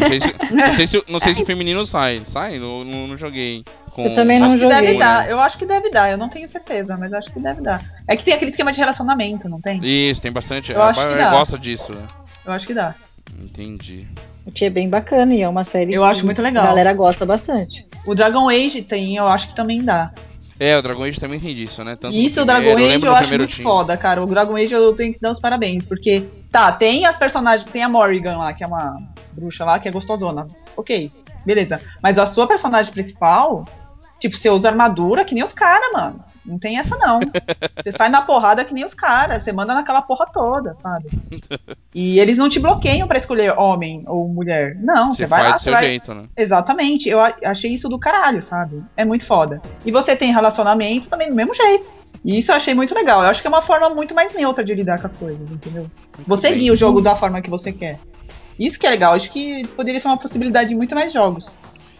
Não 0.00 0.08
sei 0.08 0.20
se, 0.20 0.34
não 0.54 0.74
sei 0.74 0.86
se, 0.86 1.04
não 1.08 1.20
sei 1.20 1.34
se 1.34 1.42
o 1.42 1.46
feminino 1.46 1.84
sai. 1.84 2.22
Sai? 2.24 2.58
Não, 2.58 2.84
não, 2.84 3.08
não 3.08 3.16
joguei. 3.16 3.64
Com... 3.90 4.04
Eu 4.04 4.14
também 4.14 4.38
não 4.38 4.46
Acho 4.46 4.56
que 4.56 4.62
joguei. 4.62 4.80
deve 4.80 4.98
dar. 4.98 5.28
Eu 5.28 5.40
acho 5.40 5.58
que 5.58 5.66
deve 5.66 5.90
dar. 5.90 6.10
Eu 6.10 6.18
não 6.18 6.28
tenho 6.28 6.46
certeza, 6.46 6.96
mas 6.96 7.12
acho 7.12 7.32
que 7.32 7.40
deve 7.40 7.62
dar. 7.62 7.82
É 8.06 8.16
que 8.16 8.24
tem 8.24 8.34
aquele 8.34 8.50
esquema 8.50 8.70
de 8.70 8.78
relacionamento, 8.78 9.48
não 9.48 9.60
tem? 9.60 9.80
Isso, 9.82 10.22
tem 10.22 10.30
bastante. 10.30 10.70
Eu 10.70 10.82
a 10.82 10.90
acho 10.90 11.00
que 11.00 11.14
dá. 11.14 11.30
gosta 11.30 11.58
disso, 11.58 11.92
né? 11.92 12.06
Eu 12.44 12.52
acho 12.52 12.66
que 12.66 12.74
dá. 12.74 12.94
Entendi. 13.42 14.06
O 14.46 14.52
que 14.52 14.64
é 14.64 14.70
bem 14.70 14.88
bacana 14.88 15.34
e 15.34 15.42
é 15.42 15.48
uma 15.48 15.64
série 15.64 15.92
Eu 15.92 16.02
que 16.02 16.08
acho 16.08 16.24
muito 16.24 16.40
legal. 16.40 16.64
A 16.64 16.68
galera 16.68 16.92
gosta 16.92 17.26
bastante. 17.26 17.84
O 18.06 18.14
Dragon 18.14 18.48
Age 18.48 18.80
tem, 18.82 19.16
eu 19.16 19.26
acho 19.26 19.48
que 19.48 19.56
também 19.56 19.82
dá. 19.84 20.12
É, 20.58 20.78
o 20.78 20.80
Dragon 20.80 21.02
Age 21.02 21.20
também 21.20 21.38
tem 21.40 21.54
disso, 21.54 21.82
né? 21.84 21.96
Tanto 21.96 22.14
isso, 22.14 22.40
o 22.40 22.44
Dragon 22.44 22.60
primeiro, 22.60 22.84
Age 22.84 22.92
lembro 22.92 23.08
eu 23.08 23.12
no 23.12 23.18
acho 23.18 23.36
muito 23.36 23.46
tinha. 23.48 23.62
foda, 23.62 23.96
cara. 23.96 24.22
O 24.22 24.26
Dragon 24.26 24.56
Age 24.56 24.72
eu 24.72 24.94
tenho 24.94 25.12
que 25.12 25.20
dar 25.20 25.32
os 25.32 25.40
parabéns, 25.40 25.84
porque, 25.84 26.24
tá, 26.50 26.72
tem 26.72 27.04
as 27.04 27.16
personagens, 27.16 27.68
tem 27.70 27.82
a 27.82 27.88
Morrigan 27.88 28.38
lá, 28.38 28.52
que 28.52 28.62
é 28.64 28.66
uma 28.66 28.96
bruxa 29.32 29.64
lá, 29.64 29.78
que 29.78 29.88
é 29.88 29.90
gostosona. 29.90 30.46
Ok, 30.76 31.10
beleza. 31.44 31.80
Mas 32.02 32.16
a 32.16 32.24
sua 32.24 32.46
personagem 32.46 32.92
principal, 32.92 33.66
tipo, 34.18 34.36
você 34.36 34.48
usa 34.48 34.68
armadura 34.70 35.24
que 35.24 35.34
nem 35.34 35.44
os 35.44 35.52
caras, 35.52 35.92
mano. 35.92 36.24
Não 36.46 36.58
tem 36.58 36.78
essa, 36.78 36.96
não. 36.98 37.18
Você 37.82 37.90
sai 37.92 38.08
na 38.08 38.22
porrada 38.22 38.64
que 38.64 38.72
nem 38.72 38.84
os 38.84 38.94
caras, 38.94 39.42
você 39.42 39.52
manda 39.52 39.74
naquela 39.74 40.00
porra 40.00 40.26
toda, 40.32 40.74
sabe? 40.76 41.08
E 41.94 42.20
eles 42.20 42.38
não 42.38 42.48
te 42.48 42.60
bloqueiam 42.60 43.08
pra 43.08 43.18
escolher 43.18 43.58
homem 43.58 44.04
ou 44.06 44.28
mulher. 44.28 44.76
Não, 44.80 45.12
você, 45.12 45.18
Você 45.24 45.26
vai 45.26 45.40
faz 45.40 45.50
lá, 45.50 45.56
do 45.56 45.62
seu 45.62 45.72
vai, 45.72 45.84
jeito, 45.84 46.14
né? 46.14 46.24
Exatamente, 46.36 47.08
eu 47.08 47.18
achei 47.44 47.72
isso 47.74 47.88
do 47.88 47.98
caralho, 47.98 48.42
sabe? 48.42 48.82
É 48.96 49.04
muito 49.04 49.24
foda. 49.26 49.60
E 49.84 49.90
você 49.90 50.14
tem 50.14 50.32
relacionamento 50.32 51.08
também 51.08 51.28
do 51.28 51.34
mesmo 51.34 51.54
jeito. 51.54 51.88
E 52.24 52.38
isso 52.38 52.50
eu 52.50 52.56
achei 52.56 52.74
muito 52.74 52.94
legal. 52.94 53.22
Eu 53.22 53.28
acho 53.28 53.40
que 53.40 53.46
é 53.46 53.50
uma 53.50 53.62
forma 53.62 53.88
muito 53.90 54.14
mais 54.14 54.34
neutra 54.34 54.64
de 54.64 54.74
lidar 54.74 55.00
com 55.00 55.06
as 55.06 55.14
coisas, 55.14 55.50
entendeu? 55.50 55.88
Você 56.26 56.50
bem. 56.50 56.58
guia 56.60 56.72
o 56.72 56.76
jogo 56.76 57.00
da 57.00 57.14
forma 57.14 57.40
que 57.40 57.50
você 57.50 57.72
quer. 57.72 57.98
Isso 58.58 58.78
que 58.78 58.86
é 58.86 58.90
legal, 58.90 59.12
acho 59.12 59.30
que 59.30 59.66
poderia 59.76 60.00
ser 60.00 60.08
uma 60.08 60.16
possibilidade 60.16 60.72
em 60.72 60.76
muito 60.76 60.94
mais 60.94 61.12
jogos. 61.12 61.52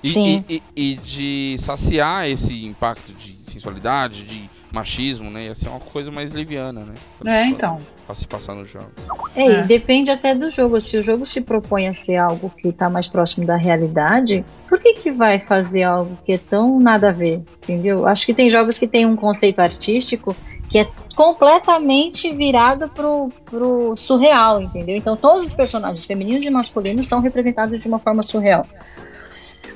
E, 0.02 0.10
Sim. 0.10 0.44
e, 0.48 0.62
e- 0.76 0.92
e 0.92 0.96
de 0.96 1.56
saciar 1.58 2.26
esse 2.28 2.64
impacto 2.66 3.12
de 3.12 3.32
sensualidade, 3.56 4.22
de 4.24 4.48
machismo, 4.72 5.30
né? 5.30 5.46
Ia 5.46 5.54
ser 5.54 5.68
uma 5.68 5.80
coisa 5.80 6.10
mais 6.10 6.32
leviana, 6.32 6.80
né? 6.80 6.94
Pra 7.18 7.32
É, 7.34 7.44
se- 7.44 7.50
então. 7.50 7.80
Pra 8.06 8.14
se 8.14 8.26
passar 8.26 8.54
no 8.54 8.64
jogo. 8.66 8.86
É, 9.34 9.42
É. 9.44 9.60
e 9.60 9.62
depende 9.64 10.10
até 10.10 10.34
do 10.34 10.50
jogo. 10.50 10.80
Se 10.80 10.96
o 10.96 11.02
jogo 11.02 11.26
se 11.26 11.40
propõe 11.40 11.88
a 11.88 11.92
ser 11.94 12.16
algo 12.16 12.50
que 12.50 12.68
está 12.68 12.88
mais 12.88 13.06
próximo 13.08 13.44
da 13.46 13.56
realidade, 13.56 14.44
por 14.68 14.78
que, 14.78 14.94
que 14.94 15.10
vai 15.10 15.38
fazer 15.40 15.82
algo 15.82 16.16
que 16.24 16.32
é 16.32 16.38
tão 16.38 16.78
nada 16.78 17.08
a 17.08 17.12
ver? 17.12 17.42
Entendeu? 17.64 18.06
Acho 18.06 18.24
que 18.26 18.34
tem 18.34 18.48
jogos 18.50 18.78
que 18.78 18.86
têm 18.86 19.06
um 19.06 19.16
conceito 19.16 19.58
artístico 19.60 20.36
que 20.68 20.78
é 20.78 20.86
completamente 21.14 22.32
virado 22.32 22.88
pro, 22.88 23.28
pro 23.44 23.96
surreal, 23.96 24.60
entendeu? 24.60 24.96
Então 24.96 25.16
todos 25.16 25.46
os 25.46 25.52
personagens 25.52 26.04
femininos 26.04 26.44
e 26.44 26.50
masculinos 26.50 27.08
são 27.08 27.20
representados 27.20 27.80
de 27.80 27.86
uma 27.88 27.98
forma 28.00 28.22
surreal. 28.22 28.66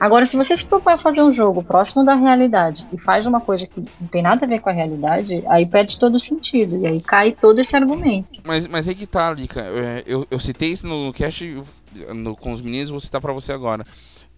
Agora, 0.01 0.25
se 0.25 0.35
você 0.37 0.57
se 0.57 0.65
propõe 0.65 0.95
a 0.95 0.99
fazer 0.99 1.23
um 1.23 1.33
jogo 1.33 1.63
próximo 1.63 2.03
da 2.05 2.15
realidade 2.15 2.87
e 2.93 2.99
faz 2.99 3.27
uma 3.27 3.41
coisa 3.41 3.67
que 3.67 3.81
não 4.01 4.09
tem 4.09 4.23
nada 4.23 4.47
a 4.47 4.49
ver 4.49 4.59
com 4.61 4.71
a 4.71 4.73
realidade, 4.73 5.45
aí 5.47 5.67
perde 5.67 5.99
todo 5.99 6.15
o 6.15 6.21
sentido. 6.21 6.79
E 6.79 6.87
aí 6.87 7.01
cai 7.03 7.33
todo 7.33 7.59
esse 7.61 7.77
argumento. 7.77 8.41
Mas, 8.45 8.67
mas 8.67 8.89
aí 8.89 8.95
que 8.95 9.07
tá, 9.07 9.31
Lica. 9.33 9.61
É, 9.61 10.03
Eu, 10.07 10.27
eu 10.31 10.41
citei 10.41 10.73
isso 10.73 10.87
no 10.87 11.13
cast 11.13 11.45
no- 12.15 12.35
com 12.35 12.51
os 12.53 12.63
meninos, 12.63 12.89
vou 12.91 12.99
citar 13.01 13.21
pra 13.21 13.33
você 13.35 13.53
agora. 13.53 13.83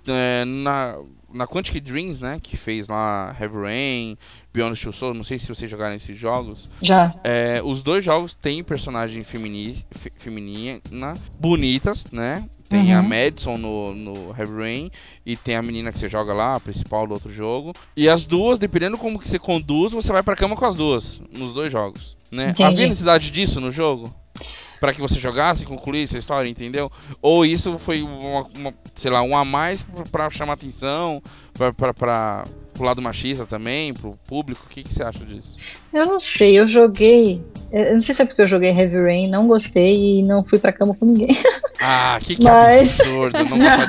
É, 0.05 0.45
na, 0.45 0.97
na 1.33 1.47
Quantic 1.47 1.81
Dreams, 1.81 2.21
né, 2.21 2.41
que 2.43 2.57
fez 2.57 2.89
lá 2.89 3.37
Heavy 3.41 3.57
Rain, 3.57 4.19
Beyond 4.53 4.81
Two 4.81 4.93
Souls, 4.93 5.17
não 5.17 5.23
sei 5.23 5.39
se 5.39 5.47
vocês 5.47 5.71
jogaram 5.71 5.95
esses 5.95 6.19
jogos. 6.19 6.69
Já. 6.83 7.15
É, 7.23 7.61
os 7.65 7.85
dois 7.85 8.05
jogos 8.05 8.35
têm 8.35 8.65
personagem 8.65 9.23
femini, 9.23 9.77
fe- 9.93 10.11
feminina, 10.19 11.15
bonitas, 11.39 12.05
né? 12.11 12.45
Tem 12.73 12.95
a 12.95 13.01
Uhum. 13.01 13.09
Madison 13.09 13.57
no, 13.57 13.95
no 13.95 14.15
Heavy 14.39 14.57
Rain 14.57 14.91
e 15.27 15.37
tem 15.37 15.55
a 15.57 15.63
menina 15.63 15.93
que 15.93 15.99
você 15.99 16.09
joga 16.09 16.33
lá, 16.33 16.55
a 16.57 16.61
principal 16.61 17.07
do 17.07 17.15
outro 17.15 17.31
jogo. 17.31 17.73
E 17.97 18.09
as 18.09 18.25
duas, 18.27 18.59
dependendo 18.59 18.97
como 18.99 19.19
que 19.19 19.29
você 19.29 19.39
conduz, 19.39 19.93
você 19.93 20.11
vai 20.11 20.23
pra 20.23 20.35
cama 20.35 20.57
com 20.57 20.65
as 20.65 20.75
duas, 20.75 21.21
nos 21.31 21.53
dois 21.53 21.71
jogos, 21.71 22.17
né? 22.31 22.51
Entendi. 22.51 22.63
Havia 22.65 22.87
necessidade 22.89 23.31
disso 23.31 23.61
no 23.61 23.71
jogo? 23.71 24.13
Pra 24.81 24.93
que 24.93 25.01
você 25.01 25.21
jogasse 25.21 25.63
e 25.63 25.67
concluísse 25.67 26.17
a 26.17 26.19
história, 26.19 26.49
entendeu? 26.49 26.91
Ou 27.21 27.47
isso 27.47 27.79
foi 27.79 28.03
uma, 28.03 28.47
uma, 28.57 28.75
sei 28.97 29.11
lá, 29.13 29.23
um 29.23 29.37
a 29.37 29.45
mais 29.45 29.81
pra- 29.83 30.05
pra 30.11 30.31
chamar 30.31 30.55
atenção, 30.55 31.23
pra, 31.55 32.45
pro 32.73 32.85
lado 32.85 33.03
machista 33.03 33.45
também, 33.47 33.93
pro 33.95 34.17
público? 34.27 34.65
O 34.67 34.69
que, 34.69 34.83
que 34.83 34.93
você 34.95 35.03
acha 35.03 35.25
disso? 35.25 35.57
Eu 35.93 36.07
não 36.07 36.19
sei, 36.21 36.59
eu 36.59 36.67
joguei. 36.67 37.41
Eu 37.71 37.95
não 37.95 38.01
sei 38.01 38.15
se 38.15 38.23
é 38.23 38.25
porque 38.25 38.43
eu 38.43 38.49
joguei 38.49 38.71
Heavy 38.71 38.97
Rain, 38.97 39.29
não 39.31 39.47
gostei 39.47 40.19
e 40.19 40.23
não 40.23 40.45
fui 40.45 40.59
pra 40.59 40.73
cama 40.73 40.95
com 40.95 41.07
ninguém. 41.07 41.37
Ah, 41.81 42.19
que, 42.23 42.35
que 42.37 42.45
Mas- 42.45 43.01
absurdo, 43.01 43.45
não 43.45 43.59
gostar 43.59 43.87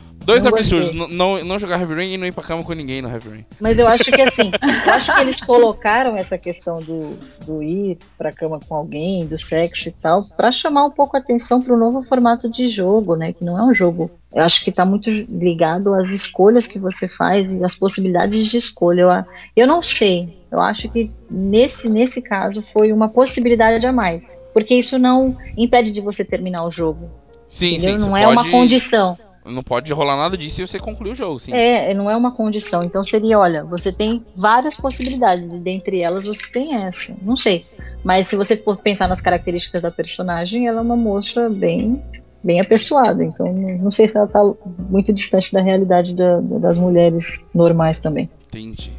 de 0.00 0.17
Dois 0.28 0.44
Não 0.44 0.50
absurdos, 0.54 0.92
não, 0.92 1.42
não 1.42 1.58
jogar 1.58 1.80
Heavy 1.80 1.94
Rain 1.94 2.12
e 2.12 2.18
não 2.18 2.26
ir 2.26 2.32
pra 2.32 2.44
cama 2.44 2.62
com 2.62 2.74
ninguém 2.74 3.00
no 3.00 3.08
Heavy 3.08 3.28
Rain. 3.30 3.44
Mas 3.58 3.78
eu 3.78 3.88
acho 3.88 4.04
que 4.04 4.20
assim, 4.20 4.50
eu 4.86 4.92
acho 4.92 5.14
que 5.14 5.20
eles 5.22 5.40
colocaram 5.40 6.14
essa 6.18 6.36
questão 6.36 6.80
do, 6.80 7.18
do 7.46 7.62
ir 7.62 7.96
pra 8.18 8.30
cama 8.30 8.60
com 8.68 8.74
alguém, 8.74 9.24
do 9.24 9.38
sexo 9.38 9.88
e 9.88 9.92
tal, 9.92 10.24
pra 10.36 10.52
chamar 10.52 10.84
um 10.84 10.90
pouco 10.90 11.16
a 11.16 11.20
atenção 11.20 11.62
pro 11.62 11.78
novo 11.78 12.02
formato 12.02 12.46
de 12.50 12.68
jogo, 12.68 13.16
né? 13.16 13.32
Que 13.32 13.42
não 13.42 13.58
é 13.58 13.62
um 13.62 13.72
jogo. 13.74 14.10
Eu 14.30 14.42
acho 14.44 14.62
que 14.62 14.70
tá 14.70 14.84
muito 14.84 15.08
ligado 15.08 15.94
às 15.94 16.10
escolhas 16.10 16.66
que 16.66 16.78
você 16.78 17.08
faz 17.08 17.50
e 17.50 17.64
às 17.64 17.74
possibilidades 17.74 18.46
de 18.48 18.58
escolha. 18.58 19.00
Eu, 19.00 19.10
a- 19.10 19.24
eu 19.56 19.66
não 19.66 19.82
sei. 19.82 20.36
Eu 20.52 20.60
acho 20.60 20.90
que 20.90 21.10
nesse, 21.30 21.88
nesse 21.88 22.20
caso 22.20 22.62
foi 22.70 22.92
uma 22.92 23.08
possibilidade 23.08 23.86
a 23.86 23.92
mais. 23.94 24.36
Porque 24.52 24.74
isso 24.74 24.98
não 24.98 25.36
impede 25.56 25.90
de 25.90 26.02
você 26.02 26.22
terminar 26.22 26.64
o 26.66 26.70
jogo. 26.70 27.08
Sim, 27.48 27.76
entendeu? 27.76 27.98
sim. 28.00 28.06
não 28.06 28.14
é 28.16 28.26
uma 28.26 28.42
pode- 28.42 28.50
condição. 28.50 29.16
Não 29.48 29.62
pode 29.62 29.92
rolar 29.92 30.16
nada 30.16 30.36
disso 30.36 30.60
e 30.62 30.66
você 30.66 30.78
concluir 30.78 31.12
o 31.12 31.14
jogo, 31.14 31.38
sim. 31.38 31.52
É, 31.52 31.92
não 31.94 32.10
é 32.10 32.16
uma 32.16 32.32
condição. 32.32 32.84
Então 32.84 33.04
seria, 33.04 33.38
olha, 33.38 33.64
você 33.64 33.92
tem 33.92 34.24
várias 34.36 34.76
possibilidades 34.76 35.52
e 35.52 35.58
dentre 35.58 36.00
elas 36.00 36.24
você 36.24 36.42
tem 36.52 36.74
essa. 36.76 37.16
Não 37.22 37.36
sei. 37.36 37.64
Mas 38.04 38.26
se 38.28 38.36
você 38.36 38.56
for 38.56 38.76
pensar 38.76 39.08
nas 39.08 39.20
características 39.20 39.82
da 39.82 39.90
personagem, 39.90 40.66
ela 40.68 40.78
é 40.78 40.82
uma 40.82 40.96
moça 40.96 41.48
bem 41.48 42.02
bem 42.42 42.60
apessoada. 42.60 43.24
Então 43.24 43.52
não 43.52 43.78
não 43.78 43.90
sei 43.90 44.06
se 44.06 44.16
ela 44.16 44.26
tá 44.28 44.40
muito 44.88 45.12
distante 45.12 45.52
da 45.52 45.60
realidade 45.60 46.14
da- 46.14 46.40
das 46.40 46.78
mulheres 46.78 47.44
normais 47.54 47.98
também. 47.98 48.30
Entendi. 48.46 48.92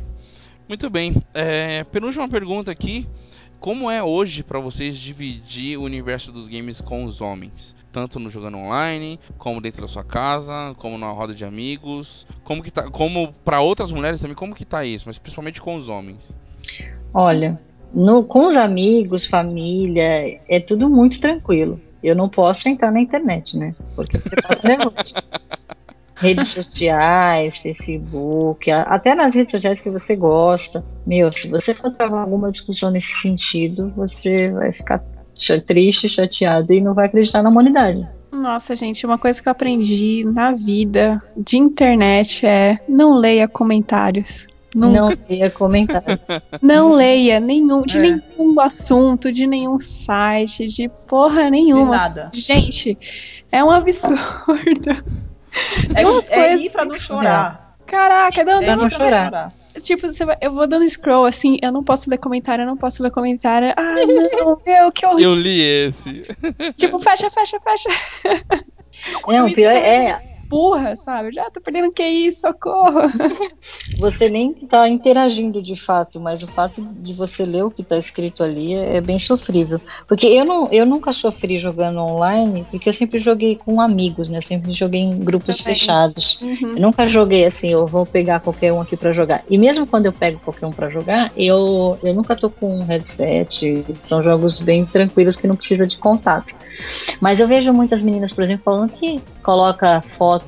Muito 0.68 0.90
bem. 0.90 1.16
É, 1.34 1.84
penúltima 1.86 2.28
pergunta 2.28 2.70
aqui. 2.72 3.08
Como 3.60 3.92
é 3.92 4.02
hoje 4.02 4.42
pra 4.42 4.60
vocês 4.60 4.98
dividir 4.98 5.78
o 5.78 5.84
universo 5.84 6.32
dos 6.32 6.48
games 6.48 6.80
com 6.80 7.04
os 7.04 7.20
homens? 7.20 7.76
Tanto 7.92 8.18
no 8.20 8.30
jogando 8.30 8.58
online, 8.58 9.20
como 9.38 9.60
dentro 9.60 9.82
da 9.82 9.88
sua 9.88 10.04
casa, 10.04 10.74
como 10.78 10.98
na 10.98 11.10
roda 11.12 11.34
de 11.36 11.44
amigos, 11.44 12.26
como 12.44 12.64
que 12.64 12.72
tá, 12.72 12.90
como 12.90 13.34
para 13.44 13.60
outras 13.60 13.92
mulheres 13.92 14.22
também, 14.22 14.36
como 14.36 14.56
que 14.56 14.64
tá 14.64 14.86
isso, 14.86 15.04
mas 15.08 15.18
principalmente 15.18 15.62
com 15.62 15.76
os 15.76 15.90
homens. 15.90 16.38
Olha, 17.14 17.60
no- 17.94 18.24
com 18.24 18.48
os 18.48 18.56
amigos, 18.56 19.26
família, 19.26 20.40
é 20.48 20.60
tudo 20.62 20.90
muito 20.90 21.20
tranquilo. 21.20 21.82
Eu 22.02 22.16
não 22.16 22.30
posso 22.30 22.70
entrar 22.70 22.92
na 22.92 23.02
internet, 23.02 23.58
né? 23.58 23.76
Porque 23.94 24.18
você 24.18 24.36
passa 24.42 24.66
nervoso. 24.66 24.96
Redes 26.20 26.50
sociais, 26.50 27.58
Facebook, 27.58 28.70
até 28.72 29.16
nas 29.16 29.34
redes 29.34 29.52
sociais 29.52 29.80
que 29.80 29.90
você 29.90 30.16
gosta. 30.16 30.84
Meu, 31.06 31.32
se 31.32 31.48
você 31.50 31.74
for 31.74 31.92
travar 31.92 32.22
alguma 32.24 32.52
discussão 32.52 32.92
nesse 32.92 33.12
sentido, 33.22 33.92
você 33.96 34.52
vai 34.52 34.72
ficar 34.74 35.02
triste, 35.66 36.10
chateado 36.10 36.74
e 36.74 36.82
não 36.82 36.94
vai 36.94 37.06
acreditar 37.08 37.42
na 37.42 37.50
humanidade. 37.50 38.06
Nossa, 38.32 38.76
gente, 38.76 39.06
uma 39.06 39.18
coisa 39.18 39.42
que 39.42 39.48
eu 39.48 39.52
aprendi 39.52 40.24
na 40.26 40.52
vida 40.52 41.22
de 41.36 41.58
internet 41.58 42.46
é 42.46 42.78
não 42.88 43.18
leia 43.18 43.48
comentários. 43.48 44.48
Nunca. 44.76 45.02
Não 45.02 45.36
ia 45.36 45.50
comentar. 45.50 46.04
Não 46.62 46.94
leia 46.94 47.40
nenhum, 47.40 47.82
de 47.82 47.98
É. 47.98 48.02
nenhum 48.02 48.60
assunto, 48.62 49.32
de 49.32 49.48
nenhum 49.48 49.80
site, 49.80 50.68
de 50.68 50.88
porra 51.08 51.46
De 51.46 51.50
nenhuma. 51.50 51.96
nada. 51.98 52.30
Gente, 52.32 52.96
é 53.52 53.64
um 53.64 53.72
absurdo. 53.72 55.04
É, 55.96 56.04
Duas 56.04 56.30
é 56.30 56.36
coisas 56.36 56.62
ir 56.62 56.70
pra 56.72 56.86
não 56.86 56.94
chorar. 56.94 57.76
Caraca, 57.86 58.44
não, 58.44 58.62
É 58.62 58.68
não, 58.68 58.76
não 58.84 58.90
chorar. 58.90 59.26
chorar. 59.26 59.54
Tipo, 59.82 60.08
você 60.12 60.26
vai- 60.26 60.38
eu 60.42 60.52
vou 60.54 60.68
dando 60.68 60.88
scroll 60.90 61.26
assim, 61.26 61.58
eu 61.62 61.72
não 61.72 61.84
posso 61.84 62.10
ler 62.10 62.18
comentário, 62.20 62.64
eu 62.64 62.68
não 62.68 62.78
posso 62.78 63.02
ler 63.02 63.12
comentário. 63.12 63.74
Ah, 63.78 63.96
não, 63.96 64.60
meu, 64.66 64.92
que 64.92 65.06
horrível. 65.06 65.30
Eu 65.32 65.36
li 65.36 65.62
esse. 65.62 66.26
Tipo, 66.76 67.00
fecha, 67.00 67.30
fecha, 67.30 67.58
fecha. 67.60 67.90
Não, 69.28 69.46
o 69.48 69.54
pior 69.54 69.72
é, 69.72 70.22
Burra, 70.50 70.96
sabe? 70.96 71.32
Já 71.32 71.50
tô 71.52 71.62
perdendo 71.62 71.92
QI, 71.92 72.32
socorro. 72.32 73.02
Você 74.00 74.30
nem 74.30 74.54
tá 74.54 74.88
interagindo 74.88 75.62
de 75.62 75.76
fato, 75.76 76.20
mas 76.20 76.42
o 76.42 76.48
fato 76.48 76.82
de 76.82 77.14
você 77.14 77.46
ler 77.46 77.64
o 77.64 77.72
que 77.72 77.84
tá 77.84 77.98
escrito 77.98 78.44
ali 78.44 78.74
é, 78.74 79.02
bem 79.02 79.20
sofrível. 79.20 79.80
Porque 80.08 80.26
eu, 80.26 80.46
não, 80.46 80.72
eu 80.72 80.86
nunca 80.86 81.12
sofri 81.12 81.60
jogando 81.60 82.00
online, 82.00 82.66
porque 82.72 82.88
eu 82.88 82.94
sempre 82.94 83.20
joguei 83.20 83.58
com 83.58 83.82
amigos, 83.82 84.30
né? 84.30 84.38
Eu 84.38 84.42
sempre 84.42 84.72
joguei 84.72 85.02
em 85.02 85.20
grupos 85.20 85.58
Também. 85.58 85.76
fechados. 85.76 86.40
Uhum. 86.42 86.76
Eu 86.76 86.82
nunca 86.82 87.08
joguei 87.08 87.46
assim, 87.46 87.70
eu 87.70 87.86
vou 87.86 88.06
pegar 88.06 88.40
qualquer 88.40 88.72
um 88.72 88.82
aqui 88.82 88.96
pra 88.96 89.12
jogar. 89.12 89.44
E 89.50 89.58
mesmo 89.58 89.86
quando 89.86 90.06
eu 90.06 90.14
pego 90.14 90.40
qualquer 90.40 90.66
um 90.66 90.72
pra 90.72 90.90
jogar, 90.90 91.32
eu, 91.36 92.00
eu 92.02 92.14
nunca 92.14 92.36
tô 92.36 92.50
com 92.50 92.80
um 92.80 92.86
headset. 92.86 93.86
São 94.04 94.24
jogos 94.24 94.60
bem 94.60 94.86
tranquilos 94.86 95.36
que 95.36 95.48
não 95.48 95.58
precisa 95.58 95.86
de 95.86 95.98
contato. 95.98 96.56
Mas 97.20 97.40
eu 97.40 97.48
vejo 97.48 97.74
muitas 97.74 98.02
meninas, 98.02 98.32
por 98.32 98.44
exemplo, 98.44 98.64
falando 98.64 98.92
que 98.92 99.22
coloca 99.44 100.02
foto 100.18 100.39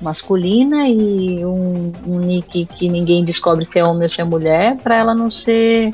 masculina 0.00 0.88
e 0.88 1.44
um, 1.44 1.92
um 2.06 2.18
nick 2.20 2.66
que 2.66 2.88
ninguém 2.88 3.24
descobre 3.24 3.64
se 3.64 3.78
é 3.78 3.84
homem 3.84 4.04
ou 4.04 4.08
se 4.08 4.20
é 4.20 4.24
mulher, 4.24 4.76
pra 4.78 4.96
ela 4.96 5.14
não 5.14 5.30
ser 5.30 5.92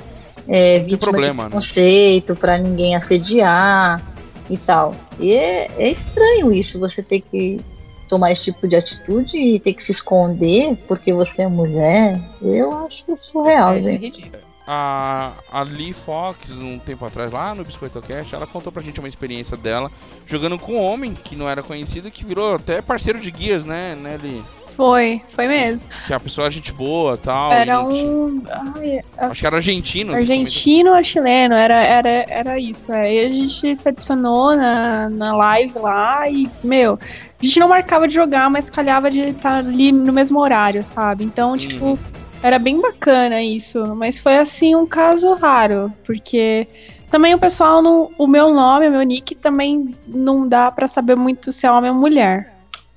é, 0.48 0.80
vítima 0.80 1.12
problema, 1.12 1.32
de 1.32 1.38
né? 1.38 1.44
preconceito, 1.46 2.36
pra 2.36 2.59
ninguém 2.59 2.94
assediar 2.94 4.03
e 4.50 4.57
tal. 4.57 4.94
E 5.18 5.32
é, 5.32 5.70
é 5.78 5.90
estranho 5.90 6.53
isso, 6.53 6.78
você 6.80 7.03
ter 7.03 7.20
que 7.20 7.61
tomar 8.09 8.32
esse 8.32 8.44
tipo 8.53 8.68
de 8.68 8.76
atitude 8.76 9.36
e 9.38 9.59
ter 9.59 9.72
que 9.72 9.82
se 9.82 9.90
esconder 9.92 10.76
porque 10.86 11.12
você 11.12 11.42
é 11.42 11.48
mulher. 11.48 12.20
Eu 12.42 12.72
acho 12.84 13.05
surreal, 13.22 13.74
É, 13.74 13.78
isso 13.78 13.88
é 13.88 13.92
gente. 13.92 14.03
ridículo. 14.03 14.51
A, 14.66 15.32
a 15.50 15.62
Lee 15.62 15.92
Fox, 15.92 16.52
um 16.52 16.78
tempo 16.78 17.04
atrás, 17.04 17.32
lá 17.32 17.52
no 17.54 17.64
BiscoitoCast, 17.64 18.32
ela 18.34 18.46
contou 18.46 18.70
pra 18.72 18.82
gente 18.82 19.00
uma 19.00 19.08
experiência 19.08 19.56
dela 19.56 19.90
jogando 20.26 20.56
com 20.58 20.74
um 20.74 20.80
homem 20.82 21.14
que 21.14 21.34
não 21.34 21.48
era 21.48 21.62
conhecido 21.64 22.10
que 22.12 22.24
virou 22.24 22.54
até 22.54 22.80
parceiro 22.80 23.18
de 23.18 23.30
guias, 23.30 23.64
né, 23.64 23.96
né 23.96 24.16
Lee? 24.22 24.42
Foi, 24.70 25.20
foi 25.28 25.48
mesmo. 25.48 25.90
Que 26.06 26.14
a 26.14 26.20
pessoa 26.20 26.46
é 26.46 26.50
gente 26.50 26.72
boa 26.72 27.16
tal. 27.18 27.52
Era 27.52 27.82
e 27.82 27.92
tinha- 27.92 28.08
um. 28.10 28.42
Ai, 28.48 29.00
Acho 29.18 29.40
que 29.40 29.46
era 29.46 29.56
argentino. 29.56 30.14
argentino 30.14 30.94
ou 30.96 31.04
chileno, 31.04 31.54
era, 31.54 31.74
era, 31.74 32.24
era 32.28 32.58
isso. 32.58 32.90
Aí 32.92 33.26
a 33.26 33.30
gente 33.30 33.76
se 33.76 33.88
adicionou 33.88 34.56
na, 34.56 35.10
na 35.10 35.36
live 35.36 35.78
lá 35.78 36.26
e, 36.30 36.48
meu, 36.64 36.94
a 36.98 37.44
gente 37.44 37.58
não 37.60 37.68
marcava 37.68 38.08
de 38.08 38.14
jogar, 38.14 38.48
mas 38.48 38.70
calhava 38.70 39.10
de 39.10 39.20
estar 39.20 39.56
ali 39.58 39.92
no 39.92 40.12
mesmo 40.12 40.40
horário, 40.40 40.82
sabe? 40.82 41.24
Então, 41.24 41.54
tipo, 41.56 41.84
Uhum. 41.84 41.98
Era 42.43 42.59
bem 42.59 42.80
bacana 42.80 43.43
isso. 43.43 43.95
Mas 43.97 44.18
foi 44.18 44.36
assim 44.36 44.74
um 44.74 44.86
caso 44.86 45.34
raro, 45.34 45.93
porque 46.05 46.66
também 47.11 47.34
o 47.34 47.38
pessoal 47.38 47.82
não. 47.82 48.11
O 48.18 48.26
meu 48.26 48.53
nome, 48.53 48.88
o 48.88 48.90
meu 48.90 49.03
nick 49.03 49.34
também 49.36 49.97
não 50.07 50.49
dá 50.49 50.70
pra 50.70 50.88
saber 50.88 51.16
muito 51.16 51.53
se 51.53 51.66
é 51.66 51.70
homem 51.70 51.90
ou 51.90 51.97
mulher. 51.97 52.47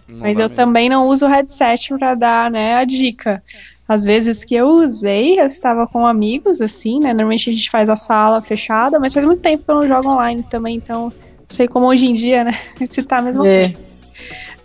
Não 0.07 0.19
Mas 0.19 0.33
eu 0.33 0.43
mesmo. 0.43 0.55
também 0.55 0.89
não 0.89 1.07
uso 1.07 1.25
o 1.25 1.29
headset 1.29 1.93
pra 1.97 2.15
dar, 2.15 2.49
né, 2.49 2.75
a 2.75 2.83
dica. 2.85 3.43
Às 3.87 4.03
vezes 4.03 4.43
que 4.43 4.55
eu 4.55 4.67
usei, 4.67 5.39
eu 5.39 5.45
estava 5.45 5.85
com 5.85 6.07
amigos, 6.07 6.59
assim, 6.59 6.99
né? 6.99 7.09
Normalmente 7.13 7.49
a 7.49 7.53
gente 7.53 7.69
faz 7.69 7.87
a 7.89 7.95
sala 7.95 8.41
fechada, 8.41 8.99
mas 8.99 9.13
faz 9.13 9.25
muito 9.25 9.41
tempo 9.41 9.63
que 9.63 9.71
eu 9.71 9.75
não 9.75 9.87
jogo 9.87 10.09
online 10.09 10.43
também, 10.43 10.77
então 10.77 11.03
não 11.03 11.11
sei 11.51 11.67
como 11.67 11.85
hoje 11.85 12.07
em 12.07 12.15
dia, 12.15 12.43
né? 12.43 12.51
Se 12.89 13.03
tá 13.03 13.19
a 13.19 13.21
mesma 13.21 13.45
É. 13.47 13.67
coisa. 13.67 13.85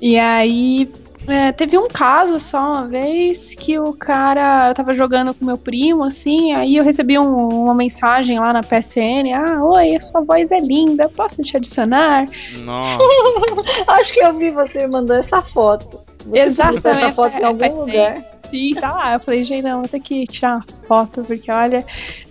E 0.00 0.18
aí, 0.18 0.88
é, 1.30 1.52
teve 1.52 1.76
um 1.78 1.88
caso 1.88 2.38
só 2.38 2.58
uma 2.58 2.88
vez 2.88 3.54
que 3.54 3.78
o 3.78 3.92
cara, 3.92 4.68
eu 4.68 4.74
tava 4.74 4.92
jogando 4.94 5.32
com 5.34 5.44
meu 5.44 5.56
primo, 5.58 6.04
assim, 6.04 6.52
aí 6.52 6.76
eu 6.76 6.84
recebi 6.84 7.18
um- 7.18 7.64
uma 7.64 7.74
mensagem 7.74 8.38
lá 8.38 8.52
na 8.52 8.62
PSN: 8.62 9.32
Ah, 9.32 9.62
oi, 9.64 9.94
a 9.94 10.00
sua 10.00 10.22
voz 10.22 10.50
é 10.50 10.60
linda, 10.60 11.08
posso 11.08 11.42
te 11.42 11.56
adicionar? 11.56 12.28
Nossa. 12.64 12.98
Acho 13.88 14.12
que 14.12 14.20
eu 14.20 14.36
vi 14.36 14.50
você 14.50 14.86
mandou 14.86 15.16
essa 15.16 15.40
foto. 15.42 16.00
Você 16.26 16.38
Exatamente, 16.40 17.04
essa 17.04 17.12
foto 17.12 17.36
em 17.36 17.40
é, 17.40 17.44
algum 17.44 17.80
lugar. 17.80 18.24
Sim, 18.44 18.74
tá 18.74 18.92
lá. 18.92 19.12
Eu 19.14 19.20
falei, 19.20 19.42
gente, 19.44 19.62
não, 19.62 19.80
vou 19.80 19.88
ter 19.88 20.00
que 20.00 20.24
tirar 20.24 20.56
uma 20.56 20.64
foto, 20.86 21.22
porque 21.22 21.50
olha, 21.50 21.84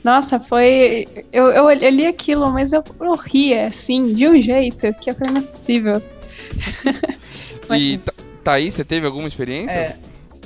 nossa, 0.04 0.40
foi. 0.40 1.08
Eu, 1.32 1.48
eu, 1.48 1.70
eu 1.72 1.90
li 1.90 2.06
aquilo, 2.06 2.52
mas 2.52 2.72
eu, 2.74 2.84
eu 3.00 3.14
ria, 3.16 3.68
assim, 3.68 4.14
de 4.14 4.28
um 4.28 4.40
jeito 4.42 4.94
que 4.96 5.10
eu 5.10 5.16
falei, 5.16 5.34
não 5.34 5.42
é 5.42 5.44
possível. 5.46 6.02
E 7.72 7.98
Tha- 8.04 8.14
Thaís, 8.50 8.74
você 8.74 8.84
teve 8.84 9.06
alguma 9.06 9.28
experiência? 9.28 9.78
É. 9.78 9.96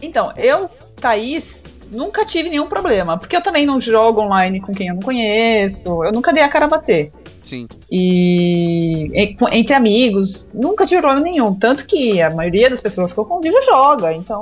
Então, 0.01 0.33
eu, 0.35 0.69
Thaís, 0.97 1.63
nunca 1.89 2.25
tive 2.25 2.49
nenhum 2.49 2.67
problema. 2.67 3.17
Porque 3.17 3.35
eu 3.35 3.41
também 3.41 3.65
não 3.65 3.79
jogo 3.79 4.19
online 4.21 4.59
com 4.59 4.73
quem 4.73 4.89
eu 4.89 4.95
não 4.95 5.01
conheço. 5.01 6.03
Eu 6.03 6.11
nunca 6.11 6.33
dei 6.33 6.43
a 6.43 6.49
cara 6.49 6.65
a 6.65 6.67
bater. 6.67 7.13
Sim. 7.41 7.65
E 7.89 9.09
entre 9.51 9.73
amigos, 9.73 10.51
nunca 10.53 10.85
tive 10.85 11.01
problema 11.01 11.23
nenhum. 11.23 11.55
Tanto 11.55 11.85
que 11.85 12.21
a 12.21 12.29
maioria 12.29 12.69
das 12.69 12.81
pessoas 12.81 13.13
que 13.13 13.19
eu 13.19 13.25
convivo 13.25 13.61
joga. 13.61 14.13
Então, 14.13 14.41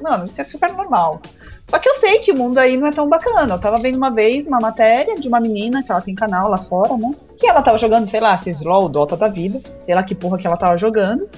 mano, 0.00 0.24
isso 0.24 0.40
é 0.40 0.48
super 0.48 0.72
normal. 0.72 1.20
Só 1.66 1.78
que 1.78 1.88
eu 1.88 1.94
sei 1.94 2.20
que 2.20 2.32
o 2.32 2.36
mundo 2.36 2.56
aí 2.56 2.76
não 2.78 2.86
é 2.86 2.92
tão 2.92 3.06
bacana. 3.06 3.54
Eu 3.54 3.58
tava 3.58 3.78
vendo 3.78 3.96
uma 3.96 4.10
vez 4.10 4.46
uma 4.46 4.60
matéria 4.60 5.16
de 5.16 5.28
uma 5.28 5.40
menina 5.40 5.82
que 5.82 5.92
ela 5.92 6.00
tem 6.00 6.14
canal 6.14 6.48
lá 6.48 6.58
fora, 6.58 6.96
né? 6.96 7.14
Que 7.36 7.46
ela 7.46 7.60
tava 7.60 7.76
jogando, 7.76 8.08
sei 8.08 8.20
lá, 8.20 8.36
CSLOL, 8.38 8.88
Dota 8.88 9.14
da 9.14 9.28
vida. 9.28 9.60
Sei 9.82 9.94
lá 9.94 10.02
que 10.02 10.14
porra 10.14 10.38
que 10.38 10.46
ela 10.46 10.56
tava 10.56 10.78
jogando. 10.78 11.28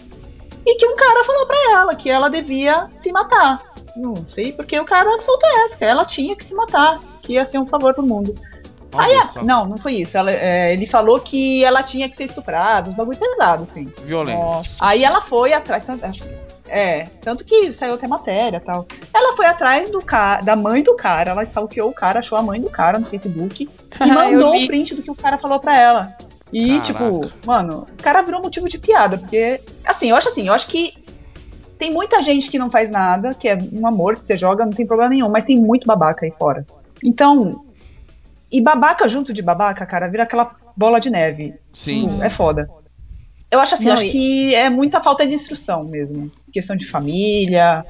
E 0.67 0.75
que 0.77 0.87
um 0.87 0.97
cara 0.97 1.25
falou 1.25 1.47
pra 1.47 1.57
ela 1.73 1.95
que 1.95 2.11
ela 2.11 2.29
devia 2.29 2.89
se 2.97 3.13
matar. 3.13 3.63
Não 3.97 4.27
sei 4.29 4.53
porque 4.53 4.79
o 4.79 4.85
cara 4.85 5.09
soltou 5.21 5.49
essa, 5.65 5.77
que 5.77 5.85
ela 5.85 6.05
tinha 6.05 6.35
que 6.37 6.45
se 6.45 6.55
matar. 6.55 7.01
Que 7.23 7.35
ia 7.35 7.47
ser 7.47 7.59
um 7.59 7.67
favor 7.67 7.95
pro 7.95 8.03
mundo. 8.07 8.35
Aí, 8.99 9.15
só. 9.29 9.43
não, 9.43 9.67
não 9.67 9.77
foi 9.77 9.95
isso. 9.95 10.17
Ela- 10.17 10.31
é, 10.31 10.73
ele 10.73 10.87
falou 10.87 11.21
que 11.21 11.63
ela 11.65 11.83
tinha 11.83 12.09
que 12.09 12.17
ser 12.17 12.25
estuprada, 12.25 12.89
uns 12.89 12.97
bagulho 12.97 13.19
pesado, 13.19 13.65
assim. 13.65 13.93
Violento. 14.05 14.39
Nossa. 14.39 14.77
Aí 14.81 15.05
ela 15.05 15.21
foi 15.21 15.53
atrás, 15.53 15.85
tanto- 15.85 16.05
acho 16.05 16.23
que 16.23 16.47
É, 16.69 17.05
tanto 17.21 17.45
que 17.45 17.73
saiu 17.73 17.95
até 17.95 18.09
matéria 18.09 18.59
tal. 18.61 18.87
Ela 19.15 19.37
foi 19.37 19.47
atrás 19.47 19.89
do 19.89 20.03
cara, 20.03 20.41
da 20.43 20.57
mãe 20.57 20.83
do 20.83 20.97
cara, 20.97 21.31
ela 21.31 21.45
stalkeou 21.45 21.91
o 21.91 21.95
cara, 21.95 22.19
achou 22.19 22.37
a 22.37 22.43
mãe 22.43 22.61
do 22.61 22.69
cara 22.69 22.99
no 22.99 23.07
Facebook 23.07 23.63
e 23.65 23.69
Eu 24.03 24.09
mandou 24.15 24.57
o 24.57 24.67
print 24.67 24.95
do 24.97 25.03
que 25.03 25.11
o 25.11 25.15
cara 25.15 25.39
falou 25.39 25.61
pra 25.61 25.79
ela. 25.79 26.17
E, 26.53 26.79
Caraca. 26.81 26.85
tipo, 26.87 27.31
mano, 27.47 27.87
o 27.99 28.03
cara 28.03 28.23
virou 28.23 28.41
motivo 28.41 28.69
de 28.69 28.79
piada, 28.79 29.19
porque, 29.19 29.61
assim, 29.85 30.11
eu 30.11 30.17
acho 30.17 30.29
assim, 30.29 30.47
eu 30.47 30.53
acho 30.55 30.69
que 30.69 30.95
tem 31.79 31.93
muita 31.93 32.23
gente 32.23 32.49
que 32.51 32.59
não 32.59 32.71
faz 32.71 32.91
nada, 32.91 33.35
que 33.35 33.49
é 33.49 33.59
um 33.73 33.87
amor 33.87 34.15
que 34.17 34.25
você 34.25 34.39
joga, 34.39 34.65
não 34.65 34.73
tem 34.73 34.87
problema 34.87 35.11
nenhum, 35.11 35.29
mas 35.29 35.45
tem 35.45 35.57
muito 35.59 35.87
babaca 35.87 36.25
aí 36.25 36.31
fora. 36.33 36.65
Então, 37.03 37.65
e 38.51 38.63
babaca 38.63 39.09
junto 39.09 39.33
de 39.33 39.43
babaca, 39.43 39.85
cara, 39.85 40.09
vira 40.09 40.23
aquela 40.23 40.55
bola 40.77 41.01
de 41.01 41.11
neve. 41.11 41.55
Sim. 41.75 42.07
Tipo, 42.09 42.25
É 42.25 42.31
foda. 42.31 42.71
Eu 43.51 43.61
acho 43.61 43.75
assim, 43.75 43.87
Não, 43.87 43.93
acho 43.95 44.05
e- 44.05 44.11
que 44.11 44.55
é 44.55 44.69
muita 44.71 45.01
falta 45.01 45.27
de 45.27 45.35
instrução 45.35 45.85
mesmo. 45.85 46.31
Questão 46.53 46.75
de 46.77 46.87
família. 46.87 47.85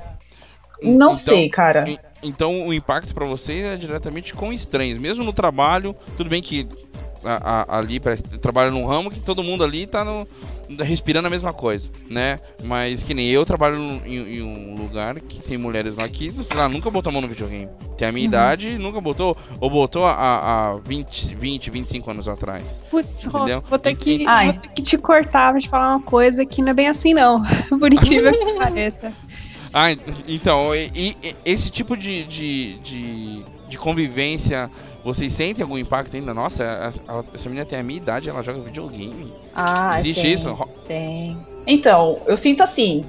Não 0.82 0.92
Então- 0.94 1.12
sei, 1.12 1.48
cara. 1.48 1.84
Então 2.22 2.66
o 2.66 2.74
impacto 2.74 3.14
pra 3.14 3.24
você 3.24 3.60
é 3.62 3.76
diretamente 3.76 4.34
com 4.34 4.52
estranhos, 4.52 4.98
mesmo 4.98 5.24
no 5.24 5.32
trabalho. 5.32 5.94
Tudo 6.16 6.28
bem 6.28 6.42
que 6.42 6.68
a- 7.24 7.64
a- 7.74 7.78
ali 7.78 7.98
parece- 8.00 8.22
trabalha 8.22 8.70
num 8.70 8.86
ramo 8.86 9.10
que 9.10 9.20
todo 9.20 9.42
mundo 9.42 9.62
ali 9.64 9.86
tá 9.86 10.04
no- 10.04 10.26
respirando 10.82 11.26
a 11.28 11.30
mesma 11.30 11.52
coisa, 11.52 11.88
né? 12.10 12.38
Mas 12.64 13.02
que 13.02 13.14
nem 13.14 13.28
eu 13.28 13.44
trabalho 13.44 13.76
em, 14.04 14.36
em 14.38 14.42
um 14.42 14.74
lugar 14.76 15.20
que 15.20 15.40
tem 15.40 15.56
mulheres 15.56 15.94
lá 15.96 16.08
que, 16.08 16.30
sei 16.42 16.56
lá, 16.56 16.68
nunca 16.68 16.90
botou 16.90 17.10
a 17.10 17.12
mão 17.12 17.22
no 17.22 17.28
videogame. 17.28 17.68
Tem 17.96 18.08
a 18.08 18.12
minha 18.12 18.24
idade 18.26 18.70
e 18.70 18.78
nunca 18.78 19.00
botou, 19.00 19.36
ou 19.60 19.70
botou 19.70 20.04
há, 20.04 20.12
há 20.72 20.76
20, 20.84 21.34
20, 21.34 21.70
25 21.70 22.10
anos 22.10 22.26
atrás. 22.28 22.80
Putz, 22.90 23.26
Entendeu? 23.26 23.62
vou 23.68 23.78
ter, 23.78 23.94
que, 23.94 24.24
Ai. 24.26 24.52
vou 24.52 24.60
ter 24.60 24.68
que 24.70 24.82
te 24.82 24.98
cortar 24.98 25.52
pra 25.52 25.60
te 25.60 25.68
falar 25.68 25.90
uma 25.96 26.02
coisa 26.02 26.44
que 26.44 26.60
não 26.60 26.70
é 26.70 26.74
bem 26.74 26.88
assim, 26.88 27.14
não. 27.14 27.40
Por 27.78 27.92
incrível 27.94 28.32
que 28.32 28.52
pareça. 28.58 29.12
Ah, 29.72 29.92
en- 29.92 29.98
então, 30.26 30.74
e- 30.74 30.90
e- 31.22 31.36
esse 31.44 31.70
tipo 31.70 31.96
de, 31.96 32.24
de, 32.24 32.74
de, 32.80 33.42
de 33.68 33.78
convivência, 33.78 34.70
vocês 35.06 35.32
sentem 35.32 35.62
algum 35.62 35.78
impacto 35.78 36.14
ainda? 36.16 36.34
Nossa, 36.34 36.64
a- 37.08 37.18
a- 37.18 37.24
essa 37.32 37.48
menina 37.48 37.64
tem 37.64 37.78
a 37.78 37.82
minha 37.82 37.96
idade, 37.96 38.28
ela 38.28 38.42
joga 38.42 38.60
videogame. 38.60 39.32
Ah, 39.54 39.98
Existe 40.00 40.22
tem, 40.22 40.32
isso? 40.32 40.68
Tem. 40.86 41.36
Então, 41.66 42.18
eu 42.26 42.36
sinto 42.36 42.62
assim. 42.62 43.04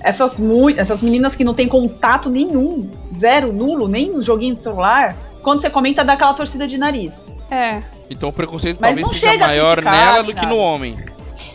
Essas, 0.00 0.38
essas 0.76 1.02
meninas 1.02 1.34
que 1.34 1.42
não 1.42 1.54
têm 1.54 1.66
contato 1.66 2.30
nenhum, 2.30 2.88
zero, 3.16 3.52
nulo, 3.52 3.88
nem 3.88 4.10
no 4.12 4.22
joguinho 4.22 4.54
de 4.54 4.62
celular, 4.62 5.16
quando 5.42 5.60
você 5.60 5.68
comenta 5.68 6.04
dá 6.04 6.12
aquela 6.12 6.34
torcida 6.34 6.68
de 6.68 6.78
nariz. 6.78 7.26
É. 7.50 7.82
Então 8.08 8.28
o 8.28 8.32
preconceito 8.32 8.78
Mas 8.80 8.90
talvez 8.90 9.08
seja 9.08 9.32
chega 9.32 9.44
a 9.44 9.48
maior 9.48 9.76
criticar, 9.78 10.12
nela 10.12 10.22
do 10.22 10.34
que 10.34 10.46
no 10.46 10.56
homem. 10.56 10.96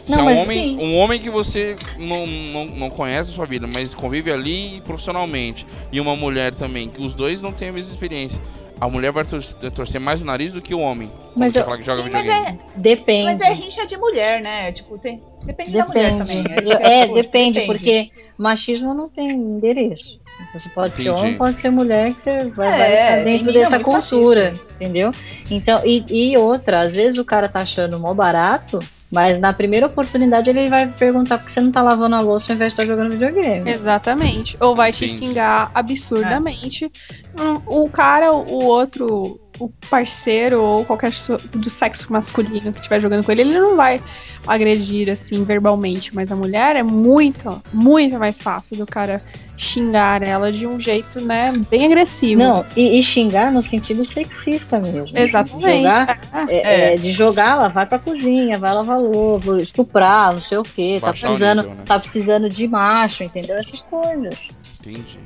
Se 0.05 0.11
Não, 0.11 0.29
é 0.29 0.33
um 0.33 0.41
homem, 0.41 0.59
sim. 0.59 0.77
um 0.83 0.97
homem 0.97 1.19
que 1.19 1.29
você 1.29 1.77
não, 1.97 2.27
não, 2.27 2.65
não 2.65 2.89
conhece 2.89 3.31
a 3.31 3.33
sua 3.33 3.45
vida, 3.45 3.65
mas 3.65 3.93
convive 3.93 4.29
ali 4.31 4.81
profissionalmente, 4.85 5.65
e 5.91 6.01
uma 6.01 6.15
mulher 6.15 6.53
também, 6.53 6.89
que 6.89 7.01
os 7.01 7.15
dois 7.15 7.41
não 7.41 7.53
têm 7.53 7.69
a 7.69 7.71
mesma 7.73 7.91
experiência. 7.91 8.41
A 8.79 8.89
mulher 8.89 9.11
vai 9.11 9.23
tor- 9.23 9.41
torcer 9.73 9.99
mais 9.99 10.21
o 10.21 10.25
nariz 10.25 10.53
do 10.53 10.61
que 10.61 10.73
o 10.73 10.79
homem. 10.79 11.09
Mas 11.35 11.53
você 11.53 11.59
eu- 11.61 11.65
fala 11.65 11.77
que 11.77 11.83
joga 11.83 12.03
Sim, 12.03 12.09
mas 12.11 12.23
videogame. 12.23 12.59
é, 12.75 12.79
Depende. 12.79 13.23
mas 13.23 13.39
é 13.41 13.53
rincha 13.53 13.85
de 13.87 13.97
mulher, 13.97 14.41
né? 14.41 14.71
Tipo, 14.71 14.97
tem, 14.97 15.21
depende, 15.45 15.71
da 15.71 15.85
mulher 15.85 16.11
Depende. 16.11 16.19
também. 16.19 16.41
Isso 16.57 16.77
que 16.77 16.83
eu 16.83 16.87
É, 16.87 17.03
acho, 17.03 17.13
depende, 17.13 17.61
porque 17.61 18.11
machismo 18.37 18.93
não 18.93 19.07
tem 19.09 19.29
endereço. 19.31 20.19
Você 20.53 20.67
pode 20.69 20.95
ser 20.95 21.03
Entendi. 21.03 21.19
homem, 21.21 21.37
pode 21.37 21.57
ser 21.59 21.69
mulher, 21.69 22.13
que 22.13 22.21
você 22.23 22.49
vai, 22.49 22.67
É, 22.93 23.15
vai 23.15 23.23
dentro 23.23 23.53
dessa 23.53 23.79
cultura, 23.79 24.51
machista. 24.51 24.73
entendeu? 24.75 25.13
Então, 25.49 25.81
e, 25.85 26.31
e 26.31 26.37
outra, 26.37 26.81
às 26.81 26.93
vezes 26.93 27.17
o 27.19 27.23
cara 27.25 27.47
tá 27.47 27.61
achando 27.61 27.99
mó 27.99 28.13
barato, 28.13 28.79
mas 29.13 29.39
na 29.39 29.53
primeira 29.53 29.85
oportunidade 29.85 30.49
ele 30.49 30.69
vai 30.69 30.87
perguntar 30.87 31.37
por 31.37 31.45
que 31.45 31.51
você 31.51 31.61
não 31.61 31.71
tá 31.71 31.83
lavando 31.83 32.15
a 32.15 32.19
louça 32.19 32.51
ao 32.51 32.55
invés 32.55 32.73
de 32.73 32.81
estar 32.81 32.91
jogando 32.91 33.11
videogame. 33.11 33.69
Exatamente. 33.69 34.57
Ou 34.59 34.75
vai 34.75 34.91
te 34.91 35.07
Sim. 35.07 35.19
xingar 35.19 35.69
absurdamente. 35.73 36.91
Um, 37.35 37.61
O 37.67 37.89
cara, 37.89 38.33
o 38.33 38.63
outro, 38.65 39.39
o 39.59 39.69
parceiro 39.87 40.61
ou 40.61 40.83
qualquer 40.83 41.11
do 41.53 41.69
sexo 41.69 42.11
masculino 42.11 42.73
que 42.73 42.79
estiver 42.79 42.99
jogando 42.99 43.23
com 43.23 43.31
ele, 43.31 43.41
ele 43.41 43.59
não 43.59 43.75
vai 43.75 44.01
agredir 44.47 45.09
assim 45.09 45.43
verbalmente. 45.43 46.13
Mas 46.15 46.31
a 46.31 46.35
mulher 46.35 46.75
é 46.75 46.81
muito, 46.83 47.61
muito 47.71 48.17
mais 48.17 48.41
fácil 48.41 48.77
do 48.77 48.85
cara 48.87 49.23
xingar 49.57 50.21
ela 50.23 50.51
de 50.51 50.65
um 50.65 50.79
jeito, 50.79 51.21
né, 51.21 51.53
bem 51.69 51.85
agressivo. 51.85 52.41
Não, 52.41 52.65
e, 52.75 52.97
e 52.99 53.03
xingar 53.03 53.51
no 53.51 53.61
sentido 53.61 54.03
sexista 54.03 54.79
mesmo. 54.79 55.17
Exatamente. 55.17 55.83
Jogar, 55.83 56.19
É. 56.49 56.55
é, 56.55 56.93
é, 56.93 56.97
de 56.97 57.11
jogar, 57.11 57.51
ela 57.51 57.67
vai 57.69 57.85
pra 57.85 57.99
cozinha, 57.99 58.57
vai 58.57 58.73
lavar 58.73 58.99
louça, 58.99 59.61
estuprar, 59.61 60.33
não 60.33 60.41
sei 60.41 60.57
o 60.57 60.63
que, 60.63 60.99
tá 60.99 61.09
o 61.09 61.11
precisando, 61.11 61.61
nível, 61.61 61.75
né? 61.75 61.83
tá 61.85 61.99
precisando 61.99 62.49
de 62.49 62.67
macho, 62.67 63.23
entendeu? 63.23 63.57
Essas 63.57 63.81
coisas. 63.81 64.49
Entendi. 64.79 65.19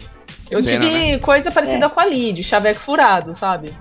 Eu 0.49 0.63
Pena, 0.63 0.85
tive 0.85 0.99
né? 1.11 1.17
coisa 1.19 1.51
parecida 1.51 1.89
com 1.89 1.99
a 1.99 2.05
Lid, 2.05 2.41
chaveco 2.43 2.79
furado, 2.79 3.35
sabe? 3.35 3.71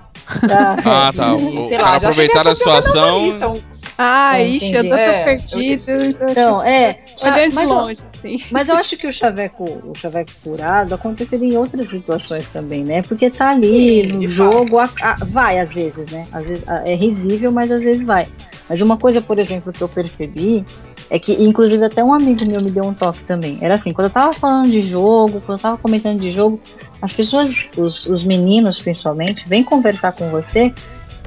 Tá? 0.47 0.75
Ah, 0.83 1.13
tá. 1.15 1.33
O, 1.33 1.61
o 1.61 1.67
Sei 1.69 1.77
cara 1.77 1.91
lá, 1.91 1.95
aproveitar 1.97 2.47
a 2.47 2.53
situação. 2.55 3.25
lista, 3.25 3.55
Ah, 3.97 4.37
É, 4.39 4.47
ixi, 4.47 4.75
eu 4.75 4.87
tô 4.87 4.95
É, 4.95 5.23
perdido. 5.23 5.83
tô, 5.85 6.31
Então, 6.31 6.57
tipo, 6.59 6.61
é. 6.69 6.99
olhando 7.23 7.49
de 7.49 7.55
mas, 7.55 7.69
eu, 7.69 7.75
longe, 7.75 8.03
assim. 8.13 8.39
mas 8.51 8.69
eu 8.69 8.75
acho 8.75 8.95
que 8.97 9.07
o 9.07 9.13
chaveco, 9.13 9.63
o 9.63 9.93
chaveco 9.97 10.31
curado 10.43 10.93
aconteceria 10.93 11.47
em 11.53 11.57
outras 11.57 11.89
situações 11.89 12.47
também, 12.47 12.83
né? 12.83 13.01
Porque 13.01 13.29
tá 13.31 13.49
ali 13.49 14.03
Sim, 14.03 14.17
no 14.17 14.27
jogo, 14.27 14.77
a- 14.77 14.89
a- 15.01 15.17
vai 15.25 15.57
às 15.59 15.73
vezes, 15.73 16.07
né? 16.11 16.27
Às 16.31 16.45
vezes 16.45 16.63
a- 16.67 16.83
é 16.87 16.93
risível, 16.93 17.51
mas 17.51 17.71
às 17.71 17.83
vezes 17.83 18.05
vai. 18.05 18.27
Mas 18.69 18.81
uma 18.81 18.97
coisa, 18.97 19.19
por 19.21 19.39
exemplo, 19.39 19.73
que 19.73 19.81
eu 19.81 19.89
percebi 19.89 20.63
é 21.09 21.17
que, 21.17 21.31
inclusive, 21.41 21.83
até 21.85 22.03
um 22.03 22.13
amigo 22.13 22.45
meu 22.45 22.61
me 22.61 22.69
deu 22.69 22.83
um 22.83 22.93
toque 22.93 23.23
também. 23.23 23.57
Era 23.61 23.75
assim, 23.75 23.93
quando 23.93 24.07
eu 24.07 24.11
tava 24.13 24.33
falando 24.33 24.69
de 24.69 24.81
jogo, 24.81 25.41
quando 25.41 25.57
eu 25.57 25.61
tava 25.61 25.77
comentando 25.77 26.19
de 26.19 26.31
jogo, 26.31 26.61
as 27.01 27.13
pessoas, 27.13 27.69
os, 27.77 28.05
os 28.05 28.23
meninos 28.23 28.77
principalmente, 28.79 29.47
vêm 29.47 29.63
conversar 29.63 30.11
com 30.11 30.29
você 30.29 30.71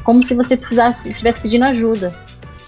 como 0.04 0.22
se 0.22 0.34
você 0.34 0.56
precisasse, 0.56 1.08
estivesse 1.08 1.40
pedindo 1.40 1.64
ajuda. 1.64 2.14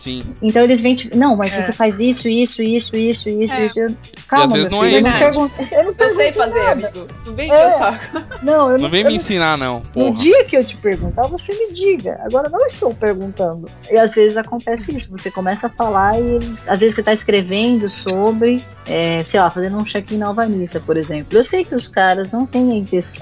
Sim. 0.03 0.23
Então 0.43 0.63
eles 0.63 0.81
vêm 0.81 0.97
te. 0.97 1.17
Não, 1.17 1.37
mas 1.37 1.55
É. 1.55 1.63
você 1.63 1.73
faz 1.73 2.01
isso, 2.01 2.29
isso, 2.29 2.61
isso, 2.61 2.97
isso, 2.97 3.29
isso, 3.29 3.53
É. 3.55 3.67
isso. 3.67 3.79
Eu- 3.79 3.95
Calma, 4.27 4.55
vezes 4.55 4.69
meu 4.69 4.79
não 4.79 4.85
é 4.85 4.89
filho, 4.89 4.97
eu 4.97 5.01
isso, 5.01 5.11
não 5.11 5.19
pergunto- 5.49 5.75
eu 5.75 5.85
não 5.85 5.95
Eu 5.99 6.11
sei 6.17 6.33
fazer, 6.33 6.59
nada. 6.59 6.73
amigo. 6.89 7.09
Não 7.27 7.35
vem 7.35 7.53
É. 7.53 7.71
saco. 7.79 8.23
Não, 8.43 8.71
eu 8.73 8.79
Não 8.79 8.89
vem 8.91 9.03
eu 9.03 9.09
me 9.09 9.15
ensinar, 9.17 9.57
não. 9.57 9.77
No 9.95 10.07
Porra. 10.07 10.19
dia 10.19 10.45
que 10.45 10.57
eu 10.57 10.65
te 10.65 10.77
perguntar, 10.77 11.23
você 11.29 11.55
me 11.55 11.73
diga. 11.73 12.19
Agora 12.25 12.49
não 12.49 12.67
estou 12.67 12.93
perguntando. 12.93 13.69
E 13.91 13.97
às 13.97 14.13
vezes 14.15 14.37
acontece 14.37 14.97
isso. 14.97 15.09
Você 15.11 15.31
começa 15.31 15.69
a 15.69 15.71
falar 15.71 16.19
e 16.21 16.25
eles. 16.27 16.67
Às 16.69 16.81
vezes 16.81 16.97
você 16.97 17.01
está 17.03 17.13
escrevendo 17.13 17.89
sobre, 17.89 18.65
é, 18.87 19.23
sei 19.25 19.39
lá, 19.39 19.51
fazendo 19.51 19.79
um 19.79 19.85
check-in 19.85 20.17
na 20.17 20.27
alvanista, 20.27 20.81
por 20.81 20.97
exemplo. 20.97 21.39
Eu 21.39 21.45
sei 21.45 21.65
que 21.65 21.75
os 21.75 21.87
caras 21.87 22.31
não 22.33 22.45
têm 22.45 22.73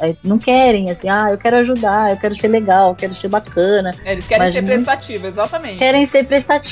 é, 0.00 0.14
não 0.24 0.38
querem 0.38 0.90
assim, 0.90 1.08
ah, 1.08 1.28
eu 1.30 1.36
quero 1.38 1.56
ajudar, 1.56 2.10
eu 2.10 2.16
quero 2.16 2.34
ser 2.34 2.48
legal, 2.48 2.90
eu 2.90 2.94
quero 2.94 3.14
ser 3.14 3.28
bacana. 3.28 3.94
É, 4.04 4.12
Eles 4.12 4.26
querem 4.26 4.52
ser 4.52 4.62
prestativo, 4.62 5.26
exatamente. 5.26 5.78
Querem 5.78 6.06
ser 6.06 6.24
prestativos, 6.24 6.69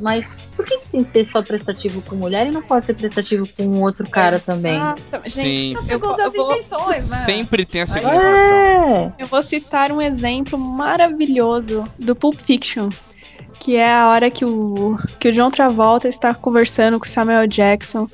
mas 0.00 0.36
por 0.56 0.64
que, 0.64 0.78
que 0.78 0.88
tem 0.88 1.04
que 1.04 1.10
ser 1.10 1.24
só 1.24 1.42
prestativo 1.42 2.02
com 2.02 2.16
mulher 2.16 2.46
e 2.46 2.50
não 2.50 2.62
pode 2.62 2.86
ser 2.86 2.94
prestativo 2.94 3.48
com 3.56 3.80
outro 3.82 4.08
cara 4.08 4.38
também? 4.38 4.76
Exatamente. 4.76 5.34
Sim, 5.34 5.42
Gente, 5.42 5.82
sim. 5.82 5.92
eu, 5.92 6.00
eu 6.00 6.30
vou, 6.32 6.52
intenções, 6.52 7.10
né? 7.10 7.16
Sempre 7.18 7.64
tem 7.64 7.82
a 7.82 7.86
segunda 7.86 8.12
Aí- 8.12 8.18
versão. 8.20 8.56
É. 8.56 9.12
eu 9.18 9.26
vou 9.26 9.42
citar 9.42 9.92
um 9.92 10.00
exemplo 10.00 10.58
maravilhoso 10.58 11.86
do 11.98 12.14
Pulp 12.14 12.36
Fiction. 12.36 12.90
Que 13.60 13.74
é 13.76 13.92
a 13.92 14.08
hora 14.08 14.30
que 14.30 14.44
o, 14.44 14.96
que 15.18 15.28
o 15.28 15.32
John 15.32 15.50
Travolta 15.50 16.06
está 16.06 16.32
conversando 16.32 16.98
com 17.00 17.06
o 17.06 17.08
Samuel 17.08 17.46
Jackson. 17.48 18.08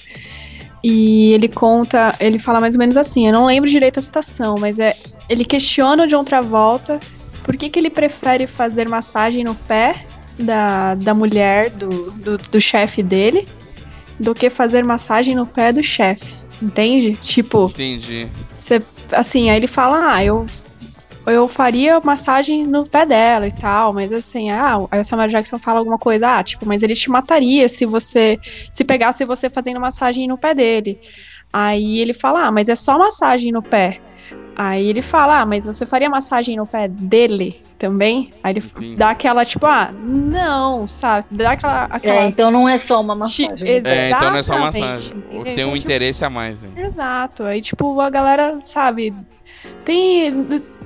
E 0.83 1.33
ele 1.33 1.49
conta, 1.49 2.15
ele 2.19 2.39
fala 2.39 2.61
mais 2.61 2.75
ou 2.75 2.79
menos 2.79 2.97
assim, 2.97 3.27
eu 3.27 3.33
não 3.33 3.47
lembro 3.47 3.69
direito 3.69 3.99
a 3.99 4.03
citação, 4.03 4.57
mas 4.59 4.79
é. 4.79 4.97
Ele 5.29 5.45
questiona 5.45 6.05
o 6.05 6.07
John 6.07 6.25
Travolta 6.25 7.01
por 7.43 7.57
que, 7.57 7.69
que 7.69 7.79
ele 7.79 7.91
prefere 7.91 8.47
fazer 8.47 8.89
massagem 8.89 9.45
no 9.45 9.55
pé 9.55 10.05
da, 10.39 10.95
da 10.95 11.15
mulher, 11.15 11.71
do, 11.71 12.11
do, 12.13 12.39
do 12.39 12.61
chefe 12.61 13.03
dele, 13.03 13.47
do 14.19 14.35
que 14.35 14.51
fazer 14.51 14.85
massagem 14.85 15.35
no 15.35 15.47
pé 15.47 15.73
do 15.73 15.83
chefe. 15.83 16.35
Entende? 16.63 17.17
Tipo, 17.17 17.67
Entendi. 17.71 18.29
Cê, 18.53 18.83
assim, 19.13 19.51
aí 19.51 19.57
ele 19.57 19.67
fala, 19.67 20.15
ah, 20.15 20.25
eu, 20.25 20.47
eu 21.27 21.49
faria 21.49 22.01
massagens 22.01 22.69
no 22.69 22.89
pé 22.89 23.05
dela 23.05 23.47
e 23.47 23.53
tal, 23.53 23.93
mas 23.93 24.13
assim, 24.13 24.51
ah, 24.51 24.87
aí 24.91 25.01
o 25.01 25.05
Samuel 25.05 25.29
Jackson 25.29 25.59
fala 25.59 25.79
alguma 25.79 25.99
coisa, 25.99 26.39
ah, 26.39 26.43
tipo, 26.43 26.67
mas 26.67 26.83
ele 26.83 26.95
te 26.95 27.11
mataria 27.11 27.69
se 27.69 27.85
você, 27.85 28.39
se 28.71 28.85
pegasse 28.85 29.25
você 29.25 29.51
fazendo 29.51 29.81
massagem 29.81 30.29
no 30.29 30.39
pé 30.39 30.55
dele. 30.55 31.01
Aí 31.53 32.01
ele 32.01 32.13
fala, 32.13 32.47
ah, 32.47 32.53
mas 32.53 32.69
é 32.69 32.75
só 32.75 32.99
massagem 32.99 33.53
no 33.53 33.63
pé. 33.63 34.01
Aí 34.57 34.89
ele 34.89 35.03
fala, 35.03 35.41
ah, 35.41 35.47
mas 35.47 35.65
você 35.65 35.85
faria 35.85 36.09
massagem 36.09 36.57
no 36.57 36.67
pé 36.67 36.89
dele 36.89 37.63
também? 37.89 38.31
Aí 38.43 38.53
ele 38.55 38.61
Entendi. 38.65 38.97
dá 38.97 39.11
aquela, 39.11 39.45
tipo, 39.45 39.67
ah, 39.67 39.93
não, 39.93 40.89
sabe? 40.89 41.27
Dá 41.33 41.51
aquela. 41.53 41.83
aquela 41.85 42.23
É, 42.23 42.27
então 42.27 42.51
não 42.51 42.67
é 42.67 42.79
só 42.79 43.01
uma 43.03 43.15
Ti- 43.27 43.47
massagem. 43.47 43.69
ex- 43.69 43.85
É, 43.85 44.09
então 44.11 44.31
não 44.31 44.39
é 44.39 44.43
só 44.43 44.55
Exatamente, 44.55 44.81
massagem. 44.81 45.17
entendeu? 45.19 45.29
Tem 45.29 45.53
um 45.53 45.53
Então, 45.53 45.65
tipo, 45.75 45.77
interesse 45.77 46.25
a 46.25 46.31
mais, 46.31 46.65
hein? 46.65 46.71
Exato. 46.77 47.43
Aí, 47.43 47.61
tipo, 47.61 48.01
a 48.01 48.09
galera, 48.09 48.59
sabe, 48.65 49.13
tem. 49.85 50.33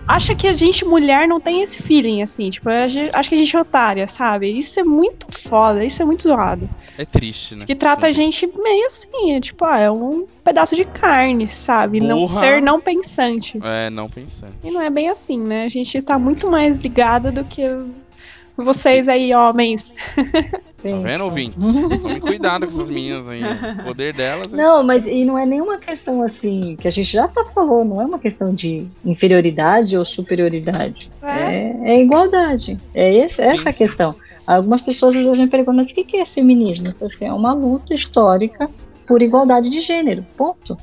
Acha 0.09 0.34
que 0.34 0.46
a 0.48 0.54
gente, 0.54 0.84
mulher, 0.84 1.28
não 1.28 1.38
tem 1.38 1.62
esse 1.62 1.82
feeling, 1.82 2.22
assim. 2.22 2.48
Tipo, 2.48 2.70
gente- 2.88 3.11
acho 3.12 3.28
que 3.28 3.34
a 3.34 3.38
gente 3.38 3.54
é 3.54 3.61
otária, 3.61 4.06
sabe? 4.06 4.50
Isso 4.50 4.80
é 4.80 4.82
muito 4.82 5.26
foda, 5.30 5.84
isso 5.84 6.00
é 6.02 6.04
muito 6.04 6.22
zoado. 6.22 6.68
É 6.96 7.04
triste, 7.04 7.54
né? 7.54 7.64
Que 7.66 7.74
trata 7.74 8.06
a 8.06 8.11
gente 8.11 8.46
meio 8.61 8.86
assim, 8.86 9.34
é 9.36 9.40
tipo, 9.40 9.64
ah, 9.64 9.78
é 9.78 9.90
um 9.90 10.26
pedaço 10.42 10.74
de 10.74 10.84
carne, 10.84 11.46
sabe? 11.46 12.00
Não 12.00 12.20
Burra. 12.20 12.26
ser 12.40 12.62
não 12.62 12.80
pensante. 12.80 13.59
É, 13.62 13.90
não 13.90 14.09
pensando. 14.09 14.54
E 14.64 14.70
não 14.70 14.80
é 14.80 14.88
bem 14.90 15.09
assim, 15.09 15.38
né? 15.38 15.64
A 15.64 15.68
gente 15.68 15.96
está 15.96 16.18
muito 16.18 16.50
mais 16.50 16.78
ligada 16.78 17.30
do 17.30 17.44
que 17.44 17.62
vocês 18.56 19.09
aí, 19.09 19.32
homens. 19.34 19.94
Tá 20.83 20.97
vendo, 21.03 21.24
ouvintes? 21.24 21.57
Tome 22.01 22.20
cuidado 22.20 22.66
com 22.66 22.72
essas 22.72 22.89
meninas 22.89 23.29
aí. 23.29 23.41
O 23.43 23.85
poder 23.85 24.14
delas 24.14 24.55
é. 24.55 24.57
Não, 24.57 24.83
mas 24.85 25.07
e 25.07 25.24
não 25.24 25.37
é 25.37 25.45
nenhuma 25.45 25.76
questão 25.76 26.22
assim, 26.22 26.76
que 26.81 26.87
a 26.87 26.91
gente 26.91 27.12
já 27.12 27.26
tá 27.26 27.45
falando, 27.45 27.91
não 27.91 28.03
é 28.03 28.07
uma 28.07 28.18
questão 28.18 28.55
de 28.55 28.87
inferioridade 29.05 29.97
ou 29.97 30.05
superioridade. 30.05 31.11
É, 31.22 31.95
é 31.95 32.01
igualdade. 32.01 32.79
É 32.95 33.12
esse, 33.12 33.43
essa 33.43 33.64
Sim, 33.64 33.68
a 33.68 33.72
questão. 33.72 34.14
Algumas 34.47 34.81
pessoas 34.81 35.16
às 35.16 35.24
vezes 35.24 35.39
me 35.39 35.49
perguntam, 35.49 35.74
mas 35.83 35.91
o 35.91 35.95
que 35.95 36.05
que 36.05 36.16
é 36.16 36.24
feminismo? 36.24 36.95
Falo 36.99 37.11
assim, 37.11 37.26
é 37.26 37.33
uma 37.33 37.53
luta 37.53 37.93
histórica 37.93 38.70
por 39.07 39.20
igualdade 39.20 39.68
de 39.68 39.81
gênero. 39.81 40.24
Ponto. 40.37 40.76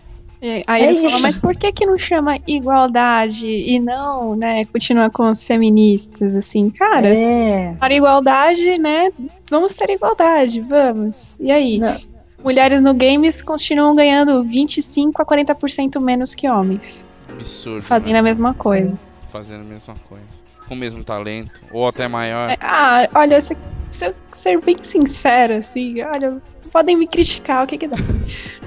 E 0.48 0.64
aí 0.68 0.82
É 0.82 0.86
eles 0.86 1.00
falam, 1.00 1.20
mas 1.22 1.40
por 1.40 1.56
que 1.56 1.72
que 1.72 1.86
não 1.88 1.98
chama 1.98 2.38
igualdade 2.48 3.50
e 3.50 3.80
não, 3.80 4.36
né, 4.36 4.64
continua 4.66 5.10
com 5.10 5.24
os 5.24 5.44
feministas, 5.44 6.36
assim? 6.36 6.70
Cara, 6.70 7.08
É. 7.08 7.74
para 7.80 7.96
igualdade, 7.96 8.78
né, 8.78 9.10
vamos 9.50 9.74
ter 9.74 9.90
igualdade, 9.90 10.62
vamos. 10.62 11.36
E 11.40 11.52
aí? 11.52 11.80
Não, 11.80 11.98
Mulheres 12.44 12.80
no 12.80 12.94
games 12.94 13.42
continuam 13.42 13.96
ganhando 13.96 14.44
25 14.44 15.20
a 15.20 15.26
40% 15.26 16.00
menos 16.00 16.36
que 16.36 16.48
homens, 16.48 17.04
Absurdo. 17.28 17.82
fazendo 17.82 18.14
né? 18.14 18.20
a 18.20 18.22
mesma 18.22 18.54
coisa. 18.54 19.00
Fazendo 19.30 19.62
a 19.62 19.64
mesma 19.64 19.96
coisa. 20.08 20.26
Com 20.68 20.76
o 20.76 20.78
mesmo 20.78 21.04
talento. 21.04 21.60
Ou 21.72 21.88
até 21.88 22.08
maior. 22.08 22.52
É, 22.52 22.58
Ah, 22.62 23.08
olha, 23.16 23.42
se, 23.42 23.58
se 23.90 24.06
eu 24.06 24.14
ser 24.32 24.62
bem 24.62 24.76
sincera, 24.80 25.58
assim, 25.58 26.04
olha, 26.04 26.38
podem 26.72 26.96
me 26.96 27.08
criticar, 27.08 27.64
o 27.64 27.68
que 27.68 27.80
quiser. 27.80 27.98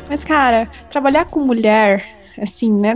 Mas, 0.08 0.24
cara, 0.24 0.68
trabalhar 0.88 1.24
com 1.26 1.40
mulher, 1.40 2.04
assim, 2.40 2.72
né, 2.72 2.94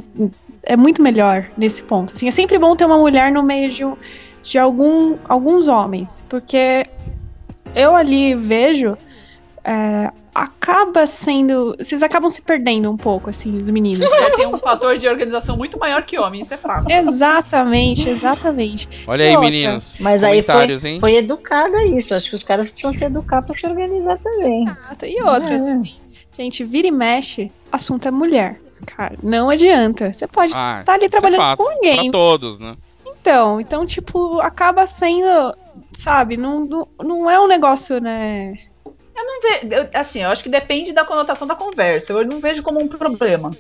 é 0.65 0.77
muito 0.77 1.03
melhor 1.03 1.51
nesse 1.57 1.83
ponto. 1.83 2.13
Assim, 2.13 2.29
é 2.29 2.31
sempre 2.31 2.59
bom 2.59 2.75
ter 2.77 2.85
uma 2.87 2.99
mulher 2.99 3.31
no 3.31 3.43
meio 3.43 3.71
de, 3.71 3.85
um- 3.85 3.97
de 4.43 4.59
algum, 4.59 5.17
alguns 5.29 5.67
homens, 5.69 6.25
porque 6.29 6.87
eu 7.75 7.95
ali 7.95 8.35
vejo. 8.35 8.97
é, 9.65 10.11
acaba 10.35 11.07
sendo. 11.07 11.77
Vocês 11.79 12.03
acabam 12.03 12.29
se 12.31 12.41
perdendo 12.43 12.91
um 12.91 12.97
pouco, 12.97 13.29
assim, 13.31 13.57
os 13.57 13.69
meninos. 13.69 14.11
Você 14.11 14.31
tem 14.33 14.47
um 14.47 14.59
fator 14.59 14.97
de 14.99 15.07
organização 15.07 15.57
muito 15.57 15.79
maior 15.79 16.03
que 16.05 16.19
homem, 16.19 16.41
isso 16.43 16.53
é 16.55 16.57
fato. 16.57 16.91
exatamente, 16.91 18.09
exatamente. 18.09 18.89
Olha 19.07 19.25
aí, 19.25 19.31
outra? 19.37 19.51
meninos. 19.51 19.97
Mas 20.01 20.25
aí 20.25 20.43
Comentários, 20.43 20.85
hein? 20.85 20.99
foi 20.99 21.17
educada 21.17 21.85
isso. 21.85 22.15
Acho 22.15 22.31
que 22.31 22.37
os 22.37 22.43
caras 22.45 22.71
precisam 22.71 22.93
se 22.93 23.05
educar 23.05 23.43
pra 23.43 23.55
se 23.55 23.67
organizar 23.67 24.19
também. 24.19 24.65
Exato. 24.65 25.07
E 25.07 25.23
outra, 25.23 25.55
É. 25.55 26.02
Gente, 26.37 26.65
vira 26.65 26.89
e 26.89 26.91
mexe, 26.91 27.51
assunto 27.71 28.09
é 28.09 28.11
mulher. 28.11 28.61
Cara, 28.87 29.15
não 29.23 29.51
adianta. 29.51 30.13
Você 30.13 30.27
pode 30.27 30.51
estar 30.53 30.85
Ah, 30.87 30.93
ali 30.95 31.07
isso 31.07 31.07
é 31.07 31.09
trabalhando 31.09 31.41
fato. 31.41 31.59
com 31.59 31.65
Pra 31.65 31.79
games. 31.83 32.11
todos, 32.11 32.59
né? 32.59 32.77
Então, 33.07 33.61
então, 33.61 33.87
tipo, 33.87 34.41
acaba 34.41 34.87
sendo, 34.87 35.55
sabe, 35.93 36.37
não, 36.37 36.65
não, 36.65 36.89
não 37.01 37.31
é 37.31 37.39
um 37.41 37.47
negócio, 37.47 38.01
né? 38.01 38.55
Eu- 39.71 39.89
Assim, 39.95 40.21
eu 40.23 40.31
acho 40.31 40.43
que 40.43 40.49
depende 40.49 40.93
da 40.93 41.05
conotação 41.05 41.47
da 41.47 41.55
conversa. 41.55 42.13
Eu 42.13 42.27
não 42.27 42.41
vejo 42.41 42.63
como 42.63 42.81
um 42.81 42.89
problema. 42.89 43.53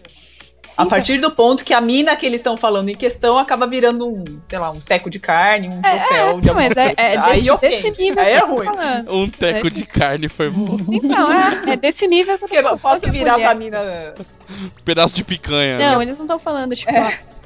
A 0.77 0.83
Então. 0.85 0.89
partir 0.89 1.21
do 1.21 1.31
ponto 1.33 1.65
que 1.65 1.75
a 1.75 1.81
mina 1.81 2.17
que 2.17 2.25
eles 2.25 2.41
estão 2.41 2.57
falando 2.57 2.89
em 2.89 2.97
questão 2.97 3.39
acaba 3.39 3.67
virando 3.67 4.09
um, 4.09 4.25
sei 4.49 4.59
lá, 4.59 4.71
um 4.71 4.81
teco 4.81 5.11
de 5.11 5.19
carne, 5.19 5.69
um 5.69 5.83
troféu 5.83 6.09
de 6.09 6.15
Não, 6.15 6.29
alguma 6.29 6.55
mas 6.55 6.71
é, 6.71 6.75
coisa. 6.75 6.95
é 6.97 7.17
Aí 7.19 7.35
desse, 7.35 7.51
ofende. 7.51 7.75
desse 7.75 7.91
nível 8.03 8.23
Aí 8.25 8.31
que 8.33 8.37
é 8.39 8.47
ruim. 8.47 8.65
falando. 8.65 9.15
Um 9.15 9.29
teco 9.29 9.67
Esse- 9.67 9.77
de 9.77 9.87
carne 9.87 10.29
foi 10.29 10.49
bom. 10.51 10.79
Então, 10.91 11.33
é, 11.33 11.73
é 11.73 11.77
desse 11.77 12.07
nível 12.07 12.39
que 12.39 12.45
eu 12.57 12.63
tô 12.63 12.69
Porque 12.71 12.81
posso 12.83 13.11
virar 13.11 13.33
mulher- 13.33 13.47
pra 13.47 13.55
mina. 13.55 14.15
Um 14.51 14.71
pedaço 14.85 15.15
de 15.15 15.23
picanha. 15.25 15.79
Não, 15.79 15.99
né? 15.99 16.05
eles 16.05 16.17
não 16.19 16.25
estão 16.25 16.39
falando, 16.39 16.75
tipo, 16.75 16.91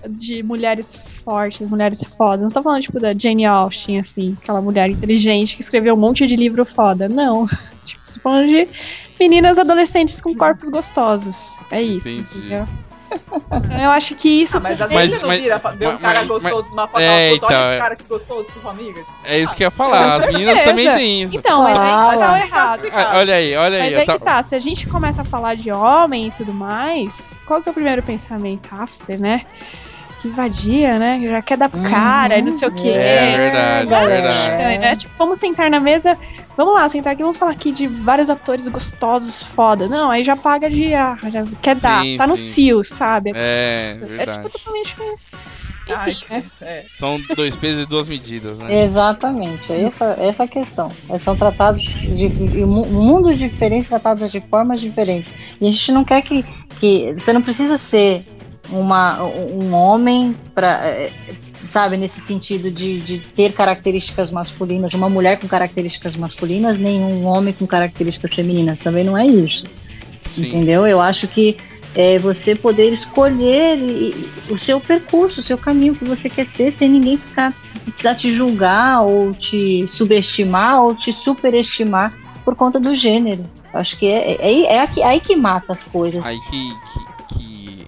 de 0.09 0.43
mulheres 0.43 1.21
fortes, 1.25 1.69
mulheres 1.69 2.05
fodas. 2.17 2.41
Não 2.43 2.49
estão 2.49 2.63
falando, 2.63 2.83
tipo, 2.83 3.01
da 3.01 3.13
Jane 3.17 3.45
Austen, 3.45 3.99
assim, 3.99 4.37
aquela 4.41 4.61
mulher 4.63 4.89
inteligente 4.89 5.57
que 5.57 5.63
escreveu 5.63 5.95
um 5.95 5.99
monte 5.99 6.27
de 6.27 6.37
livro 6.37 6.65
foda. 6.65 7.09
Não. 7.09 7.47
Tipo, 7.87 8.03
estão 8.03 8.23
falando 8.23 8.49
de 8.49 8.69
meninas 9.21 9.59
adolescentes 9.61 10.21
com 10.21 10.35
corpos 10.35 10.69
gostosos. 10.69 11.55
É 11.71 11.81
isso. 11.81 12.09
Entendi. 12.09 12.39
Entendeu? 12.39 12.67
Eu 13.83 13.91
acho 13.91 14.15
que 14.15 14.29
isso 14.43 14.57
Ah, 14.57 14.61
mas 14.61 14.81
às 14.81 14.89
vezes 14.89 14.95
Mas- 14.95 15.11
você 15.13 15.19
não 15.21 15.29
mas- 15.29 15.41
vira, 15.41 15.59
vê 15.77 15.87
um 15.89 15.99
cara 15.99 16.19
mas- 16.21 16.29
gostoso 16.29 16.69
numa 16.71 16.87
foto, 16.89 17.01
É, 17.01 17.05
é, 17.31 17.35
então, 17.35 17.49
olha 17.49 17.57
é- 17.57 17.71
esse 17.73 17.79
cara 17.83 17.97
que 17.97 18.05
gostoso 18.05 18.45
com 18.53 18.61
sua 18.61 18.71
amiga. 18.71 19.05
É 19.25 19.39
isso 19.39 19.55
que 19.55 19.63
eu 19.63 19.67
ia 19.67 19.71
falar. 19.71 20.15
As 20.15 20.27
meninas 20.27 20.61
também 20.63 20.95
têm 20.95 21.23
isso. 21.23 21.37
Então, 21.37 21.63
mas 21.63 21.77
aí 21.77 21.87
que 21.89 21.95
tá 21.95 22.07
o 22.09 22.19
Fala. 22.19 22.39
errado. 22.41 22.83
Ah, 22.93 23.13
olha 23.19 23.35
aí, 23.35 23.57
olha 23.57 23.83
aí. 23.83 23.91
Mas 23.91 23.99
aí 23.99 24.07
ta- 24.07 24.19
que 24.19 24.25
tá, 24.25 24.43
se 24.43 24.55
a 24.55 24.59
gente 24.59 24.87
começa 24.87 25.23
a 25.23 25.25
falar 25.25 25.55
de 25.57 25.71
homem 25.71 26.29
e 26.29 26.31
tudo 26.31 26.53
mais, 26.53 27.33
qual 27.47 27.63
que 27.63 27.69
é 27.69 27.71
o 27.71 27.75
primeiro 27.75 28.03
pensamento? 28.03 28.69
Aff, 28.75 29.17
né? 29.17 29.43
Que 30.31 30.35
vadia, 30.37 30.99
né? 30.99 31.21
Já 31.23 31.43
quer 31.43 31.57
dar 31.57 31.69
pro 31.69 31.81
cara 31.83 32.39
e 32.39 32.43
não 32.43 32.53
sei 32.53 32.69
o 32.69 32.73
quê. 32.73 32.89
É 32.89 33.37
verdade, 33.37 33.95
é 33.95 34.07
verdade. 34.09 34.55
Então, 34.55 34.81
né? 34.81 34.97
Tipo, 34.97 35.15
vamos 35.19 35.39
sentar 35.39 35.71
na 35.71 35.81
mesa. 35.81 36.19
Vamos 36.57 36.75
lá, 36.75 36.89
sentar 36.89 37.13
aqui, 37.13 37.23
vamos 37.23 37.37
falar 37.37 37.53
aqui 37.53 37.71
de 37.71 37.87
vários 37.87 38.31
atores 38.31 38.67
gostosos, 38.69 39.43
foda. 39.43 39.89
Não, 39.89 40.11
aí 40.11 40.25
já 40.25 40.35
paga 40.37 40.69
de. 40.71 40.95
Ah, 40.95 41.17
já 41.31 41.45
quer 41.63 41.77
dar. 41.77 42.03
Sim, 42.03 42.17
tá 42.17 42.27
no 42.27 42.37
cio, 42.37 42.83
sabe? 42.83 43.33
É, 43.35 43.87
Isso. 43.87 44.05
É 44.05 44.09
verdade. 44.09 44.39
tipo 44.39 44.49
totalmente. 44.51 44.97
Ai, 45.89 46.11
Enfim, 46.11 46.25
né? 46.31 46.43
é. 46.63 46.85
São 46.99 47.21
dois 47.37 47.55
pesos 47.55 47.85
e 47.85 47.87
duas 47.87 48.09
medidas, 48.09 48.59
né? 48.59 48.83
Exatamente, 48.83 49.73
é 49.73 49.83
essa, 49.83 50.17
essa 50.19 50.43
a 50.45 50.49
questão. 50.49 50.91
Eles 51.09 51.23
São 51.23 51.37
tratados 51.37 51.81
de, 51.83 52.29
de 52.29 52.65
mu- 52.67 52.87
mundos 52.87 53.39
diferentes, 53.39 53.89
tratados 53.89 54.33
de 54.33 54.41
formas 54.41 54.81
diferentes. 54.81 55.33
E 55.61 55.69
a 55.69 55.71
gente 55.71 55.93
não 55.93 56.03
quer 56.03 56.23
que, 56.23 56.45
que 56.81 57.13
você 57.15 57.33
não 57.33 57.41
precisa 57.41 57.79
ser 57.79 58.25
uma, 58.71 59.23
um 59.23 59.73
homem 59.75 60.35
para, 60.55 61.09
sabe, 61.69 61.97
nesse 61.97 62.21
sentido 62.21 62.71
de, 62.71 63.01
de 63.01 63.19
ter 63.19 63.53
características 63.53 64.31
masculinas, 64.31 64.95
uma 64.95 65.09
mulher 65.09 65.39
com 65.39 65.47
características 65.49 66.17
masculinas, 66.17 66.79
nem 66.79 67.01
um 67.01 67.25
homem 67.27 67.53
com 67.55 67.67
características 67.67 68.35
femininas. 68.35 68.79
Também 68.79 69.05
não 69.05 69.17
é 69.17 69.27
isso. 69.27 69.67
Sim. 70.31 70.49
Entendeu? 70.49 70.87
Eu 70.87 71.01
acho 71.01 71.27
que 71.29 71.57
é 71.95 72.19
você 72.19 72.55
poder 72.55 72.93
escolher 72.93 73.79
o 74.51 74.59
seu 74.59 74.81
percurso, 74.81 75.41
o 75.41 75.43
seu 75.43 75.57
caminho 75.57 75.95
que 75.95 76.05
você 76.05 76.29
quer 76.29 76.47
ser, 76.47 76.73
sem 76.73 76.89
ninguém 76.89 77.17
ficar 77.17 77.55
precisar 77.93 78.15
te 78.17 78.33
julgar 78.33 79.03
ou 79.03 79.33
te 79.33 79.87
subestimar 79.89 80.83
ou 80.83 80.95
te 80.95 81.13
superestimar 81.13 82.13
por 82.45 82.55
conta 82.55 82.81
do 82.81 82.95
gênero. 82.95 83.45
Acho 83.73 83.99
que 83.99 84.07
é, 84.07 84.37
é, 84.41 84.63
é 84.75 84.81
aqui- 84.81 85.03
aí 85.03 85.21
que 85.21 85.37
mata 85.37 85.73
as 85.73 85.85
coisas. 85.85 86.25
Aí 86.25 86.39
que, 86.51 86.51
que 86.51 87.16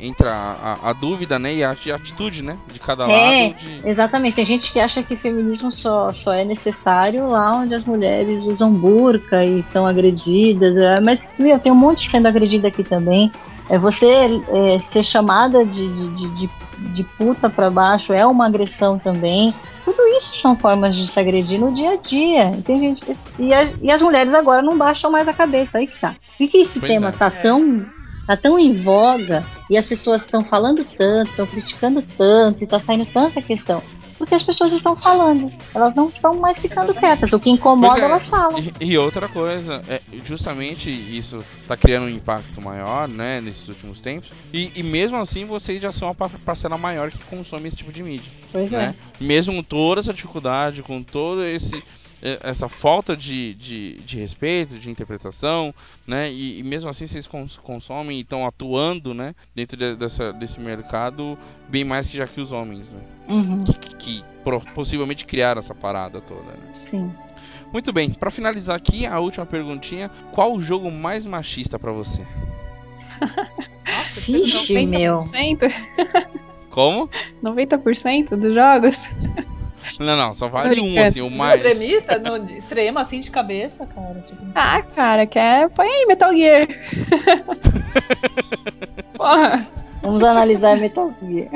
entra 0.00 0.30
a, 0.32 0.52
a- 0.72 0.90
a 0.90 0.92
dúvida, 0.92 1.38
né? 1.38 1.54
E 1.54 1.64
a, 1.64 1.70
a 1.70 1.94
atitude, 1.94 2.42
né? 2.42 2.56
De 2.72 2.78
cada 2.78 3.04
É. 3.08 3.48
lado. 3.48 3.54
De... 3.56 3.82
Exatamente, 3.88 4.36
tem 4.36 4.44
gente 4.44 4.72
que 4.72 4.80
acha 4.80 5.02
que 5.02 5.16
feminismo 5.16 5.70
só, 5.72 6.12
só 6.12 6.32
é 6.32 6.44
necessário 6.44 7.28
lá 7.28 7.56
onde 7.56 7.74
as 7.74 7.84
mulheres 7.84 8.44
usam 8.44 8.72
burca 8.72 9.44
e 9.44 9.62
são 9.72 9.86
agredidas, 9.86 10.76
é, 10.76 11.00
mas 11.00 11.20
meu, 11.38 11.58
tem 11.58 11.72
um 11.72 11.76
monte 11.76 12.08
sendo 12.10 12.26
agredida 12.26 12.68
aqui 12.68 12.84
também. 12.84 13.30
É 13.70 13.78
você 13.78 14.06
é, 14.06 14.78
ser 14.78 15.04
chamada 15.04 15.64
de, 15.64 15.88
de, 15.88 16.28
de, 16.30 16.50
de- 16.94 17.04
puta 17.18 17.50
pra 17.50 17.68
baixo 17.68 18.12
é 18.14 18.24
uma 18.24 18.46
agressão 18.46 18.98
também. 18.98 19.54
Tudo 19.84 19.98
isso 20.16 20.40
são 20.40 20.56
formas 20.56 20.96
de 20.96 21.06
se 21.06 21.18
agredir 21.20 21.60
no 21.60 21.74
dia 21.74 21.90
a 21.92 21.96
dia. 21.96 22.50
E 22.56 22.62
Tem 22.62 22.78
gente, 22.78 23.04
e, 23.38 23.52
a- 23.52 23.68
e 23.82 23.90
as 23.90 24.00
mulheres 24.00 24.32
agora 24.32 24.62
não 24.62 24.78
baixam 24.78 25.10
mais 25.10 25.28
a 25.28 25.34
cabeça, 25.34 25.76
aí 25.78 25.86
que 25.86 26.00
tá. 26.00 26.14
Por 26.38 26.48
que 26.48 26.58
esse 26.58 26.80
Pois 26.80 26.90
tema 26.92 27.08
é. 27.10 27.12
tá 27.12 27.30
tão 27.30 27.84
tá 28.28 28.36
tão 28.36 28.58
em 28.58 28.82
voga 28.82 29.42
e 29.70 29.76
as 29.78 29.86
pessoas 29.86 30.20
estão 30.20 30.44
falando 30.44 30.84
tanto, 30.84 31.30
estão 31.30 31.46
criticando 31.46 32.02
tanto 32.02 32.62
e 32.62 32.66
tá 32.66 32.78
saindo 32.78 33.06
tanta 33.06 33.40
questão? 33.40 33.82
Porque 34.18 34.34
as 34.34 34.42
pessoas 34.42 34.72
estão 34.72 34.94
falando, 34.96 35.50
elas 35.74 35.94
não 35.94 36.08
estão 36.08 36.34
mais 36.34 36.58
ficando 36.58 36.92
quietas. 36.92 37.32
O 37.32 37.40
que 37.40 37.48
incomoda, 37.48 38.00
é. 38.00 38.04
elas 38.04 38.26
falam. 38.26 38.58
E, 38.80 38.90
e 38.90 38.98
outra 38.98 39.28
coisa, 39.28 39.80
é 39.88 40.00
justamente 40.24 40.90
isso 40.90 41.38
tá 41.66 41.76
criando 41.76 42.04
um 42.04 42.10
impacto 42.10 42.60
maior, 42.60 43.08
né, 43.08 43.40
nesses 43.40 43.66
últimos 43.68 44.00
tempos. 44.00 44.28
E, 44.52 44.72
e 44.74 44.82
mesmo 44.82 45.16
assim, 45.16 45.46
vocês 45.46 45.80
já 45.80 45.92
são 45.92 46.10
a 46.10 46.14
pa- 46.14 46.28
parcela 46.44 46.76
maior 46.76 47.10
que 47.10 47.18
consome 47.24 47.68
esse 47.68 47.76
tipo 47.78 47.92
de 47.92 48.02
mídia, 48.02 48.30
Pois 48.52 48.72
né? 48.72 48.94
Mesmo 49.18 49.54
com 49.54 49.62
toda 49.62 50.00
essa 50.00 50.12
dificuldade, 50.12 50.82
com 50.82 51.02
todo 51.02 51.44
esse 51.44 51.82
essa 52.42 52.68
falta 52.68 53.16
de, 53.16 53.54
de, 53.54 53.94
de 54.00 54.18
respeito, 54.18 54.78
de 54.78 54.90
interpretação, 54.90 55.72
né? 56.06 56.30
E, 56.32 56.58
e 56.58 56.62
mesmo 56.62 56.90
assim 56.90 57.06
vocês 57.06 57.26
cons- 57.26 57.58
consomem 57.62 58.18
e 58.18 58.22
estão 58.22 58.46
atuando, 58.46 59.14
né? 59.14 59.34
Dentro 59.54 59.76
de- 59.76 59.94
dessa, 59.96 60.32
desse 60.32 60.58
mercado 60.60 61.38
bem 61.68 61.84
mais 61.84 62.08
que 62.08 62.16
já 62.16 62.26
que 62.26 62.40
os 62.40 62.50
homens, 62.52 62.90
né? 62.90 63.00
é. 63.28 63.32
Uhum, 63.32 63.62
Que, 63.64 63.96
que- 63.96 64.24
possivelmente 64.74 65.26
criaram 65.26 65.58
essa 65.58 65.74
parada 65.74 66.20
toda, 66.20 66.52
né? 66.52 66.70
sim. 66.72 67.12
Muito 67.72 67.92
bem, 67.92 68.10
pra 68.10 68.30
finalizar 68.30 68.74
aqui, 68.76 69.04
a 69.04 69.20
última 69.20 69.44
perguntinha: 69.44 70.10
qual 70.32 70.54
o 70.54 70.60
jogo 70.60 70.90
mais 70.90 71.26
machista 71.26 71.78
pra 71.78 71.92
você? 71.92 72.26
Vixe, 74.26 74.86
meu. 74.86 75.18
90%? 75.18 75.72
Como? 76.70 77.08
90% 77.42 78.36
dos 78.36 78.54
jogos? 78.54 79.06
Não, 80.00 80.16
não, 80.16 80.34
só 80.34 80.48
vale 80.48 80.80
um, 80.80 80.84
brincando. 80.84 81.08
assim, 81.08 81.20
o 81.20 81.30
mais. 81.30 81.62
Extremista, 81.64 82.18
no 82.18 82.36
extremo, 82.50 82.98
assim, 82.98 83.20
de 83.20 83.30
cabeça, 83.30 83.86
cara. 83.86 84.22
Tipo, 84.26 84.42
Ah, 84.54 84.82
cara, 84.82 85.26
quer. 85.26 85.68
Põe 85.70 85.86
aí 85.88 86.06
Metal 86.06 86.32
Gear. 86.32 86.66
Porra. 89.16 89.66
Vamos 90.00 90.22
analisar 90.22 90.76
Metal 90.76 91.12
Gear. 91.20 91.48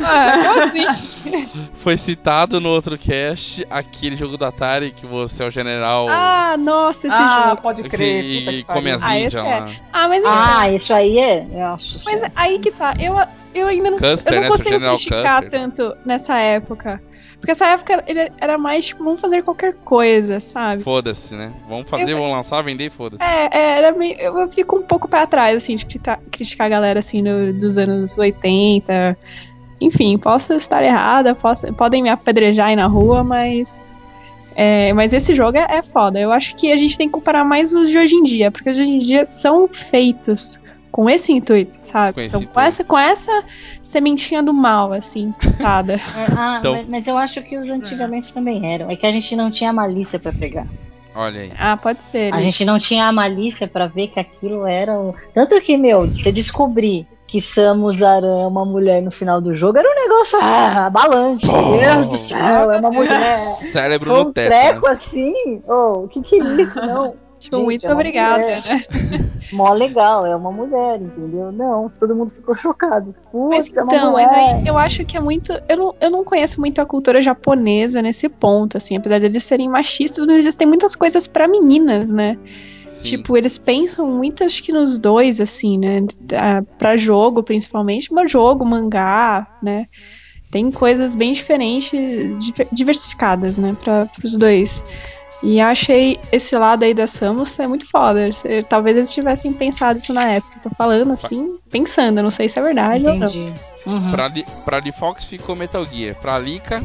Ah, 0.00 0.32
como 0.48 0.62
assim? 0.64 1.68
Foi 1.76 1.96
citado 1.96 2.60
no 2.60 2.70
outro 2.70 2.98
cast 2.98 3.64
aquele 3.70 4.16
jogo 4.16 4.36
da 4.36 4.48
Atari 4.48 4.90
que 4.90 5.06
você 5.06 5.44
é 5.44 5.46
o 5.46 5.50
general 5.50 6.08
Ah, 6.10 6.56
nossa, 6.58 7.06
esse 7.06 7.16
ah, 7.16 7.50
jogo. 7.50 7.62
pode 7.62 7.84
que, 7.84 7.88
crer. 7.88 8.24
e, 8.24 8.44
que 8.44 8.50
e 8.56 8.64
come 8.64 8.90
as. 8.90 9.02
Ah, 9.04 9.18
esse 9.20 9.36
é. 9.36 9.64
Ah, 9.92 10.08
mas 10.08 10.18
então. 10.18 10.32
Ah, 10.34 10.68
isso 10.72 10.92
aí 10.92 11.18
é. 11.18 11.44
Nossa 11.44 12.00
Mas 12.04 12.20
senhora. 12.20 12.32
aí 12.34 12.58
que 12.58 12.72
tá. 12.72 12.94
Eu, 12.98 13.14
eu 13.54 13.68
ainda 13.68 13.90
não, 13.92 13.98
Custer, 13.98 14.34
eu 14.34 14.40
né? 14.40 14.48
não 14.48 14.56
Seu 14.56 14.72
consigo 14.72 14.96
criticar 15.10 15.42
Custer. 15.42 15.60
tanto 15.60 15.96
nessa 16.04 16.36
época. 16.36 17.00
Porque 17.40 17.52
essa 17.52 17.66
época 17.66 18.02
ele 18.06 18.32
era 18.40 18.58
mais 18.58 18.84
tipo, 18.86 19.04
vamos 19.04 19.20
fazer 19.20 19.42
qualquer 19.42 19.74
coisa, 19.84 20.40
sabe? 20.40 20.82
Foda-se, 20.82 21.34
né? 21.34 21.52
Vamos 21.68 21.88
fazer, 21.88 22.10
Eu- 22.12 22.16
vamos 22.18 22.32
lançar, 22.32 22.60
vender 22.62 22.86
e 22.86 22.90
foda-se. 22.90 23.22
É, 23.22 23.48
é, 23.52 23.78
era 23.78 23.92
meio, 23.92 24.18
eu 24.18 24.48
fico 24.48 24.76
um 24.78 24.82
pouco 24.82 25.06
pra 25.08 25.26
trás, 25.26 25.56
assim, 25.56 25.76
de 25.76 25.86
crita- 25.86 26.18
criticar 26.32 26.66
a 26.66 26.70
galera, 26.70 26.98
assim, 26.98 27.22
do- 27.22 27.52
dos 27.52 27.78
anos 27.78 28.18
80. 28.18 29.16
Enfim, 29.80 30.18
posso 30.18 30.52
estar 30.54 30.82
errada, 30.82 31.34
posso- 31.36 31.72
podem 31.74 32.02
me 32.02 32.08
apedrejar 32.08 32.68
aí 32.68 32.76
na 32.76 32.86
rua, 32.88 33.22
mas... 33.22 33.96
é, 34.56 34.92
mas 34.92 35.12
esse 35.12 35.32
jogo 35.32 35.56
é, 35.56 35.66
é 35.78 35.82
foda. 35.82 36.18
Eu 36.18 36.32
acho 36.32 36.56
que 36.56 36.72
a 36.72 36.76
gente 36.76 36.98
tem 36.98 37.06
que 37.06 37.12
comparar 37.12 37.44
mais 37.44 37.72
os 37.72 37.88
de 37.88 37.96
hoje 37.96 38.16
em 38.16 38.24
dia, 38.24 38.50
porque 38.50 38.68
os 38.68 38.76
de 38.76 38.82
hoje 38.82 38.92
em 38.92 38.98
dia 38.98 39.24
são 39.24 39.68
feitos 39.68 40.58
com 40.90 41.08
esse 41.08 41.32
intuito, 41.32 41.76
sabe? 41.82 42.14
Com 42.14 42.20
Então, 42.22 42.40
com, 42.40 42.44
intuito. 42.46 42.60
essa, 42.60 42.84
com 42.84 42.98
essa 42.98 43.44
sementinha 43.82 44.42
do 44.42 44.52
mal, 44.52 44.92
assim, 44.92 45.32
pintada. 45.38 45.94
É, 46.16 46.26
ah, 46.36 46.56
Então- 46.58 46.72
mas, 46.72 46.88
mas 46.88 47.06
eu 47.06 47.16
acho 47.18 47.42
que 47.42 47.56
os 47.56 47.70
antigamente 47.70 48.32
também 48.32 48.72
eram. 48.72 48.90
É 48.90 48.96
que 48.96 49.06
a 49.06 49.12
gente 49.12 49.34
não 49.36 49.50
tinha 49.50 49.70
a 49.70 49.72
malícia 49.72 50.18
pra 50.18 50.32
pegar. 50.32 50.66
Olha 51.14 51.40
aí. 51.40 51.52
ah, 51.58 51.76
pode 51.76 52.04
ser. 52.04 52.32
A 52.32 52.40
gente 52.40 52.64
não 52.64 52.78
tinha 52.78 53.06
a 53.08 53.12
malícia 53.12 53.66
pra 53.66 53.86
ver 53.88 54.08
que 54.08 54.20
aquilo 54.20 54.66
era. 54.66 54.92
o- 54.98 55.14
Tanto 55.34 55.60
que, 55.60 55.76
meu, 55.76 56.06
você 56.06 56.30
descobrir 56.30 57.06
que 57.26 57.40
Samus 57.42 58.02
Aran 58.02 58.42
é 58.42 58.46
uma 58.46 58.64
mulher 58.64 59.02
no 59.02 59.10
final 59.10 59.38
do 59.40 59.54
jogo 59.54 59.76
era 59.78 59.86
um 59.86 59.94
negócio 60.08 60.38
ah, 60.40 60.86
abalante. 60.86 61.46
Meu 61.46 61.78
Deus 61.78 62.06
do 62.06 62.16
céu, 62.28 62.70
é 62.70 62.78
uma 62.78 62.90
mulher. 62.90 63.36
Cérebro 63.36 64.14
Um 64.14 64.24
no 64.24 64.32
teto. 64.32 64.46
treco 64.48 64.86
né? 64.86 64.92
assim? 64.92 65.62
Oh, 65.68 66.04
o 66.04 66.08
que 66.08 66.22
que 66.22 66.36
é 66.36 66.62
isso? 66.62 66.76
Não. 66.76 67.14
Tipo, 67.38 67.56
Gente, 67.56 67.64
muito 67.64 67.86
é 67.86 67.92
obrigada, 67.92 68.42
mulher. 68.42 68.62
né? 68.64 68.84
Mó 69.52 69.72
legal, 69.72 70.26
é 70.26 70.36
uma 70.36 70.52
mulher, 70.52 71.00
entendeu? 71.00 71.50
Não, 71.52 71.88
todo 71.98 72.14
mundo 72.14 72.30
ficou 72.30 72.54
chocado. 72.56 73.14
Mas 73.32 73.66
Putz, 73.66 73.76
é 73.78 73.82
uma 73.82 73.94
então, 73.94 74.12
mas 74.12 74.30
mulher. 74.30 74.56
aí 74.56 74.66
eu 74.66 74.76
acho 74.76 75.04
que 75.06 75.16
é 75.16 75.20
muito. 75.20 75.52
Eu 75.68 75.76
não, 75.76 75.94
eu 76.00 76.10
não 76.10 76.24
conheço 76.24 76.60
muito 76.60 76.80
a 76.80 76.86
cultura 76.86 77.22
japonesa 77.22 78.02
nesse 78.02 78.28
ponto, 78.28 78.76
assim, 78.76 78.96
apesar 78.96 79.20
deles 79.20 79.44
serem 79.44 79.68
machistas, 79.68 80.26
mas 80.26 80.36
eles 80.38 80.56
têm 80.56 80.66
muitas 80.66 80.94
coisas 80.94 81.26
pra 81.26 81.48
meninas, 81.48 82.10
né? 82.10 82.36
Sim. 82.84 83.00
Tipo, 83.02 83.36
eles 83.36 83.56
pensam 83.56 84.06
muito, 84.08 84.42
acho 84.44 84.62
que 84.62 84.72
nos 84.72 84.98
dois, 84.98 85.40
assim, 85.40 85.78
né? 85.78 86.00
Pra 86.76 86.96
jogo, 86.96 87.42
principalmente, 87.42 88.12
mas 88.12 88.30
jogo, 88.30 88.66
mangá, 88.66 89.46
né? 89.62 89.86
Tem 90.50 90.70
coisas 90.70 91.14
bem 91.14 91.32
diferentes, 91.32 91.90
difer- 92.38 92.68
diversificadas, 92.72 93.58
né, 93.58 93.76
para 93.82 94.06
pros 94.06 94.36
dois. 94.38 94.82
E 95.42 95.60
achei 95.60 96.18
esse 96.32 96.56
lado 96.58 96.82
aí 96.82 96.92
da 96.92 97.06
Samus 97.06 97.58
é 97.60 97.66
muito 97.66 97.88
foda. 97.88 98.28
Talvez 98.68 98.96
eles 98.96 99.12
tivessem 99.12 99.52
pensado 99.52 99.98
isso 99.98 100.12
na 100.12 100.24
época. 100.32 100.58
Tô 100.62 100.70
falando 100.70 101.12
assim, 101.12 101.56
pensando, 101.70 102.18
eu 102.18 102.24
não 102.24 102.30
sei 102.30 102.48
se 102.48 102.58
é 102.58 102.62
verdade 102.62 103.06
ou 103.06 103.14
não. 103.14 103.28
Entendi. 103.28 103.54
Uhum. 103.86 104.10
Pra, 104.10 104.28
Li, 104.28 104.44
pra 104.64 104.78
Lee 104.78 104.92
Fox 104.92 105.24
ficou 105.24 105.54
Metal 105.54 105.86
Gear. 105.86 106.16
Pra 106.16 106.38
Lika, 106.38 106.82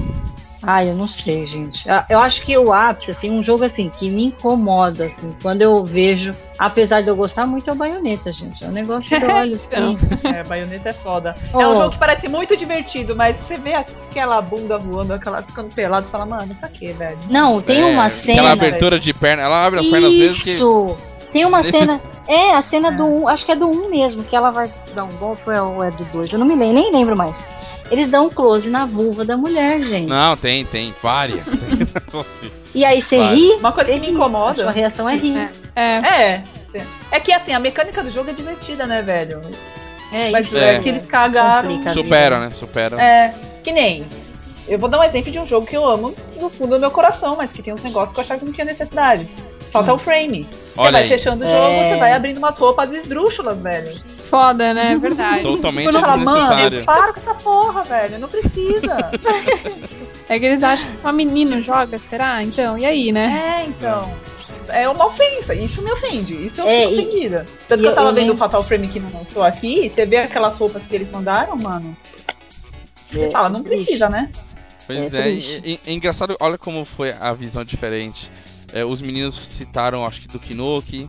Ah, 0.66 0.84
eu 0.84 0.96
não 0.96 1.08
sei, 1.08 1.46
gente. 1.46 1.90
Ah, 1.90 2.06
Eu 2.10 2.20
acho 2.20 2.42
que 2.42 2.58
o 2.58 2.72
ápice, 2.72 3.12
assim, 3.12 3.30
um 3.32 3.44
jogo 3.44 3.64
assim 3.66 3.92
que 4.00 4.10
me 4.10 4.26
incomoda, 4.26 5.06
assim, 5.06 5.36
quando 5.42 5.62
eu 5.62 5.84
vejo, 5.86 6.34
apesar 6.58 7.02
de 7.02 7.10
eu 7.10 7.16
gostar 7.16 7.46
muito, 7.46 7.70
é 7.70 7.74
o 7.74 7.76
baioneta, 7.76 8.32
gente. 8.32 8.64
É 8.64 8.68
um 8.68 8.72
negócio 8.72 9.20
do 9.20 9.26
olho, 9.32 9.56
assim. 9.56 9.98
É, 10.24 10.44
baioneta 10.44 10.90
é 10.90 10.94
foda. 10.94 11.36
Oh. 11.54 11.60
É 11.62 11.68
um 11.68 11.76
jogo 11.76 11.90
que 11.92 11.98
parece 12.00 12.30
muito 12.30 12.56
divertido, 12.56 13.16
mas 13.16 13.36
você 13.36 13.58
vê 13.58 13.74
aquela 13.74 14.42
bunda 14.42 14.78
voando, 14.80 15.14
aquela 15.14 15.42
ficando 15.42 15.68
pelado, 15.74 16.06
você 16.06 16.12
fala, 16.12 16.26
mano, 16.26 16.56
pra 16.56 16.70
quê, 16.70 16.94
velho? 16.94 17.18
Não, 17.30 17.62
tem 17.62 17.82
é, 17.82 17.86
uma 17.86 18.06
Aquela 18.06 18.22
cena. 18.22 18.52
abertura 18.54 19.00
de 19.00 19.14
perna. 19.14 19.44
Ela 19.44 19.66
abre 19.66 19.80
as 19.82 19.86
pernas 19.88 20.12
às 20.12 20.18
vezes 20.18 20.42
que. 20.42 20.52
Isso! 20.52 20.96
Tem 21.34 21.46
uma 21.46 21.64
Desses- 21.64 21.80
cena. 21.80 22.00
É, 22.28 22.52
a 22.56 22.62
cena 22.62 22.90
É. 22.90 22.92
do 22.92 23.04
1, 23.06 23.28
acho 23.28 23.44
que 23.46 23.52
é 23.52 23.56
do 23.56 23.68
1 23.68 23.90
mesmo, 23.90 24.24
que 24.24 24.36
ela 24.36 24.52
vai 24.52 24.72
dar 24.96 25.04
um 25.04 25.12
golpe 25.18 25.42
ou 25.48 25.52
é- 25.52 25.62
ou 25.62 25.84
é 25.84 25.90
do 25.92 26.06
2, 26.06 26.32
eu 26.32 26.38
não 26.40 26.46
me 26.46 26.56
lembro, 26.56 26.76
nem 26.76 26.92
lembro 26.94 27.18
mais. 27.18 27.36
Eles 27.94 28.08
dão 28.10 28.26
um 28.26 28.30
close 28.30 28.70
na 28.70 28.86
vulva 28.88 29.24
da 29.24 29.38
mulher, 29.38 29.80
gente. 29.82 30.08
Não, 30.08 30.36
tem, 30.36 30.66
tem. 30.66 30.94
Várias. 31.02 31.46
E 32.76 32.84
aí 32.84 33.02
você 33.04 33.18
ri. 33.24 33.52
Uma 33.60 33.72
coisa 33.72 33.92
você 33.92 34.00
que 34.00 34.08
me 34.08 34.14
incomoda- 34.14 34.50
A 34.62 34.64
sua 34.64 34.72
reação 34.72 35.08
é 35.08 35.16
rir. 35.16 35.38
É, 35.76 35.82
É. 35.84 36.44
É 37.12 37.20
que 37.20 37.32
assim, 37.32 37.54
a 37.54 37.60
mecânica 37.60 38.04
do 38.04 38.10
jogo 38.10 38.32
é 38.32 38.34
divertida, 38.34 38.88
né, 38.88 39.04
velho? 39.04 39.42
É, 40.12 40.32
Mas 40.32 40.48
isso. 40.48 40.58
É. 40.58 40.76
é 40.76 40.80
que 40.80 40.90
eles 40.90 41.06
cagaram. 41.06 41.70
Supera, 41.94 42.40
né? 42.40 42.50
Supera. 42.52 43.00
É, 43.00 43.32
que 43.64 43.72
nem. 43.72 44.08
Eu 44.68 44.80
vou 44.80 44.90
dar 44.90 45.00
um 45.00 45.04
exemplo 45.04 45.32
de 45.32 45.38
um 45.38 45.46
jogo 45.46 45.68
que 45.68 45.78
eu 45.78 45.88
amo 45.88 46.16
no 46.42 46.50
fundo 46.50 46.72
do 46.76 46.80
meu 46.80 46.90
coração, 46.90 47.36
mas 47.38 47.52
que 47.54 47.62
tem 47.62 47.74
uns 47.74 47.84
negócios 47.84 48.12
que 48.14 48.20
eu 48.20 48.24
achava 48.24 48.40
que 48.40 48.46
não 48.48 48.54
tinha 48.54 48.66
necessidade. 48.66 49.28
Fatal 49.72 50.00
Frame. 50.00 50.48
Você 50.52 50.74
Olha 50.78 50.92
vai 50.94 51.02
aí. 51.04 51.08
fechando 51.10 51.46
o 51.46 51.48
É. 51.48 51.50
jogo, 51.52 51.84
você 51.90 51.98
vai 51.98 52.14
abrindo 52.14 52.38
umas 52.40 52.58
roupas 52.58 52.92
esdrúxulas, 52.92 53.62
velho. 53.62 53.96
Foda, 54.34 54.74
né? 54.74 54.94
É 54.94 54.98
verdade. 54.98 55.44
Totalmente 55.46 55.92
Você 55.92 56.00
fala, 56.02 56.18
mano, 56.18 56.86
para 56.86 57.14
com 57.14 57.20
essa 57.20 57.36
porra, 57.36 57.84
velho. 57.84 58.18
Não 58.20 58.28
precisa. 58.28 59.12
É 60.30 60.40
que 60.40 60.46
eles 60.46 60.64
acham 60.64 60.90
que 60.90 60.98
só 60.98 61.12
menino 61.12 61.62
joga, 61.62 62.00
será? 62.00 62.42
Então, 62.42 62.78
e 62.78 62.86
aí, 62.86 63.12
né? 63.12 63.60
é, 63.62 63.66
então. 63.68 64.12
É 64.70 64.88
uma 64.88 65.08
ofensa. 65.08 65.54
Isso 65.54 65.82
me 65.84 65.92
ofende. 65.92 66.34
Isso 66.34 66.62
eu 66.62 66.68
É, 66.68 66.88
fico 66.88 67.02
ofendida. 67.02 67.46
Tanto 67.68 67.82
e 67.82 67.84
que 67.84 67.90
eu 67.90 67.94
tava 67.96 68.10
eu 68.10 68.14
vendo 68.16 68.34
o 68.34 68.38
Fatal 68.38 68.64
Frame 68.64 68.88
que 68.88 69.00
não 69.02 69.12
lançou 69.12 69.44
aqui, 69.44 69.90
você 69.90 70.06
vê 70.06 70.18
aquelas 70.18 70.58
roupas 70.58 70.82
que 70.84 70.96
eles 70.96 71.12
mandaram, 71.12 71.56
mano. 71.58 71.96
Você 73.12 73.26
É, 73.26 73.32
fala, 73.32 73.50
não 73.50 73.62
precisa, 73.62 74.10
né? 74.10 74.32
Pois 74.88 75.14
É 75.14 75.28
é, 75.28 75.32
e- 75.34 75.62
e- 75.74 75.80
é 75.86 75.92
engraçado, 75.92 76.36
olha 76.40 76.58
como 76.58 76.86
foi 76.86 77.12
a 77.12 77.32
visão 77.34 77.64
diferente. 77.66 78.32
É, 78.74 78.84
os 78.86 79.02
meninos 79.02 79.36
citaram, 79.36 80.06
acho 80.08 80.22
que 80.22 80.28
do 80.30 80.40
Kinuki, 80.40 81.08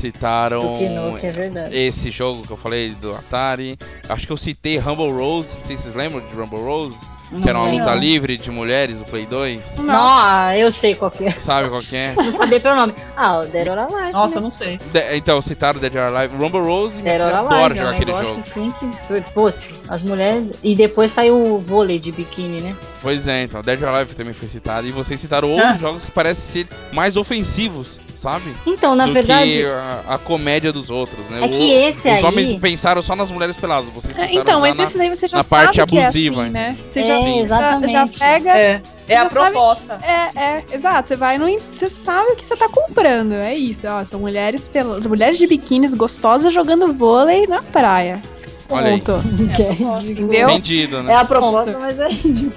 citaram 0.00 0.78
Kinoki, 0.78 1.26
é 1.72 1.86
esse 1.86 2.10
jogo 2.10 2.42
que 2.46 2.50
eu 2.52 2.56
falei 2.56 2.90
do 3.00 3.12
Atari. 3.14 3.78
Acho 4.08 4.26
que 4.26 4.32
eu 4.32 4.36
citei 4.36 4.78
Rumble 4.78 5.10
Rose, 5.12 5.54
não 5.58 5.66
sei 5.66 5.76
se 5.76 5.82
vocês 5.84 5.94
lembram 5.94 6.20
de 6.20 6.34
Rumble 6.34 6.58
Rose, 6.60 6.96
Não 7.30 7.42
que 7.42 7.48
era 7.48 7.58
uma 7.58 7.66
lembro. 7.70 7.84
luta 7.84 7.94
livre 7.94 8.36
de 8.38 8.50
mulheres 8.50 8.96
do 8.98 9.04
Play 9.04 9.26
2. 9.26 9.78
Não, 9.80 10.52
eu 10.54 10.72
sei 10.72 10.94
qual 10.94 11.10
que 11.10 11.24
é. 11.26 11.32
Sabe 11.32 11.68
qual 11.68 11.80
que 11.82 11.94
é? 11.96 12.14
Não 12.16 12.32
sabia 12.32 12.58
pelo 12.60 12.74
nome. 12.76 12.94
Ah, 13.16 13.38
o 13.40 13.46
Dead 13.46 13.68
or 13.68 13.78
Alive. 13.78 14.12
Nossa, 14.12 14.36
eu 14.36 14.40
né? 14.40 14.44
não 14.44 14.50
sei. 14.50 14.78
De- 14.92 15.16
então, 15.16 15.42
citaram 15.42 15.78
Dead 15.80 15.94
or 15.94 16.14
Alive. 16.16 16.34
Rumble 16.36 16.60
Rose, 16.62 17.02
Dead 17.02 17.20
or 17.20 17.34
Alive. 17.34 17.54
adora 17.54 17.74
é 17.74 17.76
jogar 17.76 17.90
um 17.90 17.94
aquele 17.94 18.12
negócio 18.12 18.28
jogo. 18.28 18.40
assim 18.40 18.70
que. 18.72 19.20
Putz, 19.32 19.74
as 19.88 20.02
mulheres. 20.02 20.56
E 20.62 20.74
depois 20.74 21.10
saiu 21.10 21.36
o 21.36 21.58
vôlei 21.58 21.98
de 21.98 22.12
biquíni, 22.12 22.60
né? 22.60 22.74
Pois 23.02 23.28
é, 23.28 23.42
então, 23.44 23.62
Dead 23.62 23.80
or 23.82 23.88
Alive 23.88 24.14
também 24.14 24.32
foi 24.32 24.48
citado. 24.48 24.86
E 24.86 24.90
vocês 24.90 25.20
citaram 25.20 25.50
outros 25.50 25.70
Ah. 25.70 25.76
jogos 25.78 26.04
que 26.04 26.10
parecem 26.10 26.64
ser 26.64 26.74
mais 26.92 27.16
ofensivos, 27.16 28.00
sabe? 28.20 28.54
Então, 28.66 28.94
na 28.94 29.06
do 29.06 29.12
verdade. 29.14 29.48
que 29.50 29.64
a, 29.64 30.14
a 30.14 30.18
comédia 30.18 30.72
dos 30.72 30.90
outros, 30.90 31.24
né? 31.30 31.40
É 31.40 31.44
O- 31.44 31.48
que 31.48 31.70
esse 31.72 31.98
os 32.00 32.06
aí- 32.06 32.24
homens 32.24 32.58
pensaram 32.58 33.00
só 33.02 33.14
nas 33.14 33.30
mulheres 33.30 33.56
peladas, 33.56 33.88
vocês 33.90 34.16
É, 34.16 34.22
pensaram 34.22 34.40
então, 34.42 34.60
mas 34.60 34.76
na- 34.76 34.82
esse 34.84 34.98
daí 34.98 35.08
você 35.08 35.28
já 35.28 35.36
na 35.38 35.42
sabe 35.42 35.64
parte 35.64 35.86
que 35.86 35.98
é 35.98 36.02
abusiva, 36.04 36.42
assim, 36.42 36.50
né? 36.50 36.76
Você 36.86 37.00
É, 37.00 37.06
já, 37.06 37.20
exatamente. 37.20 37.92
já 37.92 38.06
pega... 38.08 38.50
É, 38.58 38.82
é 39.08 39.16
a 39.16 39.22
Já 39.24 39.30
sabe- 39.30 39.50
proposta. 39.52 39.98
É, 40.02 40.38
é, 40.40 40.64
exato. 40.72 41.08
Você 41.08 41.16
vai 41.16 41.38
no. 41.38 41.46
Você 41.72 41.88
sabe 41.88 42.32
o 42.32 42.36
que 42.36 42.44
você 42.44 42.54
tá 42.54 42.68
comprando. 42.68 43.32
É 43.32 43.54
isso. 43.54 43.86
Ó, 43.88 44.04
são 44.04 44.20
mulheres 44.20 44.68
pela, 44.68 45.00
mulheres 45.08 45.38
de 45.38 45.46
biquínis 45.46 45.94
gostosas 45.94 46.52
jogando 46.52 46.92
vôlei 46.92 47.46
na 47.46 47.62
praia. 47.62 48.20
Olha 48.68 48.88
aí. 48.88 49.00
Ponto. 49.00 49.12
é 49.58 49.72
ridículo. 49.72 50.00
Entendeu? 50.02 50.46
Vendido, 50.48 50.96
É 50.98 51.02
né? 51.04 51.14
a 51.16 51.24
proposta, 51.24 51.70
Ponto. 51.72 51.80
mas 51.80 51.98
é 51.98 52.08
ridículo. 52.10 52.52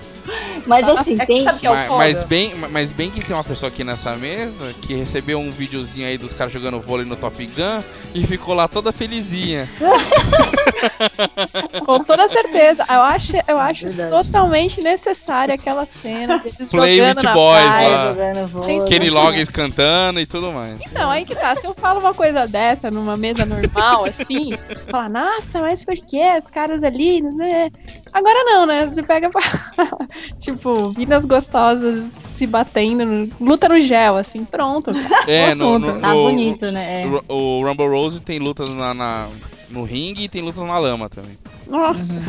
Mas 0.66 0.88
assim, 0.88 1.18
É 1.20 1.26
tem. 1.26 1.46
que 1.58 1.68
é 1.68 1.90
mas, 1.90 2.24
bem, 2.24 2.56
mas 2.56 2.92
bem 2.92 3.10
que 3.10 3.24
tem 3.24 3.36
uma 3.36 3.44
pessoa 3.44 3.70
aqui 3.70 3.84
nessa 3.84 4.16
mesa 4.16 4.74
que 4.82 4.94
recebeu 4.94 5.40
um 5.40 5.52
videozinho 5.52 6.08
aí 6.08 6.18
dos 6.18 6.34
caras 6.34 6.54
jogando 6.54 6.80
vôlei 6.80 7.06
no 7.06 7.16
Top 7.16 7.44
Gun 7.46 7.84
e 8.14 8.26
ficou 8.26 8.54
lá 8.54 8.68
toda 8.68 8.92
felizinha. 8.92 9.68
Com 11.86 12.00
toda 12.04 12.28
certeza. 12.28 12.84
Eu 12.90 13.02
acho, 13.02 13.34
eu 13.48 13.60
acho 13.60 13.86
Verdade. 13.88 14.12
totalmente 14.12 14.82
necessária 14.82 15.56
aquela 15.56 15.86
cena 15.86 16.40
deles 16.40 16.68
Play 16.72 16.98
jogando 16.98 17.18
with 17.18 17.24
na 17.24 17.34
boys 17.34 17.66
praia. 17.68 17.90
lá. 17.90 18.12
jogando 18.12 18.48
vôlei. 18.48 18.82
Kenny 18.88 19.10
Loggins 19.10 19.50
cantando 19.50 20.20
e 20.20 20.26
tudo 20.26 20.52
mais. 20.52 20.80
Não, 20.92 21.10
aí 21.10 21.26
que 21.26 21.36
tá. 21.36 21.56
Se 21.56 21.68
eu 21.68 21.74
falo 21.74 22.00
uma 22.00 22.14
coisa 22.14 22.48
dessa 22.48 22.90
numa 22.92 23.18
mesa 23.18 23.46
normal, 23.46 24.06
assim, 24.06 24.52
falar, 24.90 25.10
nossa, 25.10 25.62
mas 25.62 25.84
por 25.84 25.96
que 25.96 26.22
os 26.38 26.50
caras 26.50 26.84
ali? 26.84 27.22
né? 27.22 27.70
Agora 28.14 28.44
não, 28.44 28.66
né? 28.66 28.86
Você 28.86 29.04
pega 29.04 29.30
pra. 29.30 29.42
tipo, 30.40 30.51
minas 30.98 31.26
gostosas 31.26 32.00
se 32.14 32.48
batendo, 32.48 33.06
no- 33.06 33.30
luta 33.40 33.68
no 33.70 33.80
gel, 33.80 34.18
assim, 34.18 34.44
pronto. 34.46 34.92
É, 35.28 35.48
Assunto. 35.48 35.80
no, 35.80 35.94
no, 35.94 36.00
Tá 36.02 36.14
no- 36.14 36.24
bonito, 36.24 36.72
né? 36.72 37.04
É. 37.04 37.08
o, 37.08 37.60
o 37.60 37.68
Rumble 37.68 37.88
Rose 37.88 38.20
tem 38.20 38.40
lutas 38.40 38.70
na, 38.70 38.94
na- 38.94 39.28
no 39.70 39.84
ringue 39.84 40.24
e 40.26 40.30
tem 40.30 40.42
lutas 40.42 40.64
na 40.64 40.78
lama 40.78 41.10
também. 41.10 41.38
Nossa. 41.68 42.20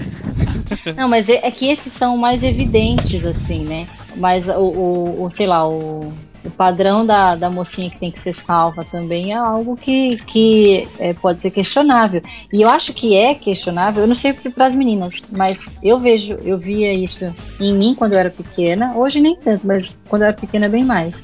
Não, 0.96 1.08
mas 1.08 1.28
é, 1.28 1.46
é 1.46 1.50
que 1.50 1.68
esses 1.68 1.92
são 1.92 2.16
mais 2.16 2.42
evidentes, 2.42 3.24
assim, 3.26 3.64
né? 3.64 3.86
Mas 4.16 4.48
o, 4.48 4.52
o, 4.60 5.24
o, 5.24 5.30
sei 5.30 5.46
lá, 5.46 5.66
o, 5.66 6.12
o 6.44 6.51
padrão 6.51 7.06
da, 7.06 7.36
da 7.36 7.51
mocinha 7.51 7.90
que 7.90 7.98
tem 7.98 8.10
que 8.10 8.19
ser 8.19 8.32
salva 8.32 8.85
também 8.85 9.32
é 9.32 9.36
algo 9.36 9.77
que, 9.77 10.16
que 10.27 10.89
é, 10.98 11.12
pode 11.14 11.40
ser 11.40 11.51
questionável. 11.51 12.23
E 12.52 12.62
eu 12.62 12.69
acho 12.69 12.93
que 12.93 13.16
é 13.16 13.35
questionável, 13.35 14.02
eu 14.02 14.09
não 14.09 14.16
sei 14.16 14.32
para 14.32 14.66
as 14.66 14.74
meninas, 14.74 15.23
mas 15.31 15.70
eu 15.82 16.01
vejo, 16.01 16.35
eu 16.44 16.59
via 16.59 16.93
isso 16.93 17.32
em 17.60 17.74
mim 17.74 17.94
quando 17.94 18.14
eu 18.14 18.19
era 18.19 18.31
pequena, 18.31 18.94
hoje 18.97 19.20
nem 19.20 19.36
tanto, 19.36 19.66
mas 19.66 19.97
quando 20.09 20.23
eu 20.23 20.28
era 20.28 20.36
pequena 20.36 20.69
bem 20.69 20.85
mais. 20.85 21.23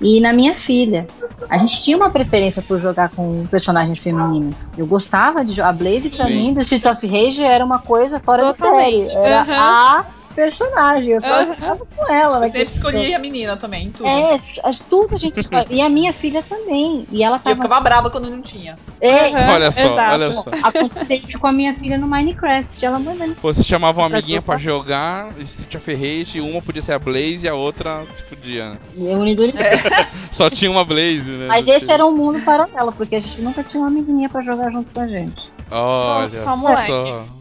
E 0.00 0.20
na 0.20 0.32
minha 0.32 0.54
filha, 0.54 1.06
a 1.48 1.56
gente 1.58 1.82
tinha 1.82 1.96
uma 1.96 2.10
preferência 2.10 2.60
por 2.60 2.80
jogar 2.80 3.10
com 3.10 3.46
personagens 3.46 3.98
femininas. 3.98 4.68
Eu 4.76 4.86
gostava 4.86 5.44
de 5.44 5.54
jogar. 5.54 5.70
A 5.70 5.72
Blaze, 5.72 6.10
pra 6.10 6.26
Sim. 6.26 6.36
mim, 6.36 6.54
do 6.54 6.60
Streets 6.60 6.86
of 6.90 7.06
Rage 7.06 7.42
era 7.42 7.64
uma 7.64 7.78
coisa 7.78 8.20
fora 8.20 8.44
Totalmente. 8.44 9.06
de 9.06 9.12
série. 9.12 9.26
Era 9.26 9.40
Aham. 9.40 9.54
a 9.58 10.04
personagem. 10.36 11.10
Eu 11.12 11.20
só 11.20 11.44
jogava 11.46 11.78
com 11.96 12.12
ela. 12.12 12.36
Eu 12.36 12.40
naquele 12.42 12.68
sempre 12.68 12.74
escolhi 12.74 13.04
jogo. 13.04 13.16
a 13.16 13.18
menina 13.18 13.56
também, 13.56 13.90
tudo. 13.90 14.06
É, 14.06 14.38
as- 14.62 14.78
tudo 14.78 15.16
a 15.16 15.18
gente 15.18 15.40
escolhe. 15.40 15.66
E 15.70 15.80
a 15.80 15.88
minha 15.88 16.12
filha 16.12 16.44
também. 16.48 17.04
E 17.10 17.24
ela 17.24 17.36
E 17.36 17.38
eu 17.40 17.42
tava. 17.42 17.62
ficava 17.62 17.80
brava 17.80 18.10
quando 18.10 18.30
não 18.30 18.40
tinha. 18.42 18.76
É, 19.00 19.30
Aham, 19.34 19.54
Olha 19.54 19.72
só, 19.72 19.80
exato. 19.80 20.12
olha 20.14 20.32
só. 20.32 20.44
aconteceu 20.62 21.16
isso 21.16 21.38
com 21.38 21.46
a 21.46 21.52
minha 21.52 21.74
filha 21.74 21.98
no 21.98 22.06
Minecraft. 22.06 22.84
Ela 22.84 22.98
manda 22.98 23.26
Pô, 23.40 23.52
Você 23.52 23.62
chamava 23.64 24.00
uma 24.00 24.06
amiguinha 24.06 24.40
pra 24.42 24.56
jogar. 24.58 25.32
Street 25.40 25.74
of 25.74 25.94
Rage, 25.94 26.40
uma 26.40 26.60
podia 26.62 26.82
ser 26.82 26.92
a 26.92 26.98
Blaze 26.98 27.46
e 27.46 27.48
a 27.48 27.54
outra 27.54 28.04
se 28.14 28.22
fudia, 28.22 28.70
né? 28.70 28.76
unido 28.96 29.42
Só 30.30 30.50
tinha 30.50 30.70
uma 30.70 30.84
Blaze, 30.84 31.30
né? 31.30 31.46
Mas 31.48 31.66
esse 31.66 31.90
era 31.90 32.04
um 32.04 32.12
mundo 32.14 32.40
paralelo, 32.44 32.92
porque 32.92 33.16
a 33.16 33.20
gente 33.20 33.40
nunca 33.40 33.62
tinha 33.64 33.80
uma 33.82 33.88
amiguinha 33.88 34.28
pra 34.28 34.42
jogar 34.42 34.70
junto 34.70 34.92
com 34.92 35.00
a 35.00 35.06
gente. 35.08 35.50
Olha 35.70 36.28
Só- 36.30 36.50
só 36.52 36.56
moleque. 36.56 36.92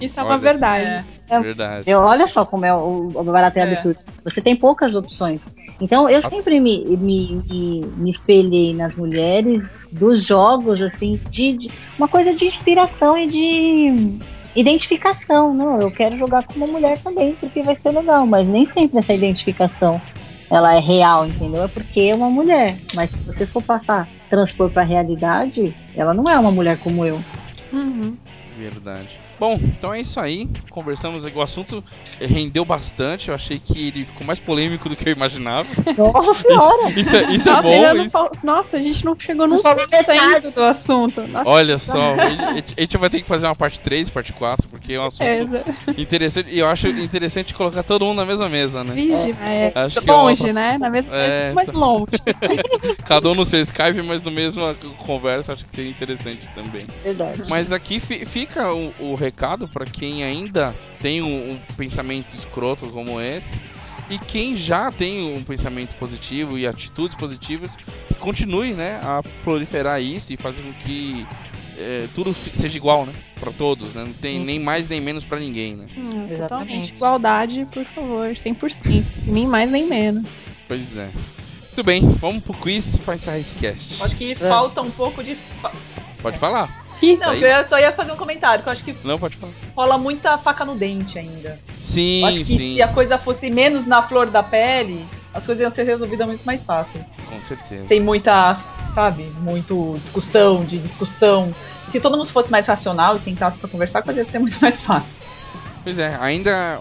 Isso 0.02 0.20
é 0.20 0.24
uma 0.24 0.38
verdade. 0.38 0.86
É. 0.86 1.04
só, 1.36 1.42
Verdade. 1.42 1.84
Eu, 1.86 2.00
olha 2.02 2.26
só 2.28 2.46
como 2.46 2.66
é 2.66 2.74
o, 2.74 3.12
o 3.14 3.24
barato 3.24 3.58
é 3.60 3.62
É. 3.62 3.66
absurdo. 3.72 4.00
Você 4.24 4.42
tem 4.42 4.56
poucas 4.56 4.96
opções. 4.96 5.42
Então 5.80 6.10
eu 6.10 6.22
sempre 6.22 6.60
me, 6.60 6.86
me, 6.86 7.38
me, 7.50 7.82
me 7.98 8.10
espelhei 8.10 8.74
nas 8.74 8.96
mulheres 8.96 9.88
dos 9.92 10.24
jogos, 10.26 10.82
assim, 10.82 11.20
de, 11.30 11.54
de- 11.58 11.72
uma 12.00 12.08
coisa 12.08 12.34
de 12.34 12.46
inspiração 12.46 13.18
e 13.18 13.28
de 13.28 14.18
identificação. 14.56 15.54
Não, 15.54 15.80
eu 15.80 15.92
quero 15.92 16.18
jogar 16.18 16.44
com 16.44 16.54
uma 16.56 16.68
mulher 16.68 16.98
também, 17.00 17.34
porque 17.36 17.62
vai 17.62 17.76
ser 17.76 17.92
legal, 17.92 18.26
mas 18.26 18.48
nem 18.48 18.66
sempre 18.66 18.98
essa 19.00 19.14
identificação 19.14 20.02
ela 20.50 20.76
é 20.76 20.80
real, 20.80 21.26
entendeu? 21.26 21.64
É 21.64 21.68
porque 21.68 22.02
é 22.02 22.16
uma 22.16 22.30
mulher. 22.30 22.76
Mas 22.94 23.10
se 23.12 23.26
você 23.26 23.46
for 23.46 23.62
passar, 23.64 24.08
transpor 24.30 24.70
pra 24.70 24.84
realidade, 24.84 25.76
ela 25.96 26.14
não 26.14 26.30
é 26.30 26.38
uma 26.40 26.52
mulher 26.52 26.78
como 26.80 27.04
eu. 27.06 27.20
Uhum. 27.72 28.20
Verdade. 28.46 29.25
Bom, 29.40 29.60
então 29.62 29.94
é 29.94 30.02
isso 30.02 30.20
aí. 30.20 30.48
Conversamos 30.70 31.26
aqui. 31.26 31.38
O 31.38 31.42
assunto 31.42 31.84
rendeu 32.20 32.64
bastante. 32.64 33.30
Eu 33.30 33.36
achei 33.36 33.60
que 33.60 33.88
ele 33.88 34.06
ficou 34.06 34.26
mais 34.26 34.40
polêmico 34.40 34.88
do 34.90 34.96
que 34.96 35.10
eu 35.10 35.14
imaginava. 35.14 35.68
Nossa! 35.98 36.48
Isso, 36.96 37.00
isso 37.00 37.16
é, 37.16 37.32
isso 37.32 37.50
é 37.50 37.52
Nossa, 37.54 37.68
ainda 37.70 37.94
bom. 37.94 38.02
Isso... 38.02 38.10
fal- 38.12 38.32
Nossa, 38.44 38.78
a 38.78 38.82
gente 38.82 39.04
não 39.06 39.16
chegou 39.16 39.48
num 39.48 39.60
cento 39.90 40.52
do 40.52 40.64
assunto. 40.64 41.28
Nossa, 41.28 41.50
Olha 41.50 41.78
só, 41.80 42.14
a 42.16 42.54
gente- 42.78 42.98
vai 42.98 43.10
ter 43.10 43.22
que 43.22 43.28
fazer 43.28 43.46
uma 43.46 43.56
parte 43.56 43.80
3, 43.82 44.10
parte 44.10 44.32
4, 44.34 44.68
porque 44.70 44.94
é 44.94 45.00
um 45.00 45.06
assunto 45.06 45.26
certeza. 45.26 45.64
interessante. 45.98 46.50
E 46.50 46.60
eu 46.60 46.68
acho 46.68 46.88
interessante 46.88 47.54
colocar 47.54 47.84
todo 47.84 48.06
mundo 48.06 48.18
na 48.18 48.26
mesma 48.26 48.48
mesa, 48.48 48.84
né? 48.84 48.94
Vige, 48.94 49.36
é, 49.42 49.72
Acho 49.76 50.02
que 50.02 50.10
é 50.10 50.14
uma 50.14 50.22
longe, 50.24 50.54
né? 50.54 50.78
Na 50.78 50.90
mesma 50.90 51.14
É, 51.14 51.52
mais 51.54 51.72
tá. 51.72 51.78
longe. 51.78 52.06
Cada 53.06 53.30
um 53.30 53.36
no 53.36 53.46
seu 53.46 53.62
Skype, 53.62 54.02
mas 54.02 54.22
no 54.22 54.32
mesma 54.32 54.76
conversa, 54.98 55.54
acho 55.54 55.66
que 55.66 55.76
seria 55.76 55.90
interessante 55.92 56.48
também. 56.56 56.86
Verdade. 57.04 57.44
Mas 57.50 57.72
aqui 57.72 58.00
fi- 58.00 58.26
fica 58.26 58.72
o, 58.74 58.94
o 59.00 59.16
recado 59.26 59.68
pra 59.68 59.86
quem 59.86 60.24
ainda 60.24 60.74
tem 61.02 61.22
um, 61.22 61.54
um 61.54 61.60
pensamento 61.76 62.36
escroto 62.36 62.88
como 62.88 63.20
esse. 63.20 63.58
E 64.10 64.20
quem 64.20 64.56
já 64.56 64.92
tem 64.92 65.36
um 65.36 65.44
pensamento 65.44 65.96
positivo 65.96 66.60
e 66.60 66.68
atitudes 66.68 67.16
positivas, 67.18 67.76
que 67.76 68.14
continue 68.20 68.74
né, 68.74 69.00
a 69.04 69.24
proliferar 69.44 70.00
isso 70.00 70.32
e 70.32 70.38
fazer 70.38 70.62
com 70.62 70.72
que 70.74 71.28
eh, 71.78 72.08
tudo 72.14 72.32
seja 72.34 72.78
igual, 72.78 73.04
né? 73.08 73.14
Pra 73.40 73.52
todos, 73.52 73.94
né? 73.96 74.04
Não 74.06 74.14
tem 74.14 74.40
Sim. 74.40 74.46
nem 74.46 74.60
mais 74.60 74.88
nem 74.88 75.02
menos 75.02 75.24
pra 75.24 75.40
ninguém, 75.40 75.76
né? 75.76 75.88
Hum, 75.98 76.10
totalmente. 76.10 76.32
Exatamente. 76.34 76.94
Igualdade, 76.94 77.66
por 77.74 77.84
favor, 77.86 78.30
100%. 78.36 79.12
Assim, 79.12 79.32
nem 79.32 79.48
mais 79.48 79.72
nem 79.72 79.88
menos. 79.88 80.48
Pois 80.68 80.96
é. 80.98 81.10
Muito 81.76 81.84
bem, 81.84 82.08
vamos 82.22 82.44
pro 82.44 82.54
quiz 82.54 82.98
pra 83.00 83.16
encerrar 83.16 83.40
esse 83.40 83.56
cast. 83.56 84.02
Acho 84.04 84.16
que 84.16 84.36
falta 84.36 84.82
um 84.84 84.92
pouco 84.92 85.24
de. 85.24 85.34
fa- 85.36 85.74
Pode 86.22 86.38
falar? 86.38 86.85
Ih, 87.02 87.18
Não, 87.18 87.30
Aí. 87.32 87.42
eu 87.44 87.68
só 87.68 87.78
ia 87.80 87.92
fazer 87.92 88.12
um 88.12 88.18
comentário, 88.18 88.64
que 88.64 88.70
eu 88.70 88.74
acho 88.74 88.84
que 88.84 88.96
Não, 89.04 89.20
pode 89.20 89.36
falar. 89.38 89.52
rola 89.76 89.98
muita 89.98 90.38
faca 90.38 90.64
no 90.66 90.76
dente 90.76 91.20
ainda. 91.20 91.60
Sim, 91.82 92.22
eu 92.22 92.28
acho 92.28 92.38
que 92.40 92.46
sim, 92.46 92.74
se 92.76 92.82
a 92.82 92.88
coisa 92.88 93.18
fosse 93.18 93.50
menos 93.50 93.86
na 93.86 94.02
flor 94.02 94.28
da 94.30 94.42
pele, 94.42 95.06
as 95.34 95.46
coisas 95.46 95.62
iam 95.62 95.70
ser 95.72 95.84
resolvidas 95.84 96.26
muito 96.28 96.44
mais 96.46 96.66
fáceis. 96.66 97.06
com 97.30 97.42
certeza. 97.42 97.88
Sem 97.88 98.00
muita, 98.00 98.54
sabe, 98.94 99.24
muito 99.42 99.98
discussão, 100.02 100.64
de 100.64 100.78
discussão. 100.80 101.54
Se 101.92 102.00
todo 102.00 102.18
mundo 102.18 102.30
fosse 102.30 102.50
mais 102.52 102.66
racional 102.66 103.16
e 103.16 103.20
sentasse 103.20 103.58
pra 103.58 103.70
conversar, 103.70 104.00
a 104.00 104.02
coisa 104.02 104.22
ia 104.22 104.26
ser 104.26 104.40
muito 104.40 104.58
mais 104.62 104.82
fácil. 104.82 105.22
Pois 105.84 106.00
é, 106.00 106.18
ainda 106.20 106.80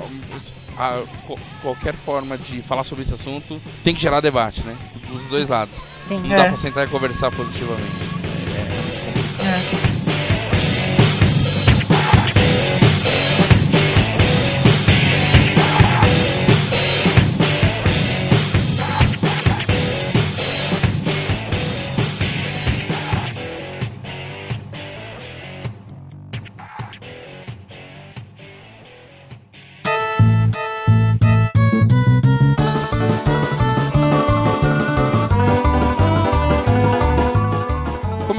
a- 0.78 1.02
qualquer 1.62 1.94
forma 1.94 2.38
de 2.38 2.62
falar 2.62 2.84
sobre 2.84 3.04
esse 3.04 3.12
assunto 3.14 3.60
tem 3.82 3.94
que 3.94 4.00
gerar 4.00 4.20
debate, 4.20 4.62
né? 4.62 4.74
Dos 5.10 5.26
dois 5.26 5.48
lados. 5.48 5.74
Sim. 6.08 6.20
Não 6.20 6.28
dá 6.30 6.44
É. 6.44 6.48
pra 6.48 6.56
sentar 6.56 6.84
e 6.86 6.90
conversar 6.90 7.30
positivamente. 7.32 8.14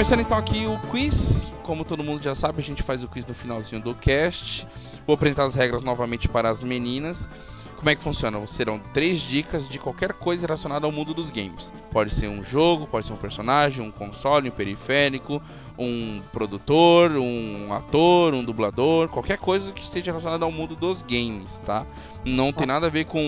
Começando 0.05 0.21
então 0.21 0.37
aqui 0.37 0.67
o 0.67 0.77
quiz. 0.91 1.51
Como 1.63 1.83
todo 1.83 2.03
mundo 2.03 2.21
já 2.21 2.35
sabe, 2.35 2.61
a 2.61 2.63
gente 2.63 2.83
faz 2.83 3.03
o 3.03 3.07
quiz 3.07 3.25
no 3.25 3.33
finalzinho 3.33 3.81
do 3.81 3.95
cast. 3.95 4.67
Vou 5.03 5.15
apresentar 5.15 5.45
as 5.45 5.55
regras 5.55 5.81
novamente 5.81 6.29
para 6.29 6.47
as 6.47 6.63
meninas. 6.63 7.27
Como 7.75 7.89
é 7.89 7.95
que 7.95 8.03
funciona? 8.03 8.45
Serão 8.45 8.79
três 8.93 9.19
dicas 9.19 9.67
de 9.67 9.79
qualquer 9.79 10.13
coisa 10.13 10.45
relacionada 10.45 10.85
ao 10.85 10.91
mundo 10.91 11.11
dos 11.11 11.31
games. 11.31 11.73
Pode 11.91 12.13
ser 12.13 12.27
um 12.27 12.43
jogo, 12.43 12.85
pode 12.85 13.07
ser 13.07 13.13
um 13.13 13.17
personagem, 13.17 13.83
um 13.83 13.89
console, 13.89 14.47
um 14.47 14.51
periférico, 14.51 15.41
um 15.75 16.21
produtor, 16.31 17.13
um 17.13 17.73
ator, 17.73 18.35
um 18.35 18.43
dublador, 18.43 19.09
qualquer 19.09 19.39
coisa 19.39 19.73
que 19.73 19.81
esteja 19.81 20.11
relacionada 20.11 20.45
ao 20.45 20.51
mundo 20.51 20.75
dos 20.75 21.01
games, 21.01 21.57
tá? 21.65 21.83
Não 22.23 22.53
tem 22.53 22.67
nada 22.67 22.85
a 22.85 22.89
ver 22.91 23.05
com. 23.05 23.19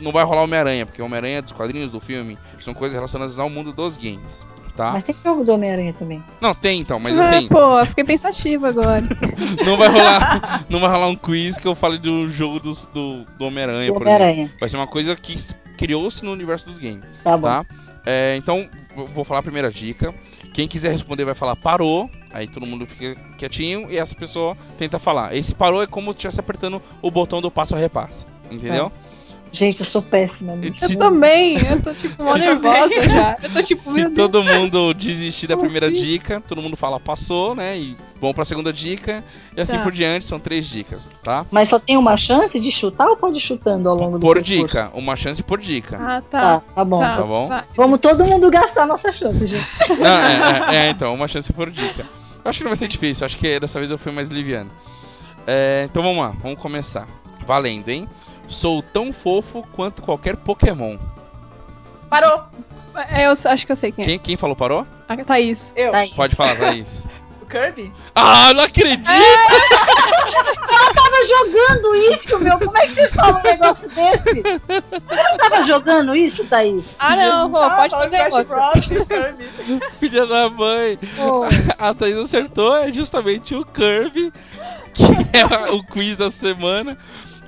Não 0.00 0.12
vai 0.12 0.24
rolar 0.24 0.44
Homem-Aranha, 0.44 0.86
porque 0.86 1.02
Homem-Aranha 1.02 1.38
é 1.40 1.42
dos 1.42 1.52
quadrinhos 1.52 1.90
do 1.90 2.00
filme. 2.00 2.38
São 2.58 2.72
coisas 2.72 2.94
relacionadas 2.94 3.38
ao 3.38 3.50
mundo 3.50 3.70
dos 3.70 3.98
games, 3.98 4.46
tá? 4.76 4.92
Mas 4.92 5.04
tem 5.04 5.14
jogo 5.24 5.44
do 5.44 5.52
Homem-Aranha 5.52 5.92
também. 5.98 6.22
Não, 6.40 6.54
tem 6.54 6.80
então, 6.80 6.98
mas 7.00 7.18
Ah, 7.18 7.30
assim, 7.36 7.48
Pô, 7.48 7.78
eu 7.78 7.86
fiquei 7.86 8.04
pensativa 8.04 8.68
agora. 8.68 9.02
não 9.64 9.76
vai 9.76 9.88
rolar, 9.88 10.66
não 10.68 10.80
vai 10.80 10.90
rolar 10.90 11.08
um 11.08 11.16
quiz 11.16 11.56
que 11.58 11.66
eu 11.66 11.74
fale 11.74 11.98
do 11.98 12.28
jogo 12.28 12.60
dos- 12.60 12.86
do, 12.86 13.24
do 13.38 13.44
Homem-Aranha, 13.46 13.88
Do 13.88 13.94
por 13.94 14.02
exemplo. 14.06 14.22
Homem-Aranha. 14.22 14.50
Vai 14.60 14.68
ser 14.68 14.76
uma 14.76 14.86
coisa 14.86 15.14
que 15.16 15.34
criou-se 15.76 16.24
no 16.24 16.32
universo 16.32 16.66
dos 16.66 16.78
games, 16.78 17.12
Tá 17.24 17.36
bom. 17.36 17.42
tá? 17.48 17.66
É, 18.06 18.36
então, 18.36 18.68
vou 19.14 19.24
falar 19.24 19.40
a 19.40 19.42
primeira 19.42 19.70
dica. 19.70 20.14
Quem 20.52 20.68
quiser 20.68 20.92
responder 20.92 21.24
vai 21.24 21.34
falar 21.34 21.56
parou, 21.56 22.08
aí 22.32 22.46
todo 22.46 22.66
mundo 22.66 22.86
fica 22.86 23.16
quietinho 23.38 23.90
e 23.90 23.96
essa 23.96 24.14
pessoa 24.14 24.56
tenta 24.78 24.98
falar. 24.98 25.34
Esse 25.34 25.54
parou 25.54 25.82
é 25.82 25.86
como 25.86 26.10
se 26.12 26.18
estivesse 26.18 26.38
apertando 26.38 26.80
o 27.02 27.10
botão 27.10 27.40
do 27.40 27.50
passo 27.50 27.74
a 27.74 27.78
repassa, 27.78 28.26
entendeu? 28.50 28.92
Gente, 29.54 29.80
eu 29.80 29.86
sou 29.86 30.02
péssima 30.02 30.56
nisso. 30.56 30.84
Eu 30.92 30.98
também, 30.98 31.56
eu 31.64 31.80
tô 31.80 31.94
tipo 31.94 32.24
mó 32.24 32.34
nervosa 32.34 33.08
já. 33.08 33.36
Eu 33.44 33.52
tô 33.52 33.62
tipo, 33.62 33.80
Se 33.80 34.10
todo 34.10 34.42
mundo 34.42 34.92
desistir 34.92 35.46
da 35.46 35.54
Como 35.54 35.68
primeira 35.70 35.86
assim? 35.86 36.04
dica, 36.04 36.42
todo 36.46 36.60
mundo 36.60 36.76
fala 36.76 36.98
passou, 36.98 37.54
né? 37.54 37.78
E 37.78 37.96
vamos 38.20 38.34
pra 38.34 38.44
segunda 38.44 38.72
dica 38.72 39.22
e 39.56 39.60
assim 39.60 39.76
Tá. 39.76 39.82
por 39.84 39.92
diante, 39.92 40.24
são 40.24 40.40
três 40.40 40.66
dicas, 40.66 41.08
tá? 41.22 41.46
Mas 41.52 41.68
só 41.68 41.78
tem 41.78 41.96
uma 41.96 42.16
chance 42.16 42.58
de 42.58 42.70
chutar 42.72 43.06
ou 43.06 43.16
pode 43.16 43.36
ir 43.38 43.40
chutando 43.40 43.88
ao 43.88 43.94
longo 43.94 44.18
do 44.18 44.20
Por 44.26 44.34
percurso? 44.42 44.66
dica, 44.66 44.90
uma 44.92 45.14
chance 45.14 45.40
por 45.40 45.60
dica. 45.60 45.98
Ah, 46.02 46.20
Tá, 46.20 46.40
tá. 46.40 46.62
tá 46.74 46.84
bom. 46.84 46.98
Tá, 46.98 47.16
Tá 47.16 47.22
bom? 47.22 47.46
vai. 47.48 47.64
Vamos 47.76 48.00
todo 48.00 48.24
mundo 48.24 48.50
gastar 48.50 48.86
nossa 48.86 49.12
chance, 49.12 49.46
gente. 49.46 49.64
Não, 50.00 50.18
é, 50.18 50.74
é- 50.74 50.76
é, 50.86 50.90
então, 50.90 51.14
uma 51.14 51.28
chance 51.28 51.52
por 51.52 51.70
dica. 51.70 52.02
Eu 52.44 52.48
acho 52.50 52.58
que 52.58 52.64
não 52.64 52.70
vai 52.70 52.76
ser 52.76 52.88
difícil, 52.88 53.24
acho 53.24 53.38
que 53.38 53.60
dessa 53.60 53.78
vez 53.78 53.90
eu 53.90 53.96
fui 53.98 54.10
mais 54.10 54.28
liviano. 54.30 54.70
É, 55.46 55.86
então 55.88 56.02
vamos 56.02 56.18
lá, 56.24 56.34
vamos 56.42 56.58
começar. 56.58 57.06
Valendo, 57.46 57.88
hein? 57.90 58.08
Sou 58.48 58.82
tão 58.82 59.12
fofo 59.12 59.66
quanto 59.72 60.02
qualquer 60.02 60.36
Pokémon. 60.36 60.98
Parou! 62.08 62.44
É, 63.10 63.26
Eu 63.26 63.32
acho 63.32 63.66
que 63.66 63.72
eu 63.72 63.76
sei 63.76 63.90
quem 63.90 64.04
é. 64.04 64.06
Quem, 64.06 64.18
quem 64.18 64.36
falou 64.36 64.54
parou? 64.54 64.86
A 65.08 65.16
Thaís. 65.16 65.72
Eu. 65.76 65.90
Tá 65.92 65.98
aí. 65.98 66.14
Pode 66.14 66.36
falar, 66.36 66.56
Thaís. 66.56 67.04
Kirby? 67.54 67.92
Ah, 68.16 68.52
não 68.52 68.64
acredito! 68.64 69.06
tava 70.94 71.26
jogando 71.28 71.94
isso, 71.94 72.38
meu. 72.40 72.58
Como 72.58 72.76
é 72.76 72.86
que 72.88 72.94
você 72.94 73.08
fala 73.10 73.38
um 73.38 73.42
negócio 73.42 73.88
desse? 73.90 74.42
Você 74.42 75.36
tava 75.38 75.62
jogando 75.62 76.16
isso, 76.16 76.44
Thaís? 76.46 76.84
Ah, 76.98 77.14
não, 77.14 77.56
Ah, 77.56 77.70
pode 77.70 77.90
fala 77.92 78.04
fazer 78.10 78.44
Crash 78.46 78.90
outro. 78.90 79.86
Filha 80.00 80.26
da 80.26 80.50
mãe! 80.50 80.98
Pô, 81.16 81.44
A 81.78 81.94
Thaís 81.94 82.16
acertou, 82.16 82.76
é 82.76 82.92
justamente 82.92 83.54
o 83.54 83.64
Kirby, 83.64 84.32
que 84.92 85.04
é 85.32 85.70
o 85.70 85.84
quiz 85.84 86.16
da 86.16 86.30
semana. 86.32 86.98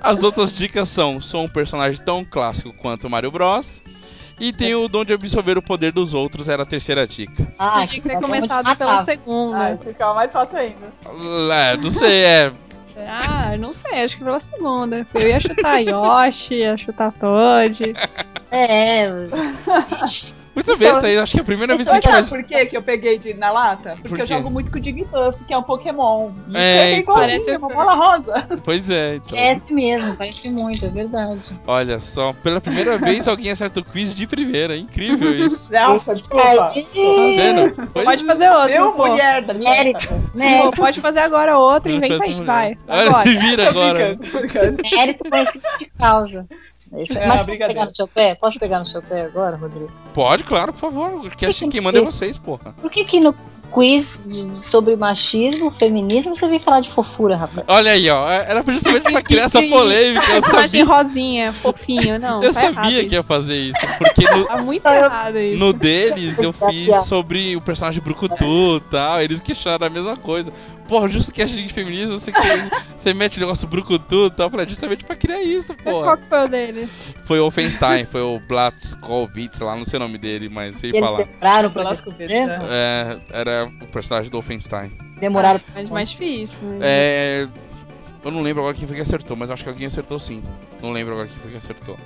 As 0.07 0.23
outras 0.23 0.53
dicas 0.57 0.89
são: 0.89 1.21
sou 1.21 1.45
um 1.45 1.49
personagem 1.49 2.03
tão 2.05 2.25
clássico 2.25 2.73
quanto 2.73 3.07
o 3.07 3.11
Mario 3.11 3.31
Bros. 3.31 3.83
E 4.39 4.53
tem 4.53 4.75
o 4.75 4.87
dom 4.87 5.03
de 5.03 5.15
absorver 5.15 5.57
o 5.57 5.63
poder 5.63 5.93
dos 5.93 6.13
outros, 6.13 6.47
era 6.47 6.63
a 6.63 6.67
terceira 6.67 7.07
dica. 7.07 7.51
ah, 7.59 7.73
Tinha 7.73 7.87
que 7.89 8.01
ter 8.03 8.09
então 8.11 8.21
começado 8.21 8.69
eu 8.69 8.77
pela 8.77 8.91
matava. 8.93 9.05
segunda. 9.05 9.67
Ah, 9.73 9.79
ficava 9.79 10.15
mais 10.15 10.31
fácil 10.31 10.59
ainda. 10.59 10.93
É, 11.55 11.77
não 11.79 11.91
sei, 11.91 12.25
é. 12.25 12.53
Ah, 13.09 13.57
não 13.59 13.73
sei, 13.73 14.05
acho 14.05 14.19
que 14.19 14.25
pela 14.25 14.39
segunda. 14.39 15.07
Eu 15.15 15.29
ia 15.29 15.41
chutar 15.41 15.79
Yoshi, 15.79 16.55
ia 16.57 16.77
chutar 16.77 17.13
Toad. 17.13 17.95
É, 18.49 19.09
Muito 20.57 20.75
bem, 20.79 20.89
Então, 20.89 21.01
Thaís. 21.03 21.19
Acho 21.19 21.33
que 21.33 21.39
é 21.39 21.43
a 21.43 21.45
primeira 21.45 21.77
vez 21.77 21.87
que 21.87 21.93
a 21.93 21.97
gente 21.97 22.05
sabe 22.05 22.17
faz. 22.17 22.29
por 22.31 22.43
que 22.43 22.77
eu 22.77 22.83
peguei 22.83 23.19
de, 23.19 23.35
na 23.35 23.51
lata? 23.51 23.91
Porque 23.97 24.09
Por 24.09 24.21
eu 24.21 24.27
jogo 24.27 24.51
muito 24.51 24.73
com 24.73 24.79
o 24.79 24.83
Jigglypuff, 24.83 25.45
que 25.45 25.53
é 25.53 25.59
um 25.59 25.63
Pokémon. 25.63 26.31
E 26.49 26.57
É, 26.57 26.77
é 26.95 26.99
então. 26.99 27.15
Parece 27.15 27.51
é 27.51 27.59
uma 27.59 27.69
bola 27.69 27.95
rosa. 27.95 28.47
Pois 28.65 28.89
é, 28.89 29.17
então. 29.17 29.39
é 29.39 29.61
mesmo, 29.71 30.17
parece 30.17 30.49
muito, 30.49 30.87
é 30.87 30.89
verdade. 30.89 31.43
Olha 31.67 32.01
só, 32.01 32.33
pela 32.33 32.59
primeira 32.59 32.97
vez 32.99 33.29
alguém 33.29 33.51
acerta 33.51 33.81
o 33.81 33.85
quiz 33.85 34.15
de 34.15 34.27
primeira. 34.27 34.75
É 34.75 34.79
incrível 34.79 35.35
isso. 35.35 35.71
Nossa, 35.71 36.15
desculpa. 36.15 36.47
Tá 36.47 36.73
vendo? 36.73 37.89
Pois 37.93 38.05
Pode 38.07 38.25
fazer 38.25 38.51
outro. 38.51 38.71
Meu, 38.71 38.93
pô. 38.93 39.07
mulher 39.09 39.43
da 39.43 39.53
Mérito, 39.55 40.09
Pô, 40.09 40.71
pode 40.71 41.01
fazer 41.01 41.21
agora 41.21 41.59
outro, 41.59 41.93
inventa 41.93 42.25
aí, 42.25 42.31
mulher. 42.31 42.47
vai. 42.47 42.79
Olha, 42.89 43.09
Agora. 43.11 43.23
se 43.23 43.37
vira 43.37 43.69
agora. 43.69 44.17
mérito 44.97 45.25
conhecimento 45.29 45.79
de 45.79 45.87
causa. 45.99 46.49
É 46.93 47.03
isso. 47.03 47.19
É, 47.19 47.27
Mas 47.27 47.41
posso 47.41 47.47
pegar 47.47 47.85
no 47.85 47.91
seu 47.91 48.09
pé? 48.09 48.35
Posso 48.35 48.59
pegar 48.59 48.79
no 48.81 48.87
seu 48.87 49.03
pé 49.03 49.23
agora, 49.23 49.57
Rodrigo? 49.57 49.91
Pode, 50.15 50.45
claro, 50.45 50.73
por 50.73 50.79
favor. 50.79 51.31
Que 51.35 51.47
assim, 51.47 51.69
quem 51.69 51.81
manda 51.81 51.99
é 51.99 52.03
vocês, 52.03 52.39
porra. 52.39 52.75
Por 52.81 52.91
que 52.91 53.05
que 53.05 53.21
no 53.21 53.35
quiz 53.77 54.25
de- 54.27 54.67
sobre 54.67 54.97
machismo, 54.97 55.71
feminismo, 55.79 56.35
você 56.35 56.49
vem 56.49 56.59
falar 56.59 56.81
de 56.81 56.89
fofura, 56.91 57.37
rapaz? 57.37 57.63
Olha 57.69 57.91
aí, 57.93 58.09
ó. 58.09 58.27
Era 58.31 58.65
justamente 58.67 59.03
pra 59.13 59.21
criar 59.21 59.43
essa 59.45 59.61
Que- 59.61 59.69
polêmica. 59.69 60.25
Eu 60.25 60.33
Personagem 60.41 60.81
sabia, 60.81 60.85
rosinha, 60.97 61.53
fofinho, 61.53 62.19
não. 62.19 62.43
eu 62.43 62.55
tá 62.55 62.61
sabia 62.61 63.07
que 63.07 63.15
ia 63.15 63.23
fazer 63.23 63.59
isso. 63.59 63.87
Porque 63.99 64.23
no, 64.31 64.47
Tá 64.47 64.57
muito 64.63 64.87
errado 64.87 65.39
isso. 65.39 65.59
no 65.63 65.75
deles 65.75 66.39
eu 66.43 66.55
fiz 66.55 66.95
sobre 67.05 67.55
o 67.55 67.61
personagem 67.61 68.01
Brucutu 68.03 68.79
e 68.79 68.91
tal. 68.91 69.21
Eles 69.21 69.41
questionaram 69.43 69.87
a 69.89 69.91
mesma 69.91 70.17
coisa. 70.17 70.51
Porra, 70.89 71.09
justo 71.09 71.33
que 71.35 71.45
de 71.45 71.69
feminismo, 71.69 72.19
você, 72.19 72.31
que- 72.33 72.39
você 72.97 73.13
mete 73.13 73.37
o 73.37 73.41
negócio 73.41 73.67
Brucutu 73.69 74.27
e 74.27 74.31
tal. 74.31 74.47
Eu 74.47 74.51
falei, 74.53 74.69
justamente 74.69 75.05
pra 75.05 75.17
criar 75.17 75.43
isso, 75.43 75.75
Qual 75.83 75.97
porra. 76.03 76.17
que 76.17 76.27
foi 76.29 76.45
o 76.45 76.49
dele? 76.49 76.89
Foi 77.27 77.41
o 77.41 77.47
Offenstein, 77.47 78.05
foi 78.07 78.23
o 78.23 78.41
Blatzkowitz 78.49 79.61
lá, 79.61 79.77
não 79.77 79.85
sei 79.85 79.97
o 79.99 80.01
nome 80.01 80.17
dele, 80.17 80.49
mas 80.49 80.79
sei 80.79 80.91
Eles 80.91 81.01
falar. 81.01 81.27
pra 81.27 81.69
Blaskovitz, 81.69 82.31
responder? 82.31 82.47
né? 82.47 82.59
É, 82.71 83.19
era 83.33 83.66
o 83.81 83.87
personagem 83.87 84.31
do 84.31 84.39
Offenstein. 84.39 84.91
Demoraram 85.19 85.59
pra 85.61 85.75
Mas 85.75 85.91
mais 85.91 86.11
difícil. 86.11 86.67
né? 86.67 86.79
É. 86.83 87.49
Eu 88.25 88.31
não 88.33 88.43
lembro 88.43 88.63
agora 88.63 88.75
quem 88.77 88.87
foi 88.89 88.97
que 88.97 89.03
acertou, 89.03 89.37
mas 89.37 89.51
acho 89.51 89.63
que 89.63 89.69
alguém 89.69 89.87
acertou 89.87 90.19
sim. 90.19 90.43
Não 90.83 90.91
lembro 90.91 91.13
agora 91.15 91.29
quem 91.29 91.37
foi 91.39 91.51
que 91.53 91.57
acertou. 91.57 91.97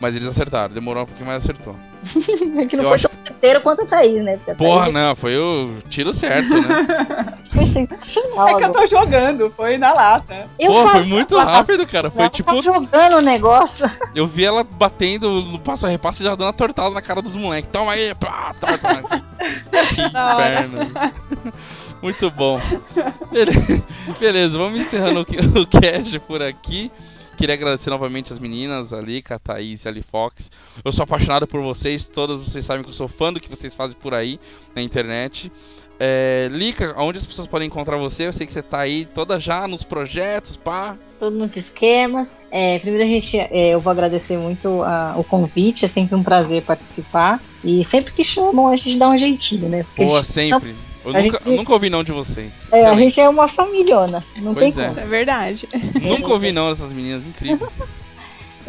Mas 0.00 0.14
eles 0.14 0.28
acertaram, 0.28 0.72
demorou 0.72 1.02
um 1.04 1.06
pouquinho, 1.06 1.26
mas 1.26 1.42
acertou. 1.42 1.74
É 2.60 2.66
que 2.66 2.76
não 2.76 2.84
Eu 2.84 2.88
foi 2.90 2.96
acho- 2.96 3.07
certeiro 3.38 3.60
quanto 3.60 3.82
a 3.82 3.86
Thaís, 3.86 4.22
né? 4.22 4.38
A 4.48 4.54
Porra, 4.54 4.80
Thaís 4.82 4.94
não, 4.94 5.16
foi 5.16 5.38
o 5.38 5.76
tiro 5.88 6.12
certo, 6.12 6.52
né? 6.54 7.38
É 7.58 8.54
que 8.54 8.64
eu 8.64 8.72
tô 8.72 8.86
jogando, 8.86 9.52
foi 9.56 9.78
na 9.78 9.92
lata. 9.92 10.46
Eu 10.58 10.70
Porra, 10.70 10.90
foi 10.92 11.04
muito 11.04 11.36
rápido, 11.36 11.86
cara. 11.86 12.10
Foi 12.10 12.22
ela 12.22 12.30
tipo. 12.30 12.54
tá 12.54 12.60
jogando 12.60 13.16
o 13.16 13.20
negócio. 13.20 13.90
Eu 14.14 14.26
vi 14.26 14.44
ela 14.44 14.62
batendo 14.62 15.42
no 15.42 15.58
passo 15.58 15.86
a 15.86 15.88
repasso 15.88 16.20
e 16.20 16.24
já 16.24 16.34
dando 16.34 16.48
a 16.48 16.52
tortada 16.52 16.90
na 16.90 17.02
cara 17.02 17.22
dos 17.22 17.34
moleques. 17.34 17.70
Toma 17.72 17.92
aí, 17.92 18.14
pá, 18.14 18.54
torta. 18.60 19.02
que 19.94 20.02
inferno. 20.02 21.12
Muito 22.02 22.30
bom. 22.30 22.60
Beleza, 23.32 23.82
beleza 24.20 24.58
vamos 24.58 24.80
encerrando 24.80 25.20
o, 25.20 25.60
o 25.60 25.66
cast 25.66 26.18
por 26.20 26.42
aqui. 26.42 26.92
Queria 27.38 27.54
agradecer 27.54 27.88
novamente 27.88 28.32
as 28.32 28.38
meninas, 28.40 28.92
a 28.92 29.00
Lika, 29.00 29.36
a 29.36 29.38
Thaís 29.38 29.84
e 29.84 29.88
a 29.88 29.90
Ali 29.92 30.02
Fox. 30.02 30.50
Eu 30.84 30.92
sou 30.92 31.04
apaixonado 31.04 31.46
por 31.46 31.62
vocês, 31.62 32.04
todas 32.04 32.40
vocês 32.42 32.64
sabem 32.66 32.82
que 32.82 32.90
eu 32.90 32.94
sou 32.94 33.06
fã 33.06 33.32
do 33.32 33.38
que 33.38 33.48
vocês 33.48 33.72
fazem 33.72 33.96
por 33.96 34.12
aí 34.12 34.40
na 34.74 34.82
internet. 34.82 35.50
É, 36.00 36.48
Lika, 36.50 36.94
onde 36.98 37.18
as 37.18 37.24
pessoas 37.26 37.46
podem 37.46 37.68
encontrar 37.68 37.96
você? 37.96 38.26
Eu 38.26 38.32
sei 38.32 38.44
que 38.44 38.52
você 38.52 38.60
tá 38.62 38.80
aí 38.80 39.04
toda 39.14 39.38
já 39.38 39.68
nos 39.68 39.84
projetos, 39.84 40.56
pá. 40.56 40.96
Todos 41.20 41.38
nos 41.38 41.56
esquemas. 41.56 42.26
É, 42.50 42.80
primeiro 42.80 43.04
a 43.04 43.06
gente, 43.08 43.36
é, 43.38 43.74
eu 43.74 43.80
vou 43.80 43.90
agradecer 43.92 44.36
muito 44.36 44.82
a- 44.82 45.14
o 45.16 45.22
convite, 45.22 45.84
é 45.84 45.88
sempre 45.88 46.16
um 46.16 46.22
prazer 46.24 46.62
participar. 46.64 47.40
E 47.62 47.84
sempre 47.84 48.12
que 48.12 48.24
chamam, 48.24 48.66
a 48.68 48.76
gente 48.76 48.98
dá 48.98 49.08
um 49.08 49.18
jeitinho, 49.18 49.68
né? 49.68 49.84
Porque 49.84 50.04
Boa, 50.04 50.22
gente- 50.24 50.32
sempre. 50.32 50.74
Eu 51.08 51.16
a 51.16 51.22
nunca, 51.22 51.38
gente- 51.44 51.56
nunca 51.56 51.72
ouvi 51.72 51.90
não 51.90 52.02
de 52.04 52.12
vocês. 52.12 52.62
É, 52.72 52.84
a 52.86 52.94
gente 52.94 53.20
é 53.20 53.28
uma 53.28 53.48
familhona, 53.48 54.22
não 54.38 54.54
Pois 54.54 54.74
tem 54.74 54.84
é. 54.84 54.86
como. 54.86 54.98
Isso 54.98 55.00
é 55.00 55.06
verdade. 55.06 55.68
Nunca 56.00 56.28
ouvi 56.32 56.52
não 56.52 56.68
dessas 56.70 56.92
meninas, 56.92 57.26
incrível. 57.26 57.70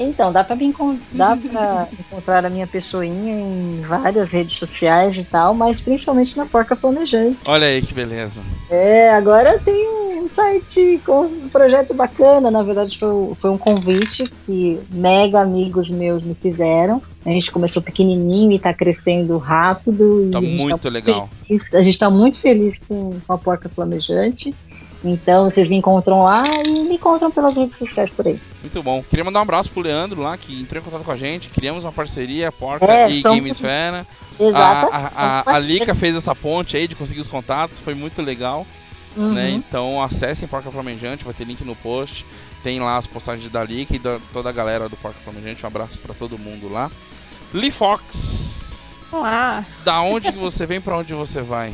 Então, 0.02 0.32
dá 0.32 0.46
pra, 0.46 0.56
me 0.56 0.64
encon- 0.64 0.98
dá 1.12 1.36
pra 1.36 1.90
encontrar 2.00 2.46
a 2.46 2.50
minha 2.50 2.66
pessoinha 2.66 3.34
em 3.34 3.82
várias 3.82 4.32
redes 4.32 4.58
sociais 4.58 5.18
e 5.18 5.26
tal, 5.26 5.54
mas 5.54 5.82
principalmente 5.82 6.38
na 6.38 6.46
Porca 6.46 6.74
Planejante. 6.74 7.40
Olha 7.46 7.68
aí 7.68 7.82
que 7.82 7.94
beleza. 7.94 8.42
É, 8.70 9.10
agora 9.10 9.60
tem 9.60 9.90
um 9.90 10.19
site 10.30 11.02
com 11.06 11.22
um 11.26 11.50
projeto 11.50 11.94
bacana, 11.94 12.50
na 12.50 12.64
verdade 12.64 12.98
foi, 12.98 13.10
um- 13.12 13.36
foi 13.36 13.50
um 13.50 13.58
convite 13.58 14.24
que 14.46 14.80
mega 14.92 15.42
amigos 15.42 15.90
meus 15.90 16.24
me 16.24 16.34
fizeram. 16.36 17.02
A 17.26 17.30
gente 17.32 17.52
começou 17.52 17.82
pequenininho 17.82 18.52
e 18.54 18.60
tá 18.60 18.74
crescendo 18.74 19.38
rápido. 19.38 20.30
Tá 20.32 20.40
gente 20.40 20.56
muito 20.56 20.90
legal. 20.90 21.30
feliz- 21.48 21.74
a 21.74 21.84
gente 21.84 22.00
tá 22.00 22.10
muito 22.10 22.40
feliz 22.40 22.80
com, 22.88 23.20
com 23.26 23.34
a 23.34 23.38
Porca 23.38 23.68
Flamejante. 23.70 24.54
Então 25.04 25.50
vocês 25.50 25.70
me 25.70 25.78
encontram 25.78 26.24
lá 26.24 26.44
e 26.66 26.72
me 26.84 26.96
encontram 26.96 27.32
pelas 27.32 27.56
redes 27.56 27.78
sociais 27.78 28.10
por 28.10 28.28
aí. 28.28 28.38
Muito 28.62 28.84
bom. 28.84 29.02
Queria 29.02 29.24
mandar 29.24 29.40
um 29.40 29.44
abraço 29.44 29.72
pro 29.72 29.82
Leandro 29.82 30.22
lá, 30.22 30.38
que 30.38 30.60
entrou 30.62 30.82
em 30.82 30.84
contato 30.84 31.04
com 31.06 31.12
a 31.12 31.16
gente. 31.16 31.48
Criamos 31.48 31.86
uma 31.86 31.92
parceria, 31.94 32.52
Porca 32.52 32.86
É, 32.86 33.10
e 33.10 33.22
somos- 33.22 33.38
Gamesfera. 33.38 34.06
Exato. 34.38 34.90
A, 34.94 34.98
a, 34.98 35.40
a, 35.52 35.56
a 35.56 35.60
Lika 35.60 35.96
fez 35.96 36.16
essa 36.16 36.36
ponte 36.36 36.76
aí 36.76 36.86
de 36.88 36.96
conseguir 36.96 37.22
os 37.22 37.28
contatos, 37.30 37.80
foi 37.80 37.94
muito 37.94 38.22
legal. 38.22 38.66
Uhum. 39.20 39.34
Né? 39.34 39.50
Então 39.52 40.02
acessem 40.02 40.48
Porca 40.48 40.72
Flamejante, 40.72 41.26
vai 41.26 41.34
ter 41.34 41.44
link 41.44 41.62
no 41.66 41.76
post. 41.76 42.26
Tem 42.64 42.80
lá 42.80 42.98
as 42.98 43.06
postagens 43.06 43.50
da 43.50 43.64
Lika 43.64 43.96
e 43.96 44.00
da 44.00 44.18
toda 44.32 44.50
a 44.50 44.52
galera 44.54 44.88
do 44.88 44.96
Porca 44.96 45.20
Flamejante. 45.24 45.64
Um 45.64 45.68
abraço 45.68 46.00
pra 46.00 46.14
todo 46.14 46.38
mundo 46.38 46.70
lá. 46.70 46.90
Lee 47.54 47.72
Fox, 47.72 48.96
Vamos 49.12 49.26
lá. 49.26 49.66
da 49.84 50.02
onde 50.02 50.32
que 50.32 50.38
você 50.38 50.66
vem, 50.66 50.80
pra 50.80 50.98
onde 50.98 51.14
você 51.14 51.42
vai? 51.42 51.74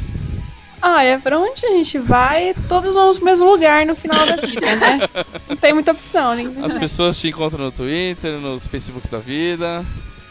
Olha, 0.81 1.19
pra 1.19 1.39
onde 1.39 1.65
a 1.65 1.71
gente 1.71 1.97
vai, 1.99 2.53
todos 2.69 2.93
vamos 2.93 3.17
pro 3.17 3.25
mesmo 3.25 3.49
lugar 3.49 3.85
no 3.85 3.95
final 3.95 4.25
da 4.25 4.35
vida, 4.37 4.75
né? 4.75 4.99
Não 5.49 5.55
tem 5.55 5.73
muita 5.73 5.91
opção, 5.91 6.35
né? 6.35 6.51
As 6.63 6.77
pessoas 6.77 7.19
te 7.19 7.27
encontram 7.27 7.65
no 7.65 7.71
Twitter, 7.71 8.39
nos 8.39 8.67
Facebooks 8.67 9.09
da 9.09 9.17
vida. 9.17 9.85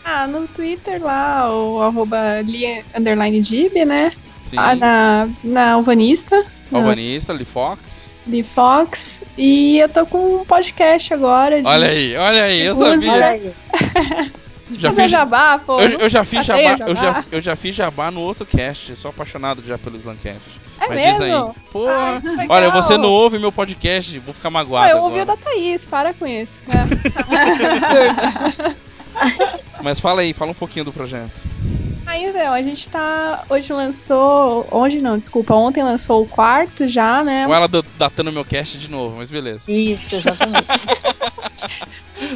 Ah, 0.05 0.27
no 0.27 0.47
Twitter 0.49 1.03
lá, 1.03 1.51
o 1.53 1.81
arroba 1.81 2.41
Lia 2.43 2.85
underline 2.97 3.41
Dib, 3.41 3.75
né? 3.85 4.13
Sim. 4.39 4.57
Ah, 4.59 4.75
na, 4.77 5.29
na 5.43 5.73
Alvanista, 5.73 6.45
Alvanista, 6.79 7.33
Lee 7.33 7.45
Fox. 7.45 8.05
de 8.27 8.43
Fox. 8.43 9.23
E 9.37 9.79
eu 9.79 9.89
tô 9.89 10.07
com 10.07 10.37
um 10.41 10.45
podcast 10.45 11.13
agora 11.13 11.61
de 11.63 11.69
Olha 11.69 11.89
aí, 11.89 12.17
olha 12.17 12.43
aí, 12.45 12.61
eu 12.63 12.75
Usa- 12.75 12.85
Olha 12.85 13.01
sabia. 13.01 13.27
aí. 13.27 13.53
Já 14.73 14.89
fazer 14.89 15.03
fiz, 15.03 15.11
jabá, 15.11 15.59
pô. 15.59 15.79
eu, 15.79 15.99
eu 16.01 16.09
já 16.09 16.25
fiz 16.25 16.49
Odeio 16.49 16.69
jabá, 16.79 16.85
eu 16.91 16.97
jabá. 16.97 17.13
já, 17.21 17.25
eu 17.33 17.41
já 17.41 17.55
fiz 17.57 17.75
jabá 17.77 18.11
no 18.11 18.21
outro 18.21 18.47
cast. 18.47 18.97
Sou 18.97 19.11
apaixonado 19.11 19.63
já 19.67 19.77
pelo 19.77 19.99
Slancast. 19.99 20.41
É 20.81 20.89
Mas 20.89 20.99
diz 20.99 21.21
aí. 21.21 21.31
mesmo? 21.31 21.55
Pô, 21.71 21.87
Ai, 21.87 22.47
olha, 22.49 22.71
você 22.71 22.97
não 22.97 23.11
ouve 23.11 23.39
meu 23.39 23.53
podcast, 23.53 24.19
vou 24.21 24.33
ficar 24.35 24.49
Ah, 24.49 24.51
magoado. 24.51 24.89
eu 24.91 25.03
ouvi 25.03 25.21
o 25.21 25.27
da 25.27 25.37
Thaís, 25.37 25.85
para 25.85 26.13
com 26.15 26.27
isso. 26.27 26.61
né? 26.67 26.89
Absurdo. 27.71 28.77
Mas 29.83 30.01
fala 30.01 30.23
aí, 30.23 30.33
fala 30.33 30.51
um 30.51 30.55
pouquinho 30.55 30.85
do 30.87 30.93
projeto. 30.93 31.31
Aí, 32.15 32.27
então, 32.27 32.53
a 32.53 32.63
gente 32.63 32.89
tá. 32.89 33.45
Hoje 33.49 33.73
lançou. 33.73 34.69
Hoje 34.71 35.01
não, 35.01 35.19
desculpa. 35.19 35.53
Ontem 35.55 35.83
lançou 35.83 36.23
o 36.23 36.29
quarto 36.29 36.87
já, 36.87 37.25
né? 37.25 37.45
Ou 37.49 37.53
ela 37.53 37.67
da- 37.67 37.83
datando 37.97 38.31
meu 38.31 38.45
cast 38.45 38.79
de 38.79 38.89
novo, 38.89 39.17
mas 39.17 39.29
beleza. 39.29 39.65
Isso, 39.69 40.15
exatamente. 40.15 40.65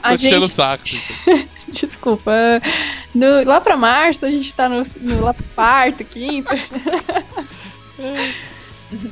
A 0.02 0.08
Tô 0.10 0.14
enchendo 0.16 0.38
o 0.46 0.48
gente. 0.48 0.54
saco. 0.54 0.84
Desculpa. 1.70 2.32
No- 3.14 3.44
lá 3.44 3.60
pra 3.60 3.76
março 3.76 4.26
a 4.26 4.30
gente 4.30 4.52
tá 4.52 4.68
no, 4.68 4.82
no 5.00 5.24
lá 5.24 5.32
pro 5.32 5.44
quarto, 5.54 6.04
quinto. 6.04 6.52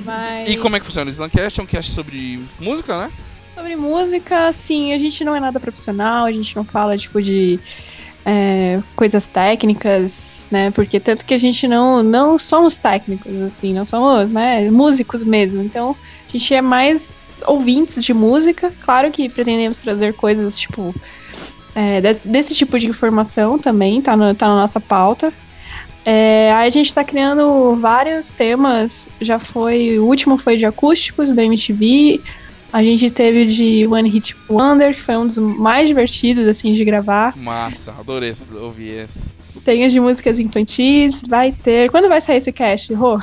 Mas. 0.05 0.49
E 0.49 0.57
como 0.57 0.75
é 0.77 0.81
que 0.81 0.87
funciona? 0.87 1.09
O 1.09 1.13
Slancast 1.13 1.61
é 1.61 1.63
um 1.63 1.67
cast 1.67 1.93
sobre 1.93 2.41
música, 2.59 2.99
né? 3.07 3.13
Sobre 3.55 3.77
música, 3.77 4.53
sim, 4.53 4.93
a 4.93 4.99
gente 4.99 5.25
não 5.25 5.35
é 5.35 5.41
nada 5.41 5.61
profissional, 5.61 6.25
a 6.27 6.33
gente 6.33 6.55
não 6.57 6.65
fala, 6.65 6.97
tipo, 6.97 7.23
de 7.23 7.59
é, 8.29 8.83
coisas 8.97 9.29
técnicas, 9.29 10.49
né? 10.51 10.73
Porque 10.73 10.99
tanto 10.99 11.25
que 11.25 11.33
a 11.33 11.39
gente 11.39 11.69
não, 11.69 12.03
não 12.03 12.37
somos 12.37 12.81
técnicos, 12.81 13.41
assim, 13.41 13.73
não 13.73 13.85
somos, 13.85 14.33
né, 14.33 14.69
músicos 14.69 15.23
mesmo. 15.23 15.63
Então, 15.63 15.95
a 16.29 16.33
gente 16.33 16.53
é 16.53 16.61
mais 16.61 17.15
ouvintes 17.47 18.03
de 18.05 18.13
música. 18.13 18.73
Claro 18.85 19.13
que 19.13 19.29
pretendemos 19.29 19.81
trazer 19.81 20.13
coisas, 20.15 20.59
tipo, 20.59 20.93
é, 21.73 22.01
desse, 22.01 22.29
desse, 22.29 22.53
tipo 22.53 22.77
de 22.81 22.89
informação 22.89 23.61
também, 23.61 24.03
tá, 24.03 24.17
no, 24.17 24.35
tá 24.35 24.49
na 24.49 24.57
nossa 24.57 24.81
pauta. 24.81 25.33
É, 26.05 26.53
aí 26.53 26.67
a 26.67 26.71
gente 26.71 26.93
tá 26.93 27.05
criando 27.05 27.77
vários 27.77 28.31
temas, 28.31 29.09
já 29.21 29.39
foi, 29.39 30.01
o 30.01 30.05
último 30.05 30.37
foi 30.37 30.57
de 30.57 30.67
acústicos 30.67 31.33
da 31.33 31.45
MTV, 31.45 32.21
a 32.77 32.83
gente 32.83 33.11
teve 33.11 33.47
de 33.47 33.87
One 33.87 34.07
Hit 34.07 34.37
Wonder, 34.51 34.95
que 34.95 35.01
foi 35.01 35.17
um 35.17 35.27
dos 35.27 35.39
mais 35.39 35.89
divertidos, 35.89 36.47
assim, 36.47 36.75
de 36.75 36.85
gravar. 36.85 37.35
Massa, 37.35 37.91
adorei 37.99 38.35
ouvir 38.61 39.05
esse. 39.05 39.31
Tem 39.65 39.83
as 39.87 39.95
de 39.95 39.99
músicas 39.99 40.39
infantis, 40.39 41.23
vai 41.27 41.53
ter. 41.53 41.91
Quando 41.91 42.07
vai 42.07 42.21
sair 42.21 42.37
esse 42.37 42.53
cast, 42.53 42.93
Rô? 42.93 43.19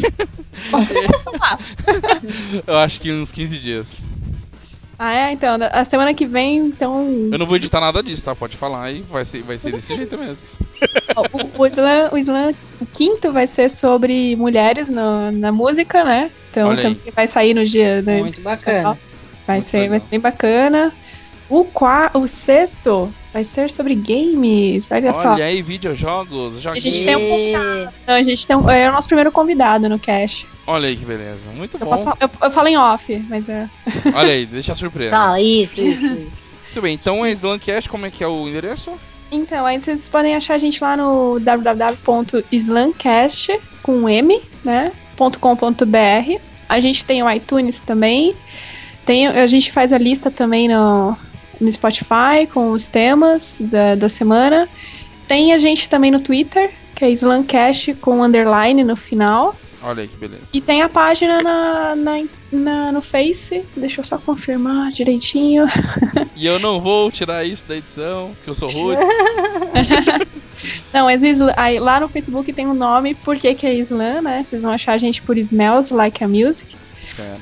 Posso 0.70 0.94
falar? 1.22 1.60
Eu 2.66 2.78
acho 2.78 3.02
que 3.02 3.12
uns 3.12 3.30
15 3.30 3.58
dias. 3.58 3.98
Ah, 4.98 5.14
é? 5.14 5.32
Então, 5.32 5.58
a 5.72 5.84
semana 5.84 6.14
que 6.14 6.26
vem, 6.26 6.56
então. 6.56 7.28
Eu 7.30 7.38
não 7.38 7.44
vou 7.44 7.56
editar 7.56 7.82
nada 7.82 8.02
disso, 8.02 8.24
tá? 8.24 8.34
Pode 8.34 8.56
falar 8.56 8.90
e 8.90 9.02
vai 9.02 9.26
ser, 9.26 9.42
vai 9.42 9.58
ser 9.58 9.72
desse 9.72 9.94
jeito 9.94 10.16
mesmo. 10.16 10.46
O, 11.34 11.62
o, 11.62 11.66
Slam, 11.66 12.08
o 12.12 12.16
Slam, 12.16 12.54
o 12.80 12.86
quinto 12.86 13.30
vai 13.30 13.46
ser 13.46 13.68
sobre 13.68 14.34
mulheres 14.36 14.88
no, 14.88 15.30
na 15.32 15.52
música, 15.52 16.02
né? 16.02 16.30
Então 16.50 16.76
também 16.76 17.00
vai 17.14 17.26
sair 17.26 17.54
no 17.54 17.64
dia. 17.64 18.02
Né, 18.02 18.18
Muito 18.18 18.40
bacana. 18.40 18.98
Vai 19.46 19.56
Muito 19.56 19.68
ser, 19.68 19.88
vai 19.88 20.00
ser 20.00 20.08
bem 20.08 20.20
bacana. 20.20 20.92
O, 21.48 21.64
qua, 21.64 22.10
o 22.14 22.28
sexto 22.28 23.12
vai 23.32 23.42
ser 23.42 23.70
sobre 23.70 23.94
games. 23.94 24.90
Olha, 24.92 25.06
Olha 25.06 25.14
só. 25.14 25.32
Olha 25.32 25.44
aí, 25.44 25.62
videojogos, 25.62 26.60
joguinhos. 26.60 26.84
A 26.84 26.88
gente 26.90 27.04
tem 27.04 27.16
um 27.16 27.28
convidado. 27.28 27.92
Não, 28.06 28.14
a 28.14 28.22
gente 28.22 28.46
tem 28.46 28.56
um, 28.56 28.70
é 28.70 28.88
o 28.88 28.92
nosso 28.92 29.08
primeiro 29.08 29.32
convidado 29.32 29.88
no 29.88 29.98
cast. 29.98 30.46
Olha 30.66 30.88
aí 30.88 30.94
que 30.94 31.04
beleza. 31.04 31.50
Muito 31.56 31.74
eu 31.74 31.80
bom. 31.80 31.86
Posso, 31.86 32.08
eu, 32.20 32.30
eu 32.42 32.50
falo 32.50 32.68
em 32.68 32.76
off, 32.76 33.26
mas 33.28 33.48
é. 33.48 33.68
Olha 34.14 34.32
aí, 34.32 34.46
deixa 34.46 34.72
a 34.72 34.76
surpresa. 34.76 35.10
Tá, 35.10 35.40
isso, 35.40 35.80
isso, 35.80 36.06
isso. 36.06 36.50
Muito 36.64 36.82
bem, 36.82 36.94
então 36.94 37.26
é 37.26 37.32
Slancast, 37.32 37.88
como 37.88 38.06
é 38.06 38.12
que 38.12 38.22
é 38.22 38.28
o 38.28 38.46
endereço? 38.46 38.92
Então, 39.32 39.66
aí 39.66 39.80
vocês 39.80 40.08
podem 40.08 40.36
achar 40.36 40.54
a 40.54 40.58
gente 40.58 40.80
lá 40.82 40.96
no 40.96 41.40
www.slancast 41.40 43.60
com 43.82 44.08
M, 44.08 44.40
né? 44.64 44.92
.com.br. 45.28 46.40
A 46.68 46.80
gente 46.80 47.04
tem 47.04 47.22
o 47.22 47.30
iTunes 47.30 47.80
também. 47.80 48.34
Tem, 49.04 49.26
a 49.26 49.46
gente 49.46 49.72
faz 49.72 49.92
a 49.92 49.98
lista 49.98 50.30
também 50.30 50.68
no, 50.68 51.16
no 51.60 51.70
Spotify 51.72 52.46
com 52.52 52.70
os 52.70 52.88
temas 52.88 53.58
da, 53.60 53.94
da 53.94 54.08
semana. 54.08 54.68
Tem 55.26 55.52
a 55.52 55.58
gente 55.58 55.88
também 55.88 56.10
no 56.10 56.20
Twitter, 56.20 56.70
que 56.94 57.04
é 57.04 57.10
Slancast 57.10 57.94
com 57.94 58.22
underline 58.22 58.82
no 58.84 58.96
final. 58.96 59.54
Olha 59.82 60.02
aí 60.02 60.08
que 60.08 60.16
beleza. 60.16 60.42
E 60.52 60.60
tem 60.60 60.82
a 60.82 60.88
página 60.88 61.42
na, 61.42 61.94
na, 61.96 62.24
na, 62.52 62.92
no 62.92 63.00
Face. 63.00 63.64
Deixa 63.76 64.00
eu 64.00 64.04
só 64.04 64.18
confirmar 64.18 64.90
direitinho. 64.90 65.64
E 66.36 66.46
eu 66.46 66.58
não 66.58 66.80
vou 66.80 67.10
tirar 67.10 67.44
isso 67.44 67.66
da 67.66 67.76
edição, 67.76 68.34
que 68.42 68.48
eu 68.48 68.54
sou 68.54 68.70
rude. 68.70 68.98
não, 70.90 71.04
mas 71.04 71.22
aí, 71.54 71.78
lá 71.78 72.00
no 72.00 72.08
Facebook 72.08 72.50
tem 72.50 72.66
um 72.66 72.72
nome, 72.72 73.14
por 73.14 73.36
que, 73.36 73.54
que 73.54 73.66
é 73.66 73.74
Slam, 73.74 74.22
né? 74.22 74.42
Vocês 74.42 74.62
vão 74.62 74.70
achar 74.70 74.94
a 74.94 74.98
gente 74.98 75.20
por 75.20 75.36
Smells 75.36 75.92
Like 75.92 76.24
a 76.24 76.28
Music. 76.28 76.74
É. 77.18 77.36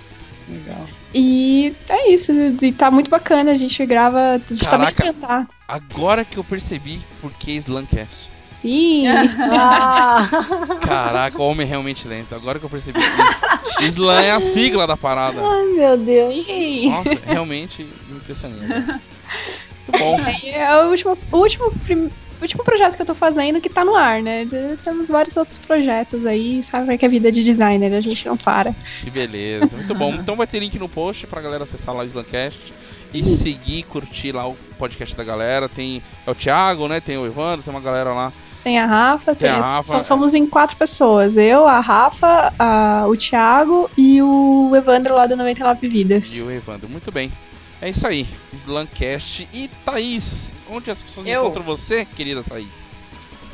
Legal. 0.48 0.85
E 1.15 1.74
é 1.89 2.10
isso, 2.10 2.32
e 2.32 2.73
tá 2.73 2.90
muito 2.90 3.09
bacana, 3.09 3.52
a 3.52 3.56
gente 3.56 3.86
grava, 3.86 4.19
a 4.35 4.39
gente 4.39 4.65
Caraca, 4.65 4.93
tá 4.93 5.02
bem 5.02 5.10
encantado. 5.12 5.48
Agora 5.69 6.24
que 6.24 6.36
eu 6.36 6.44
percebi 6.44 7.01
por 7.20 7.32
que 7.32 7.52
Slamcast. 7.52 8.31
Sim. 8.60 9.06
Ah. 9.06 10.28
Caraca, 10.82 11.40
o 11.40 11.47
homem 11.47 11.66
é 11.66 11.70
realmente 11.70 12.09
lento. 12.09 12.35
Agora 12.35 12.59
que 12.59 12.64
eu 12.64 12.70
percebi 12.70 12.98
isso. 12.98 13.85
Slam 13.86 14.20
é 14.20 14.32
a 14.32 14.40
sigla 14.40 14.86
da 14.86 14.97
parada. 14.97 15.40
Ai, 15.40 15.66
meu 15.66 15.97
Deus. 15.97 16.47
Sim. 16.47 16.90
Nossa, 16.90 17.18
realmente 17.24 17.86
impressionante. 18.10 18.66
Muito 18.66 19.98
bom. 19.98 20.18
É 20.44 20.85
o 20.85 20.90
último, 20.90 21.18
o 21.30 21.36
último, 21.36 21.70
prim, 21.86 22.10
último 22.43 22.64
projeto 22.64 22.97
que 22.97 23.02
eu 23.02 23.06
tô 23.06 23.14
fazendo 23.14 23.60
que 23.60 23.68
tá 23.68 23.85
no 23.85 23.94
ar, 23.94 24.20
né? 24.20 24.47
Temos 24.82 25.09
vários 25.09 25.36
outros 25.36 25.59
projetos 25.59 26.26
aí, 26.26 26.62
sabe 26.62 26.98
que 26.98 27.05
é 27.05 27.09
vida 27.09 27.30
de 27.30 27.43
designer, 27.43 27.94
a 27.94 28.01
gente 28.01 28.26
não 28.26 28.36
para. 28.36 28.74
Que 29.02 29.10
beleza, 29.10 29.76
muito 29.76 29.94
bom. 29.94 30.14
Então 30.14 30.36
vai 30.36 30.47
ter 30.47 30.59
link 30.59 30.78
no 30.78 30.89
post 30.89 31.26
pra 31.26 31.40
galera 31.40 31.64
acessar 31.64 31.94
lá 31.94 32.02
o 32.02 32.06
Slancast 32.06 32.74
e 33.14 33.24
seguir, 33.24 33.85
curtir 33.85 34.32
lá 34.32 34.48
o 34.48 34.56
podcast 34.78 35.16
da 35.16 35.24
galera. 35.24 35.68
Tem 35.68 36.02
é 36.26 36.30
o 36.30 36.35
Thiago, 36.35 36.89
né? 36.89 37.01
Tem 37.01 37.16
o 37.16 37.26
Evandro, 37.26 37.62
tem 37.62 37.72
uma 37.72 37.80
galera 37.80 38.12
lá 38.12 38.32
tem 38.68 38.78
a 38.78 38.84
Rafa, 38.84 39.34
tem, 39.34 39.50
tem 39.50 39.58
a 39.58 39.62
Rafa. 39.62 40.04
Somos 40.04 40.34
em 40.34 40.46
quatro 40.46 40.76
pessoas. 40.76 41.38
Eu, 41.38 41.66
a 41.66 41.80
Rafa, 41.80 42.52
a, 42.58 43.06
o 43.08 43.16
Thiago 43.16 43.90
e 43.96 44.20
o 44.20 44.70
Evandro 44.76 45.14
lá 45.14 45.26
do 45.26 45.34
99 45.36 45.88
Vidas. 45.88 46.36
E 46.36 46.42
o 46.42 46.50
Evandro, 46.50 46.86
muito 46.86 47.10
bem. 47.10 47.32
É 47.80 47.88
isso 47.88 48.06
aí, 48.06 48.26
Slancast 48.52 49.48
e 49.54 49.68
Thaís. 49.86 50.50
Onde 50.68 50.90
as 50.90 51.00
pessoas 51.00 51.26
eu... 51.26 51.40
encontram 51.40 51.62
você, 51.62 52.04
querida 52.04 52.42
Thaís? 52.42 52.90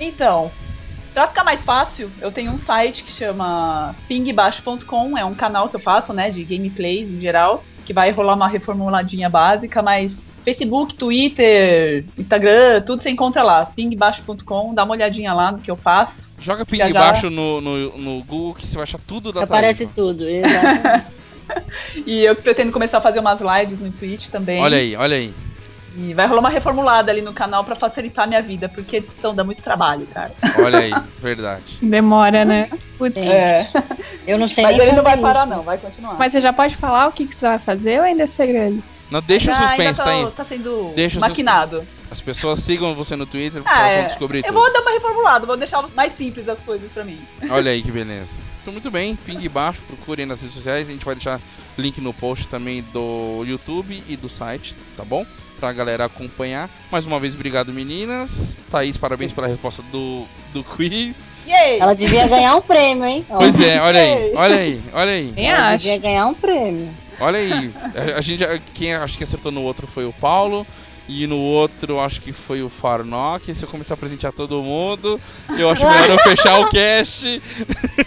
Então, 0.00 0.50
pra 1.12 1.28
ficar 1.28 1.44
mais 1.44 1.62
fácil, 1.62 2.10
eu 2.20 2.32
tenho 2.32 2.50
um 2.50 2.58
site 2.58 3.04
que 3.04 3.12
chama 3.12 3.94
pingbaixo.com, 4.08 5.16
é 5.16 5.24
um 5.24 5.34
canal 5.34 5.68
que 5.68 5.76
eu 5.76 5.80
faço, 5.80 6.12
né, 6.12 6.28
de 6.28 6.42
gameplays 6.42 7.08
em 7.08 7.20
geral, 7.20 7.62
que 7.84 7.92
vai 7.92 8.10
rolar 8.10 8.34
uma 8.34 8.48
reformuladinha 8.48 9.30
básica, 9.30 9.80
mas 9.80 10.24
Facebook, 10.44 10.94
Twitter, 10.94 12.04
Instagram, 12.18 12.82
tudo 12.82 13.00
você 13.00 13.10
encontra 13.10 13.42
lá. 13.42 13.64
pingbaixo.com, 13.66 14.74
dá 14.74 14.84
uma 14.84 14.92
olhadinha 14.92 15.32
lá 15.32 15.50
no 15.50 15.58
que 15.58 15.70
eu 15.70 15.76
faço. 15.76 16.28
Joga 16.38 16.66
ping 16.66 16.92
baixo 16.92 17.30
no, 17.30 17.60
no, 17.60 17.98
no, 17.98 18.24
Google 18.24 18.54
que 18.54 18.66
você 18.66 18.74
vai 18.74 18.82
achar 18.82 19.00
tudo 19.06 19.32
da 19.32 19.44
Aparece 19.44 19.86
tudo, 19.86 20.22
exatamente. 20.28 21.06
e 22.06 22.24
eu 22.24 22.36
pretendo 22.36 22.72
começar 22.72 22.98
a 22.98 23.00
fazer 23.00 23.20
umas 23.20 23.40
lives 23.40 23.78
no 23.78 23.90
Twitch 23.90 24.28
também. 24.28 24.60
Olha 24.60 24.76
aí, 24.76 24.94
olha 24.94 25.16
aí. 25.16 25.32
E 25.96 26.12
vai 26.12 26.26
rolar 26.26 26.40
uma 26.40 26.50
reformulada 26.50 27.10
ali 27.10 27.22
no 27.22 27.32
canal 27.32 27.62
para 27.62 27.76
facilitar 27.76 28.24
a 28.24 28.26
minha 28.26 28.42
vida, 28.42 28.68
porque 28.68 28.96
edição 28.96 29.32
dá 29.34 29.44
muito 29.44 29.62
trabalho, 29.62 30.06
cara. 30.12 30.32
Olha 30.58 30.80
aí, 30.80 30.92
verdade. 31.22 31.78
Demora, 31.80 32.44
né? 32.44 32.68
Putz. 32.98 33.30
É. 33.30 33.68
Eu 34.26 34.36
não 34.36 34.48
sei 34.48 34.64
Mas 34.64 34.78
ele 34.78 34.92
não 34.92 35.04
vai 35.04 35.16
parar, 35.16 35.46
não, 35.46 35.62
vai 35.62 35.78
continuar. 35.78 36.16
Mas 36.18 36.32
você 36.32 36.40
já 36.40 36.52
pode 36.52 36.76
falar 36.76 37.06
o 37.06 37.12
que, 37.12 37.26
que 37.26 37.34
você 37.34 37.46
vai 37.46 37.58
fazer 37.60 38.00
ou 38.00 38.04
ainda 38.04 38.24
é 38.24 38.26
segredo? 38.26 38.82
Não, 39.10 39.20
deixa 39.20 39.52
o 39.52 39.54
suspense, 39.54 39.98
tá, 39.98 40.04
Thaís. 40.04 40.32
Tá 40.32 40.44
sendo 40.44 40.92
deixa 40.94 41.20
maquinado. 41.20 41.86
As 42.10 42.20
pessoas 42.20 42.60
sigam 42.60 42.94
você 42.94 43.16
no 43.16 43.26
Twitter 43.26 43.60
ah, 43.64 43.70
pra 43.70 43.88
é. 43.88 44.04
descobrir 44.04 44.38
eu 44.38 44.44
tudo. 44.44 44.56
Eu 44.56 44.60
vou 44.60 44.72
dar 44.72 44.80
uma 44.80 44.90
reformulada, 44.92 45.46
vou 45.46 45.56
deixar 45.56 45.82
mais 45.94 46.12
simples 46.14 46.48
as 46.48 46.62
coisas 46.62 46.92
pra 46.92 47.04
mim. 47.04 47.18
Olha 47.50 47.70
aí 47.70 47.82
que 47.82 47.90
beleza. 47.92 48.36
Então, 48.62 48.72
muito 48.72 48.90
bem, 48.90 49.14
ping 49.14 49.46
baixo, 49.48 49.82
procurem 49.86 50.24
nas 50.24 50.40
redes 50.40 50.56
sociais. 50.56 50.88
A 50.88 50.92
gente 50.92 51.04
vai 51.04 51.14
deixar 51.14 51.40
link 51.76 52.00
no 52.00 52.14
post 52.14 52.48
também 52.48 52.82
do 52.92 53.44
YouTube 53.44 54.02
e 54.08 54.16
do 54.16 54.28
site, 54.28 54.74
tá 54.96 55.04
bom? 55.04 55.26
Pra 55.60 55.72
galera 55.72 56.06
acompanhar. 56.06 56.70
Mais 56.90 57.04
uma 57.04 57.20
vez, 57.20 57.34
obrigado 57.34 57.72
meninas. 57.72 58.58
Thaís, 58.70 58.96
parabéns 58.96 59.32
pela 59.32 59.46
resposta 59.46 59.82
do, 59.92 60.24
do 60.52 60.64
quiz. 60.64 61.16
Yay! 61.46 61.78
Ela 61.78 61.94
devia 61.94 62.26
ganhar 62.26 62.56
um 62.56 62.62
prêmio, 62.62 63.04
hein? 63.04 63.26
Pois 63.28 63.60
é, 63.60 63.80
olha 63.80 64.00
aí, 64.00 64.32
olha 64.34 64.56
aí, 64.56 64.82
olha 64.92 65.12
aí. 65.12 65.32
Quem 65.34 65.50
Ela 65.50 65.68
acha? 65.68 65.78
devia 65.78 65.98
ganhar 65.98 66.26
um 66.26 66.34
prêmio. 66.34 66.88
Olha 67.20 67.38
aí, 67.38 67.72
a, 68.14 68.18
a 68.18 68.20
gente, 68.20 68.44
quem 68.74 68.94
acho 68.94 69.16
que 69.18 69.24
acertou 69.24 69.52
no 69.52 69.62
outro 69.62 69.86
foi 69.86 70.04
o 70.04 70.12
Paulo. 70.12 70.66
E 71.06 71.26
no 71.26 71.36
outro, 71.36 72.00
acho 72.00 72.18
que 72.22 72.32
foi 72.32 72.62
o 72.62 72.70
Farnock. 72.70 73.54
Se 73.54 73.62
eu 73.62 73.68
começar 73.68 73.92
a 73.92 73.96
presentear 73.96 74.32
todo 74.32 74.62
mundo, 74.62 75.20
eu 75.58 75.68
acho 75.68 75.84
melhor 75.84 76.08
eu 76.08 76.18
fechar 76.20 76.58
o 76.60 76.68
cast. 76.70 77.42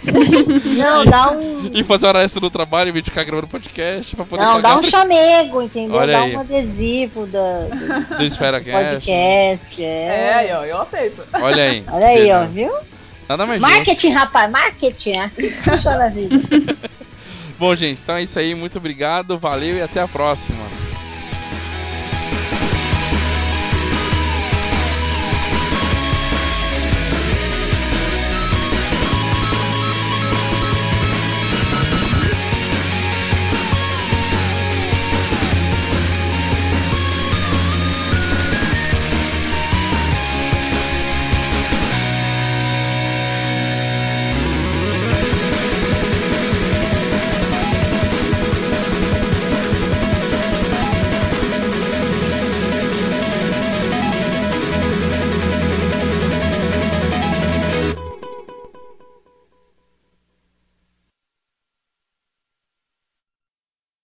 Não, 0.76 1.04
e, 1.04 1.08
dá 1.08 1.30
um. 1.30 1.70
E 1.74 1.84
fazer 1.84 2.06
hora 2.06 2.24
extra 2.24 2.40
no 2.40 2.50
trabalho 2.50 2.92
vez 2.92 3.04
de 3.04 3.10
ficar 3.12 3.22
gravando 3.22 3.46
podcast. 3.46 4.16
Pra 4.16 4.24
poder 4.24 4.42
Não, 4.42 4.54
pagar 4.54 4.74
dá 4.74 4.78
um 4.80 4.82
chamego, 4.82 5.62
entendeu? 5.62 5.94
Olha 5.96 6.12
dá 6.12 6.22
aí. 6.24 6.34
um 6.36 6.40
adesivo 6.40 7.26
da, 7.28 7.60
do, 7.68 8.16
do 8.16 8.24
Esfera 8.24 8.60
Cast. 8.60 8.94
podcast. 8.94 9.84
É, 9.84 10.46
É. 10.48 10.56
ó, 10.58 10.64
eu 10.64 10.80
aceito. 10.80 11.22
Olha 11.34 11.62
aí. 11.62 11.84
Olha 11.86 12.06
aí, 12.08 12.32
ó, 12.32 12.46
viu? 12.46 12.72
Nada 13.28 13.46
mais. 13.46 13.60
Marketing, 13.60 14.10
rapaz, 14.10 14.50
marketing. 14.50 15.18
Assim 15.18 15.50
que 15.50 15.62
funciona 15.62 16.06
a 16.06 16.08
vida. 16.08 16.34
Bom, 17.58 17.74
gente, 17.74 18.00
então 18.00 18.14
é 18.14 18.22
isso 18.22 18.38
aí. 18.38 18.54
Muito 18.54 18.78
obrigado, 18.78 19.36
valeu 19.36 19.76
e 19.76 19.82
até 19.82 20.00
a 20.00 20.08
próxima. 20.08 20.87